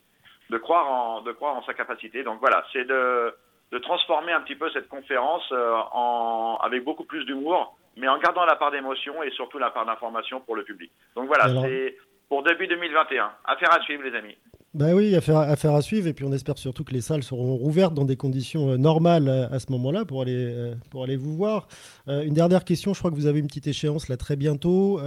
de 0.49 0.57
croire 0.57 0.89
en, 0.89 1.21
de 1.21 1.33
croire 1.33 1.55
en 1.55 1.63
sa 1.63 1.73
capacité. 1.73 2.23
Donc 2.23 2.39
voilà, 2.39 2.65
c'est 2.71 2.85
de, 2.85 3.35
de 3.73 3.79
transformer 3.79 4.31
un 4.31 4.41
petit 4.41 4.55
peu 4.55 4.69
cette 4.71 4.87
conférence 4.87 5.43
euh, 5.51 5.73
en, 5.91 6.57
avec 6.61 6.83
beaucoup 6.83 7.05
plus 7.05 7.25
d'humour, 7.25 7.75
mais 7.97 8.07
en 8.07 8.19
gardant 8.19 8.45
la 8.45 8.55
part 8.55 8.69
d'émotion 8.69 9.23
et 9.23 9.31
surtout 9.31 9.57
la 9.57 9.71
part 9.71 9.85
d'information 9.85 10.41
pour 10.41 10.55
le 10.55 10.63
public. 10.63 10.91
Donc 11.15 11.25
voilà, 11.25 11.47
c'est 11.61 11.97
pour 12.29 12.43
début 12.43 12.67
2021. 12.67 13.31
Affaire 13.45 13.73
à 13.73 13.81
suivre, 13.81 14.03
les 14.03 14.15
amis. 14.15 14.37
Ben 14.75 14.93
oui, 14.93 15.15
affaire, 15.15 15.37
affaire 15.37 15.73
à 15.73 15.81
suivre. 15.81 16.07
Et 16.07 16.13
puis 16.13 16.23
on 16.23 16.31
espère 16.31 16.57
surtout 16.59 16.83
que 16.83 16.93
les 16.93 17.01
salles 17.01 17.23
seront 17.23 17.55
rouvertes 17.55 17.95
dans 17.95 18.05
des 18.05 18.15
conditions 18.15 18.69
euh, 18.69 18.77
normales 18.77 19.27
euh, 19.27 19.47
à, 19.51 19.57
ce 19.57 19.71
moment-là 19.71 20.05
pour 20.05 20.21
aller, 20.21 20.73
pour 20.91 21.03
aller 21.03 21.15
vous 21.15 21.35
voir. 21.35 21.67
une 22.07 22.33
dernière 22.33 22.65
question. 22.65 22.93
Je 22.93 22.99
crois 22.99 23.09
que 23.09 23.15
vous 23.15 23.27
avez 23.27 23.39
une 23.39 23.47
petite 23.47 23.67
échéance 23.67 24.07
là 24.07 24.17
très 24.17 24.35
bientôt 24.35 24.99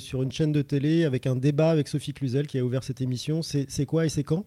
sur 0.00 0.22
une 0.22 0.32
chaîne 0.32 0.52
de 0.52 0.60
télé 0.60 1.06
avec 1.06 1.26
un 1.26 1.36
débat 1.36 1.70
avec 1.70 1.88
Sophie 1.88 2.12
Cluzel 2.12 2.46
qui 2.46 2.58
a 2.58 2.62
ouvert 2.62 2.84
cette 2.84 3.00
émission. 3.00 3.40
C'est 3.40 3.86
quoi 3.86 4.04
et 4.04 4.10
c'est 4.10 4.24
quand? 4.24 4.44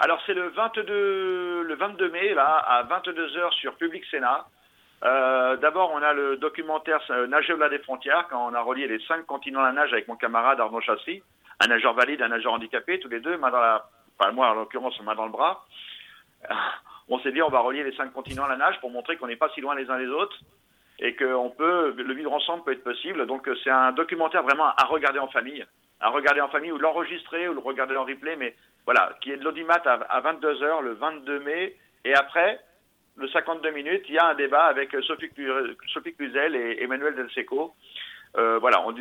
Alors 0.00 0.20
c'est 0.26 0.34
le 0.34 0.48
22, 0.48 1.62
le 1.62 1.74
22 1.74 2.10
mai 2.10 2.34
là 2.34 2.56
à 2.56 2.84
22h 2.84 3.52
sur 3.52 3.76
Public 3.76 4.04
Sénat. 4.10 4.46
D'abord, 5.02 5.92
on 5.94 6.02
a 6.02 6.12
le 6.12 6.36
documentaire 6.36 7.00
Nager 7.28 7.52
au-delà 7.52 7.68
des 7.68 7.78
frontières, 7.78 8.26
quand 8.28 8.50
on 8.50 8.54
a 8.54 8.60
relié 8.60 8.88
les 8.88 8.98
cinq 9.06 9.24
continents 9.26 9.60
à 9.60 9.66
la 9.66 9.72
nage 9.72 9.92
avec 9.92 10.08
mon 10.08 10.16
camarade 10.16 10.60
Arnaud 10.60 10.80
Chassy 10.80 11.22
un 11.60 11.66
nageur 11.66 11.94
valide, 11.94 12.22
un 12.22 12.28
nageur 12.28 12.54
handicapé, 12.54 12.98
tous 12.98 13.08
les 13.08 13.20
deux, 13.20 13.36
main 13.36 13.50
dans 13.50 14.32
moi 14.32 14.50
en 14.50 14.54
l'occurrence, 14.54 15.00
main 15.02 15.14
dans 15.14 15.26
le 15.26 15.32
bras. 15.32 15.64
On 17.08 17.18
s'est 17.20 17.32
dit 17.32 17.42
on 17.42 17.50
va 17.50 17.60
relier 17.60 17.84
les 17.84 17.94
cinq 17.96 18.12
continents 18.12 18.44
à 18.44 18.48
la 18.48 18.56
nage 18.56 18.80
pour 18.80 18.90
montrer 18.90 19.16
qu'on 19.16 19.26
n'est 19.26 19.36
pas 19.36 19.50
si 19.50 19.60
loin 19.60 19.74
les 19.74 19.90
uns 19.90 19.98
des 19.98 20.08
autres 20.08 20.38
et 20.98 21.16
qu'on 21.16 21.50
peut, 21.50 21.94
le 21.96 22.14
vivre 22.14 22.32
ensemble 22.32 22.62
peut 22.64 22.72
être 22.72 22.84
possible. 22.84 23.26
Donc 23.26 23.48
euh, 23.48 23.56
c'est 23.64 23.70
un 23.70 23.92
documentaire 23.92 24.42
vraiment 24.42 24.66
à 24.76 24.84
regarder 24.84 25.18
en 25.18 25.28
famille, 25.28 25.64
à 26.00 26.08
regarder 26.10 26.40
en 26.40 26.48
famille 26.48 26.72
ou 26.72 26.78
l'enregistrer 26.78 27.48
ou 27.48 27.54
le 27.54 27.60
regarder 27.60 27.96
en 27.96 28.04
replay, 28.04 28.36
mais 28.36 28.54
voilà, 28.84 29.16
qui 29.20 29.30
est 29.30 29.36
de 29.36 29.44
l'audimat 29.44 29.82
à, 29.84 30.20
22h 30.20 30.82
le 30.82 30.94
22 30.94 31.40
mai 31.40 31.76
et 32.04 32.14
après 32.14 32.60
le 33.16 33.28
52 33.28 33.70
minutes, 33.72 34.04
il 34.08 34.14
y 34.14 34.18
a 34.18 34.28
un 34.28 34.34
débat 34.34 34.64
avec 34.64 34.96
Sophie, 35.02 35.28
Cluzel 36.14 36.56
et 36.56 36.82
Emmanuel 36.82 37.14
Del 37.14 37.30
Seco 37.30 37.74
euh, 38.38 38.58
voilà, 38.60 38.84
on, 38.86 38.92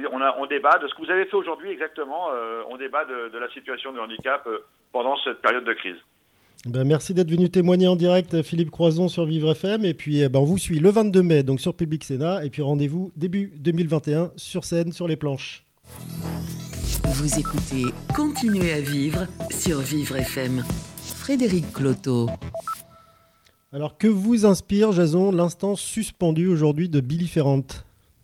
débat 0.48 0.80
de 0.80 0.88
ce 0.88 0.96
que 0.96 1.06
vous 1.06 1.12
avez 1.12 1.26
fait 1.26 1.36
aujourd'hui 1.36 1.70
exactement. 1.70 2.30
Euh, 2.34 2.64
on 2.70 2.78
débat 2.78 3.06
de, 3.06 3.38
la 3.38 3.50
situation 3.50 3.94
du 3.94 4.00
handicap 4.00 4.46
euh, 4.48 4.66
pendant 4.92 5.16
cette 5.24 5.42
période 5.42 5.66
de 5.66 5.74
crise. 5.74 5.98
Ben, 6.66 6.84
merci 6.84 7.14
d'être 7.14 7.30
venu 7.30 7.50
témoigner 7.50 7.88
en 7.88 7.96
direct, 7.96 8.42
Philippe 8.42 8.72
Croison 8.72 9.08
sur 9.08 9.26
Vivre 9.26 9.52
FM. 9.52 9.86
Et 9.86 9.94
puis, 9.94 10.22
eh 10.22 10.30
ben, 10.30 10.40
on 10.40 10.46
vous 10.46 10.58
suit 10.58 10.80
le 10.80 10.90
22 10.90 11.22
mai 11.22 11.44
donc 11.44 11.62
sur 11.62 11.76
Public 11.76 12.04
Sénat. 12.04 12.44
Et 12.44 12.50
puis, 12.50 12.62
rendez-vous 12.62 13.12
début 13.16 13.54
2021 13.58 14.32
sur 14.36 14.64
scène, 14.64 14.92
sur 14.92 15.08
les 15.08 15.16
planches. 15.16 15.64
Vous 17.04 17.40
écoutez 17.40 17.86
Continuez 18.16 18.74
à 18.74 18.82
vivre 18.82 19.28
sur 19.50 19.80
Vivre 19.80 20.18
FM. 20.18 20.64
Frédéric 20.98 21.72
Cloteau. 21.72 22.30
Alors, 23.72 23.98
que 23.98 24.08
vous 24.08 24.46
inspire, 24.46 24.92
Jason, 24.92 25.32
l'instant 25.32 25.76
suspendu 25.76 26.48
aujourd'hui 26.48 26.90
de 26.90 27.00
Billy 27.00 27.28
Ferrand? 27.28 27.64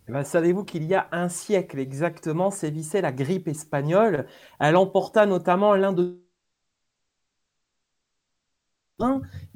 Eh 0.08 0.12
ben, 0.12 0.24
savez-vous 0.24 0.64
qu'il 0.64 0.84
y 0.84 0.94
a 0.94 1.08
un 1.12 1.28
siècle 1.28 1.78
exactement 1.78 2.50
sévissait 2.50 3.00
la 3.00 3.12
grippe 3.12 3.48
espagnole 3.48 4.26
Elle 4.58 4.76
emporta 4.76 5.26
notamment 5.26 5.74
l'un 5.74 5.92
de 5.92 6.18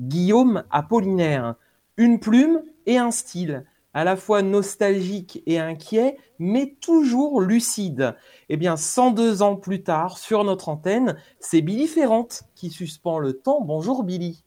Guillaume 0.00 0.64
Apollinaire. 0.70 1.56
Une 1.96 2.20
plume 2.20 2.62
et 2.86 2.98
un 2.98 3.10
style, 3.10 3.64
à 3.92 4.04
la 4.04 4.16
fois 4.16 4.42
nostalgique 4.42 5.42
et 5.46 5.58
inquiet, 5.58 6.16
mais 6.38 6.76
toujours 6.80 7.40
lucide. 7.40 8.14
Eh 8.52 8.56
bien, 8.56 8.76
102 8.76 9.42
ans 9.42 9.54
plus 9.54 9.84
tard, 9.84 10.18
sur 10.18 10.42
notre 10.42 10.70
antenne, 10.70 11.16
c'est 11.38 11.62
Billy 11.62 11.86
Ferrand 11.86 12.26
qui 12.56 12.70
suspend 12.70 13.20
le 13.20 13.32
temps. 13.32 13.60
Bonjour 13.60 14.02
Billy. 14.02 14.42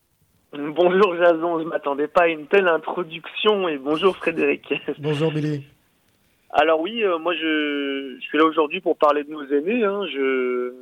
Bonjour 0.52 1.16
Jason, 1.16 1.60
je 1.60 1.64
ne 1.64 1.70
m'attendais 1.70 2.10
pas 2.10 2.24
à 2.24 2.28
une 2.28 2.46
telle 2.48 2.68
introduction 2.68 3.70
et 3.70 3.78
bonjour 3.78 4.18
Frédéric. 4.18 4.74
Bonjour 5.00 5.32
Billy. 5.32 5.64
Alors 6.50 6.82
oui, 6.82 7.02
euh, 7.02 7.18
moi 7.18 7.34
je, 7.34 8.18
suis 8.20 8.38
là 8.38 8.44
aujourd'hui 8.44 8.82
pour 8.82 8.98
parler 8.98 9.24
de 9.24 9.32
nos 9.32 9.46
aînés. 9.46 9.86
Hein. 9.86 10.06
Je, 10.14 10.74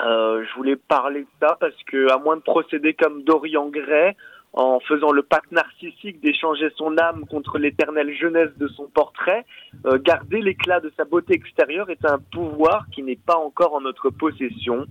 euh, 0.00 0.42
je 0.42 0.54
voulais 0.56 0.76
parler 0.76 1.20
de 1.20 1.46
ça 1.46 1.58
parce 1.60 1.76
que 1.86 2.10
à 2.10 2.16
moins 2.16 2.36
de 2.36 2.42
procéder 2.42 2.94
comme 2.94 3.24
Dorian 3.24 3.68
Gray 3.68 4.16
en 4.58 4.80
faisant 4.80 5.12
le 5.12 5.22
pacte 5.22 5.52
narcissique 5.52 6.20
d'échanger 6.20 6.68
son 6.74 6.98
âme 6.98 7.26
contre 7.30 7.58
l'éternelle 7.58 8.12
jeunesse 8.12 8.50
de 8.56 8.66
son 8.66 8.88
portrait, 8.88 9.46
euh, 9.86 9.98
garder 10.00 10.42
l'éclat 10.42 10.80
de 10.80 10.92
sa 10.96 11.04
beauté 11.04 11.34
extérieure 11.34 11.90
est 11.90 12.04
un 12.04 12.18
pouvoir 12.18 12.86
qui 12.90 13.04
n'est 13.04 13.14
pas 13.24 13.36
encore 13.36 13.74
en 13.74 13.80
notre 13.80 14.10
possession. 14.10 14.86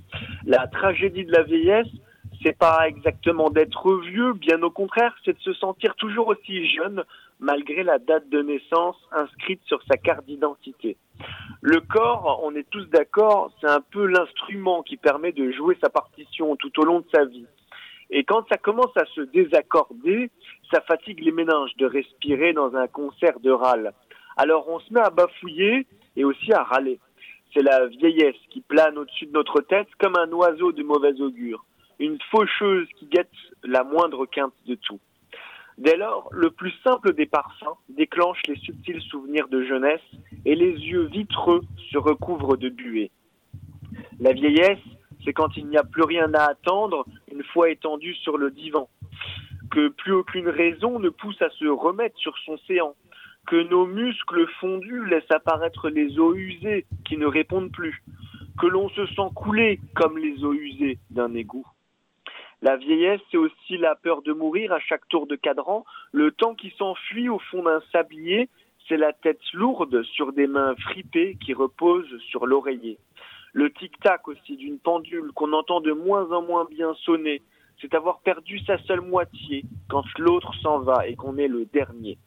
La 0.46 0.68
tragédie 0.68 1.26
de 1.26 1.34
la 1.34 1.44
vieillesse, 1.44 1.90
c'est 2.42 2.58
pas 2.58 2.88
exactement 2.88 3.50
d'être 3.50 3.94
vieux, 3.98 4.32
bien 4.32 4.62
au 4.64 4.72
contraire, 4.72 5.14
c'est 5.26 5.34
de 5.34 5.42
se 5.42 5.54
sentir 5.54 5.96
toujours 5.96 6.30
aussi 6.30 6.66
jeune 6.74 7.04
malgré 7.42 7.84
la 7.84 8.00
date 8.00 8.30
de 8.30 8.42
naissance 8.42 8.96
inscrite 9.12 9.60
sur 9.66 9.84
sa 9.84 9.98
carte 9.98 10.26
d'identité. 10.26 10.96
Le 11.62 11.82
corps, 11.82 12.40
on 12.42 12.56
est 12.56 12.70
tous 12.70 12.86
d'accord, 12.86 13.52
c'est 13.60 13.68
un 13.68 13.82
peu 13.82 14.06
l'instrument 14.06 14.82
qui 14.82 14.96
permet 14.96 15.34
de 15.34 15.52
jouer 15.52 15.78
sa 15.82 15.90
partition 15.90 16.56
tout 16.56 16.80
au 16.80 16.86
long 16.86 17.00
de 17.02 17.08
sa 17.14 17.26
vie. 17.26 17.46
Et 18.10 18.24
quand 18.24 18.48
ça 18.48 18.58
commence 18.58 18.96
à 18.96 19.06
se 19.16 19.22
désaccorder, 19.22 20.30
ça 20.72 20.82
fatigue 20.82 21.20
les 21.20 21.32
méninges 21.32 21.76
de 21.78 21.86
respirer 21.86 22.54
dans 22.54 22.76
un 22.76 22.88
concert 22.88 23.40
de 23.40 23.52
râle. 23.52 23.94
Alors 24.38 24.70
on 24.70 24.80
se 24.80 24.94
met 24.94 25.02
à 25.02 25.10
bafouiller 25.10 25.86
et 26.16 26.24
aussi 26.24 26.54
à 26.54 26.64
râler. 26.64 27.00
C'est 27.54 27.64
la 27.64 27.88
vieillesse 27.88 28.36
qui 28.50 28.62
plane 28.62 28.98
au-dessus 28.98 29.26
de 29.26 29.32
notre 29.32 29.62
tête 29.62 29.88
comme 30.00 30.18
un 30.18 30.32
oiseau 30.32 30.72
de 30.72 30.84
mauvais 30.84 31.20
augure, 31.22 31.66
une 32.00 32.18
faucheuse 32.32 32.88
qui 32.98 33.08
guette 33.08 33.32
la 33.64 33.84
moindre 33.84 34.26
quinte 34.26 34.54
de 34.66 34.76
tout. 34.76 35.00
Dès 35.78 35.96
lors, 35.96 36.30
le 36.32 36.50
plus 36.50 36.74
simple 36.84 37.14
des 37.14 37.28
parfums 37.28 37.78
déclenche 37.90 38.42
les 38.48 38.56
subtils 38.56 39.02
souvenirs 39.02 39.48
de 39.48 39.64
jeunesse 39.64 40.02
et 40.46 40.56
les 40.56 40.72
yeux 40.72 41.06
vitreux 41.06 41.62
se 41.92 41.98
recouvrent 41.98 42.58
de 42.58 42.70
buée. 42.70 43.12
La 44.20 44.34
vieillesse, 44.34 44.80
c'est 45.28 45.34
quand 45.34 45.58
il 45.58 45.68
n'y 45.68 45.76
a 45.76 45.84
plus 45.84 46.04
rien 46.04 46.34
à 46.34 46.46
attendre 46.46 47.06
une 47.30 47.44
fois 47.44 47.70
étendu 47.70 48.16
sur 48.16 48.38
le 48.38 48.50
divan, 48.50 48.88
que 49.70 49.90
plus 49.90 50.14
aucune 50.14 50.48
raison 50.48 51.00
ne 51.00 51.10
pousse 51.10 51.42
à 51.42 51.50
se 51.50 51.66
remettre 51.66 52.18
sur 52.18 52.38
son 52.46 52.58
séant, 52.60 52.96
que 53.46 53.62
nos 53.68 53.86
muscles 53.86 54.48
fondus 54.62 55.06
laissent 55.06 55.30
apparaître 55.30 55.90
les 55.90 56.18
eaux 56.18 56.34
usées 56.34 56.86
qui 57.04 57.18
ne 57.18 57.26
répondent 57.26 57.74
plus, 57.74 58.02
que 58.58 58.68
l'on 58.68 58.88
se 58.88 59.06
sent 59.08 59.30
couler 59.36 59.82
comme 59.96 60.18
les 60.18 60.46
eaux 60.46 60.54
usées 60.54 60.98
d'un 61.10 61.34
égout. 61.34 61.68
La 62.62 62.78
vieillesse, 62.78 63.22
c'est 63.30 63.38
aussi 63.38 63.78
la 63.78 63.96
peur 63.96 64.22
de 64.22 64.32
mourir 64.32 64.72
à 64.72 64.80
chaque 64.80 65.10
tour 65.10 65.28
de 65.28 65.36
cadran, 65.36 65.84
le 66.14 66.32
temps 66.32 66.56
qui 66.56 66.74
s'enfuit 66.78 67.28
au 67.28 67.40
fond 67.40 67.64
d'un 67.64 67.82
sablier, 67.92 68.48
c'est 68.88 68.96
la 68.96 69.12
tête 69.12 69.42
lourde 69.52 70.04
sur 70.04 70.32
des 70.32 70.48
mains 70.48 70.76
fripées 70.78 71.38
qui 71.44 71.54
reposent 71.54 72.18
sur 72.30 72.46
l'oreiller. 72.46 72.98
Le 73.58 73.72
tic-tac 73.72 74.28
aussi 74.28 74.56
d'une 74.56 74.78
pendule 74.78 75.32
qu'on 75.34 75.52
entend 75.52 75.82
de 75.82 75.92
moins 75.92 76.32
en 76.32 76.44
moins 76.44 76.66
bien 76.66 76.94
sonner, 76.94 77.42
c'est 77.82 77.96
avoir 77.96 78.20
perdu 78.20 78.60
sa 78.60 78.78
seule 78.84 79.02
moitié 79.02 79.64
quand 79.90 80.04
l'autre 80.20 80.54
s'en 80.62 80.78
va 80.78 81.08
et 81.08 81.16
qu'on 81.16 81.40
est 81.40 81.48
le 81.48 81.66
dernier. 81.66 82.20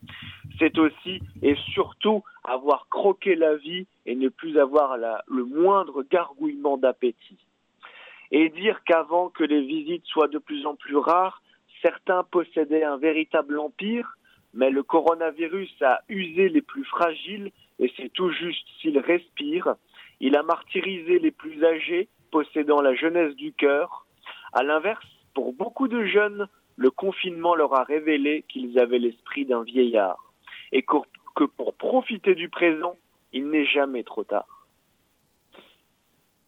C'est 0.59 0.77
aussi 0.77 1.21
et 1.41 1.55
surtout 1.73 2.25
avoir 2.43 2.89
croqué 2.89 3.37
la 3.37 3.55
vie 3.55 3.87
et 4.07 4.17
ne 4.17 4.29
plus 4.29 4.59
avoir 4.59 4.97
le 5.29 5.45
moindre 5.45 6.03
gargouillement 6.03 6.79
d'appétit 6.79 7.39
et 8.33 8.49
dire 8.49 8.83
qu'avant 8.83 9.29
que 9.29 9.45
les 9.45 9.61
visites 9.61 10.07
soient 10.07 10.27
de 10.27 10.39
plus 10.39 10.67
en 10.67 10.75
plus 10.75 10.97
rares, 10.97 11.43
certains 11.81 12.25
possédaient 12.25 12.83
un 12.83 12.97
véritable 12.97 13.61
empire, 13.61 14.19
mais 14.53 14.71
le 14.71 14.83
coronavirus 14.83 15.81
a 15.83 16.01
usé 16.09 16.49
les 16.49 16.63
plus 16.63 16.85
fragiles 16.87 17.53
et 17.79 17.93
c'est 17.97 18.13
tout 18.13 18.33
juste 18.33 18.67
s'il 18.81 18.99
respire. 18.99 19.77
Il 20.21 20.37
a 20.37 20.43
martyrisé 20.43 21.19
les 21.19 21.31
plus 21.31 21.65
âgés, 21.65 22.09
possédant 22.31 22.81
la 22.81 22.95
jeunesse 22.95 23.35
du 23.37 23.53
cœur. 23.53 24.07
À 24.53 24.63
l'inverse, 24.63 25.07
pour 25.35 25.53
beaucoup 25.53 25.89
de 25.89 26.05
jeunes, 26.05 26.49
le 26.77 26.91
confinement 26.91 27.55
leur 27.55 27.75
a 27.75 27.85
révélé 27.85 28.45
qu'ils 28.49 28.79
avaient 28.79 28.99
l'esprit 28.99 29.45
d'un 29.47 29.63
vieillard 29.63 30.33
et 30.73 30.83
que 30.83 31.45
pour 31.57 31.75
profiter 31.75 32.35
du 32.35 32.49
présent, 32.49 32.97
il 33.33 33.49
n'est 33.49 33.67
jamais 33.67 34.05
trop 34.05 34.25
tard. 34.25 34.61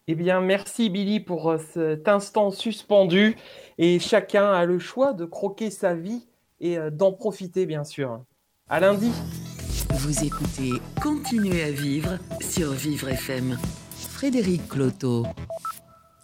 Eh 0.09 0.15
bien, 0.15 0.41
merci 0.41 0.91
Billy 0.91 1.21
pour 1.21 1.51
euh, 1.51 1.59
cet 1.59 2.09
instant 2.09 2.51
suspendu. 2.51 3.37
Et 3.79 4.01
chacun 4.01 4.53
a 4.53 4.65
le 4.65 4.79
choix 4.79 5.13
de 5.13 5.25
croquer 5.25 5.71
sa 5.71 5.95
vie 5.95 6.27
et 6.61 6.77
euh, 6.77 6.91
d'en 6.91 7.13
profiter, 7.13 7.67
bien 7.67 7.85
sûr. 7.85 8.21
À 8.69 8.81
lundi. 8.81 9.13
Vous 9.95 10.25
écoutez 10.25 10.71
Continuez 11.03 11.65
à 11.65 11.71
vivre 11.71 12.19
sur 12.41 12.71
Vivre 12.73 13.11
FM. 13.11 13.59
Frédéric 14.11 14.67
Cloteau. 14.67 15.27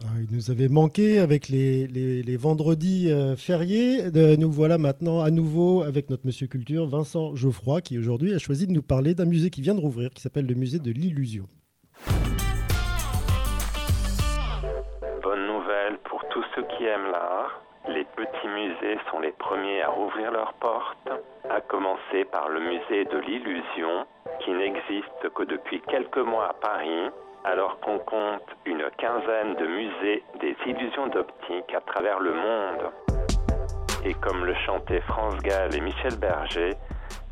Ah, 0.02 0.06
il 0.18 0.34
nous 0.34 0.50
avait 0.50 0.68
manqué 0.68 1.18
avec 1.18 1.48
les, 1.48 1.86
les, 1.86 2.36
vendredis 2.38 3.10
euh, 3.10 3.36
fériés. 3.36 4.04
nous 4.38 4.50
voilà 4.50 4.78
maintenant 4.78 5.20
à 5.20 5.30
nouveau 5.30 5.82
avec 5.82 6.08
notre 6.08 6.24
monsieur 6.26 6.46
culture, 6.46 6.86
Vincent 6.86 7.36
Geoffroy, 7.36 7.82
qui 7.82 7.98
aujourd'hui 7.98 8.32
a 8.34 8.38
choisi 8.38 8.66
de 8.66 8.72
nous 8.72 8.82
parler 8.82 9.14
d'un 9.14 9.26
musée 9.26 9.50
qui 9.50 9.60
vient 9.60 9.74
de 9.74 9.80
rouvrir, 9.80 10.10
qui 10.10 10.22
s'appelle 10.22 10.46
le 10.46 10.54
musée 10.54 10.78
de 10.78 10.90
l'illusion. 10.90 11.46
Bonne 15.22 15.46
nouvelle 15.46 15.98
pour 16.08 16.24
tous 16.30 16.44
ceux 16.54 16.62
qui 16.76 16.84
aiment 16.84 17.10
l'art. 17.12 17.67
Les 18.18 18.26
petits 18.26 18.48
musées 18.48 18.98
sont 19.10 19.20
les 19.20 19.32
premiers 19.32 19.82
à 19.82 19.90
rouvrir 19.90 20.32
leurs 20.32 20.52
portes, 20.54 21.08
à 21.48 21.60
commencer 21.60 22.24
par 22.32 22.48
le 22.48 22.60
musée 22.60 23.04
de 23.04 23.18
l'illusion, 23.18 24.06
qui 24.40 24.50
n'existe 24.50 25.28
que 25.34 25.44
depuis 25.44 25.80
quelques 25.82 26.18
mois 26.18 26.48
à 26.50 26.54
Paris 26.54 27.10
alors 27.44 27.78
qu'on 27.80 27.98
compte 27.98 28.42
une 28.64 28.82
quinzaine 28.98 29.54
de 29.54 29.66
musées 29.66 30.22
des 30.40 30.56
illusions 30.66 31.06
d'optique 31.08 31.72
à 31.74 31.80
travers 31.80 32.18
le 32.18 32.32
monde. 32.32 32.90
Et 34.04 34.14
comme 34.14 34.44
le 34.44 34.54
chantaient 34.66 35.02
France 35.02 35.38
Gall 35.42 35.74
et 35.76 35.80
Michel 35.80 36.16
Berger, 36.18 36.74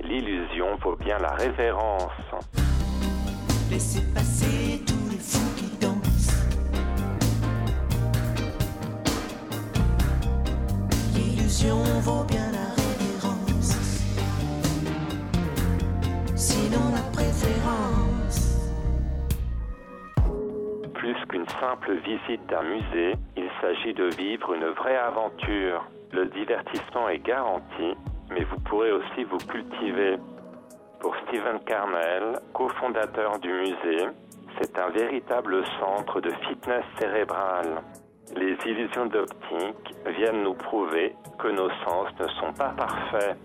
l'illusion 0.01 0.77
vaut 0.77 0.97
bien 0.97 1.19
la 1.19 1.33
révérence. 1.33 2.13
Plus 20.93 21.15
qu'une 21.29 21.49
simple 21.49 21.95
visite 22.05 22.47
d'un 22.49 22.63
musée, 22.65 23.15
il 23.37 23.49
s'agit 23.63 23.95
de 23.95 24.15
vivre 24.15 24.53
une 24.53 24.67
vraie 24.67 24.99
aventure. 24.99 25.87
Le 26.13 26.27
divertissement 26.27 27.09
est 27.09 27.25
garanti, 27.25 27.95
mais 28.31 28.45
vous 28.45 28.59
pourrez 28.61 28.93
aussi 28.93 29.25
vous 29.25 29.39
cultiver. 29.39 30.19
Pour 31.01 31.17
Stephen 31.27 31.61
Carnell, 31.65 32.41
cofondateur 32.53 33.39
du 33.39 33.53
musée, 33.53 34.07
c'est 34.61 34.79
un 34.79 34.91
véritable 34.91 35.65
centre 35.81 36.21
de 36.21 36.31
fitness 36.47 36.85
cérébrale. 36.99 37.83
Les 38.35 38.57
illusions 38.67 39.07
d'optique 39.07 39.95
viennent 40.19 40.43
nous 40.43 40.55
prouver 40.55 41.15
que 41.39 41.49
nos 41.49 41.71
sens 41.85 42.09
ne 42.19 42.29
sont 42.41 42.53
pas 42.53 42.71
parfaits. 42.71 43.37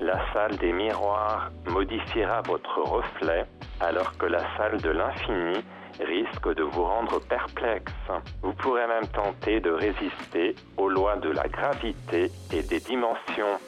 La 0.00 0.20
salle 0.32 0.56
des 0.58 0.72
miroirs 0.72 1.50
modifiera 1.66 2.42
votre 2.42 2.80
reflet 2.82 3.46
alors 3.80 4.16
que 4.18 4.26
la 4.26 4.42
salle 4.56 4.80
de 4.80 4.90
l'infini 4.90 5.64
risque 6.00 6.54
de 6.54 6.62
vous 6.62 6.84
rendre 6.84 7.20
perplexe. 7.20 7.92
Vous 8.42 8.52
pourrez 8.52 8.86
même 8.86 9.06
tenter 9.08 9.60
de 9.60 9.70
résister 9.70 10.54
aux 10.76 10.88
lois 10.88 11.16
de 11.16 11.30
la 11.30 11.48
gravité 11.48 12.30
et 12.52 12.62
des 12.62 12.80
dimensions. 12.80 13.58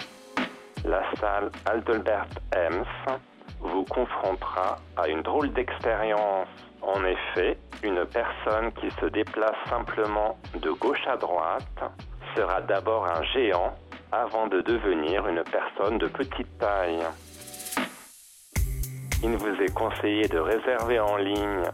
La 0.85 1.02
salle 1.16 1.51
Adelbert 1.66 2.27
Ems 2.55 3.19
vous 3.61 3.85
confrontera 3.85 4.78
à 4.97 5.09
une 5.09 5.23
drôle 5.23 5.52
d'expérience. 5.52 6.48
En 6.82 7.05
effet, 7.05 7.59
une 7.82 8.05
personne 8.07 8.73
qui 8.73 8.90
se 8.90 9.07
déplace 9.07 9.57
simplement 9.69 10.39
de 10.61 10.70
gauche 10.70 11.07
à 11.07 11.16
droite 11.16 11.82
sera 12.36 12.61
d'abord 12.62 13.07
un 13.07 13.23
géant 13.35 13.74
avant 14.12 14.48
de 14.48 14.61
devenir 14.61 15.27
une 15.27 15.43
personne 15.44 15.98
de 15.98 16.07
petite 16.07 16.59
taille. 16.59 17.02
Il 19.23 19.36
vous 19.36 19.62
est 19.62 19.74
conseillé 19.74 20.27
de 20.28 20.39
réserver 20.39 20.98
en 20.98 21.16
ligne 21.16 21.65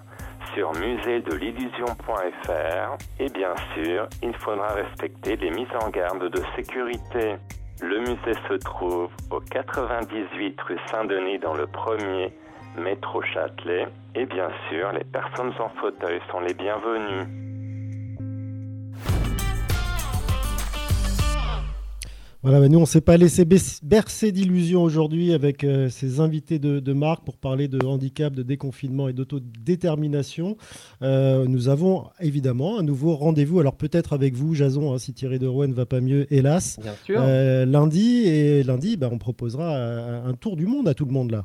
sur 0.54 0.72
muséedelillusion.fr 0.72 2.96
et 3.20 3.28
bien 3.30 3.54
sûr, 3.74 4.08
il 4.22 4.36
faudra 4.38 4.68
respecter 4.68 5.36
les 5.36 5.50
mises 5.50 5.68
en 5.80 5.88
garde 5.90 6.28
de 6.28 6.42
sécurité. 6.56 7.36
Le 7.80 8.00
musée 8.00 8.34
se 8.48 8.54
trouve 8.54 9.10
au 9.30 9.40
98 9.40 10.60
rue 10.62 10.78
Saint-Denis 10.90 11.38
dans 11.38 11.54
le 11.54 11.66
premier 11.66 12.32
métro 12.80 13.22
Châtelet 13.22 13.88
et 14.14 14.26
bien 14.26 14.48
sûr, 14.68 14.92
les 14.92 15.04
personnes 15.04 15.52
en 15.58 15.68
fauteuil 15.80 16.20
sont 16.30 16.40
les 16.40 16.54
bienvenues. 16.54 17.46
Voilà, 22.48 22.68
nous, 22.68 22.78
on 22.78 22.82
ne 22.82 22.86
s'est 22.86 23.00
pas 23.00 23.16
laissé 23.16 23.44
bercer 23.82 24.30
d'illusions 24.30 24.84
aujourd'hui 24.84 25.32
avec 25.32 25.64
euh, 25.64 25.88
ces 25.88 26.20
invités 26.20 26.60
de, 26.60 26.92
marque 26.92 27.24
pour 27.24 27.38
parler 27.38 27.66
de 27.66 27.84
handicap, 27.84 28.32
de 28.32 28.44
déconfinement 28.44 29.08
et 29.08 29.12
d'autodétermination. 29.12 30.56
Euh, 31.02 31.44
nous 31.48 31.68
avons 31.68 32.04
évidemment 32.20 32.78
un 32.78 32.84
nouveau 32.84 33.16
rendez-vous, 33.16 33.58
alors 33.58 33.74
peut-être 33.74 34.12
avec 34.12 34.34
vous, 34.34 34.54
Jason, 34.54 34.94
hein, 34.94 34.98
si 34.98 35.12
Thierry 35.12 35.40
de 35.40 35.48
Rouen 35.48 35.66
ne 35.66 35.74
va 35.74 35.86
pas 35.86 36.00
mieux, 36.00 36.32
hélas. 36.32 36.78
Bien 36.80 36.94
sûr. 37.04 37.20
Euh, 37.20 37.66
lundi, 37.66 38.28
et 38.28 38.62
lundi, 38.62 38.96
bah, 38.96 39.08
on 39.10 39.18
proposera 39.18 39.76
un 39.76 40.34
tour 40.34 40.54
du 40.54 40.66
monde 40.66 40.86
à 40.86 40.94
tout 40.94 41.04
le 41.04 41.12
monde 41.12 41.32
là. 41.32 41.42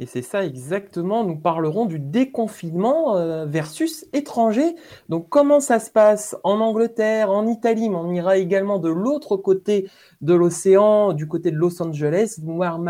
Et 0.00 0.06
c'est 0.06 0.22
ça 0.22 0.46
exactement, 0.46 1.24
nous 1.24 1.36
parlerons 1.36 1.84
du 1.84 1.98
déconfinement 1.98 3.18
euh, 3.18 3.44
versus 3.44 4.06
étranger. 4.14 4.74
Donc 5.10 5.28
comment 5.28 5.60
ça 5.60 5.78
se 5.78 5.90
passe 5.90 6.34
en 6.42 6.58
Angleterre, 6.60 7.30
en 7.30 7.46
Italie, 7.46 7.90
mais 7.90 7.96
on 7.96 8.10
ira 8.10 8.38
également 8.38 8.78
de 8.78 8.88
l'autre 8.88 9.36
côté 9.36 9.90
de 10.22 10.32
l'océan, 10.32 11.12
du 11.12 11.28
côté 11.28 11.50
de 11.50 11.56
Los 11.56 11.82
Angeles, 11.82 12.40
voire 12.42 12.80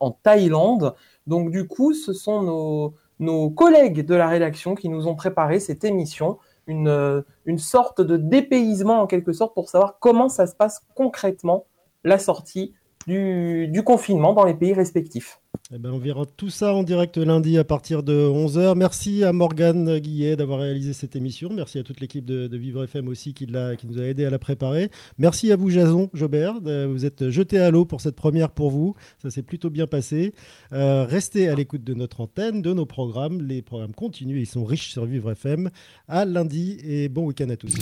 en 0.00 0.10
Thaïlande. 0.10 0.94
Donc 1.26 1.50
du 1.50 1.66
coup, 1.66 1.94
ce 1.94 2.12
sont 2.12 2.92
nos, 3.18 3.50
collègues 3.50 4.04
de 4.04 4.14
la 4.14 4.28
rédaction 4.28 4.74
qui 4.74 4.90
nous 4.90 5.06
ont 5.06 5.14
préparé 5.14 5.60
cette 5.60 5.82
émission, 5.82 6.36
une, 6.66 6.88
euh, 6.88 7.22
une 7.46 7.58
sorte 7.58 8.02
de 8.02 8.18
dépaysement 8.18 9.00
en 9.00 9.06
quelque 9.06 9.32
sorte 9.32 9.54
pour 9.54 9.70
savoir 9.70 9.98
comment 9.98 10.28
ça 10.28 10.46
se 10.46 10.54
passe 10.54 10.82
concrètement, 10.94 11.64
la 12.04 12.18
sortie 12.18 12.74
du 13.06 13.82
confinement 13.82 14.34
dans 14.34 14.44
les 14.44 14.52
pays 14.52 14.74
respectifs. 14.74 15.40
Eh 15.72 15.78
ben, 15.78 15.92
on 15.92 15.98
verra 15.98 16.24
tout 16.26 16.50
ça 16.50 16.74
en 16.74 16.82
direct 16.82 17.16
lundi 17.16 17.56
à 17.56 17.62
partir 17.62 18.02
de 18.02 18.12
11h. 18.12 18.76
Merci 18.76 19.22
à 19.22 19.32
Morgane 19.32 20.00
Guillet 20.00 20.34
d'avoir 20.34 20.58
réalisé 20.58 20.92
cette 20.92 21.14
émission. 21.14 21.48
Merci 21.54 21.78
à 21.78 21.84
toute 21.84 22.00
l'équipe 22.00 22.24
de, 22.24 22.56
Vivre 22.56 22.82
FM 22.82 23.06
aussi 23.06 23.34
qui, 23.34 23.46
qui, 23.46 23.86
nous 23.86 24.00
a 24.00 24.02
aidé 24.02 24.24
à 24.24 24.30
la 24.30 24.40
préparer. 24.40 24.90
Merci 25.16 25.52
à 25.52 25.56
vous, 25.56 25.70
Jason 25.70 26.10
Jobert. 26.12 26.54
Vous 26.60 27.06
êtes 27.06 27.30
jeté 27.30 27.60
à 27.60 27.70
l'eau 27.70 27.84
pour 27.84 28.00
cette 28.00 28.16
première 28.16 28.50
pour 28.50 28.72
vous. 28.72 28.96
Ça 29.22 29.30
s'est 29.30 29.44
plutôt 29.44 29.70
bien 29.70 29.86
passé. 29.86 30.34
Euh, 30.72 31.04
restez 31.08 31.48
à 31.48 31.54
l'écoute 31.54 31.84
de 31.84 31.94
notre 31.94 32.22
antenne, 32.22 32.62
de 32.62 32.72
nos 32.72 32.86
programmes. 32.86 33.40
Les 33.40 33.62
programmes 33.62 33.94
continuent. 33.94 34.40
Ils 34.40 34.46
sont 34.46 34.64
riches 34.64 34.90
sur 34.90 35.04
Vivre 35.04 35.30
FM. 35.30 35.70
À 36.08 36.24
lundi 36.24 36.78
et 36.82 37.08
bon 37.08 37.26
week-end 37.26 37.48
à 37.48 37.56
tous. 37.56 37.74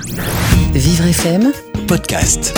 Vivre 0.74 1.06
FM, 1.06 1.52
podcast. 1.86 2.52